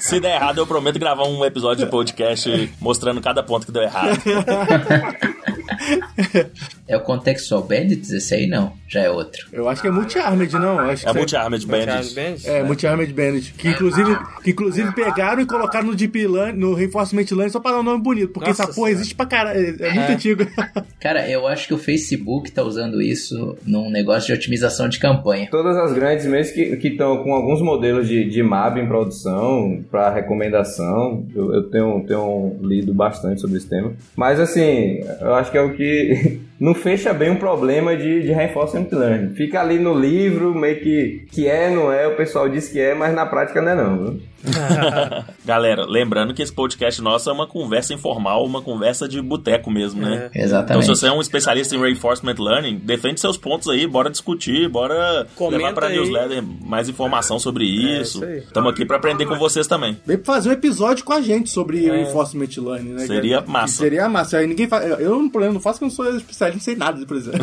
Se 0.01 0.19
der 0.19 0.37
errado, 0.37 0.59
eu 0.59 0.67
prometo 0.67 0.99
gravar 0.99 1.25
um 1.25 1.45
episódio 1.45 1.85
de 1.85 1.91
podcast 1.91 2.73
mostrando 2.81 3.21
cada 3.21 3.43
ponto 3.43 3.67
que 3.67 3.73
deu 3.73 3.83
errado. 3.83 4.17
É 6.89 6.97
o 6.97 7.01
Contextual 7.01 7.65
Bandits? 7.65 8.13
Esse 8.13 8.35
aí 8.35 8.47
não, 8.47 8.73
já 8.87 9.01
é 9.01 9.11
outro. 9.11 9.45
Eu 9.53 9.69
acho 9.69 9.83
que 9.83 9.89
é 9.89 9.91
Multi-Armed, 9.91 10.53
não? 10.55 10.79
Acho 10.79 11.09
é 11.09 11.13
que 11.13 11.19
Multi-Armed 11.19 11.67
Bandits. 11.67 12.47
É, 12.47 12.63
Multi-Armed 12.63 13.13
Bandits. 13.13 13.53
Que 13.59 13.69
inclusive, 13.71 14.17
que 14.45 14.51
inclusive 14.53 14.93
pegaram 14.95 15.43
e 15.43 15.47
colocaram 15.47 15.89
no 15.89 15.97
Deep 15.97 16.27
Learning, 16.27 16.59
no 16.59 16.75
Reinforcement 16.75 17.27
Learning 17.33 17.51
só 17.51 17.59
para 17.59 17.73
dar 17.73 17.81
um 17.81 17.83
nome 17.83 18.03
bonito, 18.03 18.29
porque 18.29 18.51
Nossa 18.51 18.63
essa 18.63 18.73
porra 18.73 18.91
existe 18.91 19.17
pra 19.17 19.27
caralho. 19.27 19.77
É, 19.81 19.89
é 19.89 19.93
muito 19.95 20.13
antigo. 20.13 20.47
Cara, 21.01 21.29
eu 21.29 21.47
acho 21.49 21.67
que 21.67 21.75
o 21.75 21.79
Facebook 21.79 22.53
tá 22.53 22.63
usando 22.63 23.03
isso 23.03 23.59
num 23.67 23.91
negócio 23.91 24.29
de 24.29 24.33
otimização 24.33 24.89
de 24.89 25.01
campanha. 25.01 25.49
Todas 25.51 25.77
as 25.77 25.93
grandes 25.93 26.25
mesmo 26.25 26.55
que 26.55 26.89
estão 26.89 27.25
com 27.25 27.35
alguns 27.35 27.61
modelos 27.61 28.07
de, 28.07 28.29
de 28.29 28.43
MAB 28.45 28.79
em 28.79 28.87
produção 28.87 29.85
para 29.91 30.09
recomendação. 30.11 31.27
Eu, 31.35 31.53
eu 31.53 31.63
tenho, 31.65 32.05
tenho 32.07 32.57
lido 32.63 32.95
bastante 32.95 33.41
sobre 33.41 33.57
esse 33.57 33.69
tema. 33.69 33.93
Mas 34.15 34.39
assim, 34.39 35.01
eu 35.21 35.35
acho 35.35 35.51
que 35.51 35.59
é 35.59 35.63
o 35.67 35.73
que 35.75 36.41
não 36.59 36.75
fecha 36.75 37.13
bem 37.13 37.31
um 37.31 37.37
problema 37.37 37.97
de, 37.97 38.23
de 38.23 38.33
reinforcement 38.33 38.89
learning. 38.93 39.35
Fica 39.35 39.61
ali 39.61 39.79
no 39.79 39.95
livro, 39.95 40.55
meio 40.55 40.81
que, 40.81 41.27
que 41.31 41.47
é, 41.47 41.71
não 41.71 41.93
é, 41.93 42.07
o 42.07 42.17
pessoal 42.17 42.49
diz 42.49 42.69
que 42.69 42.81
é, 42.81 42.95
mas 42.95 43.15
na 43.15 43.27
prática 43.27 43.61
não 43.61 43.73
é 43.73 43.75
não. 43.75 43.99
Viu? 43.99 44.23
Galera, 45.45 45.85
lembrando 45.85 46.35
que 46.35 46.43
esse 46.43 46.53
podcast 46.53 47.01
nosso 47.03 47.29
é 47.29 47.33
uma 47.33 47.47
conversa 47.47 47.95
informal, 47.95 48.45
uma 48.45 48.63
conversa 48.63 49.09
de 49.09 49.21
boteco 49.21 49.71
mesmo, 49.71 50.03
né? 50.03 50.31
É. 50.35 50.43
Exatamente. 50.43 50.85
Então, 50.85 50.95
se 50.95 51.01
você 51.01 51.09
é 51.09 51.13
um 51.13 51.21
especialista 51.21 51.75
em 51.75 51.81
reinforcement 51.81 52.37
learning, 52.39 52.79
defende 52.79 53.21
seus 53.21 53.37
pontos 53.37 53.69
aí, 53.69 53.87
bora 53.87 54.11
discutir, 54.11 54.69
bora 54.69 55.27
Comenta 55.35 55.57
levar 55.57 55.75
pra 55.75 55.87
aí. 55.89 55.97
newsletter 55.97 56.43
mais 56.63 56.89
informação 56.89 57.39
sobre 57.39 57.65
é, 57.65 58.01
isso. 58.01 58.25
Estamos 58.25 58.73
aqui 58.73 58.85
para 58.85 58.97
aprender 58.97 59.27
com 59.27 59.37
vocês 59.37 59.67
também. 59.67 59.99
Vem 60.07 60.19
fazer 60.19 60.51
um 60.51 60.53
episódio 60.53 61.05
com 61.05 61.13
a 61.13 61.21
gente 61.21 61.51
sobre 61.51 61.87
é. 61.87 61.91
reinforcement 61.91 62.49
learning, 62.57 62.93
né? 62.93 63.07
Seria 63.07 63.41
massa. 63.41 63.77
seria 63.77 64.09
massa. 64.09 64.39
Aí 64.39 64.47
ninguém 64.47 64.69
faz. 64.69 64.99
Eu, 65.01 65.19
não, 65.19 65.29
problema, 65.29 65.55
não 65.55 65.61
faço 65.61 65.79
que 65.79 65.85
eu 65.85 65.89
não 65.89 65.95
sou 65.95 66.17
especialista, 66.17 66.46
não 66.53 66.61
sei 66.61 66.77
nada, 66.77 67.05
por 67.07 67.17
exemplo. 67.17 67.41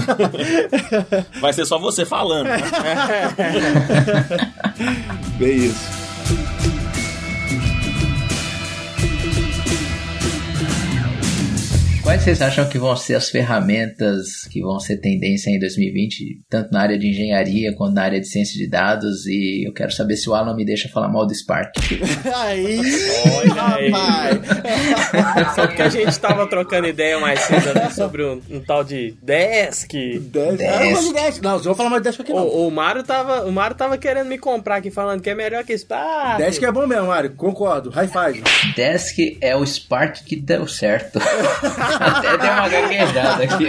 Vai 1.41 1.54
ser 1.54 1.66
só 1.66 1.78
você 1.78 2.06
falando. 2.06 2.47
Né? 2.47 2.58
Bem 5.38 5.66
isso. 5.66 6.03
Quais 12.04 12.22
vocês 12.22 12.41
acham 12.41 12.68
que 12.68 12.78
vão 12.78 12.95
ser 12.97 13.16
as 13.16 13.30
ferramentas 13.30 14.43
que 14.51 14.62
vão 14.62 14.78
ser 14.78 14.97
tendência 14.97 15.49
em 15.49 15.58
2020, 15.58 16.41
tanto 16.49 16.70
na 16.74 16.82
área 16.82 16.99
de 16.99 17.08
engenharia 17.08 17.74
quanto 17.74 17.93
na 17.93 18.04
área 18.04 18.20
de 18.20 18.28
ciência 18.28 18.58
de 18.58 18.70
dados? 18.70 19.26
E 19.26 19.66
eu 19.66 19.74
quero 19.74 19.89
saber 19.89 20.18
se 20.18 20.30
o 20.30 20.36
Alan 20.36 20.54
me 20.54 20.66
deixa 20.66 20.89
falar 20.89 21.08
mal 21.08 21.26
do 21.26 21.34
Spark. 21.34 21.72
aí, 22.36 22.82
olha 23.38 23.76
aí. 23.76 23.91
Só 25.56 25.68
que 25.68 25.82
a 25.82 25.88
gente 25.88 26.10
estava 26.10 26.45
trocando 26.45 26.88
ideia 26.88 27.18
mais 27.22 27.39
cedo 27.39 27.74
né, 27.74 27.89
sobre 27.89 28.26
um, 28.26 28.41
um, 28.51 28.60
tal 28.60 28.84
de 28.84 29.16
Desk. 29.24 29.93
Desk. 29.93 30.20
Desk. 30.20 30.64
Ah, 30.66 31.14
Desk. 31.14 31.41
Não, 31.41 31.51
não 31.56 31.64
vou 31.64 31.76
falar 31.76 31.89
mais 31.89 32.04
de 32.04 32.10
Desk 32.10 32.22
aqui 32.22 32.34
não. 32.34 32.43
O, 32.45 32.68
o, 32.68 32.72
Mário 32.72 33.04
tava, 33.04 33.45
o 33.45 33.51
Mário 33.51 33.78
tava 33.78 33.97
querendo 33.97 34.28
me 34.28 34.38
comprar 34.38 34.76
aqui, 34.76 34.91
falando 34.91 35.22
que 35.22 35.30
é 35.30 35.36
melhor 35.36 35.64
que 35.64 35.78
Spark. 35.78 36.38
Desk 36.38 36.62
é 36.64 36.72
bom 36.72 36.86
mesmo, 36.86 37.08
Mário. 37.08 37.34
Concordo. 37.34 37.91
High 37.91 38.10
five. 38.10 38.43
Desk 38.76 39.38
é 39.39 39.56
o 39.56 39.66
Spark 39.66 40.26
que 40.26 40.36
deu 40.36 40.68
certo. 40.68 41.18
Até 41.99 42.37
deu 42.37 42.51
uma 42.51 42.69
gaguejada 42.69 43.43
aqui. 43.43 43.67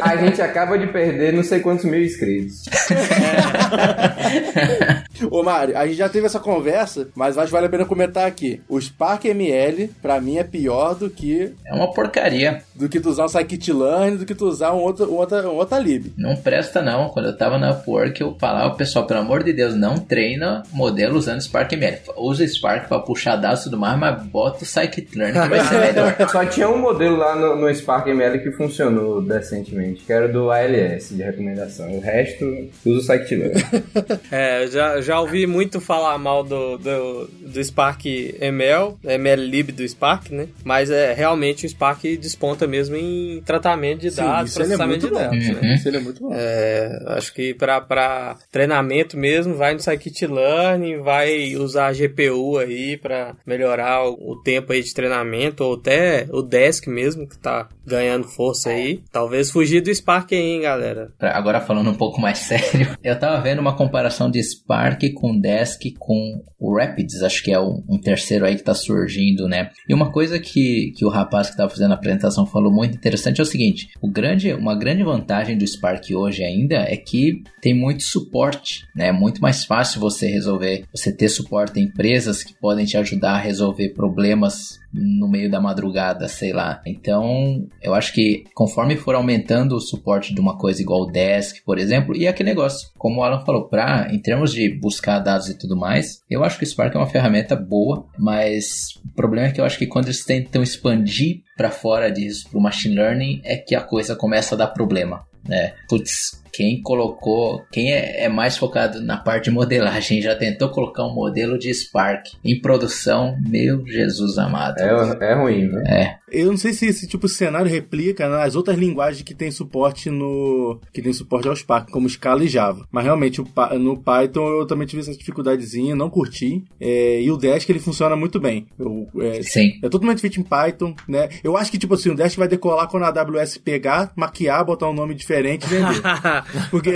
A 0.00 0.16
gente 0.16 0.40
acaba 0.42 0.78
de 0.78 0.86
perder 0.86 1.32
não 1.32 1.42
sei 1.42 1.58
quantos 1.60 1.84
mil 1.84 2.00
inscritos. 2.02 2.64
Ô 5.30 5.42
Mário, 5.42 5.76
a 5.76 5.86
gente 5.86 5.96
já 5.96 6.08
teve 6.08 6.24
essa 6.26 6.40
conversa, 6.40 7.08
mas 7.14 7.36
acho 7.36 7.48
que 7.48 7.52
vale 7.52 7.66
a 7.66 7.70
pena 7.70 7.84
comentar 7.84 8.26
aqui. 8.26 8.62
O 8.68 8.80
Spark 8.80 9.26
ML, 9.26 9.88
pra 10.00 10.18
mim, 10.20 10.38
é 10.38 10.44
pior 10.44 10.94
do 10.94 11.10
que. 11.10 11.52
É 11.66 11.74
uma 11.74 11.92
porcaria. 11.92 12.62
Do 12.74 12.88
que 12.88 13.00
tu 13.00 13.10
usar 13.10 13.24
um 13.24 13.28
scikit-learn, 13.28 14.16
do 14.16 14.24
que 14.24 14.34
tu 14.34 14.46
usar 14.46 14.72
um 14.72 14.78
outro, 14.78 15.12
um 15.12 15.16
outra, 15.16 15.46
um 15.48 15.56
outra 15.56 15.78
lib. 15.78 16.14
Não 16.16 16.34
presta, 16.36 16.80
não. 16.80 17.10
Quando 17.10 17.26
eu 17.26 17.36
tava 17.36 17.58
na 17.58 17.72
Upwork, 17.72 18.18
eu 18.20 18.34
falava, 18.38 18.74
pessoal, 18.74 19.06
pelo 19.06 19.20
amor 19.20 19.42
de 19.42 19.52
Deus, 19.52 19.74
não 19.74 19.98
treina 19.98 20.62
modelo 20.72 21.18
usando 21.18 21.42
Spark 21.42 21.70
ML. 21.72 21.98
Usa 22.16 22.46
Spark 22.46 22.88
pra 22.88 23.00
puxar 23.00 23.36
dados 23.36 23.60
e 23.60 23.64
tudo 23.64 23.78
mais, 23.78 23.98
mas 23.98 24.22
bota 24.22 24.64
o 24.64 24.66
scikit-learn 24.66 25.38
que 25.38 25.48
vai 25.48 25.60
ser 25.64 25.80
melhor. 25.80 26.16
Só 26.30 26.44
tinha 26.46 26.68
um 26.70 26.78
modelo 26.78 27.16
lá 27.16 27.36
no, 27.36 27.56
no 27.56 27.74
Spark 27.74 28.06
ML 28.08 28.40
que 28.40 28.50
funcionou 28.52 29.22
decentemente, 29.22 30.02
que 30.04 30.12
era 30.12 30.28
do 30.28 30.50
ALS 30.50 31.10
de 31.10 31.22
recomendação. 31.22 31.90
O 31.96 32.00
resto 32.00 32.44
usa 32.84 32.98
o 32.98 33.00
scikit-learn. 33.00 33.54
é, 34.30 34.66
já, 34.68 35.00
já 35.00 35.20
ouvi 35.20 35.46
muito 35.46 35.80
falar 35.80 36.16
mal 36.18 36.42
do, 36.42 36.78
do, 36.78 37.26
do 37.26 37.64
Spark 37.64 38.06
ML, 38.40 38.96
ML 39.04 39.42
lib 39.42 39.72
do 39.72 39.86
Spark, 39.86 40.30
né? 40.30 40.48
Mas 40.64 40.90
é 40.90 41.12
realmente 41.12 41.66
o 41.66 41.68
Spark 41.68 42.02
desponta 42.18 42.66
mesmo 42.66 42.96
em 42.96 43.42
tratamento 43.44 44.00
de 44.00 44.10
dados, 44.10 44.52
Sim, 44.52 44.60
é 44.60 44.64
processamento 44.64 45.06
é 45.06 45.08
de 45.08 45.14
dados. 45.14 45.48
Uhum. 45.48 45.54
Né? 45.54 45.74
Isso 45.74 45.88
ele 45.88 45.96
é 45.96 46.00
muito 46.00 46.20
bom. 46.20 46.30
É, 46.32 47.02
acho 47.06 47.32
que 47.32 47.54
para 47.54 48.36
treinamento 48.50 49.16
mesmo, 49.16 49.54
vai 49.54 49.74
no 49.74 49.80
scikit-learn, 49.80 50.98
vai 50.98 51.56
usar 51.56 51.88
a 51.88 51.92
GPU 51.92 52.58
aí 52.58 52.96
para 52.96 53.34
melhorar 53.46 54.04
o, 54.08 54.32
o 54.32 54.42
tempo 54.42 54.72
aí 54.72 54.82
de 54.82 54.94
treinamento 54.94 55.64
ou 55.64 55.74
até 55.74 56.26
o 56.30 56.42
desk 56.60 56.88
mesmo, 56.88 57.26
que 57.26 57.38
tá 57.38 57.68
ganhando 57.86 58.28
força 58.28 58.70
aí. 58.70 59.02
Talvez 59.10 59.50
fugir 59.50 59.80
do 59.80 59.94
Spark 59.94 60.32
aí, 60.32 60.38
hein, 60.38 60.60
galera. 60.60 61.10
Agora 61.18 61.60
falando 61.60 61.90
um 61.90 61.94
pouco 61.94 62.20
mais 62.20 62.38
sério, 62.50 62.96
eu 63.02 63.18
tava 63.18 63.40
vendo 63.40 63.60
uma 63.60 63.76
comparação 63.76 64.30
de 64.30 64.42
Spark 64.42 65.12
com 65.14 65.38
Desk 65.38 65.94
com 65.98 66.42
o 66.58 66.76
Rapids, 66.76 67.22
acho 67.22 67.42
que 67.42 67.52
é 67.52 67.58
um 67.58 67.98
terceiro 68.02 68.44
aí 68.44 68.56
que 68.56 68.62
tá 68.62 68.74
surgindo, 68.74 69.48
né? 69.48 69.70
E 69.88 69.94
uma 69.94 70.12
coisa 70.12 70.38
que, 70.38 70.92
que 70.94 71.04
o 71.04 71.08
rapaz 71.08 71.48
que 71.48 71.56
tava 71.56 71.70
fazendo 71.70 71.92
a 71.92 71.94
apresentação 71.94 72.44
falou 72.44 72.70
muito 72.70 72.96
interessante 72.96 73.40
é 73.40 73.42
o 73.42 73.46
seguinte: 73.46 73.88
o 74.02 74.10
grande, 74.10 74.52
uma 74.52 74.76
grande 74.76 75.02
vantagem 75.02 75.56
do 75.56 75.66
Spark 75.66 76.14
hoje 76.14 76.44
ainda 76.44 76.76
é 76.76 76.96
que 76.96 77.42
tem 77.62 77.74
muito 77.74 78.02
suporte, 78.02 78.86
né? 78.94 79.08
É 79.08 79.12
muito 79.12 79.40
mais 79.40 79.64
fácil 79.64 80.00
você 80.00 80.26
resolver, 80.26 80.84
você 80.94 81.10
ter 81.10 81.28
suporte 81.28 81.80
em 81.80 81.84
empresas 81.84 82.42
que 82.42 82.52
podem 82.52 82.84
te 82.84 82.96
ajudar 82.96 83.32
a 83.32 83.40
resolver 83.40 83.90
problemas 83.90 84.79
no 84.92 85.28
meio 85.28 85.50
da 85.50 85.60
madrugada, 85.60 86.28
sei 86.28 86.52
lá. 86.52 86.82
Então, 86.84 87.66
eu 87.80 87.94
acho 87.94 88.12
que 88.12 88.44
conforme 88.54 88.96
for 88.96 89.14
aumentando 89.14 89.76
o 89.76 89.80
suporte 89.80 90.34
de 90.34 90.40
uma 90.40 90.58
coisa 90.58 90.82
igual 90.82 91.02
o 91.02 91.10
Desk, 91.10 91.62
por 91.64 91.78
exemplo, 91.78 92.16
e 92.16 92.26
aquele 92.26 92.50
negócio, 92.50 92.88
como 92.98 93.20
o 93.20 93.22
Alan 93.22 93.44
falou, 93.44 93.68
pra, 93.68 94.08
em 94.10 94.18
termos 94.18 94.52
de 94.52 94.68
buscar 94.68 95.18
dados 95.20 95.48
e 95.48 95.58
tudo 95.58 95.76
mais, 95.76 96.22
eu 96.28 96.42
acho 96.42 96.58
que 96.58 96.64
o 96.64 96.66
Spark 96.66 96.94
é 96.94 96.98
uma 96.98 97.06
ferramenta 97.06 97.54
boa, 97.54 98.06
mas 98.18 98.96
o 99.04 99.14
problema 99.14 99.48
é 99.48 99.52
que 99.52 99.60
eu 99.60 99.64
acho 99.64 99.78
que 99.78 99.86
quando 99.86 100.06
eles 100.06 100.24
tentam 100.24 100.62
expandir 100.62 101.42
para 101.56 101.70
fora 101.70 102.10
disso, 102.10 102.48
pro 102.50 102.60
machine 102.60 102.96
learning, 102.96 103.40
é 103.44 103.56
que 103.56 103.74
a 103.74 103.80
coisa 103.80 104.16
começa 104.16 104.54
a 104.54 104.58
dar 104.58 104.68
problema. 104.68 105.24
Né? 105.46 105.72
Putz, 105.88 106.39
quem 106.52 106.80
colocou, 106.82 107.62
quem 107.70 107.92
é, 107.92 108.24
é, 108.24 108.28
mais 108.28 108.56
focado 108.56 109.00
na 109.00 109.16
parte 109.16 109.44
de 109.44 109.50
modelagem, 109.50 110.22
já 110.22 110.34
tentou 110.34 110.68
colocar 110.68 111.06
um 111.06 111.14
modelo 111.14 111.58
de 111.58 111.72
Spark 111.72 112.26
em 112.44 112.60
produção, 112.60 113.36
meu 113.46 113.86
Jesus 113.86 114.38
amado. 114.38 114.78
É, 114.78 115.30
é 115.30 115.34
ruim, 115.34 115.68
né? 115.68 115.82
É. 115.86 116.20
Eu 116.32 116.46
não 116.46 116.56
sei 116.56 116.72
se 116.72 116.86
esse 116.86 117.08
tipo 117.08 117.26
de 117.26 117.32
cenário 117.32 117.70
replica 117.70 118.28
nas 118.28 118.54
outras 118.54 118.78
linguagens 118.78 119.22
que 119.22 119.34
tem 119.34 119.50
suporte 119.50 120.10
no. 120.10 120.80
que 120.92 121.02
tem 121.02 121.12
suporte 121.12 121.48
ao 121.48 121.56
Spark, 121.56 121.90
como 121.90 122.08
Scala 122.08 122.44
e 122.44 122.48
Java. 122.48 122.86
Mas 122.90 123.04
realmente 123.04 123.42
no 123.80 123.96
Python 123.96 124.48
eu 124.48 124.66
também 124.66 124.86
tive 124.86 125.02
essa 125.02 125.16
dificuldadezinha, 125.16 125.96
não 125.96 126.08
curti. 126.08 126.64
É, 126.80 127.20
e 127.20 127.30
o 127.30 127.36
Dash 127.36 127.68
ele 127.68 127.80
funciona 127.80 128.14
muito 128.14 128.38
bem. 128.38 128.66
Eu, 128.78 129.08
é, 129.20 129.42
Sim. 129.42 129.78
É 129.82 129.88
totalmente 129.88 130.20
feito 130.20 130.40
em 130.40 130.44
Python, 130.44 130.94
né? 131.08 131.28
Eu 131.42 131.56
acho 131.56 131.70
que, 131.70 131.78
tipo 131.78 131.94
assim, 131.94 132.10
o 132.10 132.14
Dash 132.14 132.36
vai 132.36 132.48
decolar 132.48 132.88
quando 132.88 133.04
a 133.04 133.08
AWS 133.08 133.58
pegar, 133.58 134.12
maquiar, 134.14 134.64
botar 134.64 134.88
um 134.88 134.94
nome 134.94 135.14
diferente 135.14 135.64
e 135.64 135.68
vender. 135.68 136.00
Porque. 136.70 136.94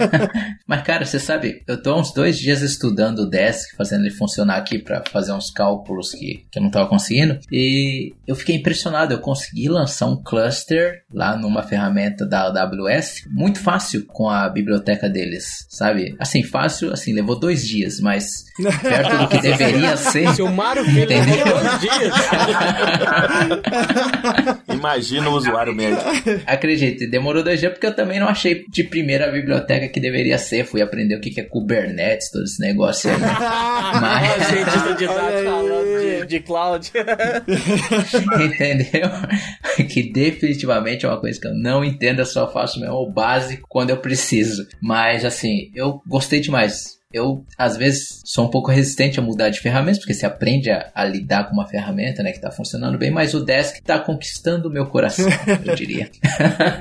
Mas, 0.66 0.82
cara, 0.82 1.04
você 1.04 1.18
sabe, 1.18 1.62
eu 1.66 1.82
tô 1.82 1.98
uns 1.98 2.12
dois 2.12 2.38
dias 2.38 2.62
estudando 2.62 3.20
o 3.20 3.26
Desk, 3.28 3.76
fazendo 3.76 4.02
ele 4.02 4.14
funcionar 4.14 4.56
aqui 4.56 4.78
para 4.78 5.02
fazer 5.10 5.32
uns 5.32 5.50
cálculos 5.50 6.12
que, 6.12 6.46
que 6.50 6.58
eu 6.58 6.62
não 6.62 6.70
tava 6.70 6.88
conseguindo. 6.88 7.38
E 7.50 8.14
eu 8.26 8.34
fiquei 8.34 8.56
impressionado. 8.56 9.12
Eu 9.12 9.18
consegui 9.18 9.68
lançar 9.68 10.06
um 10.06 10.22
cluster 10.22 11.02
lá 11.12 11.36
numa 11.36 11.62
ferramenta 11.62 12.26
da 12.26 12.46
AWS 12.46 13.24
muito 13.30 13.60
fácil 13.60 14.04
com 14.06 14.28
a 14.28 14.48
biblioteca 14.48 15.08
deles, 15.08 15.66
sabe? 15.68 16.14
Assim, 16.18 16.42
fácil, 16.42 16.92
assim, 16.92 17.12
levou 17.12 17.38
dois 17.38 17.66
dias, 17.66 18.00
mas 18.00 18.44
perto 18.82 19.18
do 19.18 19.28
que 19.28 19.40
deveria 19.42 19.96
ser. 19.96 20.34
Se 20.34 20.42
o 20.42 20.52
Mário 20.52 20.84
Filho 20.84 21.08
levou 21.08 21.60
dois 21.60 21.80
dias. 21.80 22.14
Imagina 24.72 25.28
o 25.28 25.34
usuário 25.34 25.74
médio. 25.74 25.98
Acredite, 26.46 27.06
demorou 27.06 27.42
dois 27.42 27.60
dias 27.60 27.72
porque 27.72 27.86
eu 27.86 27.94
também 27.94 28.20
não 28.20 28.28
achei 28.28 28.64
de 28.70 28.84
primeira 28.84 29.30
biblioteca 29.30 29.88
que 29.88 29.98
deveria 29.98 30.38
ser. 30.38 30.64
Fui 30.64 30.80
aprender 30.80 31.16
o 31.16 31.20
que 31.20 31.38
é 31.40 31.42
Kubernetes, 31.42 32.30
todo 32.30 32.44
esse 32.44 32.60
negócio 32.60 33.10
aí. 33.10 33.16
Mas... 34.00 34.46
Cientista 34.46 34.94
de 34.94 35.06
dados 35.06 35.42
falando 35.42 36.00
de, 36.00 36.26
de 36.26 36.40
cloud. 36.40 36.90
Entendeu? 38.44 39.10
que 39.88 40.12
definitivamente 40.12 41.04
é 41.04 41.08
uma 41.08 41.20
coisa 41.20 41.40
que 41.40 41.48
eu 41.48 41.54
não 41.54 41.84
entendo, 41.84 42.20
eu 42.20 42.26
só 42.26 42.50
faço 42.50 42.78
mesmo 42.78 42.94
o 42.94 43.10
básico 43.10 43.66
quando 43.68 43.90
eu 43.90 43.96
preciso. 43.96 44.68
Mas 44.80 45.24
assim, 45.24 45.70
eu 45.74 46.00
gostei 46.06 46.40
demais. 46.40 46.99
Eu, 47.12 47.44
às 47.58 47.76
vezes, 47.76 48.22
sou 48.24 48.44
um 48.44 48.50
pouco 48.50 48.70
resistente 48.70 49.18
a 49.18 49.22
mudar 49.22 49.48
de 49.48 49.58
ferramentas, 49.58 49.98
porque 49.98 50.14
você 50.14 50.24
aprende 50.24 50.70
a, 50.70 50.92
a 50.94 51.04
lidar 51.04 51.48
com 51.48 51.54
uma 51.54 51.66
ferramenta, 51.66 52.22
né, 52.22 52.30
que 52.30 52.36
está 52.36 52.52
funcionando 52.52 52.96
bem, 52.96 53.10
mas 53.10 53.34
o 53.34 53.44
Desk 53.44 53.78
está 53.78 53.98
conquistando 53.98 54.68
o 54.68 54.72
meu 54.72 54.86
coração, 54.86 55.28
eu 55.66 55.74
diria. 55.74 56.08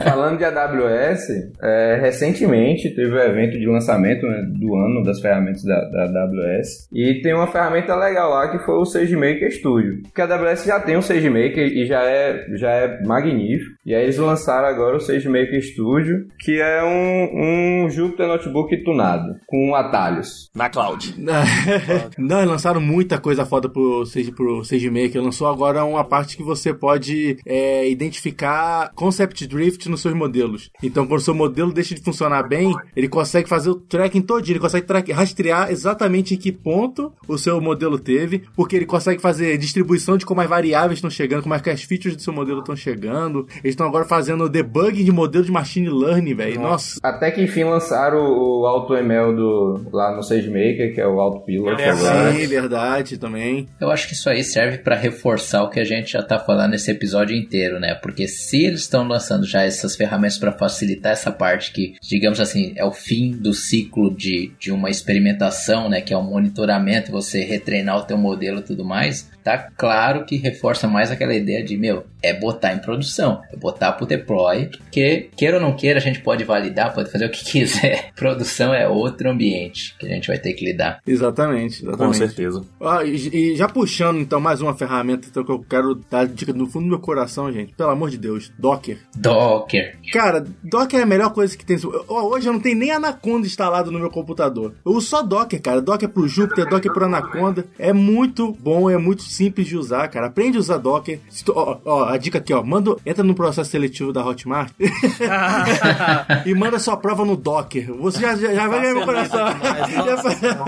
Falando 0.03 0.38
de 0.38 0.45
AWS, 0.45 1.51
é, 1.63 1.99
recentemente 1.99 2.93
teve 2.93 3.11
o 3.11 3.19
evento 3.19 3.57
de 3.57 3.65
lançamento 3.65 4.27
né, 4.27 4.43
do 4.53 4.75
ano 4.75 5.03
das 5.03 5.19
ferramentas 5.19 5.63
da, 5.63 5.80
da, 5.89 6.03
AWS, 6.03 6.88
e 6.93 7.21
tem 7.23 7.34
uma 7.34 7.47
ferramenta 7.47 7.95
legal 7.95 8.30
lá 8.30 8.51
que 8.51 8.63
foi 8.63 8.75
o 8.75 8.86
SageMaker 8.86 9.51
Studio, 9.51 10.03
porque 10.03 10.21
a 10.21 10.25
AWS 10.25 10.63
já 10.63 10.80
tem 10.80 10.95
o 10.95 11.01
SageMaker 11.01 11.65
e 11.65 11.88
já 11.88 12.03
é, 12.03 12.45
já 12.55 12.69
é 12.69 13.01
magnífico, 13.03 13.71
e 13.84 13.95
aí 13.95 14.03
eles 14.03 14.17
lançaram 14.17 14.67
agora 14.67 14.95
o 14.95 14.99
SageMaker 14.99 15.59
Studio, 15.59 16.27
que 16.39 16.61
é 16.61 16.84
um, 16.84 17.86
um 17.86 17.89
Jupyter 17.89 18.27
Notebook 18.27 18.84
tunado, 18.84 19.36
com 19.47 19.69
um 19.69 19.73
atalho 19.73 20.18
trabalhos. 20.20 20.49
Na 20.53 20.70
cloud. 20.70 21.15
Não, 22.17 22.45
lançaram 22.45 22.82
muita 22.82 23.17
coisa 23.17 23.45
foda 23.45 23.70
pro, 23.70 24.03
pro 24.36 24.63
SageMaker. 24.63 25.22
Lançou 25.22 25.47
agora 25.47 25.84
uma 25.84 26.03
parte 26.03 26.38
que 26.38 26.43
você 26.43 26.74
pode 26.74 27.38
é, 27.45 27.89
identificar 27.89 28.91
concept 28.95 29.47
drift 29.47 29.89
nos 29.89 30.01
seus 30.01 30.13
modelos. 30.13 30.70
Então, 30.84 31.07
quando 31.07 31.20
o 31.20 31.24
seu 31.24 31.34
modelo 31.34 31.72
deixa 31.72 31.95
de 31.95 32.01
funcionar 32.01 32.47
bem, 32.47 32.74
ele 32.95 33.07
consegue 33.07 33.47
fazer 33.47 33.70
o 33.70 33.76
tracking 33.76 34.22
todinho. 34.22 34.53
Ele 34.53 34.59
consegue 34.59 34.86
track, 34.86 35.11
rastrear 35.11 35.72
exatamente 35.72 36.34
em 36.34 36.38
que 36.38 36.51
ponto 36.51 37.13
o 37.28 37.38
seu 37.38 37.59
modelo 37.61 37.97
teve, 37.97 38.43
porque 38.55 38.76
ele 38.76 38.86
consegue 38.86 39.22
fazer 39.22 39.57
distribuição 39.57 40.17
de 40.17 40.26
como 40.26 40.41
as 40.41 40.49
variáveis 40.49 40.97
estão 40.97 41.09
chegando, 41.09 41.43
como 41.43 41.55
é 41.55 41.59
que 41.59 41.70
as 41.70 41.84
features 41.84 42.15
do 42.15 42.22
seu 42.22 42.34
modelo 42.34 42.59
estão 42.59 42.76
chegando. 42.76 43.47
Eles 43.63 43.74
estão 43.74 43.88
agora 43.88 44.05
fazendo 44.05 44.49
debug 44.49 45.03
de 45.03 45.11
modelo 45.11 45.45
de 45.45 45.51
machine 45.51 45.89
learning, 45.89 46.34
velho. 46.34 46.61
Nossa. 46.61 46.99
Até 47.03 47.32
que 47.32 47.41
enfim 47.41 47.63
lançaram 47.63 48.20
o 48.20 48.65
AutoML 48.65 49.36
do, 49.36 49.82
lá 49.91 50.09
no 50.16 50.24
SageMaker, 50.24 50.93
que 50.93 51.01
é 51.01 51.07
o 51.07 51.20
Autopilot 51.20 51.82
é, 51.82 51.89
agora. 51.89 52.34
Sim, 52.34 52.47
verdade 52.47 53.18
também. 53.18 53.68
Eu 53.80 53.91
acho 53.91 54.07
que 54.07 54.14
isso 54.14 54.30
aí 54.30 54.43
serve 54.43 54.80
para 54.80 54.95
reforçar 54.95 55.64
o 55.64 55.70
que 55.70 55.80
a 55.80 55.84
gente 55.84 56.12
já 56.12 56.22
tá 56.22 56.39
falando 56.39 56.72
nesse 56.72 56.91
episódio 56.91 57.36
inteiro, 57.36 57.80
né? 57.80 57.95
Porque 57.95 58.28
se 58.28 58.66
eles 58.66 58.82
estão 58.82 59.07
lançando 59.07 59.45
já 59.45 59.64
essas 59.64 59.95
ferramentas 59.95 60.38
para 60.38 60.51
facilitar 60.51 61.12
essa 61.12 61.32
parte 61.32 61.72
que, 61.72 61.95
digamos 62.01 62.39
assim, 62.39 62.74
é 62.76 62.86
o 62.86 62.91
fim 62.91 63.32
do 63.32 63.53
ciclo 63.53 64.16
de, 64.16 64.51
de 64.60 64.72
uma 64.72 64.89
experimentação, 64.89 65.89
né? 65.89 66.01
Que 66.01 66.14
é 66.14 66.18
o 66.18 66.24
monitoramento, 66.24 67.12
você 67.12 67.41
retreinar 67.43 67.97
o 67.97 68.03
teu 68.03 68.18
modelo 68.18 68.60
e 68.60 68.64
tudo 68.64 68.86
mais, 68.86 69.30
tá 69.50 69.70
claro 69.76 70.26
que 70.26 70.38
reforça 70.38 70.88
mais 70.88 71.10
aquela 71.10 71.34
ideia 71.34 71.64
de, 71.64 71.76
meu, 71.76 72.06
é 72.22 72.34
botar 72.34 72.74
em 72.74 72.80
produção, 72.80 73.41
é 73.52 73.56
botar 73.56 73.93
pro 73.93 74.06
deploy, 74.06 74.70
que 74.91 75.30
queira 75.36 75.58
ou 75.58 75.62
não 75.62 75.76
queira, 75.76 75.97
a 75.97 76.02
gente 76.02 76.22
pode 76.22 76.43
validar, 76.43 76.93
pode 76.93 77.12
fazer 77.12 77.26
o 77.26 77.32
que 77.32 77.43
quiser. 77.50 78.12
Produção 78.16 78.74
é 78.74 78.88
outro 78.88 79.30
ambiente 79.30 79.95
que 79.97 80.06
a 80.06 80.10
gente 80.10 80.28
vai 80.28 80.38
ter 80.38 80.54
que 80.54 80.66
lidar. 80.66 81.02
Exatamente, 81.08 81.84
exatamente. 81.84 82.08
Com 82.08 82.14
certeza. 82.14 82.64
Ah, 82.80 83.04
e, 83.04 83.16
e, 83.16 83.56
já 83.56 83.68
puxando 83.68 84.20
então 84.20 84.39
mais 84.39 84.62
uma 84.62 84.76
ferramenta 84.76 85.28
então, 85.28 85.43
que 85.43 85.52
eu 85.52 85.60
quero 85.60 85.95
dar 86.10 86.28
dica 86.28 86.54
no 86.54 86.68
fundo 86.68 86.84
do 86.84 86.89
meu 86.89 87.00
coração, 87.00 87.52
gente. 87.52 87.74
Pelo 87.74 87.89
amor 87.89 88.10
de 88.10 88.18
Deus, 88.18 88.52
Docker. 88.60 89.00
Docker. 89.16 89.97
Cara, 90.12 90.45
Docker 90.64 91.00
é 91.00 91.04
a 91.04 91.08
melhor 91.08 91.34
coisa 91.34 91.58
que 91.58 91.66
tem. 91.66 91.78
Hoje 92.08 92.47
eu 92.47 92.54
não 92.54 92.60
tenho 92.60 92.78
nem 92.78 92.91
Anaconda 92.91 93.47
instalado 93.47 93.91
no 93.91 94.00
meu 94.00 94.10
computador. 94.10 94.76
Eu 94.86 94.91
uso 94.91 95.08
só 95.08 95.24
Docker, 95.24 95.62
cara. 95.62 95.82
Docker 95.82 96.10
pro 96.10 96.28
Jupyter, 96.28 96.70
Docker 96.70 96.93
pro 96.93 97.06
Anaconda. 97.06 97.66
É 97.78 97.93
muito 97.93 98.52
bom, 98.54 98.89
é 98.89 98.97
muito 98.97 99.24
simples 99.39 99.67
de 99.67 99.77
usar, 99.77 100.09
cara. 100.09 100.27
Aprende 100.27 100.57
a 100.57 100.59
usar 100.59 100.77
Docker. 100.77 101.17
Ó, 101.55 101.77
ó, 101.85 102.03
a 102.09 102.17
dica 102.17 102.39
aqui, 102.39 102.53
ó. 102.53 102.61
Manda, 102.61 102.97
entra 103.05 103.23
no 103.23 103.33
processo 103.33 103.71
seletivo 103.71 104.11
da 104.11 104.25
Hotmart 104.25 104.73
e 106.45 106.53
manda 106.53 106.77
sua 106.77 106.97
prova 106.97 107.23
no 107.23 107.37
Docker. 107.37 107.93
Você 107.93 108.19
já, 108.19 108.35
já, 108.35 108.53
já 108.53 108.67
vai 108.67 108.81
ganhar 108.81 108.95
meu 108.95 109.05
coração. 109.05 109.47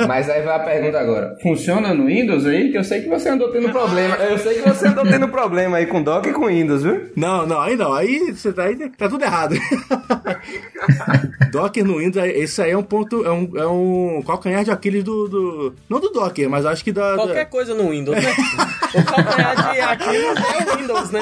Mas 0.07 0.29
aí 0.29 0.41
vai 0.41 0.55
a 0.55 0.59
pergunta 0.59 0.99
agora. 0.99 1.35
Funciona 1.43 1.93
no 1.93 2.05
Windows 2.05 2.45
aí? 2.45 2.71
Que 2.71 2.77
eu 2.77 2.83
sei 2.83 3.01
que 3.01 3.09
você 3.09 3.27
andou 3.27 3.51
tendo 3.51 3.69
problema. 3.69 4.15
Eu 4.15 4.37
sei 4.37 4.61
que 4.61 4.69
você 4.69 4.87
andou 4.87 5.03
tendo 5.03 5.27
problema 5.27 5.75
aí 5.75 5.85
com 5.85 6.01
Docker 6.01 6.31
e 6.31 6.33
com 6.33 6.45
Windows, 6.45 6.83
viu? 6.83 7.11
Não, 7.17 7.45
não, 7.45 7.59
aí 7.59 7.75
não. 7.75 7.93
Aí 7.93 8.31
você 8.31 8.53
tá, 8.53 8.63
aí 8.63 8.77
tá 8.91 9.09
tudo 9.09 9.25
errado. 9.25 9.55
Docker 11.51 11.85
no 11.85 11.97
Windows, 11.97 12.25
esse 12.25 12.61
aí 12.61 12.71
é 12.71 12.77
um 12.77 12.83
ponto, 12.83 13.25
é 13.25 13.31
um, 13.31 13.51
é 13.57 13.67
um 13.67 14.23
calcanhar 14.25 14.63
de 14.63 14.71
Aquiles 14.71 15.03
do, 15.03 15.27
do 15.27 15.75
Não 15.89 15.99
do 15.99 16.09
Docker, 16.09 16.49
mas 16.49 16.65
acho 16.65 16.83
que 16.83 16.93
da. 16.93 17.15
Qualquer 17.15 17.33
da... 17.43 17.45
coisa 17.45 17.75
no 17.75 17.89
Windows, 17.89 18.15
né? 18.15 18.31
o 18.93 19.03
calcanhar 19.03 19.73
de 19.73 19.79
Aquiles 19.79 20.37
é 20.37 20.63
o 20.63 20.77
Windows, 20.77 21.11
né? 21.11 21.21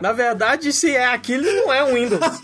Na 0.00 0.12
verdade, 0.12 0.72
se 0.72 0.96
é 0.96 1.06
Aquiles, 1.06 1.54
não 1.54 1.72
é 1.72 1.84
um 1.84 1.94
Windows. 1.94 2.40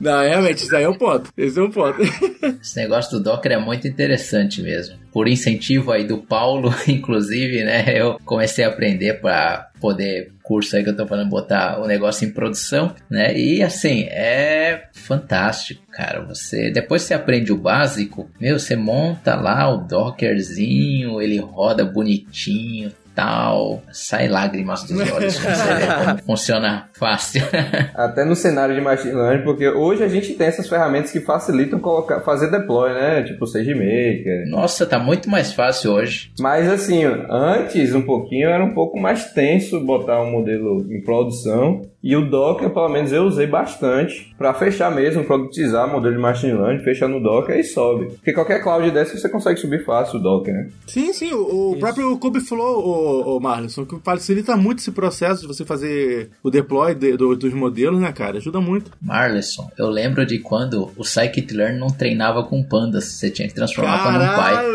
Não, 0.00 0.22
realmente, 0.22 0.62
isso 0.62 0.74
aí 0.74 0.84
é 0.84 0.88
um 0.88 0.96
ponto. 0.96 1.30
Esse 1.36 1.58
é 1.58 1.62
um 1.62 1.70
ponto. 1.70 2.00
Esse 2.62 2.76
negócio 2.76 3.12
do 3.12 3.22
Docker 3.22 3.52
é 3.52 3.58
muito 3.58 3.86
interessante 3.86 4.62
mesmo. 4.62 4.96
Por 5.12 5.28
incentivo 5.28 5.90
aí 5.90 6.04
do 6.04 6.18
Paulo, 6.18 6.72
inclusive, 6.86 7.64
né? 7.64 7.84
Eu 7.94 8.18
comecei 8.24 8.64
a 8.64 8.68
aprender 8.68 9.20
para 9.20 9.70
poder 9.80 10.32
curso 10.42 10.76
aí 10.76 10.82
que 10.82 10.90
eu 10.90 10.96
tô 10.96 11.06
falando 11.06 11.28
botar 11.28 11.78
o 11.80 11.86
negócio 11.86 12.26
em 12.26 12.30
produção, 12.30 12.94
né? 13.10 13.36
E 13.36 13.62
assim, 13.62 14.04
é 14.04 14.84
fantástico, 14.92 15.82
cara. 15.90 16.24
Você 16.24 16.70
depois 16.70 17.02
você 17.02 17.12
aprende 17.12 17.52
o 17.52 17.58
básico, 17.58 18.30
meu, 18.40 18.58
você 18.58 18.76
monta 18.76 19.34
lá 19.34 19.68
o 19.68 19.78
Dockerzinho, 19.78 21.20
ele 21.20 21.38
roda 21.38 21.84
bonitinho, 21.84 22.92
tal, 23.18 23.82
sai 23.90 24.28
lágrimas 24.28 24.84
dos 24.84 24.96
olhos 25.10 25.36
vê 25.38 25.48
como 25.48 26.18
funciona 26.24 26.88
fácil. 26.92 27.42
Até 27.92 28.24
no 28.24 28.36
cenário 28.36 28.76
de 28.76 28.80
machine 28.80 29.12
learning, 29.12 29.42
porque 29.42 29.68
hoje 29.68 30.04
a 30.04 30.08
gente 30.08 30.34
tem 30.34 30.46
essas 30.46 30.68
ferramentas 30.68 31.10
que 31.10 31.18
facilitam 31.18 31.80
colocar, 31.80 32.20
fazer 32.20 32.48
deploy, 32.48 32.92
né? 32.92 33.24
Tipo 33.24 33.42
o 33.42 33.46
SageMaker. 33.48 34.48
Nossa, 34.48 34.86
tá 34.86 35.00
muito 35.00 35.28
mais 35.28 35.52
fácil 35.52 35.94
hoje. 35.94 36.30
Mas 36.38 36.68
assim, 36.68 37.02
antes 37.28 37.92
um 37.92 38.02
pouquinho 38.02 38.48
era 38.48 38.64
um 38.64 38.72
pouco 38.72 39.00
mais 39.00 39.32
tenso 39.32 39.80
botar 39.84 40.22
um 40.22 40.30
modelo 40.30 40.86
em 40.88 41.02
produção. 41.02 41.82
E 42.02 42.14
o 42.14 42.30
Docker, 42.30 42.70
pelo 42.70 42.88
menos 42.88 43.10
eu 43.10 43.24
usei 43.24 43.46
bastante 43.46 44.32
para 44.38 44.54
fechar 44.54 44.90
mesmo, 44.94 45.24
produtizar 45.24 45.90
modelo 45.90 46.14
de 46.14 46.20
machine 46.20 46.52
learning, 46.52 46.84
fechar 46.84 47.08
no 47.08 47.20
Docker 47.20 47.58
e 47.58 47.64
sobe. 47.64 48.06
Porque 48.06 48.32
qualquer 48.32 48.62
cloud 48.62 48.88
dessa 48.92 49.18
você 49.18 49.28
consegue 49.28 49.58
subir 49.58 49.84
fácil 49.84 50.20
o 50.20 50.22
Docker, 50.22 50.54
né? 50.54 50.68
Sim, 50.86 51.12
sim. 51.12 51.32
O, 51.32 51.72
o 51.72 51.78
próprio 51.78 52.16
Kubeflow, 52.18 52.86
o, 52.86 53.36
o 53.36 53.40
Marlison, 53.40 53.84
que 53.84 53.98
facilita 53.98 54.56
muito 54.56 54.78
esse 54.78 54.92
processo 54.92 55.42
de 55.42 55.48
você 55.48 55.64
fazer 55.64 56.30
o 56.42 56.50
deploy 56.50 56.94
de, 56.94 57.16
do, 57.16 57.34
dos 57.34 57.52
modelos, 57.52 58.00
né, 58.00 58.12
cara? 58.12 58.38
Ajuda 58.38 58.60
muito. 58.60 58.92
Marlison, 59.02 59.68
eu 59.76 59.88
lembro 59.88 60.24
de 60.24 60.38
quando 60.38 60.92
o 60.96 61.02
Scikit-learn 61.02 61.80
não 61.80 61.88
treinava 61.88 62.44
com 62.44 62.62
pandas, 62.62 63.06
você 63.06 63.28
tinha 63.28 63.48
que 63.48 63.54
transformar 63.54 64.02
para 64.04 64.22
um 64.22 64.36
pai. 64.36 64.68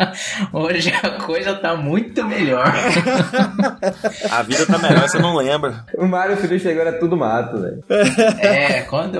Hoje 0.52 0.92
a 1.02 1.10
coisa 1.22 1.54
tá 1.54 1.76
muito 1.76 2.24
melhor. 2.24 2.72
a 4.30 4.42
vida 4.42 4.66
tá 4.66 4.78
melhor, 4.78 4.99
você 5.08 5.18
não 5.18 5.36
lembra. 5.36 5.84
O 5.94 6.06
Mario 6.06 6.36
Filho 6.36 6.58
chegou, 6.58 6.82
era 6.82 6.98
tudo 6.98 7.16
mato, 7.16 7.60
velho. 7.60 7.84
É, 8.40 8.82
quando. 8.82 9.18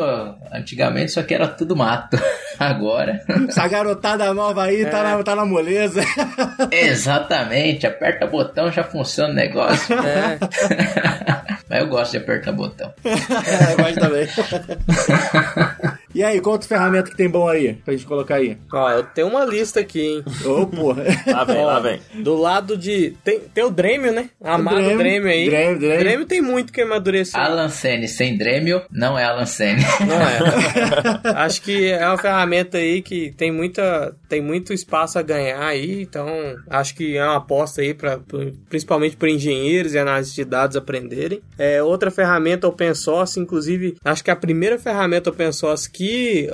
Antigamente 0.52 1.10
isso 1.10 1.20
aqui 1.20 1.34
era 1.34 1.46
tudo 1.46 1.76
mato. 1.76 2.18
Agora. 2.58 3.20
Essa 3.48 3.68
garotada 3.68 4.32
nova 4.34 4.64
aí 4.64 4.82
tá 4.82 4.88
é. 4.88 4.90
tá, 4.90 5.02
na, 5.02 5.22
tá 5.22 5.36
na 5.36 5.44
moleza. 5.46 6.02
Exatamente, 6.70 7.86
aperta 7.86 8.26
botão 8.26 8.70
já 8.70 8.84
funciona 8.84 9.32
o 9.32 9.36
negócio. 9.36 9.94
É. 9.98 10.38
Mas 11.68 11.80
eu 11.80 11.88
gosto 11.88 12.12
de 12.12 12.18
apertar 12.18 12.52
botão. 12.52 12.92
É, 13.04 13.72
eu 13.72 13.76
gosto 13.76 14.00
também. 14.00 14.28
E 16.14 16.22
aí, 16.22 16.40
qual 16.40 16.54
outra 16.54 16.68
ferramenta 16.68 17.10
que 17.10 17.16
tem 17.16 17.28
bom 17.28 17.48
aí 17.48 17.74
pra 17.74 17.94
gente 17.94 18.06
colocar 18.06 18.36
aí? 18.36 18.58
Ó, 18.72 18.90
eu 18.90 19.04
tenho 19.04 19.28
uma 19.28 19.44
lista 19.44 19.80
aqui, 19.80 20.00
hein? 20.00 20.24
Ô, 20.44 20.66
porra. 20.66 21.04
Lá 21.26 21.44
vem, 21.44 21.64
lá 21.64 21.80
vem. 21.80 22.00
Do 22.22 22.34
lado 22.34 22.76
de. 22.76 23.16
Tem, 23.22 23.40
tem 23.40 23.64
o 23.64 23.70
Dremio, 23.70 24.12
né? 24.12 24.30
Amado 24.42 24.76
Dremio, 24.76 24.98
Dremio, 24.98 25.28
aí. 25.28 25.48
Dremio, 25.48 25.78
Dremio. 25.78 25.98
Dremio 25.98 26.26
tem 26.26 26.42
muito 26.42 26.72
que 26.72 26.80
amadurecer. 26.80 27.40
Alan 27.40 27.68
Sene 27.68 28.08
sem 28.08 28.36
Dremio 28.36 28.82
não 28.90 29.18
é 29.18 29.24
Alan 29.24 29.46
Sene. 29.46 29.82
Não 30.06 30.20
é. 30.20 31.32
Acho 31.44 31.62
que 31.62 31.90
é 31.90 32.06
uma 32.06 32.18
ferramenta 32.18 32.78
aí 32.78 33.02
que 33.02 33.32
tem 33.36 33.52
muita 33.52 34.14
tem 34.28 34.40
muito 34.40 34.72
espaço 34.72 35.18
a 35.18 35.22
ganhar 35.22 35.60
aí, 35.60 36.02
então 36.02 36.28
acho 36.68 36.94
que 36.94 37.16
é 37.16 37.24
uma 37.24 37.36
aposta 37.36 37.80
aí 37.80 37.92
para 37.92 38.20
principalmente 38.68 39.16
para 39.16 39.28
engenheiros 39.28 39.92
e 39.92 39.98
analistas 39.98 40.34
de 40.34 40.44
dados 40.44 40.76
aprenderem. 40.76 41.42
É 41.58 41.82
outra 41.82 42.10
ferramenta 42.10 42.68
open 42.68 42.94
source, 42.94 43.40
inclusive, 43.40 43.96
acho 44.04 44.22
que 44.22 44.30
a 44.30 44.36
primeira 44.36 44.78
ferramenta 44.78 45.30
open 45.30 45.52
source 45.52 45.90
que 45.90 45.99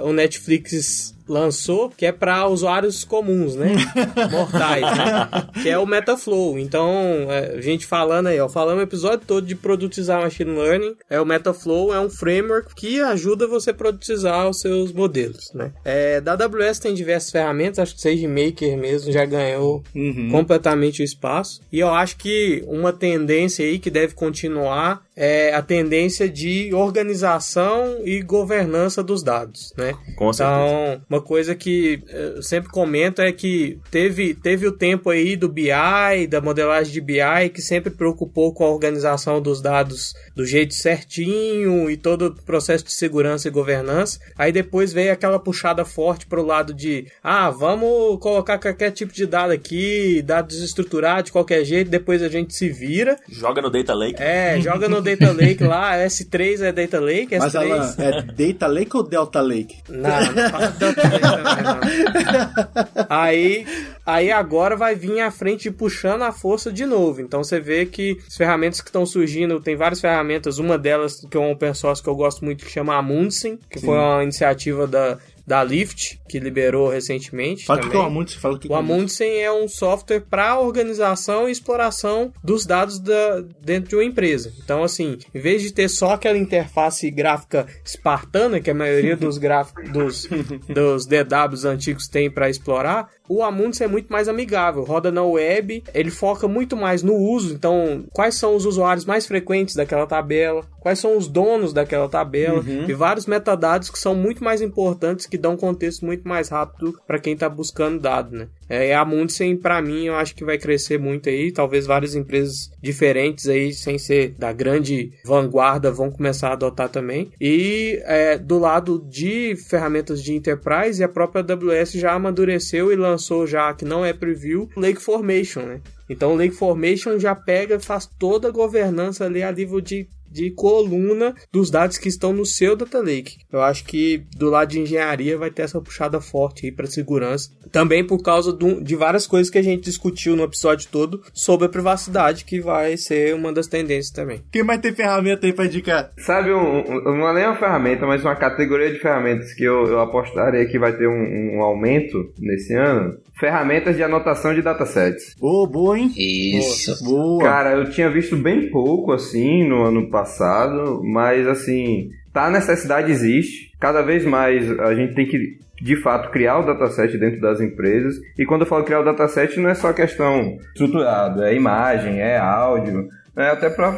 o 0.03 0.13
Netflix 0.13 1.16
lançou, 1.29 1.91
que 1.91 2.07
é 2.07 2.13
para 2.13 2.47
usuários 2.47 3.05
comuns, 3.05 3.55
né? 3.55 3.75
Mortais, 4.31 4.83
né? 4.83 5.29
Que 5.63 5.69
é 5.69 5.79
o 5.79 5.87
Metaflow. 5.87 6.59
Então, 6.59 6.91
é, 7.31 7.57
a 7.57 7.61
gente 7.61 7.87
falando 7.87 8.29
aí, 8.29 8.41
ó, 8.41 8.49
falando 8.49 8.79
o 8.79 8.83
episódio 8.83 9.27
todo 9.27 9.47
de 9.47 9.55
produtizar 9.55 10.23
machine 10.23 10.51
learning, 10.51 10.95
é 11.11 11.21
o 11.21 11.27
Metaflow 11.27 11.95
é 11.95 12.01
um 12.01 12.09
framework 12.11 12.75
que 12.75 13.01
ajuda 13.01 13.47
você 13.47 13.71
a 13.71 13.75
produtizar 13.75 14.49
os 14.49 14.61
seus 14.61 14.93
modelos, 14.93 15.53
né? 15.55 15.73
É, 15.85 16.21
da 16.21 16.33
AWS 16.33 16.79
tem 16.79 16.95
diversas 16.95 17.31
ferramentas, 17.31 17.79
acho 17.79 17.95
que 17.95 18.01
SageMaker 18.01 18.77
mesmo 18.77 19.13
já 19.13 19.25
ganhou 19.25 19.83
Uhum. 19.95 20.29
completamente 20.31 21.03
o 21.03 21.05
espaço. 21.05 21.61
E 21.73 21.81
eu 21.81 21.89
acho 21.93 22.17
que 22.17 22.63
uma 22.67 22.93
tendência 22.93 23.65
aí 23.65 23.79
que 23.79 23.91
deve 23.91 24.15
continuar 24.15 25.03
é 25.17 25.55
a 25.55 25.63
tendência 25.63 26.29
de 26.29 26.73
organização 26.75 28.01
e 28.05 28.21
governança 28.23 29.03
dos 29.03 29.23
dados, 29.23 29.73
né? 29.77 29.95
Com 30.17 30.33
certeza. 30.33 30.61
Então, 30.61 31.01
uma 31.17 31.23
coisa 31.23 31.55
que 31.55 32.03
eu 32.09 32.43
sempre 32.43 32.71
comento 32.71 33.23
é 33.23 33.33
que 33.33 33.79
teve, 33.91 34.35
teve 34.35 34.67
o 34.67 34.73
tempo 34.73 35.09
aí 35.09 35.35
do 35.35 35.49
BI, 35.49 36.27
da 36.29 36.41
modelagem 36.41 36.93
de 36.93 37.01
BI, 37.01 37.51
que 37.53 37.63
sempre 37.63 37.91
preocupou 37.91 38.53
com 38.53 38.65
a 38.65 38.71
organização 38.71 39.41
dos 39.41 39.63
dados 39.63 40.15
do 40.35 40.45
jeito 40.45 40.75
certinho 40.75 41.91
e 41.91 41.97
todo 41.97 42.27
o 42.27 42.43
processo 42.43 42.85
de 42.85 42.93
segurança 42.93 43.49
e 43.49 43.51
governança. 43.51 44.19
Aí 44.37 44.53
depois 44.53 44.93
veio 44.93 45.13
aquela 45.13 45.39
puxada 45.39 45.85
forte 45.85 46.27
para 46.27 46.41
o 46.41 46.45
lado 46.45 46.75
de, 46.75 47.07
ah, 47.23 47.51
vamos 47.51 48.19
colocar 48.21 48.59
qualquer 48.59 48.91
tipo 48.91 49.13
de 49.13 49.27
dado 49.27 49.53
aqui, 49.53 50.23
dados 50.23 50.61
estruturados 50.63 51.27
de 51.27 51.33
qualquer 51.33 51.65
jeito, 51.65 51.91
depois 51.91 52.23
a 52.23 52.29
gente 52.29 52.55
se 52.55 52.69
vira. 52.69 53.17
Joga 53.29 53.63
no 53.63 53.71
Data 53.71 53.95
Lake. 53.95 54.23
É, 54.23 54.61
joga 54.61 54.89
no 54.89 55.01
Data 55.01 55.33
Lake 55.33 55.65
lá, 55.65 55.97
S3 55.97 56.61
é 56.61 56.73
Data 56.73 57.01
Lake, 57.01 57.35
S3... 57.35 57.39
Mas 57.39 57.57
Alan, 57.57 57.95
é 57.99 58.23
Data 58.23 58.67
Lake 58.67 58.97
ou 58.97 59.03
Delta 59.03 59.41
Lake? 59.41 59.77
Não, 59.89 60.21
não 60.35 61.06
Aí, 63.09 63.67
aí 64.05 64.33
agora 64.33 64.77
vai 64.77 64.95
vir 64.95 65.21
à 65.21 65.31
frente 65.31 65.71
puxando 65.71 66.23
a 66.23 66.33
força 66.33 66.73
de 66.73 66.85
novo. 66.85 67.21
Então 67.21 67.43
você 67.43 67.61
vê 67.61 67.87
que 67.87 68.19
as 68.27 68.37
ferramentas 68.37 68.81
que 68.81 68.89
estão 68.89 69.07
surgindo, 69.07 69.61
tem 69.61 69.77
várias 69.77 70.01
ferramentas, 70.01 70.59
uma 70.59 70.79
delas 70.79 71.25
que 71.31 71.37
é 71.37 71.41
um 71.41 71.53
open 71.53 71.75
source 71.75 72.03
que 72.03 72.09
eu 72.09 72.15
gosto 72.15 72.45
muito 72.45 72.65
que 72.65 72.71
chama 72.71 72.97
Amundsen, 72.97 73.59
que 73.71 73.81
foi 73.81 73.97
uma 73.97 74.23
iniciativa 74.23 74.87
da 74.87 75.19
da 75.47 75.63
Lyft, 75.63 76.21
que 76.29 76.41
liberou 76.41 76.89
recentemente. 76.89 77.65
Fala 77.65 77.81
também. 77.81 77.97
é 77.97 78.03
o 78.03 78.07
Amundsen, 78.07 78.41
fala 78.41 78.59
que 78.59 78.69
O 78.69 78.75
é. 78.75 78.79
Amundsen 78.79 79.43
é 79.43 79.53
um 79.53 79.69
software 79.69 80.21
para 80.21 80.59
organização 80.59 81.49
e 81.49 81.53
exploração 81.53 82.33
dos 82.43 82.67
dados 82.67 82.99
da, 82.99 83.45
dentro 83.61 83.91
de 83.91 83.97
uma 83.97 84.05
empresa. 84.05 84.53
Então, 84.63 84.83
assim, 84.83 85.19
em 85.35 85.39
vez 85.39 85.63
de 85.63 85.73
ter 85.73 85.89
só 85.89 86.13
aquela 86.13 86.37
interface 86.37 87.11
gráfica 87.11 87.67
espartana, 87.85 88.61
que 88.61 88.71
a 88.71 88.75
maioria 88.75 89.15
dos 89.17 89.39
gráficos 89.39 89.89
dos, 89.91 90.29
dos 90.69 91.07
DWs 91.07 91.65
antigos 91.65 92.09
tem 92.09 92.31
para 92.31 92.51
explorar, 92.51 93.11
o 93.29 93.43
Amundsen 93.43 93.87
é 93.87 93.89
muito 93.89 94.13
mais 94.13 94.29
amigável, 94.29 94.85
roda 94.85 95.11
na 95.11 95.23
web, 95.23 95.83
ele 95.93 96.11
foca 96.11 96.47
muito 96.47 96.77
mais 96.77 97.03
no 97.03 97.15
uso. 97.15 97.55
Então, 97.55 98.05
quais 98.13 98.35
são 98.35 98.55
os 98.55 98.65
usuários 98.65 99.05
mais 99.05 99.27
frequentes 99.27 99.75
daquela 99.75 100.07
tabela? 100.07 100.65
Quais 100.87 101.01
são 101.01 101.19
os 101.19 101.27
donos 101.27 101.73
daquela 101.73 102.09
tabela? 102.09 102.61
E 102.89 102.93
vários 102.93 103.27
metadados 103.27 103.91
que 103.91 103.99
são 103.99 104.15
muito 104.15 104.45
mais 104.45 104.63
importantes, 104.63 105.27
que 105.27 105.37
dão 105.37 105.57
contexto 105.57 106.07
muito 106.07 106.29
mais 106.29 106.49
rápido 106.49 106.97
para 107.05 107.19
quem 107.19 107.33
está 107.33 107.49
buscando 107.49 107.99
dado, 107.99 108.37
né? 108.37 108.49
É, 108.69 108.95
a 108.95 109.05
Mundsen, 109.05 109.57
para 109.57 109.83
mim, 109.83 110.05
eu 110.05 110.15
acho 110.15 110.37
que 110.37 110.45
vai 110.45 110.57
crescer 110.59 110.97
muito 110.97 111.29
aí. 111.29 111.51
Talvez 111.51 111.87
várias 111.87 112.15
empresas 112.15 112.71
diferentes 112.81 113.49
aí, 113.49 113.73
sem 113.73 113.99
ser 113.99 114.37
da 114.39 114.53
grande 114.53 115.11
vanguarda, 115.25 115.91
vão 115.91 116.09
começar 116.09 116.51
a 116.51 116.53
adotar 116.53 116.89
também. 116.89 117.33
E 117.41 118.01
é, 118.05 118.39
do 118.39 118.57
lado 118.57 119.05
de 119.09 119.57
ferramentas 119.57 120.23
de 120.23 120.35
enterprise, 120.35 121.03
a 121.03 121.09
própria 121.09 121.43
AWS 121.43 121.95
já 121.95 122.13
amadureceu 122.13 122.93
e 122.93 122.97
lançou 122.97 123.45
já, 123.45 123.75
que 123.75 123.85
não 123.85 124.05
é 124.05 124.13
preview, 124.13 124.69
Lake 124.77 125.03
Formation, 125.03 125.63
né? 125.63 125.81
Então 126.09 126.33
o 126.33 126.37
Lake 126.37 126.55
Formation 126.55 127.19
já 127.19 127.35
pega, 127.35 127.81
faz 127.81 128.07
toda 128.07 128.47
a 128.47 128.53
governança 128.53 129.25
ali 129.25 129.43
a 129.43 129.51
nível 129.51 129.81
de 129.81 130.09
de 130.31 130.51
coluna 130.51 131.35
dos 131.53 131.71
dados 131.71 131.99
que 131.99 132.09
estão 132.09 132.33
no 132.33 132.45
seu 132.45 132.77
data 132.77 132.99
lake. 133.01 133.37
Eu 133.53 133.63
acho 133.63 133.85
que 133.85 134.23
do 134.37 134.51
lado 134.51 134.69
de 134.71 134.81
engenharia 134.81 135.39
vai 135.39 135.51
ter 135.51 135.63
essa 135.63 135.81
puxada 135.81 136.21
forte 136.21 136.67
aí 136.67 136.73
para 136.73 136.87
segurança. 136.87 137.51
Também 137.73 138.05
por 138.07 138.23
causa 138.23 138.53
do- 138.53 138.83
de 138.83 138.95
várias 138.97 139.27
coisas 139.27 139.51
que 139.51 139.59
a 139.59 139.63
gente 139.63 139.85
discutiu 139.85 140.37
no 140.37 140.45
episódio 140.45 140.89
todo 140.91 141.23
sobre 141.35 141.67
a 141.67 141.71
privacidade, 141.71 142.45
que 142.45 142.61
vai 142.61 142.97
ser 142.97 143.35
uma 143.35 143.53
das 143.53 143.67
tendências 143.67 144.11
também. 144.11 144.43
Quem 144.53 144.63
mais 144.63 144.81
tem 144.81 144.93
ferramenta 144.95 145.47
aí 145.47 145.53
pra 145.53 145.67
indicar? 145.67 146.11
Sabe, 146.19 146.53
um, 146.53 146.79
um- 146.81 147.19
não 147.19 147.29
é 147.29 147.35
nem 147.35 147.45
uma 147.47 147.57
ferramenta, 147.57 148.07
mas 148.07 148.23
uma 148.23 148.37
categoria 148.37 148.93
de 148.93 148.99
ferramentas 148.99 149.53
que 149.55 149.65
eu, 149.65 149.85
eu 149.87 150.01
apostaria 150.01 150.67
que 150.67 150.79
vai 150.79 150.97
ter 150.97 151.09
um, 151.09 151.57
um 151.59 151.63
aumento 151.63 152.33
nesse 152.39 152.75
ano? 152.75 153.17
Ferramentas 153.39 153.97
de 153.97 154.03
anotação 154.03 154.55
de 154.55 154.63
datasets. 154.63 155.35
Ô, 155.41 155.67
boa, 155.67 155.99
hein? 155.99 156.11
Isso. 156.17 157.05
Boa. 157.05 157.43
Cara, 157.43 157.73
eu 157.73 157.91
tinha 157.91 158.09
visto 158.11 158.35
bem 158.37 158.71
pouco 158.71 159.13
assim 159.13 159.69
no 159.69 159.83
ano 159.83 160.09
passado, 160.17 161.03
mas 161.05 161.47
assim, 161.47 162.09
tá 162.33 162.47
a 162.47 162.51
necessidade 162.51 163.11
existe. 163.11 163.71
Cada 163.79 164.01
vez 164.01 164.25
mais 164.25 164.71
a 164.81 164.95
gente 164.95 165.15
tem 165.15 165.27
que 165.27 165.59
de 165.83 165.95
fato 165.97 166.31
criar 166.31 166.59
o 166.61 166.65
dataset 166.65 167.19
dentro 167.19 167.39
das 167.39 167.61
empresas. 167.61 168.15
E 168.39 168.47
quando 168.47 168.63
eu 168.63 168.67
falo 168.67 168.83
criar 168.83 169.01
o 169.01 169.05
dataset, 169.05 169.61
não 169.61 169.69
é 169.69 169.75
só 169.75 169.93
questão 169.93 170.57
estruturado, 170.69 171.45
é 171.45 171.55
imagem, 171.55 172.19
é 172.19 172.39
áudio, 172.39 173.09
é 173.37 173.49
até 173.49 173.69
para 173.69 173.93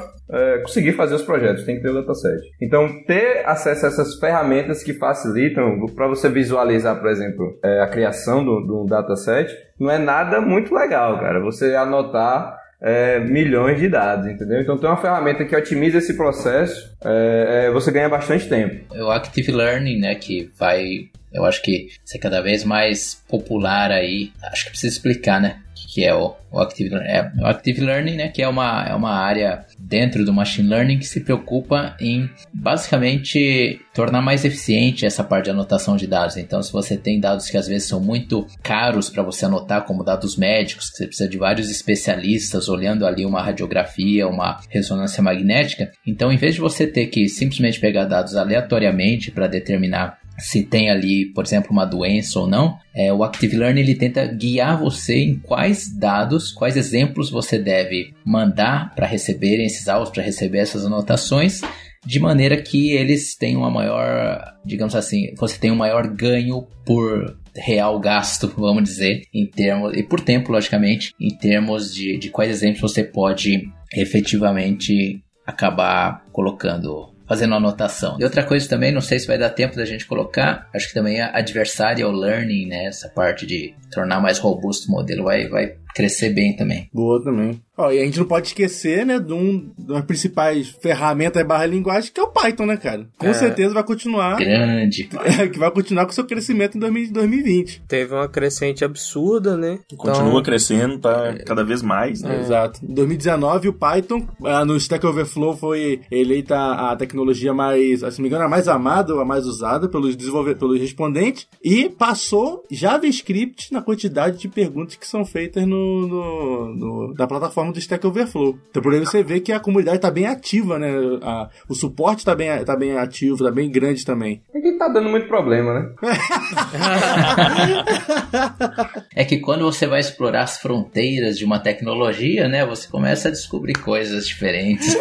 conseguir 0.62 0.92
fazer 0.92 1.14
os 1.14 1.22
projetos, 1.22 1.64
tem 1.64 1.76
que 1.76 1.82
ter 1.82 1.90
o 1.90 1.94
dataset. 1.94 2.40
Então, 2.60 2.86
ter 3.06 3.44
acesso 3.46 3.86
a 3.86 3.88
essas 3.88 4.18
ferramentas 4.18 4.82
que 4.82 4.92
facilitam 4.92 5.86
para 5.94 6.08
você 6.08 6.28
visualizar, 6.28 6.98
por 6.98 7.08
exemplo, 7.08 7.58
é, 7.62 7.80
a 7.80 7.86
criação 7.86 8.44
do, 8.44 8.60
do 8.60 8.84
dataset, 8.86 9.50
não 9.78 9.88
é 9.88 9.98
nada 9.98 10.40
muito 10.40 10.74
legal, 10.74 11.18
cara. 11.20 11.40
Você 11.40 11.76
anotar 11.76 12.58
é, 12.80 13.18
milhões 13.18 13.78
de 13.80 13.88
dados, 13.88 14.26
entendeu? 14.26 14.60
Então, 14.60 14.78
tem 14.78 14.88
uma 14.88 14.96
ferramenta 14.96 15.44
que 15.44 15.54
otimiza 15.54 15.98
esse 15.98 16.16
processo, 16.16 16.94
é, 17.04 17.66
é, 17.66 17.70
você 17.70 17.90
ganha 17.90 18.08
bastante 18.08 18.48
tempo. 18.48 18.94
O 18.94 19.10
Active 19.10 19.52
Learning, 19.52 19.98
né, 19.98 20.14
que 20.14 20.50
vai, 20.58 21.08
eu 21.32 21.44
acho 21.44 21.62
que 21.62 21.88
ser 22.04 22.18
cada 22.18 22.40
vez 22.40 22.64
mais 22.64 23.22
popular 23.28 23.90
aí. 23.90 24.32
Acho 24.44 24.64
que 24.64 24.70
precisa 24.70 24.94
explicar, 24.94 25.40
né, 25.40 25.60
que 25.89 26.05
é 26.05 26.14
o, 26.14 26.34
o 26.53 26.61
Active 26.61 26.91
Learning. 26.91 27.09
É, 27.09 27.32
o 27.41 27.47
Active 27.47 27.80
Learning, 27.80 28.16
né, 28.16 28.28
que 28.28 28.43
é 28.43 28.49
uma, 28.49 28.84
é 28.84 28.95
uma 28.95 29.12
área 29.12 29.64
dentro 29.78 30.22
do 30.24 30.32
Machine 30.32 30.68
Learning 30.68 30.99
que 30.99 31.07
se 31.07 31.20
preocupa 31.20 31.97
em, 31.99 32.28
basicamente, 32.53 33.80
tornar 33.95 34.20
mais 34.20 34.45
eficiente 34.45 35.07
essa 35.07 35.24
parte 35.24 35.47
de 35.47 35.51
anotação 35.51 35.97
de 35.97 36.07
dados. 36.07 36.36
Então, 36.36 36.62
se 36.62 36.70
você 36.70 36.97
tem 36.97 37.18
dados 37.18 37.49
que 37.49 37.57
às 37.57 37.66
vezes 37.66 37.89
são 37.89 38.01
muito 38.01 38.47
caros 38.62 39.09
para 39.09 39.22
você 39.22 39.47
anotar, 39.47 39.84
como 39.84 40.05
dados 40.05 40.36
médicos, 40.36 40.91
que 40.91 40.99
você 40.99 41.07
precisa 41.07 41.28
de 41.28 41.39
vários 41.39 41.70
especialistas 41.70 42.68
olhando 42.68 43.07
ali 43.07 43.24
uma 43.24 43.43
radiografia, 43.43 44.28
uma 44.28 44.61
ressonância 44.68 45.22
magnética, 45.22 45.91
então, 46.07 46.30
em 46.30 46.36
vez 46.36 46.55
de 46.55 46.61
você 46.61 46.86
ter 46.86 47.07
que 47.07 47.28
simplesmente 47.28 47.80
pegar 47.80 48.05
dados 48.05 48.36
aleatoriamente 48.36 49.30
para 49.30 49.47
determinar 49.47 50.18
se 50.39 50.62
tem 50.62 50.91
ali, 50.91 51.26
por 51.32 51.45
exemplo, 51.45 51.72
uma 51.72 51.84
doença 51.84 52.39
ou 52.39 52.47
não, 52.47 52.78
é, 52.95 53.12
o 53.12 53.24
Active 53.24 53.57
Learning 53.57 53.80
ele 53.80 53.95
tenta 53.95 54.24
guiar 54.26 54.78
você 54.78 55.18
em 55.18 55.39
quais 55.39 55.93
dados, 55.97 56.53
quais 56.53 56.76
exemplos 56.76 57.30
você 57.30 57.59
deve 57.59 58.14
mandar 58.24 58.95
para 58.95 59.07
receberem 59.07 59.66
esses 59.66 59.89
áudios, 59.89 60.11
para 60.11 60.22
receber 60.22 60.59
essas 60.59 60.86
anotações, 60.86 61.61
de 62.07 62.20
maneira 62.20 62.57
que 62.57 62.93
eles 62.93 63.36
tenham 63.36 63.61
uma 63.61 63.70
maior, 63.70 64.55
digamos 64.64 64.95
assim, 64.95 65.34
você 65.36 65.59
tem 65.59 65.70
um 65.70 65.76
maior 65.76 66.07
ganho 66.07 66.66
por 66.86 67.36
real 67.55 67.99
gasto, 67.99 68.53
vamos 68.57 68.84
dizer, 68.84 69.22
em 69.34 69.45
termos, 69.45 69.97
e 69.97 70.03
por 70.03 70.20
tempo, 70.20 70.53
logicamente, 70.53 71.12
em 71.20 71.36
termos 71.36 71.93
de, 71.93 72.16
de 72.16 72.30
quais 72.30 72.51
exemplos 72.51 72.93
você 72.93 73.03
pode 73.03 73.68
efetivamente 73.93 75.22
acabar 75.45 76.24
colocando 76.30 77.12
fazendo 77.28 77.54
anotação. 77.54 78.16
E 78.18 78.24
outra 78.24 78.42
coisa 78.42 78.68
também, 78.68 78.90
não 78.90 79.00
sei 79.00 79.18
se 79.18 79.26
vai 79.26 79.36
dar 79.36 79.50
tempo 79.50 79.76
da 79.76 79.84
gente 79.84 80.06
colocar, 80.06 80.68
acho 80.74 80.88
que 80.88 80.94
também 80.94 81.20
a 81.20 81.36
adversarial 81.36 82.10
learning, 82.10 82.66
né, 82.66 82.86
essa 82.86 83.08
parte 83.08 83.46
de 83.46 83.74
tornar 83.92 84.20
mais 84.20 84.38
robusto 84.38 84.88
o 84.88 84.92
modelo 84.92 85.24
vai, 85.24 85.46
vai 85.48 85.74
crescer 85.95 86.30
bem 86.30 86.55
também. 86.57 86.89
Boa 86.93 87.22
também. 87.22 87.61
Ó, 87.76 87.93
e 87.93 88.01
a 88.01 88.05
gente 88.05 88.18
não 88.18 88.26
pode 88.26 88.49
esquecer, 88.49 89.07
né, 89.07 89.20
de 89.20 89.32
um 89.32 89.70
das 89.78 90.05
principais 90.05 90.68
ferramentas 90.82 91.47
barra 91.47 91.64
linguagem, 91.64 92.11
que 92.12 92.18
é 92.18 92.22
o 92.24 92.26
Python, 92.28 92.66
né, 92.66 92.76
cara? 92.76 93.07
Com 93.16 93.28
É. 93.28 93.32
certeza 93.32 93.72
vai 93.72 93.84
continuar. 93.84 94.36
Grande. 94.36 95.05
que 95.53 95.59
vai 95.59 95.70
continuar 95.70 96.05
com 96.05 96.11
seu 96.12 96.24
crescimento 96.26 96.76
em 96.76 96.80
2000 96.80 97.12
2020. 97.12 97.82
Teve 97.86 98.14
uma 98.14 98.28
crescente 98.28 98.84
absurda, 98.84 99.57
né? 99.57 99.78
Então, 99.93 99.99
Continua 100.12 100.43
crescendo, 100.43 100.99
tá 100.99 101.36
cada 101.47 101.64
vez 101.64 101.80
mais, 101.80 102.20
né? 102.22 102.41
Exato. 102.41 102.80
Em 102.84 102.93
2019, 102.93 103.68
o 103.68 103.72
Python, 103.72 104.26
ah, 104.45 104.64
no 104.64 104.76
Stack 104.76 105.07
Overflow, 105.07 105.57
foi 105.57 106.01
eleita 106.11 106.57
a 106.57 106.97
tecnologia 106.97 107.55
mais, 107.55 108.01
se 108.01 108.05
não 108.18 108.22
me 108.22 108.26
engano, 108.28 108.45
a 108.45 108.49
mais 108.49 108.66
amada 108.66 109.14
ou 109.14 109.20
a 109.20 109.24
mais 109.24 109.47
usada 109.47 109.89
pelos 109.89 110.16
desenvolvedores, 110.16 110.59
pelos 110.59 110.80
respondentes, 110.80 111.47
e 111.62 111.89
passou 111.89 112.64
JavaScript 112.70 113.72
na 113.72 113.80
quantidade 113.82 114.39
de 114.39 114.49
perguntas 114.49 114.97
que 114.97 115.07
são 115.07 115.24
feitas 115.24 115.64
no, 115.66 115.77
no, 116.08 116.74
no- 116.74 117.14
na 117.14 117.26
plataforma 117.26 117.72
do 117.72 117.78
Stack 117.78 118.06
Overflow. 118.06 118.58
Então, 118.70 118.82
por 118.82 118.92
aí 118.94 119.00
você 119.00 119.22
vê 119.22 119.40
que 119.40 119.52
a 119.52 119.60
comunidade 119.60 119.98
tá 120.00 120.10
bem 120.10 120.26
ativa, 120.26 120.78
né? 120.78 120.90
A- 121.22 121.48
o 121.68 121.74
suporte 121.74 122.24
tá 122.24 122.34
bem, 122.34 122.48
tá 122.64 122.76
bem 122.76 122.96
ativo, 122.96 123.44
tá 123.44 123.50
bem 123.50 123.70
grande 123.70 124.04
também. 124.04 124.42
É 124.54 124.60
que 124.60 124.72
tá 124.72 124.88
dando 124.88 125.08
muito 125.08 125.28
problema, 125.28 125.74
né? 125.74 125.88
É 129.14 129.24
que 129.24 129.38
quando 129.38 129.64
você 129.64 129.86
vai 129.86 130.00
explorar 130.00 130.42
as 130.42 130.58
fronteiras 130.58 131.38
de 131.38 131.44
uma 131.44 131.58
tecnologia, 131.58 132.48
né, 132.48 132.64
você 132.64 132.88
começa 132.88 133.28
a 133.28 133.30
descobrir 133.30 133.74
coisas 133.74 134.26
diferentes. 134.26 134.96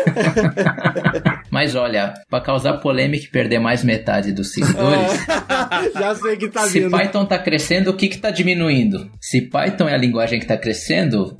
Mas 1.52 1.76
olha, 1.76 2.14
para 2.30 2.42
causar 2.44 2.74
polêmica 2.78 3.26
e 3.26 3.30
perder 3.30 3.60
mais 3.60 3.84
metade 3.84 4.32
dos 4.32 4.52
seguidores, 4.54 5.12
Já 5.94 6.16
sei 6.16 6.38
que 6.38 6.48
tá 6.50 6.62
se 6.62 6.80
vindo. 6.80 6.92
Python 6.92 7.26
tá 7.26 7.38
crescendo, 7.38 7.92
o 7.92 7.96
que 7.96 8.08
que 8.08 8.18
tá 8.18 8.32
diminuindo? 8.32 9.10
Se 9.22 9.42
Python 9.42 9.88
é 9.88 9.94
a 9.94 9.98
linguagem 9.98 10.40
que 10.40 10.46
tá 10.46 10.58
crescendo, 10.58 10.67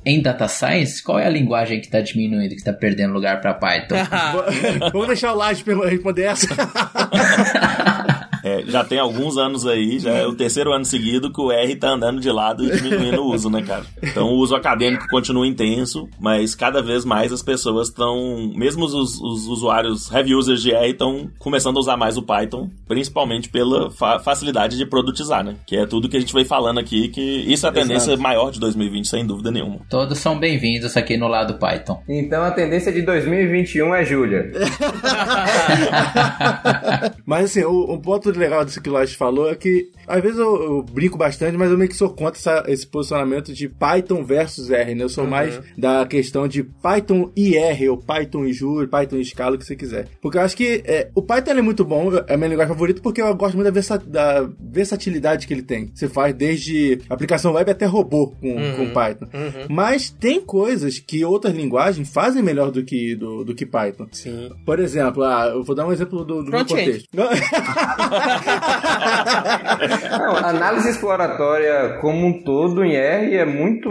em 0.04 0.20
data 0.20 0.48
science, 0.48 1.02
qual 1.02 1.18
é 1.18 1.26
a 1.26 1.30
linguagem 1.30 1.80
que 1.80 1.88
tá 1.88 2.00
diminuindo, 2.00 2.54
que 2.54 2.62
tá 2.62 2.72
perdendo 2.72 3.12
lugar 3.12 3.40
para 3.40 3.54
Python? 3.54 3.96
Vamos 4.92 5.06
deixar 5.08 5.32
o 5.32 5.36
Laje 5.36 5.64
responder 5.88 6.22
essa. 6.24 6.48
É, 8.48 8.64
já 8.66 8.82
tem 8.82 8.98
alguns 8.98 9.36
anos 9.36 9.66
aí, 9.66 9.98
já 9.98 10.10
é 10.10 10.26
o 10.26 10.34
terceiro 10.34 10.72
ano 10.72 10.84
seguido 10.84 11.30
que 11.30 11.40
o 11.40 11.52
R 11.52 11.76
tá 11.76 11.90
andando 11.90 12.18
de 12.20 12.30
lado 12.30 12.64
e 12.64 12.70
diminuindo 12.70 13.20
o 13.22 13.34
uso, 13.34 13.50
né, 13.50 13.62
cara? 13.62 13.84
Então 14.02 14.28
o 14.28 14.36
uso 14.36 14.54
acadêmico 14.54 15.06
continua 15.08 15.46
intenso, 15.46 16.08
mas 16.18 16.54
cada 16.54 16.80
vez 16.82 17.04
mais 17.04 17.30
as 17.32 17.42
pessoas 17.42 17.88
estão, 17.88 18.50
mesmo 18.54 18.84
os, 18.86 18.94
os 19.20 19.46
usuários 19.48 20.10
heavy 20.10 20.34
users 20.34 20.62
de 20.62 20.72
R 20.72 20.90
estão 20.90 21.28
começando 21.38 21.76
a 21.76 21.80
usar 21.80 21.96
mais 21.98 22.16
o 22.16 22.22
Python, 22.22 22.70
principalmente 22.86 23.48
pela 23.50 23.90
fa- 23.90 24.18
facilidade 24.18 24.76
de 24.78 24.86
produtizar, 24.86 25.44
né? 25.44 25.56
Que 25.66 25.76
é 25.76 25.86
tudo 25.86 26.08
que 26.08 26.16
a 26.16 26.20
gente 26.20 26.32
vem 26.32 26.44
falando 26.44 26.78
aqui, 26.80 27.08
que 27.08 27.20
isso 27.20 27.66
é 27.66 27.68
a 27.68 27.72
tendência 27.72 28.12
Exato. 28.12 28.22
maior 28.22 28.50
de 28.50 28.58
2020, 28.60 29.06
sem 29.08 29.26
dúvida 29.26 29.50
nenhuma. 29.50 29.80
Todos 29.90 30.18
são 30.18 30.38
bem-vindos 30.38 30.96
aqui 30.96 31.16
no 31.18 31.28
lado 31.28 31.54
Python. 31.58 32.02
Então 32.08 32.42
a 32.42 32.50
tendência 32.50 32.90
de 32.92 33.02
2021 33.02 33.94
é 33.94 34.04
Júlia. 34.04 34.50
Mas 37.26 37.46
assim, 37.46 37.64
o, 37.64 37.92
um 37.92 38.00
ponto 38.00 38.30
legal 38.38 38.64
disso 38.64 38.80
que 38.80 38.88
o 38.88 38.92
Laje 38.92 39.16
falou 39.16 39.50
é 39.50 39.54
que 39.54 39.90
às 40.06 40.22
vezes 40.22 40.38
eu, 40.38 40.62
eu 40.62 40.82
brinco 40.82 41.18
bastante, 41.18 41.56
mas 41.56 41.70
eu 41.70 41.76
meio 41.76 41.90
que 41.90 41.96
sou 41.96 42.08
contra 42.10 42.38
essa- 42.38 42.64
esse 42.68 42.86
posicionamento 42.86 43.52
de 43.52 43.68
Python 43.68 44.24
versus 44.24 44.70
R, 44.70 44.94
né? 44.94 45.04
Eu 45.04 45.08
sou 45.08 45.26
mais 45.26 45.60
da 45.76 46.06
questão 46.06 46.48
de 46.48 46.62
Python 46.62 47.30
e 47.36 47.56
R, 47.56 47.88
ou 47.90 47.98
Python 47.98 48.44
e 48.44 48.52
Julia, 48.52 48.88
Python 48.88 49.16
e 49.16 49.24
Scala, 49.24 49.56
o 49.56 49.58
que 49.58 49.64
você 49.66 49.76
quiser. 49.76 50.08
Porque 50.22 50.38
eu 50.38 50.42
acho 50.42 50.56
que 50.56 50.82
é, 50.86 51.10
o 51.14 51.20
Python 51.22 51.50
é 51.52 51.62
muito 51.62 51.84
bom, 51.84 52.10
é 52.26 52.34
a 52.34 52.36
minha 52.36 52.48
linguagem 52.48 52.72
favorita, 52.72 53.00
porque 53.02 53.20
eu 53.20 53.34
gosto 53.34 53.54
muito 53.54 53.66
da, 53.66 53.70
versa- 53.72 53.98
da 53.98 54.48
versatilidade 54.60 55.46
que 55.46 55.52
ele 55.52 55.62
tem. 55.62 55.90
Você 55.94 56.08
faz 56.08 56.34
desde 56.34 57.00
aplicação 57.10 57.52
web 57.52 57.70
até 57.70 57.84
robô 57.86 58.28
com, 58.40 58.54
com 58.76 58.90
Python. 58.92 59.26
Mas 59.68 60.08
tem 60.10 60.40
coisas 60.40 60.98
que 60.98 61.24
outras 61.24 61.54
linguagens 61.54 62.08
fazem 62.12 62.42
melhor 62.42 62.70
do 62.70 62.82
que, 62.84 63.14
do, 63.14 63.44
do 63.44 63.54
que 63.54 63.66
Python. 63.66 64.06
Sim. 64.12 64.50
Por 64.64 64.78
exemplo, 64.78 65.22
ah, 65.24 65.50
eu 65.54 65.62
vou 65.62 65.74
dar 65.74 65.86
um 65.86 65.92
exemplo 65.92 66.24
do, 66.24 66.42
do 66.42 66.50
contexto. 66.50 67.08
Não. 70.18 70.36
Análise 70.36 70.90
exploratória 70.90 71.98
como 72.00 72.26
um 72.26 72.42
todo 72.42 72.84
em 72.84 72.94
R 72.94 73.36
é 73.36 73.44
muito. 73.44 73.88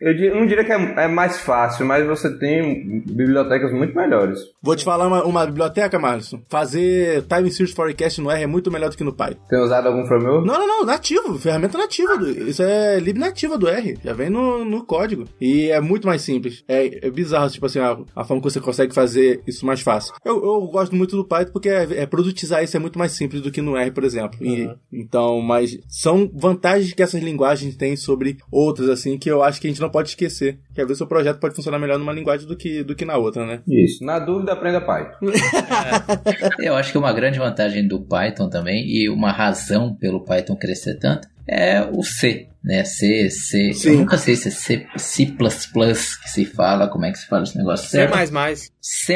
Eu 0.00 0.36
não 0.36 0.46
diria 0.46 0.64
que 0.64 0.72
é, 0.72 1.04
é 1.04 1.08
mais 1.08 1.40
fácil, 1.40 1.86
mas 1.86 2.06
você 2.06 2.36
tem 2.38 3.02
bibliotecas 3.06 3.72
muito 3.72 3.94
melhores. 3.94 4.40
Vou 4.62 4.74
te 4.74 4.84
falar 4.84 5.06
uma, 5.06 5.24
uma 5.24 5.46
biblioteca, 5.46 5.98
Marlon. 5.98 6.16
Fazer 6.48 7.22
Time 7.22 7.50
Series 7.50 7.74
Forecast 7.74 8.20
no 8.20 8.30
R 8.30 8.42
é 8.42 8.46
muito 8.46 8.70
melhor 8.70 8.90
do 8.90 8.96
que 8.96 9.04
no 9.04 9.12
Python. 9.12 9.40
Tem 9.48 9.60
usado 9.60 9.88
algum 9.88 10.06
framework? 10.06 10.46
Não, 10.46 10.58
não, 10.58 10.66
não, 10.66 10.84
nativo, 10.84 11.38
ferramenta 11.38 11.78
nativa. 11.78 12.16
Do, 12.16 12.28
isso 12.28 12.62
é 12.62 12.98
lib 12.98 13.18
nativa 13.18 13.58
do 13.58 13.68
R, 13.68 13.98
já 14.02 14.12
vem 14.12 14.30
no, 14.30 14.64
no 14.64 14.84
código. 14.84 15.24
E 15.40 15.70
é 15.70 15.80
muito 15.80 16.06
mais 16.06 16.22
simples. 16.22 16.64
É, 16.68 17.06
é 17.06 17.10
bizarro, 17.10 17.50
tipo 17.50 17.66
assim, 17.66 17.78
a, 17.78 17.96
a 18.14 18.24
forma 18.24 18.42
que 18.42 18.50
você 18.50 18.60
consegue 18.60 18.94
fazer 18.94 19.42
isso 19.46 19.64
mais 19.66 19.80
fácil. 19.80 20.14
Eu, 20.24 20.42
eu 20.44 20.60
gosto 20.66 20.94
muito 20.94 21.16
do 21.16 21.24
Python 21.24 21.52
porque 21.52 21.68
é, 21.68 22.02
é 22.02 22.06
produtizar 22.06 22.62
isso 22.62 22.76
é 22.76 22.80
muito 22.80 22.98
mais 22.98 23.12
simples 23.12 23.25
do 23.28 23.50
que 23.50 23.60
no 23.60 23.76
R, 23.76 23.90
por 23.90 24.04
exemplo. 24.04 24.38
E, 24.44 24.70
então, 24.92 25.40
mas 25.40 25.78
são 25.88 26.30
vantagens 26.34 26.92
que 26.92 27.02
essas 27.02 27.22
linguagens 27.22 27.76
têm 27.76 27.96
sobre 27.96 28.38
outras, 28.50 28.88
assim, 28.88 29.18
que 29.18 29.30
eu 29.30 29.42
acho 29.42 29.60
que 29.60 29.66
a 29.66 29.70
gente 29.70 29.80
não 29.80 29.90
pode 29.90 30.10
esquecer. 30.10 30.58
Que 30.74 30.80
às 30.80 30.86
vezes 30.86 31.00
o 31.00 31.06
projeto 31.06 31.38
pode 31.38 31.54
funcionar 31.54 31.78
melhor 31.78 31.98
numa 31.98 32.12
linguagem 32.12 32.46
do 32.46 32.56
que, 32.56 32.82
do 32.82 32.94
que 32.94 33.04
na 33.04 33.16
outra, 33.16 33.46
né? 33.46 33.62
Isso. 33.66 34.04
Na 34.04 34.18
dúvida, 34.18 34.52
aprenda 34.52 34.80
Python. 34.80 35.32
Eu 36.60 36.74
acho 36.74 36.92
que 36.92 36.98
uma 36.98 37.12
grande 37.12 37.38
vantagem 37.38 37.86
do 37.86 38.00
Python 38.00 38.48
também, 38.48 38.86
e 38.86 39.08
uma 39.08 39.32
razão 39.32 39.94
pelo 39.94 40.24
Python 40.24 40.56
crescer 40.56 40.98
tanto, 40.98 41.28
é 41.48 41.82
o 41.82 42.02
C, 42.02 42.48
né? 42.62 42.84
C, 42.84 43.30
C. 43.30 43.72
Sim. 43.72 43.90
Eu 43.90 43.98
nunca 43.98 44.18
sei 44.18 44.34
se 44.36 44.48
é 44.48 44.50
C, 44.50 44.86
C++ 44.96 45.26
que 45.26 46.30
se 46.30 46.44
fala, 46.44 46.88
como 46.88 47.04
é 47.04 47.12
que 47.12 47.18
se 47.18 47.26
fala 47.26 47.44
esse 47.44 47.56
negócio 47.56 47.86
C 47.86 47.98
certo? 47.98 48.10
mais 48.10 48.30
mais. 48.30 48.72
C++, 48.80 49.14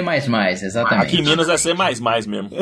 exatamente. 0.67 1.07
Aqui 1.07 1.17
em 1.19 1.25
Minas 1.25 1.49
é 1.49 1.57
C 1.57 1.75
mesmo. 1.75 2.51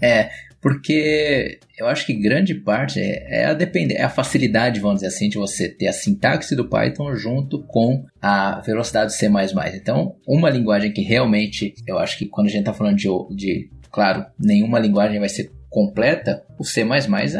É, 0.00 0.30
porque 0.60 1.58
eu 1.78 1.86
acho 1.86 2.06
que 2.06 2.12
grande 2.12 2.54
parte 2.54 3.00
é, 3.00 3.42
é 3.42 3.44
a 3.46 3.54
depender, 3.54 3.94
é 3.94 4.04
a 4.04 4.08
facilidade, 4.08 4.80
vamos 4.80 4.96
dizer 4.96 5.08
assim, 5.08 5.28
de 5.28 5.36
você 5.36 5.68
ter 5.68 5.88
a 5.88 5.92
sintaxe 5.92 6.54
do 6.54 6.68
Python 6.68 7.14
junto 7.16 7.62
com 7.64 8.04
a 8.20 8.60
velocidade 8.60 9.06
do 9.06 9.16
C++. 9.16 9.28
Então, 9.74 10.14
uma 10.26 10.50
linguagem 10.50 10.92
que 10.92 11.02
realmente, 11.02 11.74
eu 11.86 11.98
acho 11.98 12.18
que 12.18 12.26
quando 12.26 12.46
a 12.46 12.50
gente 12.50 12.60
está 12.60 12.72
falando 12.72 12.96
de, 12.96 13.08
de, 13.34 13.70
claro, 13.90 14.24
nenhuma 14.38 14.78
linguagem 14.78 15.18
vai 15.18 15.28
ser 15.28 15.50
completa, 15.72 16.44
o 16.58 16.64
C++ 16.64 16.84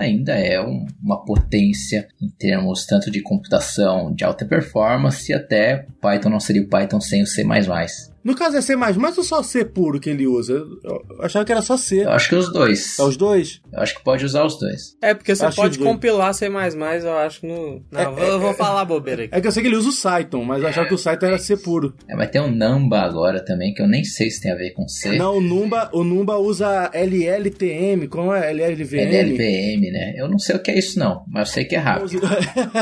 ainda 0.00 0.32
é 0.32 0.60
um- 0.60 0.86
uma 1.02 1.22
potência 1.22 2.08
em 2.20 2.28
termos 2.28 2.86
tanto 2.86 3.10
de 3.10 3.20
computação, 3.20 4.12
de 4.12 4.24
alta 4.24 4.44
performance, 4.46 5.32
até 5.32 5.86
Python 6.00 6.30
não 6.30 6.40
seria 6.40 6.62
o 6.62 6.68
Python 6.68 7.00
sem 7.00 7.22
o 7.22 7.26
C++. 7.26 7.44
No 8.24 8.34
caso 8.36 8.56
é 8.56 8.60
C++, 8.60 8.76
mas 8.76 9.18
ou 9.18 9.24
só 9.24 9.42
C 9.42 9.64
puro 9.64 9.98
que 9.98 10.08
ele 10.10 10.26
usa? 10.26 10.54
Eu 10.84 11.02
achava 11.20 11.44
que 11.44 11.52
era 11.52 11.60
só 11.62 11.76
C. 11.76 12.04
Eu 12.04 12.10
acho 12.10 12.28
que 12.28 12.34
os 12.36 12.52
dois. 12.52 12.98
É 12.98 13.02
os 13.02 13.16
dois? 13.16 13.60
Eu 13.72 13.80
acho 13.80 13.94
que 13.96 14.04
pode 14.04 14.24
usar 14.24 14.44
os 14.44 14.58
dois. 14.58 14.96
É, 15.02 15.12
porque 15.14 15.34
você 15.34 15.44
Acho 15.44 15.56
pode 15.56 15.78
compilar 15.78 16.32
C++, 16.34 16.46
eu 16.46 17.18
acho, 17.18 17.46
no... 17.46 17.82
Não, 17.90 18.00
É, 18.00 18.04
eu 18.06 18.12
vou- 18.14 18.24
eu 18.24 18.40
vou 18.40 18.54
falar 18.54 18.84
bobeira 18.84 19.24
aqui. 19.24 19.34
É 19.34 19.40
que 19.40 19.46
eu 19.46 19.52
sei 19.52 19.62
que 19.62 19.68
ele 19.68 19.76
usa 19.76 19.88
o 19.88 19.92
Cython, 19.92 20.44
mas 20.44 20.62
eu 20.62 20.68
achava 20.68 20.86
que 20.86 20.94
o 20.94 20.98
Cython 20.98 21.26
era 21.26 21.38
C 21.38 21.56
puro. 21.56 21.94
É, 22.08 22.14
vai 22.16 22.28
ter 22.28 22.40
um 22.40 22.50
Namba 22.50 23.00
agora 23.00 23.44
também, 23.44 23.74
que 23.74 23.82
eu 23.82 23.88
nem 23.88 24.04
sei 24.04 24.30
se 24.30 24.40
tem 24.40 24.52
a 24.52 24.56
ver 24.56 24.70
com 24.70 24.86
C. 24.88 25.16
Não, 25.16 25.38
o 25.38 25.40
Numba, 25.40 25.90
o 25.92 26.04
Numba 26.04 26.36
usa 26.38 26.90
LLTM, 26.94 28.06
como 28.08 28.32
é? 28.32 28.50
LLVM? 28.52 29.00
LLVM, 29.00 29.90
né? 29.92 30.14
Eu 30.16 30.28
não 30.28 30.38
sei 30.38 30.56
o 30.56 30.58
que 30.62 30.70
é 30.70 30.78
isso 30.78 30.98
não, 30.98 31.24
mas 31.28 31.48
eu 31.48 31.54
sei 31.54 31.64
que 31.64 31.74
é 31.74 31.78
rápido. 31.78 32.20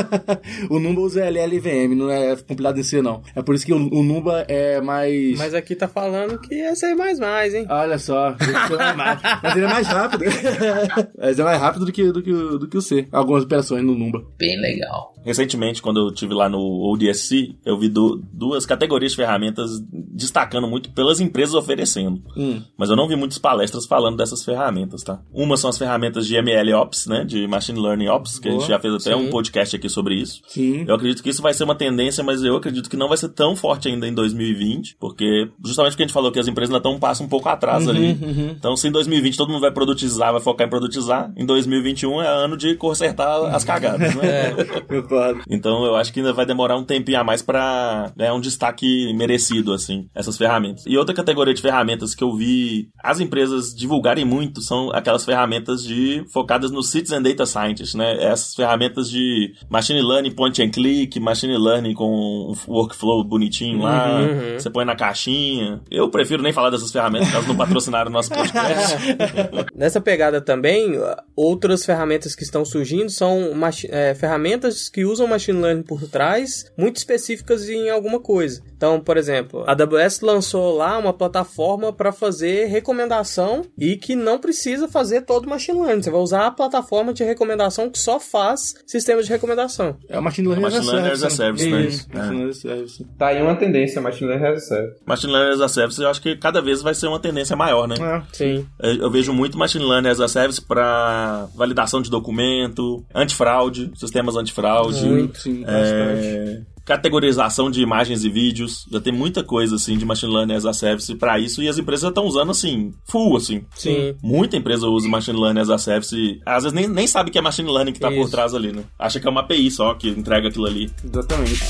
o 0.69 0.79
Numba 0.79 1.01
usa 1.01 1.25
LLVM, 1.25 1.95
não 1.95 2.09
é 2.11 2.35
compilado 2.35 2.79
em 2.79 2.83
C, 2.83 3.01
não. 3.01 3.21
É 3.35 3.41
por 3.41 3.55
isso 3.55 3.65
que 3.65 3.73
o, 3.73 3.77
o 3.77 4.03
Numba 4.03 4.45
é 4.47 4.79
mais... 4.81 5.30
Mas 5.37 5.53
aqui 5.53 5.75
tá 5.75 5.87
falando 5.87 6.39
que 6.39 6.53
é 6.55 6.73
C++, 6.75 6.87
hein? 6.91 7.65
Olha 7.69 7.97
só, 7.99 8.35
mas 9.43 9.55
ele 9.55 9.65
é 9.65 9.69
mais 9.69 9.87
rápido. 9.87 10.23
mas 11.17 11.39
é 11.39 11.43
mais 11.43 11.59
rápido 11.61 11.85
do 11.85 11.91
que, 11.91 12.11
do, 12.11 12.21
que, 12.21 12.31
o- 12.31 12.59
do 12.59 12.67
que 12.67 12.77
o 12.77 12.81
C. 12.81 13.07
Algumas 13.11 13.43
operações 13.43 13.83
no 13.83 13.95
Numba. 13.95 14.23
Bem 14.37 14.59
legal. 14.59 15.11
Recentemente, 15.23 15.81
quando 15.83 15.99
eu 15.99 16.11
tive 16.11 16.33
lá 16.33 16.49
no 16.49 16.59
ODSC, 16.91 17.55
eu 17.63 17.77
vi 17.77 17.89
du- 17.89 18.19
duas 18.33 18.65
categorias 18.65 19.11
de 19.11 19.17
ferramentas 19.17 19.69
destacando 19.91 20.67
muito 20.67 20.89
pelas 20.91 21.19
empresas 21.19 21.53
oferecendo. 21.53 22.21
Hum. 22.35 22.61
Mas 22.75 22.89
eu 22.89 22.95
não 22.95 23.07
vi 23.07 23.15
muitas 23.15 23.37
palestras 23.37 23.85
falando 23.85 24.17
dessas 24.17 24.43
ferramentas, 24.43 25.03
tá? 25.03 25.21
Uma 25.31 25.57
são 25.57 25.69
as 25.69 25.77
ferramentas 25.77 26.25
de 26.25 26.35
ML 26.35 26.73
Ops, 26.73 27.05
né? 27.05 27.23
De 27.23 27.47
Machine 27.47 27.79
Learning 27.79 28.07
Ops, 28.07 28.39
que 28.39 28.47
a 28.47 28.51
Boa, 28.51 28.61
gente 28.61 28.69
já 28.69 28.79
fez 28.79 28.93
até 28.95 29.15
sim. 29.15 29.27
um 29.27 29.29
podcast 29.29 29.75
aqui 29.75 29.87
sobre 29.89 30.15
isso. 30.15 30.41
Sim. 30.47 30.85
Eu 30.87 30.95
acredito 30.95 31.21
que 31.21 31.29
isso 31.29 31.41
vai 31.41 31.53
ser 31.53 31.63
uma 31.65 31.75
tendência, 31.75 32.23
mas 32.23 32.43
eu 32.43 32.55
acredito 32.55 32.89
que 32.89 32.97
não 32.97 33.07
vai 33.07 33.17
ser 33.17 33.29
tão 33.29 33.55
forte 33.55 33.87
ainda 33.87 34.07
em 34.07 34.13
2020, 34.13 34.97
porque 34.99 35.20
porque 35.21 35.51
justamente 35.63 35.91
porque 35.91 36.03
a 36.03 36.05
gente 36.07 36.13
falou 36.13 36.31
que 36.31 36.39
as 36.39 36.47
empresas 36.47 36.71
ainda 36.73 36.79
estão 36.79 36.93
um 36.93 36.99
passo 36.99 37.23
um 37.23 37.27
pouco 37.27 37.47
atrás 37.47 37.87
ali. 37.87 38.17
Então, 38.57 38.75
se 38.75 38.87
em 38.87 38.91
2020 38.91 39.37
todo 39.37 39.49
mundo 39.49 39.61
vai 39.61 39.71
produtizar, 39.71 40.31
vai 40.31 40.41
focar 40.41 40.65
em 40.65 40.69
produtizar, 40.69 41.31
em 41.37 41.45
2021 41.45 42.21
é 42.21 42.27
ano 42.27 42.57
de 42.57 42.75
consertar 42.75 43.45
as 43.53 43.63
cagadas, 43.63 44.15
né? 44.15 44.51
Concordo. 44.89 45.41
Então 45.49 45.85
eu 45.85 45.95
acho 45.95 46.11
que 46.11 46.19
ainda 46.19 46.33
vai 46.33 46.45
demorar 46.45 46.75
um 46.77 46.83
tempinho 46.83 47.19
a 47.19 47.23
mais 47.23 47.41
pra 47.41 48.11
ganhar 48.17 48.33
um 48.33 48.41
destaque 48.41 49.13
merecido, 49.13 49.73
assim, 49.73 50.07
essas 50.15 50.37
ferramentas. 50.37 50.83
E 50.87 50.97
outra 50.97 51.13
categoria 51.13 51.53
de 51.53 51.61
ferramentas 51.61 52.15
que 52.15 52.23
eu 52.23 52.35
vi 52.35 52.89
as 53.03 53.19
empresas 53.19 53.73
divulgarem 53.75 54.25
muito 54.25 54.61
são 54.61 54.91
aquelas 54.91 55.23
ferramentas 55.23 55.83
de 55.83 56.23
focadas 56.33 56.71
no 56.71 56.81
Citizen 56.81 57.21
Data 57.21 57.45
Scientist, 57.45 57.95
né? 57.95 58.23
Essas 58.23 58.55
ferramentas 58.55 59.09
de 59.09 59.53
machine 59.69 60.01
learning 60.01 60.31
point 60.31 60.61
and 60.61 60.69
click, 60.69 61.19
machine 61.19 61.55
learning 61.57 61.93
com 61.93 62.09
um 62.11 62.53
workflow 62.67 63.23
bonitinho 63.23 63.81
lá, 63.83 64.19
Uhum. 64.21 64.59
você 64.59 64.69
põe 64.69 64.85
na 64.85 64.95
caixinha. 65.11 65.81
Eu 65.89 66.09
prefiro 66.09 66.41
nem 66.41 66.53
falar 66.53 66.69
dessas 66.69 66.91
ferramentas, 66.91 67.33
elas 67.33 67.47
não 67.47 67.55
patrocinaram 67.55 68.09
o 68.09 68.13
nosso 68.13 68.29
podcast. 68.29 68.97
Nessa 69.75 70.01
pegada 70.01 70.41
também, 70.41 70.93
outras 71.35 71.85
ferramentas 71.85 72.35
que 72.35 72.43
estão 72.43 72.63
surgindo 72.65 73.09
são 73.09 73.51
é, 73.89 74.15
ferramentas 74.15 74.89
que 74.89 75.05
usam 75.05 75.27
machine 75.27 75.59
learning 75.61 75.83
por 75.83 76.07
trás, 76.07 76.65
muito 76.77 76.97
específicas 76.97 77.69
em 77.69 77.89
alguma 77.89 78.19
coisa. 78.19 78.61
Então, 78.75 78.99
por 78.99 79.17
exemplo, 79.17 79.63
a 79.67 79.71
AWS 79.73 80.21
lançou 80.21 80.75
lá 80.75 80.97
uma 80.97 81.13
plataforma 81.13 81.93
para 81.93 82.11
fazer 82.11 82.65
recomendação 82.65 83.63
e 83.77 83.95
que 83.95 84.15
não 84.15 84.39
precisa 84.39 84.87
fazer 84.87 85.21
todo 85.21 85.45
o 85.45 85.49
machine 85.49 85.79
learning. 85.79 86.01
Você 86.01 86.09
vai 86.09 86.21
usar 86.21 86.47
a 86.47 86.51
plataforma 86.51 87.13
de 87.13 87.23
recomendação 87.23 87.89
que 87.89 87.99
só 87.99 88.19
faz 88.19 88.73
sistemas 88.87 89.25
de 89.25 89.31
recomendação. 89.31 89.97
É 90.09 90.17
o 90.17 90.23
Machine 90.23 90.47
Learning 90.47 90.63
É 90.65 90.65
o 90.65 90.67
as 90.69 90.75
a 90.75 90.77
Machine 90.79 90.95
Learning 91.01 91.15
Service. 91.17 91.25
as 91.25 91.33
a 91.33 91.35
Service, 91.35 91.69
né? 91.69 91.81
Isso, 91.81 92.07
É. 92.11 92.17
Machine 92.17 92.35
Learning 92.37 92.49
as 92.49 92.57
a 92.57 92.61
Service. 92.61 93.05
Tá 93.17 93.27
aí 93.27 93.41
uma 93.41 93.55
tendência, 93.55 94.01
Machine 94.01 94.29
Learning 94.29 94.45
as 94.47 94.63
a 94.63 94.65
Service. 94.67 95.00
Machine 95.05 95.33
Learning 95.33 95.53
as 95.55 95.61
a 95.61 95.67
Service 95.67 96.01
eu 96.01 96.09
acho 96.09 96.21
que 96.21 96.35
cada 96.35 96.61
vez 96.61 96.81
vai 96.81 96.93
ser 96.93 97.07
uma 97.07 97.19
tendência 97.19 97.55
maior, 97.55 97.87
né? 97.87 97.95
É. 97.99 98.23
Sim. 98.31 98.65
Eu 98.79 99.01
eu 99.01 99.09
vejo 99.11 99.33
muito 99.33 99.57
Machine 99.57 99.83
Learning 99.83 100.09
as 100.09 100.19
a 100.19 100.27
Service 100.27 100.61
para 100.61 101.47
validação 101.55 102.01
de 102.01 102.09
documento, 102.09 103.03
antifraude, 103.13 103.91
sistemas 103.95 104.35
antifraude, 104.35 105.05
Muito. 105.05 105.39
Sim, 105.39 105.63
é, 105.65 105.65
bastante. 105.65 106.67
categorização 106.85 107.69
de 107.71 107.81
imagens 107.81 108.23
e 108.23 108.29
vídeos. 108.29 108.85
Já 108.91 108.99
tem 109.01 109.11
muita 109.11 109.43
coisa 109.43 109.75
assim 109.75 109.97
de 109.97 110.05
Machine 110.05 110.33
Learning 110.33 110.53
as 110.53 110.65
a 110.65 110.73
Service 110.73 111.13
para 111.15 111.39
isso 111.39 111.61
e 111.61 111.67
as 111.67 111.77
empresas 111.77 112.09
estão 112.09 112.25
usando 112.25 112.51
assim, 112.51 112.93
full 113.05 113.35
assim. 113.37 113.65
Sim. 113.75 114.15
Muita 114.21 114.55
empresa 114.55 114.87
usa 114.87 115.07
Machine 115.09 115.39
Learning 115.39 115.61
as 115.61 115.69
a 115.69 115.77
Service 115.77 116.39
às 116.45 116.63
vezes 116.63 116.73
nem, 116.73 116.87
nem 116.87 117.07
sabe 117.07 117.31
que 117.31 117.37
é 117.37 117.41
Machine 117.41 117.71
Learning 117.71 117.93
que 117.93 117.99
tá 117.99 118.09
por 118.09 118.21
Isso. 118.21 118.31
trás 118.31 118.53
ali, 118.53 118.71
né? 118.71 118.83
Acha 118.97 119.19
que 119.19 119.27
é 119.27 119.29
uma 119.29 119.41
API 119.41 119.69
só 119.71 119.93
que 119.95 120.09
entrega 120.09 120.47
aquilo 120.47 120.67
ali. 120.67 120.91
Exatamente. 121.03 121.61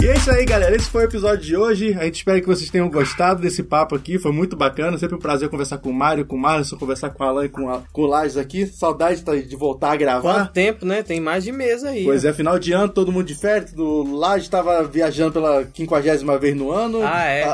E 0.00 0.06
é 0.06 0.14
isso 0.14 0.30
aí, 0.30 0.44
galera. 0.44 0.76
Esse 0.76 0.88
foi 0.88 1.02
o 1.02 1.08
episódio 1.08 1.44
de 1.44 1.56
hoje. 1.56 1.92
A 1.98 2.04
gente 2.04 2.18
espera 2.18 2.40
que 2.40 2.46
vocês 2.46 2.70
tenham 2.70 2.88
gostado 2.88 3.42
desse 3.42 3.64
papo 3.64 3.96
aqui. 3.96 4.16
Foi 4.16 4.30
muito 4.30 4.54
bacana. 4.56 4.96
Sempre 4.96 5.16
um 5.16 5.18
prazer 5.18 5.48
conversar 5.48 5.78
com 5.78 5.90
o 5.90 5.92
Mário, 5.92 6.24
com 6.24 6.36
o 6.36 6.38
Márcio, 6.38 6.78
conversar 6.78 7.10
com 7.10 7.24
o 7.24 7.26
Alan 7.26 7.44
e 7.46 7.48
com, 7.48 7.68
a, 7.68 7.82
com 7.92 8.02
o 8.02 8.06
Lages 8.06 8.36
aqui. 8.36 8.64
Saudade 8.64 9.22
tá, 9.24 9.34
de 9.34 9.56
voltar 9.56 9.90
a 9.90 9.96
gravar. 9.96 10.34
Quanto 10.34 10.52
tempo, 10.52 10.86
né? 10.86 11.02
Tem 11.02 11.20
mais 11.20 11.42
de 11.42 11.50
mês 11.50 11.82
aí. 11.82 12.04
Pois 12.04 12.24
é, 12.24 12.32
final 12.32 12.60
de 12.60 12.70
ano, 12.72 12.88
todo 12.90 13.10
mundo 13.10 13.26
de 13.26 13.34
férias. 13.34 13.72
O 13.76 14.04
Lages 14.16 14.44
estava 14.44 14.84
viajando 14.84 15.32
pela 15.32 15.64
quinquagésima 15.64 16.38
vez 16.38 16.54
no 16.54 16.70
ano. 16.70 17.00
Ah, 17.02 17.24
é. 17.24 17.44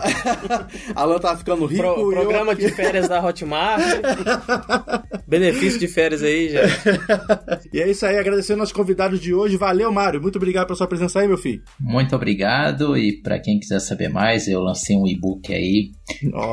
Alan 0.95 1.18
tava 1.18 1.38
ficando 1.38 1.64
rico. 1.64 1.82
Pro- 1.82 1.97
e 2.12 2.14
eu 2.14 2.20
programa 2.20 2.53
aqui- 2.53 2.66
de 2.66 2.72
férias 2.72 3.09
da 3.09 3.24
Hotmart. 3.24 3.82
Benefício 5.26 5.80
de 5.80 5.88
férias 5.88 6.22
aí, 6.22 6.51
gente. 6.51 6.74
E 7.72 7.80
é 7.80 7.90
isso 7.90 8.05
aí, 8.07 8.18
agradecendo 8.18 8.61
aos 8.61 8.70
convidados 8.70 9.18
de 9.18 9.34
hoje. 9.34 9.57
Valeu, 9.57 9.90
Mário. 9.90 10.20
Muito 10.20 10.36
obrigado 10.36 10.66
pela 10.66 10.76
sua 10.76 10.86
presença 10.86 11.18
aí, 11.20 11.26
meu 11.26 11.38
filho. 11.38 11.62
Muito 11.80 12.14
obrigado. 12.14 12.34
E 12.97 13.12
para 13.22 13.39
quem 13.39 13.59
quiser 13.59 13.80
saber 13.80 14.09
mais, 14.09 14.49
eu 14.49 14.61
lancei 14.61 14.97
um 14.97 15.07
e-book 15.07 15.53
aí, 15.53 15.91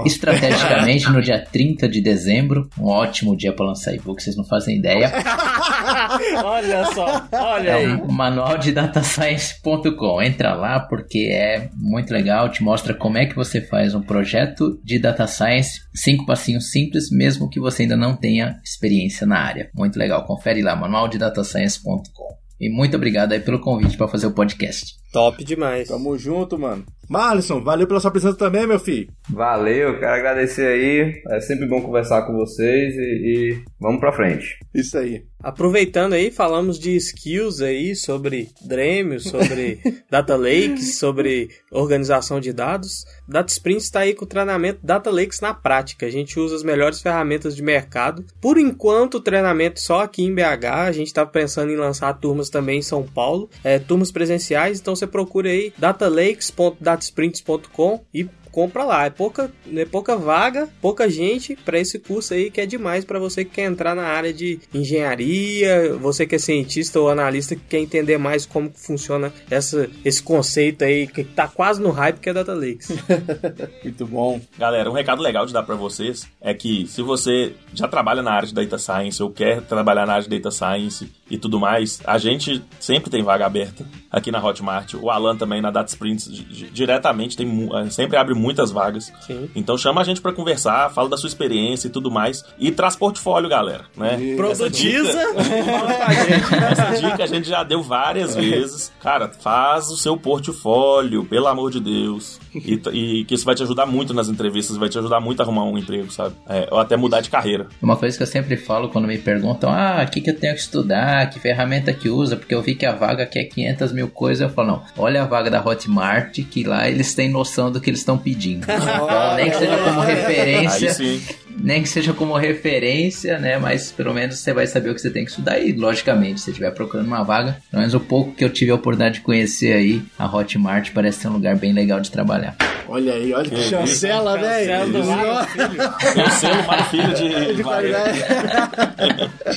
estrategicamente 0.06 1.08
no 1.12 1.22
dia 1.22 1.40
30 1.44 1.88
de 1.90 2.02
dezembro. 2.02 2.70
Um 2.80 2.86
ótimo 2.86 3.36
dia 3.36 3.54
para 3.54 3.66
lançar 3.66 3.94
e-book, 3.94 4.22
vocês 4.22 4.36
não 4.36 4.46
fazem 4.46 4.78
ideia. 4.78 5.12
Olha 6.44 6.86
só, 6.94 7.28
olha 7.32 7.70
É 7.70 7.74
aí. 7.86 7.88
o 7.94 8.12
manual 8.12 8.58
de 8.58 8.72
datascience.com. 8.72 10.22
Entra 10.22 10.54
lá 10.54 10.80
porque 10.80 11.30
é 11.32 11.70
muito 11.76 12.12
legal, 12.14 12.50
te 12.50 12.64
mostra 12.64 12.94
como 12.94 13.18
é 13.18 13.26
que 13.26 13.36
você 13.36 13.62
faz 13.62 13.94
um 13.96 14.02
projeto 14.02 14.80
de 14.84 15.00
data 15.00 15.28
science, 15.28 15.82
cinco 15.94 16.26
passinhos 16.26 16.72
simples, 16.72 17.10
mesmo 17.12 17.50
que 17.50 17.60
você 17.60 17.84
ainda 17.84 17.96
não 17.98 18.16
tenha 18.16 18.60
experiência 18.64 19.26
na 19.28 19.40
área. 19.40 19.70
Muito 19.76 19.98
legal, 19.98 20.26
confere 20.26 20.62
lá, 20.62 20.76
manual 20.76 21.08
de 21.08 21.18
datascience.com. 21.18 22.41
E 22.62 22.70
muito 22.70 22.96
obrigado 22.96 23.34
aí 23.34 23.40
pelo 23.40 23.60
convite 23.60 23.98
para 23.98 24.08
fazer 24.08 24.28
o 24.28 24.36
podcast. 24.36 24.94
Top 25.12 25.44
demais. 25.44 25.88
Tamo 25.88 26.16
junto, 26.16 26.60
mano. 26.60 26.86
Marlison, 27.10 27.60
valeu 27.60 27.88
pela 27.88 28.00
sua 28.00 28.12
presença 28.12 28.38
também, 28.38 28.68
meu 28.68 28.80
filho. 28.80 29.12
Valeu, 29.32 30.00
quero 30.00 30.14
agradecer 30.14 30.68
aí. 30.68 31.24
É 31.32 31.42
sempre 31.42 31.66
bom 31.66 31.82
conversar 31.82 32.22
com 32.28 32.34
vocês 32.34 32.94
e, 32.96 33.00
e 33.00 33.64
vamos 33.80 34.00
pra 34.00 34.14
frente. 34.14 34.60
Isso 34.76 34.96
aí. 34.96 35.24
Aproveitando 35.44 36.14
aí, 36.14 36.32
falamos 36.32 36.78
de 36.78 36.96
skills 36.96 37.62
aí 37.62 37.96
sobre 37.96 38.50
Dremio, 38.62 39.20
sobre 39.20 39.82
Data 40.10 40.36
Lakes, 40.36 40.98
sobre 40.98 41.50
organização 41.72 42.40
de 42.40 42.54
dados. 42.54 43.06
Data 43.28 43.52
Sprint 43.52 43.84
está 43.84 44.02
aí 44.02 44.14
com 44.14 44.26
o 44.26 44.28
treinamento 44.28 44.80
Data 44.84 45.10
Lakes 45.10 45.42
na 45.42 45.54
prática. 45.54 46.06
A 46.06 46.10
gente 46.10 46.40
usa 46.40 46.56
as 46.56 46.64
melhores 46.64 47.02
ferramentas 47.02 47.56
de 47.56 47.64
mercado. 47.64 48.26
Por 48.40 48.58
enquanto, 48.58 49.16
o 49.16 49.22
treinamento 49.22 49.80
só 49.80 50.02
aqui 50.02 50.24
em 50.24 50.34
BH. 50.34 50.66
A 50.66 50.92
gente 50.92 51.08
estava 51.08 51.30
pensando 51.30 51.72
em 51.72 51.78
lançar 51.78 52.14
turmas 52.14 52.50
também 52.50 52.80
em 52.80 52.84
São 52.84 53.04
Paulo, 53.04 53.50
é, 53.64 53.80
turmas 53.80 54.12
presenciais. 54.12 54.80
Então 54.80 54.96
você 54.96 55.08
procura 55.08 55.50
aí 55.50 55.74
datalakes.datasprints.com 55.78 58.02
e 58.14 58.28
compra 58.52 58.84
lá. 58.84 59.06
É 59.06 59.10
pouca, 59.10 59.52
é 59.74 59.86
pouca 59.86 60.16
vaga, 60.16 60.70
pouca 60.82 61.10
gente 61.10 61.56
para 61.56 61.80
esse 61.80 62.00
curso 62.00 62.34
aí 62.34 62.52
que 62.52 62.62
é 62.62 62.66
demais 62.66 63.06
para 63.06 63.20
você 63.20 63.46
que 63.46 63.52
quer 63.52 63.66
entrar 63.66 63.96
na 63.96 64.04
área 64.04 64.34
de 64.34 64.60
engenharia, 64.74 65.96
você 65.96 66.26
que 66.26 66.36
é 66.36 66.40
cientista 66.40 67.00
ou 67.00 67.10
analista 67.10 67.56
que 67.56 67.62
quer 67.62 67.80
entender 67.80 68.18
mais 68.18 68.46
como 68.46 68.72
funciona 68.74 69.34
essa, 69.50 69.90
esse 70.04 70.22
conceito 70.22 70.84
aí 70.84 71.08
que 71.08 71.24
tá 71.24 71.48
quase 71.48 71.82
no 71.82 71.92
hype 71.92 72.20
que 72.20 72.30
é 72.30 72.34
Data 72.34 72.54
Lakes. 72.54 72.90
Muito 73.84 74.06
bom. 74.06 74.42
Galera, 74.58 74.90
um 74.90 74.94
recado 74.94 75.22
legal 75.22 75.46
de 75.46 75.54
dar 75.54 75.64
pra 75.64 75.76
vocês 75.76 76.28
é 76.40 76.54
que 76.54 76.88
se 76.88 77.02
você 77.02 77.54
já 77.74 77.88
trabalha 77.88 78.22
na 78.22 78.32
área 78.32 78.48
de 78.48 78.54
data 78.54 78.78
science 78.78 79.22
ou 79.22 79.32
quer 79.32 79.62
trabalhar 79.62 80.06
na 80.06 80.14
área 80.14 80.28
de 80.28 80.40
data 80.40 80.52
science 80.52 81.10
e 81.32 81.38
tudo 81.38 81.60
mais, 81.60 82.00
a 82.06 82.18
gente 82.18 82.62
sempre 82.80 83.10
tem 83.10 83.24
vaga 83.24 83.46
aberta 83.46 83.86
aqui 84.12 84.30
na 84.32 84.44
Hotmart. 84.44 84.94
O 84.96 85.10
Alan 85.10 85.36
também 85.38 85.62
na 85.62 85.72
Data 85.72 85.90
Sprints 85.90 86.30
di- 86.32 86.44
di- 86.44 86.70
diretamente 86.70 87.38
tem 87.38 87.48
sempre 87.90 88.18
abre 88.18 88.34
muitas 88.36 88.70
vagas. 88.72 89.12
Sim. 89.26 89.50
Então 89.56 89.78
chama 89.78 90.02
a 90.02 90.04
gente 90.04 90.20
pra 90.22 90.34
conversar, 90.34 90.90
fala 90.92 91.08
da 91.10 91.16
sua 91.18 91.28
experiência 91.28 91.88
e 91.88 91.90
tudo 91.92 92.12
mais 92.12 92.44
e 92.60 92.70
traz 92.72 92.96
portfólio, 92.96 93.50
galera, 93.50 93.86
né? 93.96 94.36
Produtiza. 94.36 95.14
Fala 95.34 95.94
pra 95.94 96.14
gente. 96.14 96.56
Essa 96.72 97.08
dica 97.10 97.24
a 97.24 97.28
gente 97.28 97.48
já 97.48 97.64
deu 97.64 97.82
várias 97.82 98.36
vezes. 98.36 98.92
Cara, 99.02 99.30
faz 99.30 99.90
o 99.90 99.96
seu 99.98 100.18
portfólio, 100.18 101.24
pelo 101.26 101.48
amor 101.48 101.72
de 101.72 101.80
Deus. 101.80 102.40
E, 102.54 102.82
e 102.92 103.26
que 103.26 103.36
isso 103.36 103.46
vai 103.46 103.56
te 103.56 103.64
ajudar 103.64 103.86
muito 103.86 104.14
nas 104.14 104.28
entrevistas, 104.28 104.78
vai 104.78 104.90
te 104.90 104.98
ajudar 104.98 105.20
muito 105.20 105.40
a 105.40 105.44
arrumar 105.44 105.64
um 105.64 105.78
emprego, 105.78 106.12
sabe? 106.12 106.36
É, 106.48 106.68
ou 106.72 106.80
até 106.80 106.98
mudar 106.98 107.22
de 107.22 107.30
carreira. 107.30 107.68
Uma 107.82 107.96
coisa 107.96 108.18
que 108.18 108.24
eu 108.24 108.28
sempre 108.28 108.58
falo 108.58 108.90
quando 108.90 109.08
me 109.08 109.18
perguntam, 109.18 109.72
ah, 109.72 110.04
o 110.06 110.12
que, 110.12 110.22
que 110.22 110.30
eu 110.30 110.38
tenho 110.38 110.54
que 110.54 110.60
estudar, 110.60 111.30
que 111.30 111.40
ferramenta 111.40 111.94
que 111.94 112.10
usa, 112.10 112.36
porque 112.36 112.54
eu 112.54 112.62
vi 112.62 112.76
que 112.76 112.86
a 112.86 112.94
vaga 112.94 113.26
quer 113.26 113.46
500 113.46 113.92
mil 113.94 114.08
coisas, 114.08 114.42
eu 114.42 114.50
falo, 114.54 114.68
não, 114.68 114.84
olha 114.98 115.24
a 115.24 115.26
vaga 115.26 115.50
da 115.50 115.64
Hotmart, 115.64 116.40
que 116.50 116.64
lá 116.64 116.90
eles 116.90 117.14
têm 117.14 117.30
noção 117.30 117.72
do 117.72 117.80
que 117.80 117.90
eles 117.90 118.00
estão 118.00 118.18
pedindo. 118.18 118.66
Então, 118.92 119.36
nem 119.36 119.50
que 119.50 119.58
seja 119.58 119.78
como 119.78 120.02
Aí 120.02 120.16
referência, 120.16 120.94
sim. 120.94 121.22
Nem 121.60 121.82
que 121.82 121.90
seja 121.90 122.14
como 122.14 122.36
referência, 122.38 123.38
né, 123.40 123.58
mas 123.58 123.92
pelo 123.92 124.14
menos 124.14 124.40
você 124.40 124.54
vai 124.54 124.68
saber 124.68 124.90
o 124.90 124.96
que 124.96 125.02
você 125.02 125.10
tem 125.10 125.24
que 125.24 125.32
estudar 125.32 125.60
e, 125.60 125.72
logicamente, 125.74 126.40
se 126.40 126.46
você 126.46 126.52
estiver 126.52 126.72
procurando 126.72 127.08
uma 127.08 127.24
vaga, 127.24 127.58
pelo 127.70 127.82
menos 127.82 127.94
o 127.94 128.00
pouco 128.00 128.34
que 128.34 128.44
eu 128.44 128.50
tive 128.50 128.72
a 128.72 128.76
oportunidade 128.76 129.16
de 129.16 129.22
conhecer 129.22 129.74
aí, 129.74 130.02
a 130.18 130.26
Hotmart 130.26 130.92
parece 130.94 131.22
ser 131.22 131.28
um 131.28 131.34
lugar 131.34 131.56
bem 131.56 131.74
legal 131.74 132.00
de 132.00 132.12
trabalhar. 132.12 132.56
Olha 132.88 133.14
aí, 133.14 133.34
olha 133.34 133.50
que 133.50 133.56
Que 133.56 133.64
chancela, 133.64 134.38
Cancela 134.38 134.86
do 134.86 134.92
velho. 134.92 135.08
Mário 135.08 135.48
Filho. 135.48 136.14
Tem 136.14 136.24
o 136.24 136.30
selo 136.30 136.68
Mário 136.68 136.86
Filho 136.86 137.14
de, 137.14 137.56
De 137.56 137.64
vaga. 137.64 137.98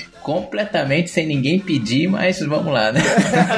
Completamente 0.25 1.11
sem 1.11 1.27
ninguém 1.27 1.61
pedir, 1.61 2.09
mas 2.09 2.41
vamos 2.41 2.73
lá, 2.73 2.91
né? 2.91 3.03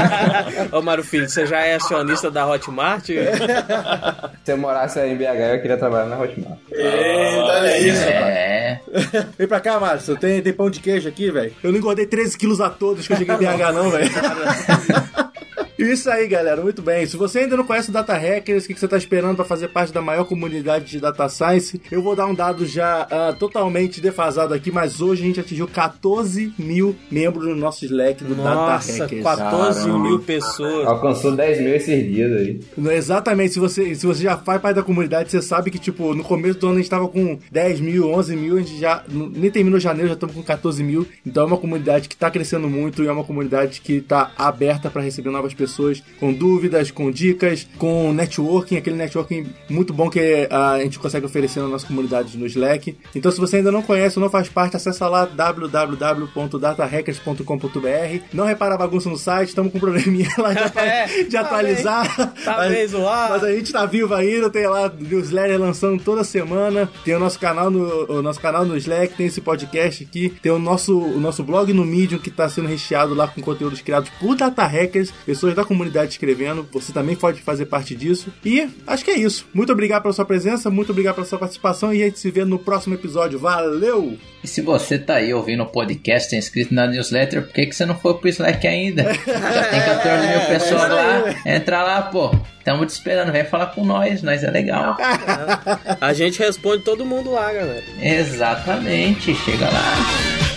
Ô 0.73 0.83
Mário 0.83 1.05
Filho, 1.05 1.29
você 1.29 1.47
já 1.47 1.61
é 1.61 1.77
acionista 1.77 2.29
da 2.29 2.45
Hotmart? 2.45 3.07
Se 4.45 4.51
eu 4.53 4.59
morasse 4.59 4.99
aí 4.99 5.13
em 5.13 5.17
BH, 5.17 5.55
eu 5.55 5.63
queria 5.63 5.77
trabalhar 5.77 6.07
na 6.07 6.19
Hotmart. 6.19 6.59
Olha 6.73 7.79
isso, 7.79 8.03
É. 8.03 8.81
Vem 9.39 9.47
pra 9.47 9.61
cá, 9.61 9.79
Márcio. 9.79 10.17
Tem, 10.17 10.43
tem 10.43 10.53
pão 10.53 10.69
de 10.69 10.81
queijo 10.81 11.09
aqui, 11.09 11.31
velho. 11.31 11.53
Eu 11.63 11.71
não 11.71 11.79
engordei 11.79 12.05
13 12.05 12.37
quilos 12.37 12.61
a 12.61 12.69
todos 12.69 13.07
que 13.07 13.13
eu 13.13 13.17
cheguei 13.17 13.33
em 13.33 13.39
BH, 13.39 13.73
não, 13.73 13.89
velho. 13.89 14.11
Isso 15.79 16.09
aí, 16.09 16.27
galera, 16.27 16.63
muito 16.63 16.81
bem. 16.81 17.05
Se 17.05 17.19
você 17.19 17.41
ainda 17.41 17.55
não 17.55 17.65
conhece 17.65 17.91
o 17.91 17.93
Data 17.93 18.15
Hackers, 18.15 18.65
o 18.65 18.69
que 18.69 18.79
você 18.79 18.87
está 18.87 18.97
esperando 18.97 19.37
para 19.37 19.45
fazer 19.45 19.69
parte 19.69 19.93
da 19.93 20.01
maior 20.01 20.25
comunidade 20.25 20.87
de 20.87 20.99
Data 20.99 21.29
Science, 21.29 21.81
eu 21.91 22.01
vou 22.01 22.17
dar 22.17 22.27
um 22.27 22.35
dado 22.35 22.65
já 22.65 23.07
uh, 23.07 23.39
totalmente 23.39 24.01
defasado 24.01 24.55
aqui, 24.55 24.73
mas 24.73 25.03
hoje 25.03 25.23
a 25.23 25.27
gente 25.27 25.41
atingiu 25.41 25.69
14 25.69 26.55
mil 26.59 26.97
membros 27.11 27.47
no 27.47 27.55
nosso 27.55 27.85
Slack 27.85 28.25
do 28.25 28.35
Nossa, 28.35 28.91
Data 28.91 29.05
Hackers. 29.05 29.23
14 29.23 29.81
Caramba. 29.81 29.99
mil 29.99 30.19
pessoas. 30.21 30.87
Alcançou 30.87 31.37
10 31.37 31.61
mil 31.61 31.75
esses 31.75 32.05
dias 32.11 32.33
aí. 32.33 32.61
Exatamente, 32.97 33.53
se 33.53 33.61
você, 33.61 33.95
se 33.95 34.07
você 34.07 34.23
já 34.23 34.39
faz 34.39 34.63
parte 34.63 34.77
da 34.77 34.83
comunidade, 34.83 35.31
você 35.31 35.43
sabe 35.43 35.71
que, 35.71 35.79
tipo, 35.79 36.15
no 36.15 36.25
começo 36.25 36.59
do 36.59 36.69
ano 36.69 36.77
a 36.77 36.81
gente 36.81 36.91
tava 36.91 37.07
com 37.07 37.39
10 37.53 37.81
mil, 37.81 38.11
11 38.11 38.35
mil, 38.35 38.57
a 38.57 38.61
gente 38.61 38.79
já 38.81 39.05
nem 39.11 39.51
terminou 39.51 39.79
janeiro, 39.79 40.09
já 40.09 40.15
estamos 40.15 40.35
com 40.35 40.43
14 40.43 40.83
mil. 40.83 41.07
Então 41.25 41.43
é 41.43 41.47
uma 41.47 41.59
comunidade 41.59 42.09
que 42.09 42.17
tá 42.17 42.31
crescendo 42.31 42.67
muito 42.67 43.05
e 43.05 43.07
é 43.07 43.13
uma 43.13 43.25
comunidade 43.25 43.83
que 43.83 44.01
tá 44.01 44.33
aberta 44.39 44.89
para 44.89 45.03
receber 45.03 45.29
novas 45.29 45.53
pessoas 45.53 45.66
com 46.19 46.33
dúvidas, 46.33 46.91
com 46.91 47.11
dicas, 47.11 47.67
com 47.79 48.13
networking, 48.13 48.77
aquele 48.77 48.97
networking 48.97 49.47
muito 49.69 49.93
bom 49.93 50.09
que 50.09 50.49
ah, 50.51 50.73
a 50.73 50.81
gente 50.81 50.99
consegue 50.99 51.27
oferecer 51.27 51.61
na 51.61 51.69
nossa 51.69 51.87
comunidade 51.87 52.37
no 52.37 52.47
Slack. 52.47 52.97
Então 53.15 53.31
se 53.31 53.39
você 53.39 53.57
ainda 53.57 53.71
não 53.73 53.83
conhece 53.83 54.19
ou 54.19 54.23
não 54.23 54.31
faz 54.31 54.49
parte, 54.49 54.77
acessa 54.77 55.09
lá 55.09 55.25
www.datahackers.com.br. 55.25 58.25
Não 58.33 58.45
repara 58.45 58.75
a 58.75 58.79
bagunça 58.79 59.09
no 59.09 59.17
site, 59.17 59.49
estamos 59.49 59.73
com 59.73 59.79
um 59.79 59.81
probleminha 59.81 60.29
lá 60.39 60.53
de, 60.53 60.67
É, 60.87 61.07
de 61.25 61.31
tá 61.31 61.41
atualizar. 61.41 62.35
Tá 62.45 62.69
bem 62.69 62.87
zoado. 62.87 63.35
mas 63.35 63.45
a 63.45 63.53
gente 63.53 63.73
tá 63.73 63.87
vivo 63.87 64.15
ainda, 64.15 64.51
tem 64.51 64.67
lá 64.67 64.89
newsletter 64.89 65.59
lançando 65.59 66.03
toda 66.03 66.23
semana, 66.23 66.89
tem 67.05 67.15
o 67.15 67.19
nosso 67.19 67.39
canal 67.39 67.71
no 67.71 68.07
o 68.09 68.23
nosso 68.23 68.41
canal 68.41 68.65
no 68.65 68.77
Slack, 68.77 69.15
tem 69.15 69.27
esse 69.27 69.41
podcast 69.41 70.05
aqui, 70.05 70.31
tem 70.43 70.53
o 70.53 70.59
nosso 70.59 70.99
o 70.99 71.21
nosso 71.21 71.43
blog 71.43 71.73
no 71.73 71.85
Medium 71.85 72.19
que 72.19 72.31
tá 72.31 72.49
sendo 72.49 72.69
recheado 72.69 73.15
lá 73.15 73.27
com 73.27 73.41
conteúdos 73.41 73.81
criados 73.81 74.11
por 74.21 74.37
data 74.37 74.67
hackers, 74.67 75.13
pessoas 75.25 75.55
da 75.57 75.65
comunidade 75.65 76.13
escrevendo. 76.13 76.69
Você 76.73 76.93
também 76.93 77.17
pode 77.17 77.41
fazer 77.43 77.67
parte 77.67 77.95
disso. 77.95 78.33
E 78.45 78.69
acho 78.87 79.05
que 79.05 79.11
é 79.11 79.19
isso. 79.19 79.47
Muito 79.53 79.73
obrigado 79.73 80.03
pela 80.03 80.15
sua 80.15 80.25
presença, 80.25 80.71
muito 80.71 80.91
obrigado 80.91 81.17
pela 81.17 81.27
sua 81.27 81.39
participação 81.39 81.93
e 81.93 82.03
a 82.03 82.07
gente 82.07 82.19
se 82.19 82.31
vê 82.31 82.45
no 82.45 82.59
próximo 82.59 82.95
episódio. 82.95 83.39
Valeu! 83.39 84.17
E 84.45 84.47
se 84.47 84.61
você 84.61 84.99
tá 84.99 85.15
aí 85.15 85.35
ouvindo 85.35 85.63
o 85.63 85.67
podcast 85.67 86.33
e 86.33 86.37
é 86.37 86.39
inscrito 86.39 86.73
na 86.73 86.87
newsletter, 86.87 87.43
por 87.43 87.53
que, 87.53 87.67
que 87.67 87.75
você 87.75 87.85
não 87.85 87.99
foi 87.99 88.15
pro 88.15 88.29
Slack 88.29 88.67
ainda? 88.67 89.03
Já 89.03 89.65
tem 89.71 89.81
14 89.81 90.29
mil 90.29 90.41
pessoas 90.47 90.89
lá. 90.91 91.35
Entra 91.45 91.83
lá, 91.83 92.03
pô. 92.03 92.35
Tamo 92.65 92.85
te 92.85 92.91
esperando, 92.91 93.31
vem 93.31 93.45
falar 93.45 93.67
com 93.69 93.85
nós, 93.85 94.23
nós 94.23 94.43
é 94.43 94.51
legal. 94.51 94.97
A 96.01 96.13
gente 96.13 96.39
responde 96.41 96.83
todo 96.83 97.07
mundo 97.07 97.31
lá, 97.31 97.53
galera. 97.53 97.85
Exatamente, 98.01 99.35
chega 99.37 99.67
lá. 99.67 100.56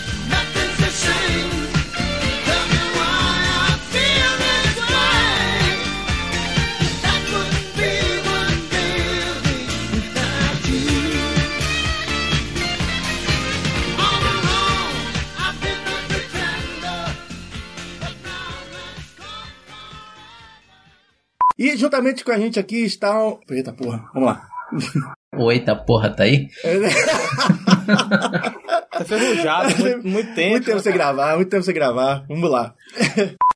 E 21.59 21.75
juntamente 21.75 22.23
com 22.23 22.31
a 22.31 22.37
gente 22.37 22.57
aqui 22.57 22.85
está 22.85 23.21
o... 23.21 23.37
Eita 23.49 23.73
porra, 23.73 24.09
vamos 24.13 24.29
lá. 24.29 24.47
O 25.35 25.51
Eita 25.51 25.75
porra, 25.75 26.09
tá 26.09 26.23
aí? 26.23 26.47
Tá 28.89 29.03
ferrujado, 29.03 29.77
muito, 29.77 30.07
muito 30.07 30.35
tempo. 30.35 30.51
Muito 30.51 30.65
tempo 30.65 30.79
sem 30.79 30.93
gravar, 30.93 31.35
muito 31.35 31.49
tempo 31.49 31.63
sem 31.63 31.73
gravar. 31.73 32.23
Vamos 32.29 32.49
lá. 32.49 32.73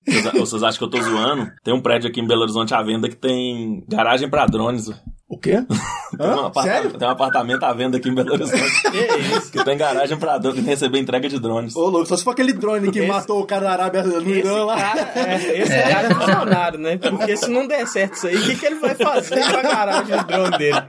Vocês, 0.06 0.34
vocês 0.34 0.64
acham 0.64 0.80
que 0.80 0.84
eu 0.84 0.90
tô 0.90 1.02
zoando? 1.02 1.50
Tem 1.64 1.74
um 1.74 1.82
prédio 1.82 2.10
aqui 2.10 2.20
em 2.20 2.28
Belo 2.28 2.42
Horizonte 2.42 2.74
à 2.74 2.84
venda 2.84 3.08
que 3.08 3.16
tem 3.16 3.86
garagem 3.88 4.30
pra 4.30 4.48
drones. 4.48 4.92
O 5.34 5.38
quê? 5.40 5.64
Tem, 6.16 6.28
um 6.30 6.54
Sério? 6.54 6.92
tem 6.92 7.08
um 7.08 7.12
apartamento 7.12 7.64
à 7.64 7.74
venda 7.74 7.98
aqui 7.98 8.08
em 8.08 8.14
Belo 8.14 8.34
Horizonte 8.34 8.62
Que 8.92 9.36
isso? 9.36 9.52
que 9.52 9.64
tem 9.66 9.76
garagem 9.76 10.16
pra 10.16 10.38
drones, 10.38 10.60
que 10.60 10.64
tem 10.64 10.70
receber 10.76 11.00
entrega 11.00 11.28
de 11.28 11.40
drones. 11.40 11.76
Ô, 11.76 11.90
louco, 11.90 12.06
só 12.06 12.16
se 12.16 12.24
for 12.24 12.32
aquele 12.32 12.54
drone 12.54 12.92
que 12.92 13.00
Esse- 13.00 13.08
matou 13.08 13.42
o 13.42 13.46
cara 13.48 13.64
da 13.66 13.72
Arábia 13.72 14.04
no 14.04 14.20
Esse 14.22 14.30
Irã 14.30 14.64
lá. 14.64 14.76
cara, 14.78 15.10
é, 15.16 15.60
esse 15.60 15.72
cara 15.92 16.08
é 16.08 16.14
funcionário, 16.14 16.78
né? 16.80 16.98
Porque 16.98 17.36
se 17.36 17.50
não 17.50 17.66
der 17.66 17.88
certo 17.88 18.14
isso 18.14 18.28
aí, 18.28 18.36
o 18.36 18.44
que, 18.44 18.56
que 18.56 18.64
ele 18.66 18.76
vai 18.76 18.94
fazer 18.94 19.40
com 19.50 19.58
a 19.58 19.62
garagem 19.64 20.16
do 20.18 20.24
drone 20.28 20.58
dele? 20.60 20.84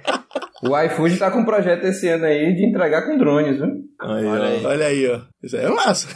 O 0.63 0.79
iFood 0.79 1.17
tá 1.17 1.31
com 1.31 1.39
um 1.41 1.45
projeto 1.47 1.85
esse 1.85 2.07
ano 2.07 2.27
aí 2.27 2.55
de 2.55 2.67
entregar 2.69 3.07
com 3.07 3.17
drones, 3.17 3.57
viu? 3.57 3.67
Aí, 4.03 4.27
Olha 4.27 4.43
ó. 4.43 4.45
aí. 4.47 4.67
Olha 4.67 4.87
aí, 4.87 5.11
ó. 5.11 5.21
Isso 5.45 5.57
aí 5.59 5.65
é 5.65 5.69
massa. 5.69 6.09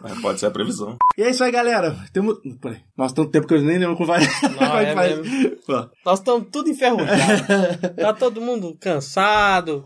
Mas 0.00 0.18
Pode 0.22 0.40
ser 0.40 0.46
a 0.46 0.50
previsão. 0.50 0.96
E 1.18 1.22
é 1.22 1.28
isso 1.30 1.44
aí, 1.44 1.52
galera. 1.52 1.94
Temos. 2.10 2.38
Peraí. 2.60 2.78
Nossa, 2.96 3.14
tanto 3.14 3.30
tempo 3.30 3.46
que 3.46 3.52
eu 3.52 3.60
nem 3.60 3.76
lembro 3.78 3.96
como 3.96 4.06
vai. 4.06 4.26
como 4.40 4.78
é 4.78 4.86
que 4.86 4.94
faz. 4.94 5.20
Nós 6.04 6.18
estamos 6.20 6.48
tudo 6.50 6.70
enferrujados. 6.70 7.46
Tá 7.96 8.14
todo 8.14 8.40
mundo 8.40 8.74
cansado. 8.80 9.84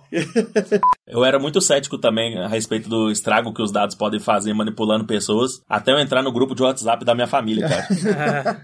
Eu 1.07 1.25
era 1.25 1.39
muito 1.39 1.61
cético 1.61 1.99
também 1.99 2.39
a 2.39 2.47
respeito 2.47 2.89
do 2.89 3.11
estrago 3.11 3.53
que 3.53 3.63
os 3.63 3.73
dados 3.73 3.97
podem 3.97 4.21
fazer 4.21 4.55
manipulando 4.55 5.05
pessoas, 5.05 5.61
até 5.69 5.91
eu 5.91 5.99
entrar 5.99 6.23
no 6.23 6.33
grupo 6.33 6.55
de 6.55 6.63
WhatsApp 6.63 7.05
da 7.05 7.15
minha 7.15 7.27
família, 7.27 7.69
cara. 7.69 8.61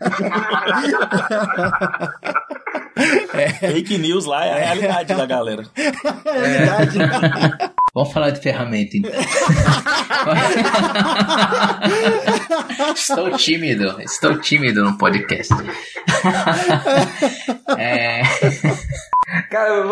Fake 3.59 3.99
news 3.99 4.25
lá 4.25 4.45
é 4.45 4.53
a 4.53 4.57
realidade 4.57 5.15
da 5.15 5.27
galera. 5.27 5.65
É 5.75 6.41
verdade. 6.41 6.99
Vamos 7.97 8.13
falar 8.13 8.29
de 8.29 8.43
ferramenta 8.43 8.95
então. 8.95 9.11
estou 12.95 13.35
tímido, 13.39 13.99
estou 14.03 14.39
tímido 14.39 14.85
no 14.85 14.99
podcast. 14.99 15.55
é, 17.79 18.21
Cara, 19.51 19.83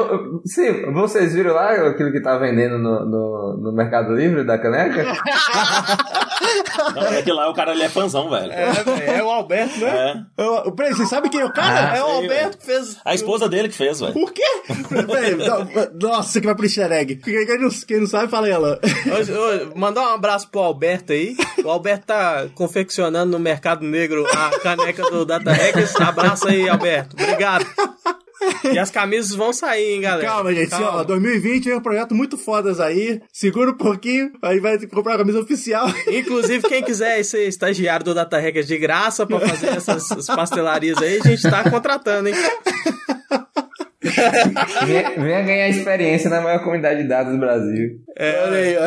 sim, 0.47 0.93
vocês 0.93 1.35
viram 1.35 1.55
lá 1.55 1.73
aquilo 1.73 2.13
que 2.13 2.21
tá 2.21 2.39
vendendo 2.39 2.79
no, 2.79 3.05
no, 3.05 3.57
no 3.57 3.73
Mercado 3.73 4.15
Livre 4.15 4.45
da 4.45 4.57
caneca? 4.59 5.05
Não, 6.95 7.07
é 7.13 7.23
que 7.23 7.33
lá 7.33 7.49
o 7.49 7.55
cara 7.55 7.73
ele 7.73 7.83
é 7.83 7.89
fãzão, 7.89 8.29
velho. 8.31 8.53
É, 8.53 9.19
é 9.19 9.23
o 9.23 9.31
Alberto, 9.31 9.79
né? 9.81 10.25
É. 10.37 10.43
Eu- 10.45 10.73
Peraí, 10.73 10.93
você 10.95 11.07
sabe 11.07 11.29
quem 11.31 11.41
é 11.41 11.45
o 11.45 11.53
cara? 11.53 11.97
É 11.97 12.03
o 12.03 12.07
sei, 12.07 12.15
Alberto 12.17 12.59
que 12.59 12.67
fez. 12.67 12.97
A 13.05 13.15
esposa 13.15 13.49
dele 13.49 13.69
que 13.69 13.75
fez, 13.77 14.01
velho. 14.01 14.13
Por 14.13 14.33
quê? 14.33 14.43
Peraí, 15.07 15.35
nossa, 16.01 16.23
você 16.31 16.41
que 16.41 16.47
vai 16.47 16.55
pro 16.55 16.67
easter 16.67 16.93
egg. 16.93 17.17
Quem, 17.17 17.59
não, 17.59 17.69
quem 17.71 18.01
não 18.01 18.07
sabe, 18.07 18.31
fala 18.31 18.49
ela. 18.49 18.79
Hoje- 19.17 19.33
hoje, 19.33 19.73
Mandar 19.75 20.03
um 20.03 20.15
abraço 20.15 20.49
pro 20.51 20.61
Alberto 20.61 21.13
aí. 21.13 21.37
O 21.65 21.71
Alberto 21.71 22.07
tá 22.07 22.47
confeccionando 22.55 23.33
no 23.33 23.39
Mercado 23.39 23.85
Negro 23.85 24.27
a 24.27 24.59
caneca 24.61 25.03
do 25.11 25.25
Data 25.25 25.53
Hackers. 25.53 25.97
Abraço 26.01 26.49
aí, 26.49 26.69
Alberto. 26.69 27.17
Obrigado. 27.21 27.65
E 28.73 28.79
as 28.79 28.91
camisas 28.91 29.35
vão 29.35 29.53
sair, 29.53 29.95
hein, 29.95 30.01
galera. 30.01 30.27
Calma, 30.27 30.55
gente. 30.55 30.75
Ó, 30.75 31.05
2020 31.05 31.71
é 31.71 31.77
um 31.77 31.81
projeto 31.81 32.15
muito 32.15 32.37
fodas 32.37 32.81
aí. 32.81 33.21
Segura 33.33 33.71
um 33.71 33.77
pouquinho, 33.77 34.33
aí 34.43 34.61
vai 34.61 34.79
ter 34.79 34.87
que 34.87 34.95
comprar 34.95 35.15
a 35.15 35.19
camisa 35.19 35.41
oficial. 35.41 35.87
Inclusive, 36.09 36.69
quem 36.69 36.83
quiser 36.83 37.23
ser 37.25 37.47
estagiário 37.47 38.05
do 38.05 38.15
Data 38.15 38.39
Hackers 38.39 38.67
de 38.67 38.79
graça 38.79 39.27
pra 39.27 39.41
fazer 39.41 39.69
essas, 39.69 40.11
essas 40.11 40.27
pastelarias 40.27 40.99
aí, 40.99 41.21
a 41.23 41.29
gente 41.29 41.43
tá 41.43 41.69
contratando, 41.71 42.29
hein? 42.29 42.35
Venha, 45.17 45.43
ganhar 45.43 45.69
experiência 45.69 46.31
na 46.31 46.41
maior 46.41 46.63
comunidade 46.63 47.03
de 47.03 47.09
dados 47.09 47.33
do 47.33 47.39
Brasil. 47.39 48.01
Olha 48.19 48.59
aí, 48.59 48.77
ó. 48.77 48.87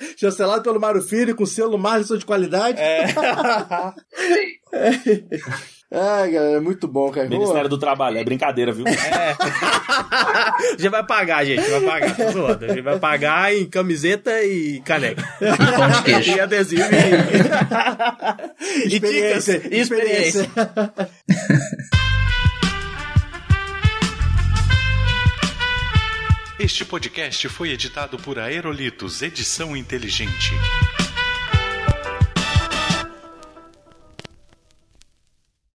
Chancelado 0.16 0.62
pelo 0.62 0.80
Mário 0.80 1.02
Filho, 1.02 1.36
com 1.36 1.46
selo 1.46 1.78
Marlison 1.78 2.16
de 2.16 2.24
qualidade. 2.24 2.80
É. 2.80 3.06
Ai, 5.92 6.30
galera, 6.32 6.56
é 6.56 6.60
muito 6.60 6.88
bom, 6.88 7.10
cara. 7.12 7.28
Ministério 7.28 7.68
do 7.68 7.78
Trabalho, 7.78 8.18
é 8.18 8.24
brincadeira, 8.24 8.72
viu? 8.72 8.84
A 8.88 10.56
gente 10.72 10.88
vai 10.88 11.06
pagar, 11.06 11.44
gente. 11.44 11.62
Vai 11.68 11.80
pagar, 11.80 12.16
tô 12.16 12.32
zoando. 12.32 12.64
A 12.64 12.68
gente 12.68 12.80
vai 12.82 12.98
pagar 12.98 13.54
em 13.54 13.66
camiseta 13.66 14.42
e 14.42 14.80
caneca. 14.80 15.22
pão 15.76 15.88
de 15.90 16.02
queijo. 16.02 16.36
E 16.36 16.40
adesivo 16.40 16.82
e, 16.82 16.86
e 18.96 18.98
dicas. 18.98 19.48
Experiência, 19.48 19.62
E 19.70 19.80
experiência. 19.80 20.50
Este 26.58 26.84
podcast 26.84 27.48
foi 27.48 27.70
editado 27.70 28.18
por 28.18 28.38
Aerolitos 28.38 29.22
Edição 29.22 29.76
Inteligente. 29.76 30.52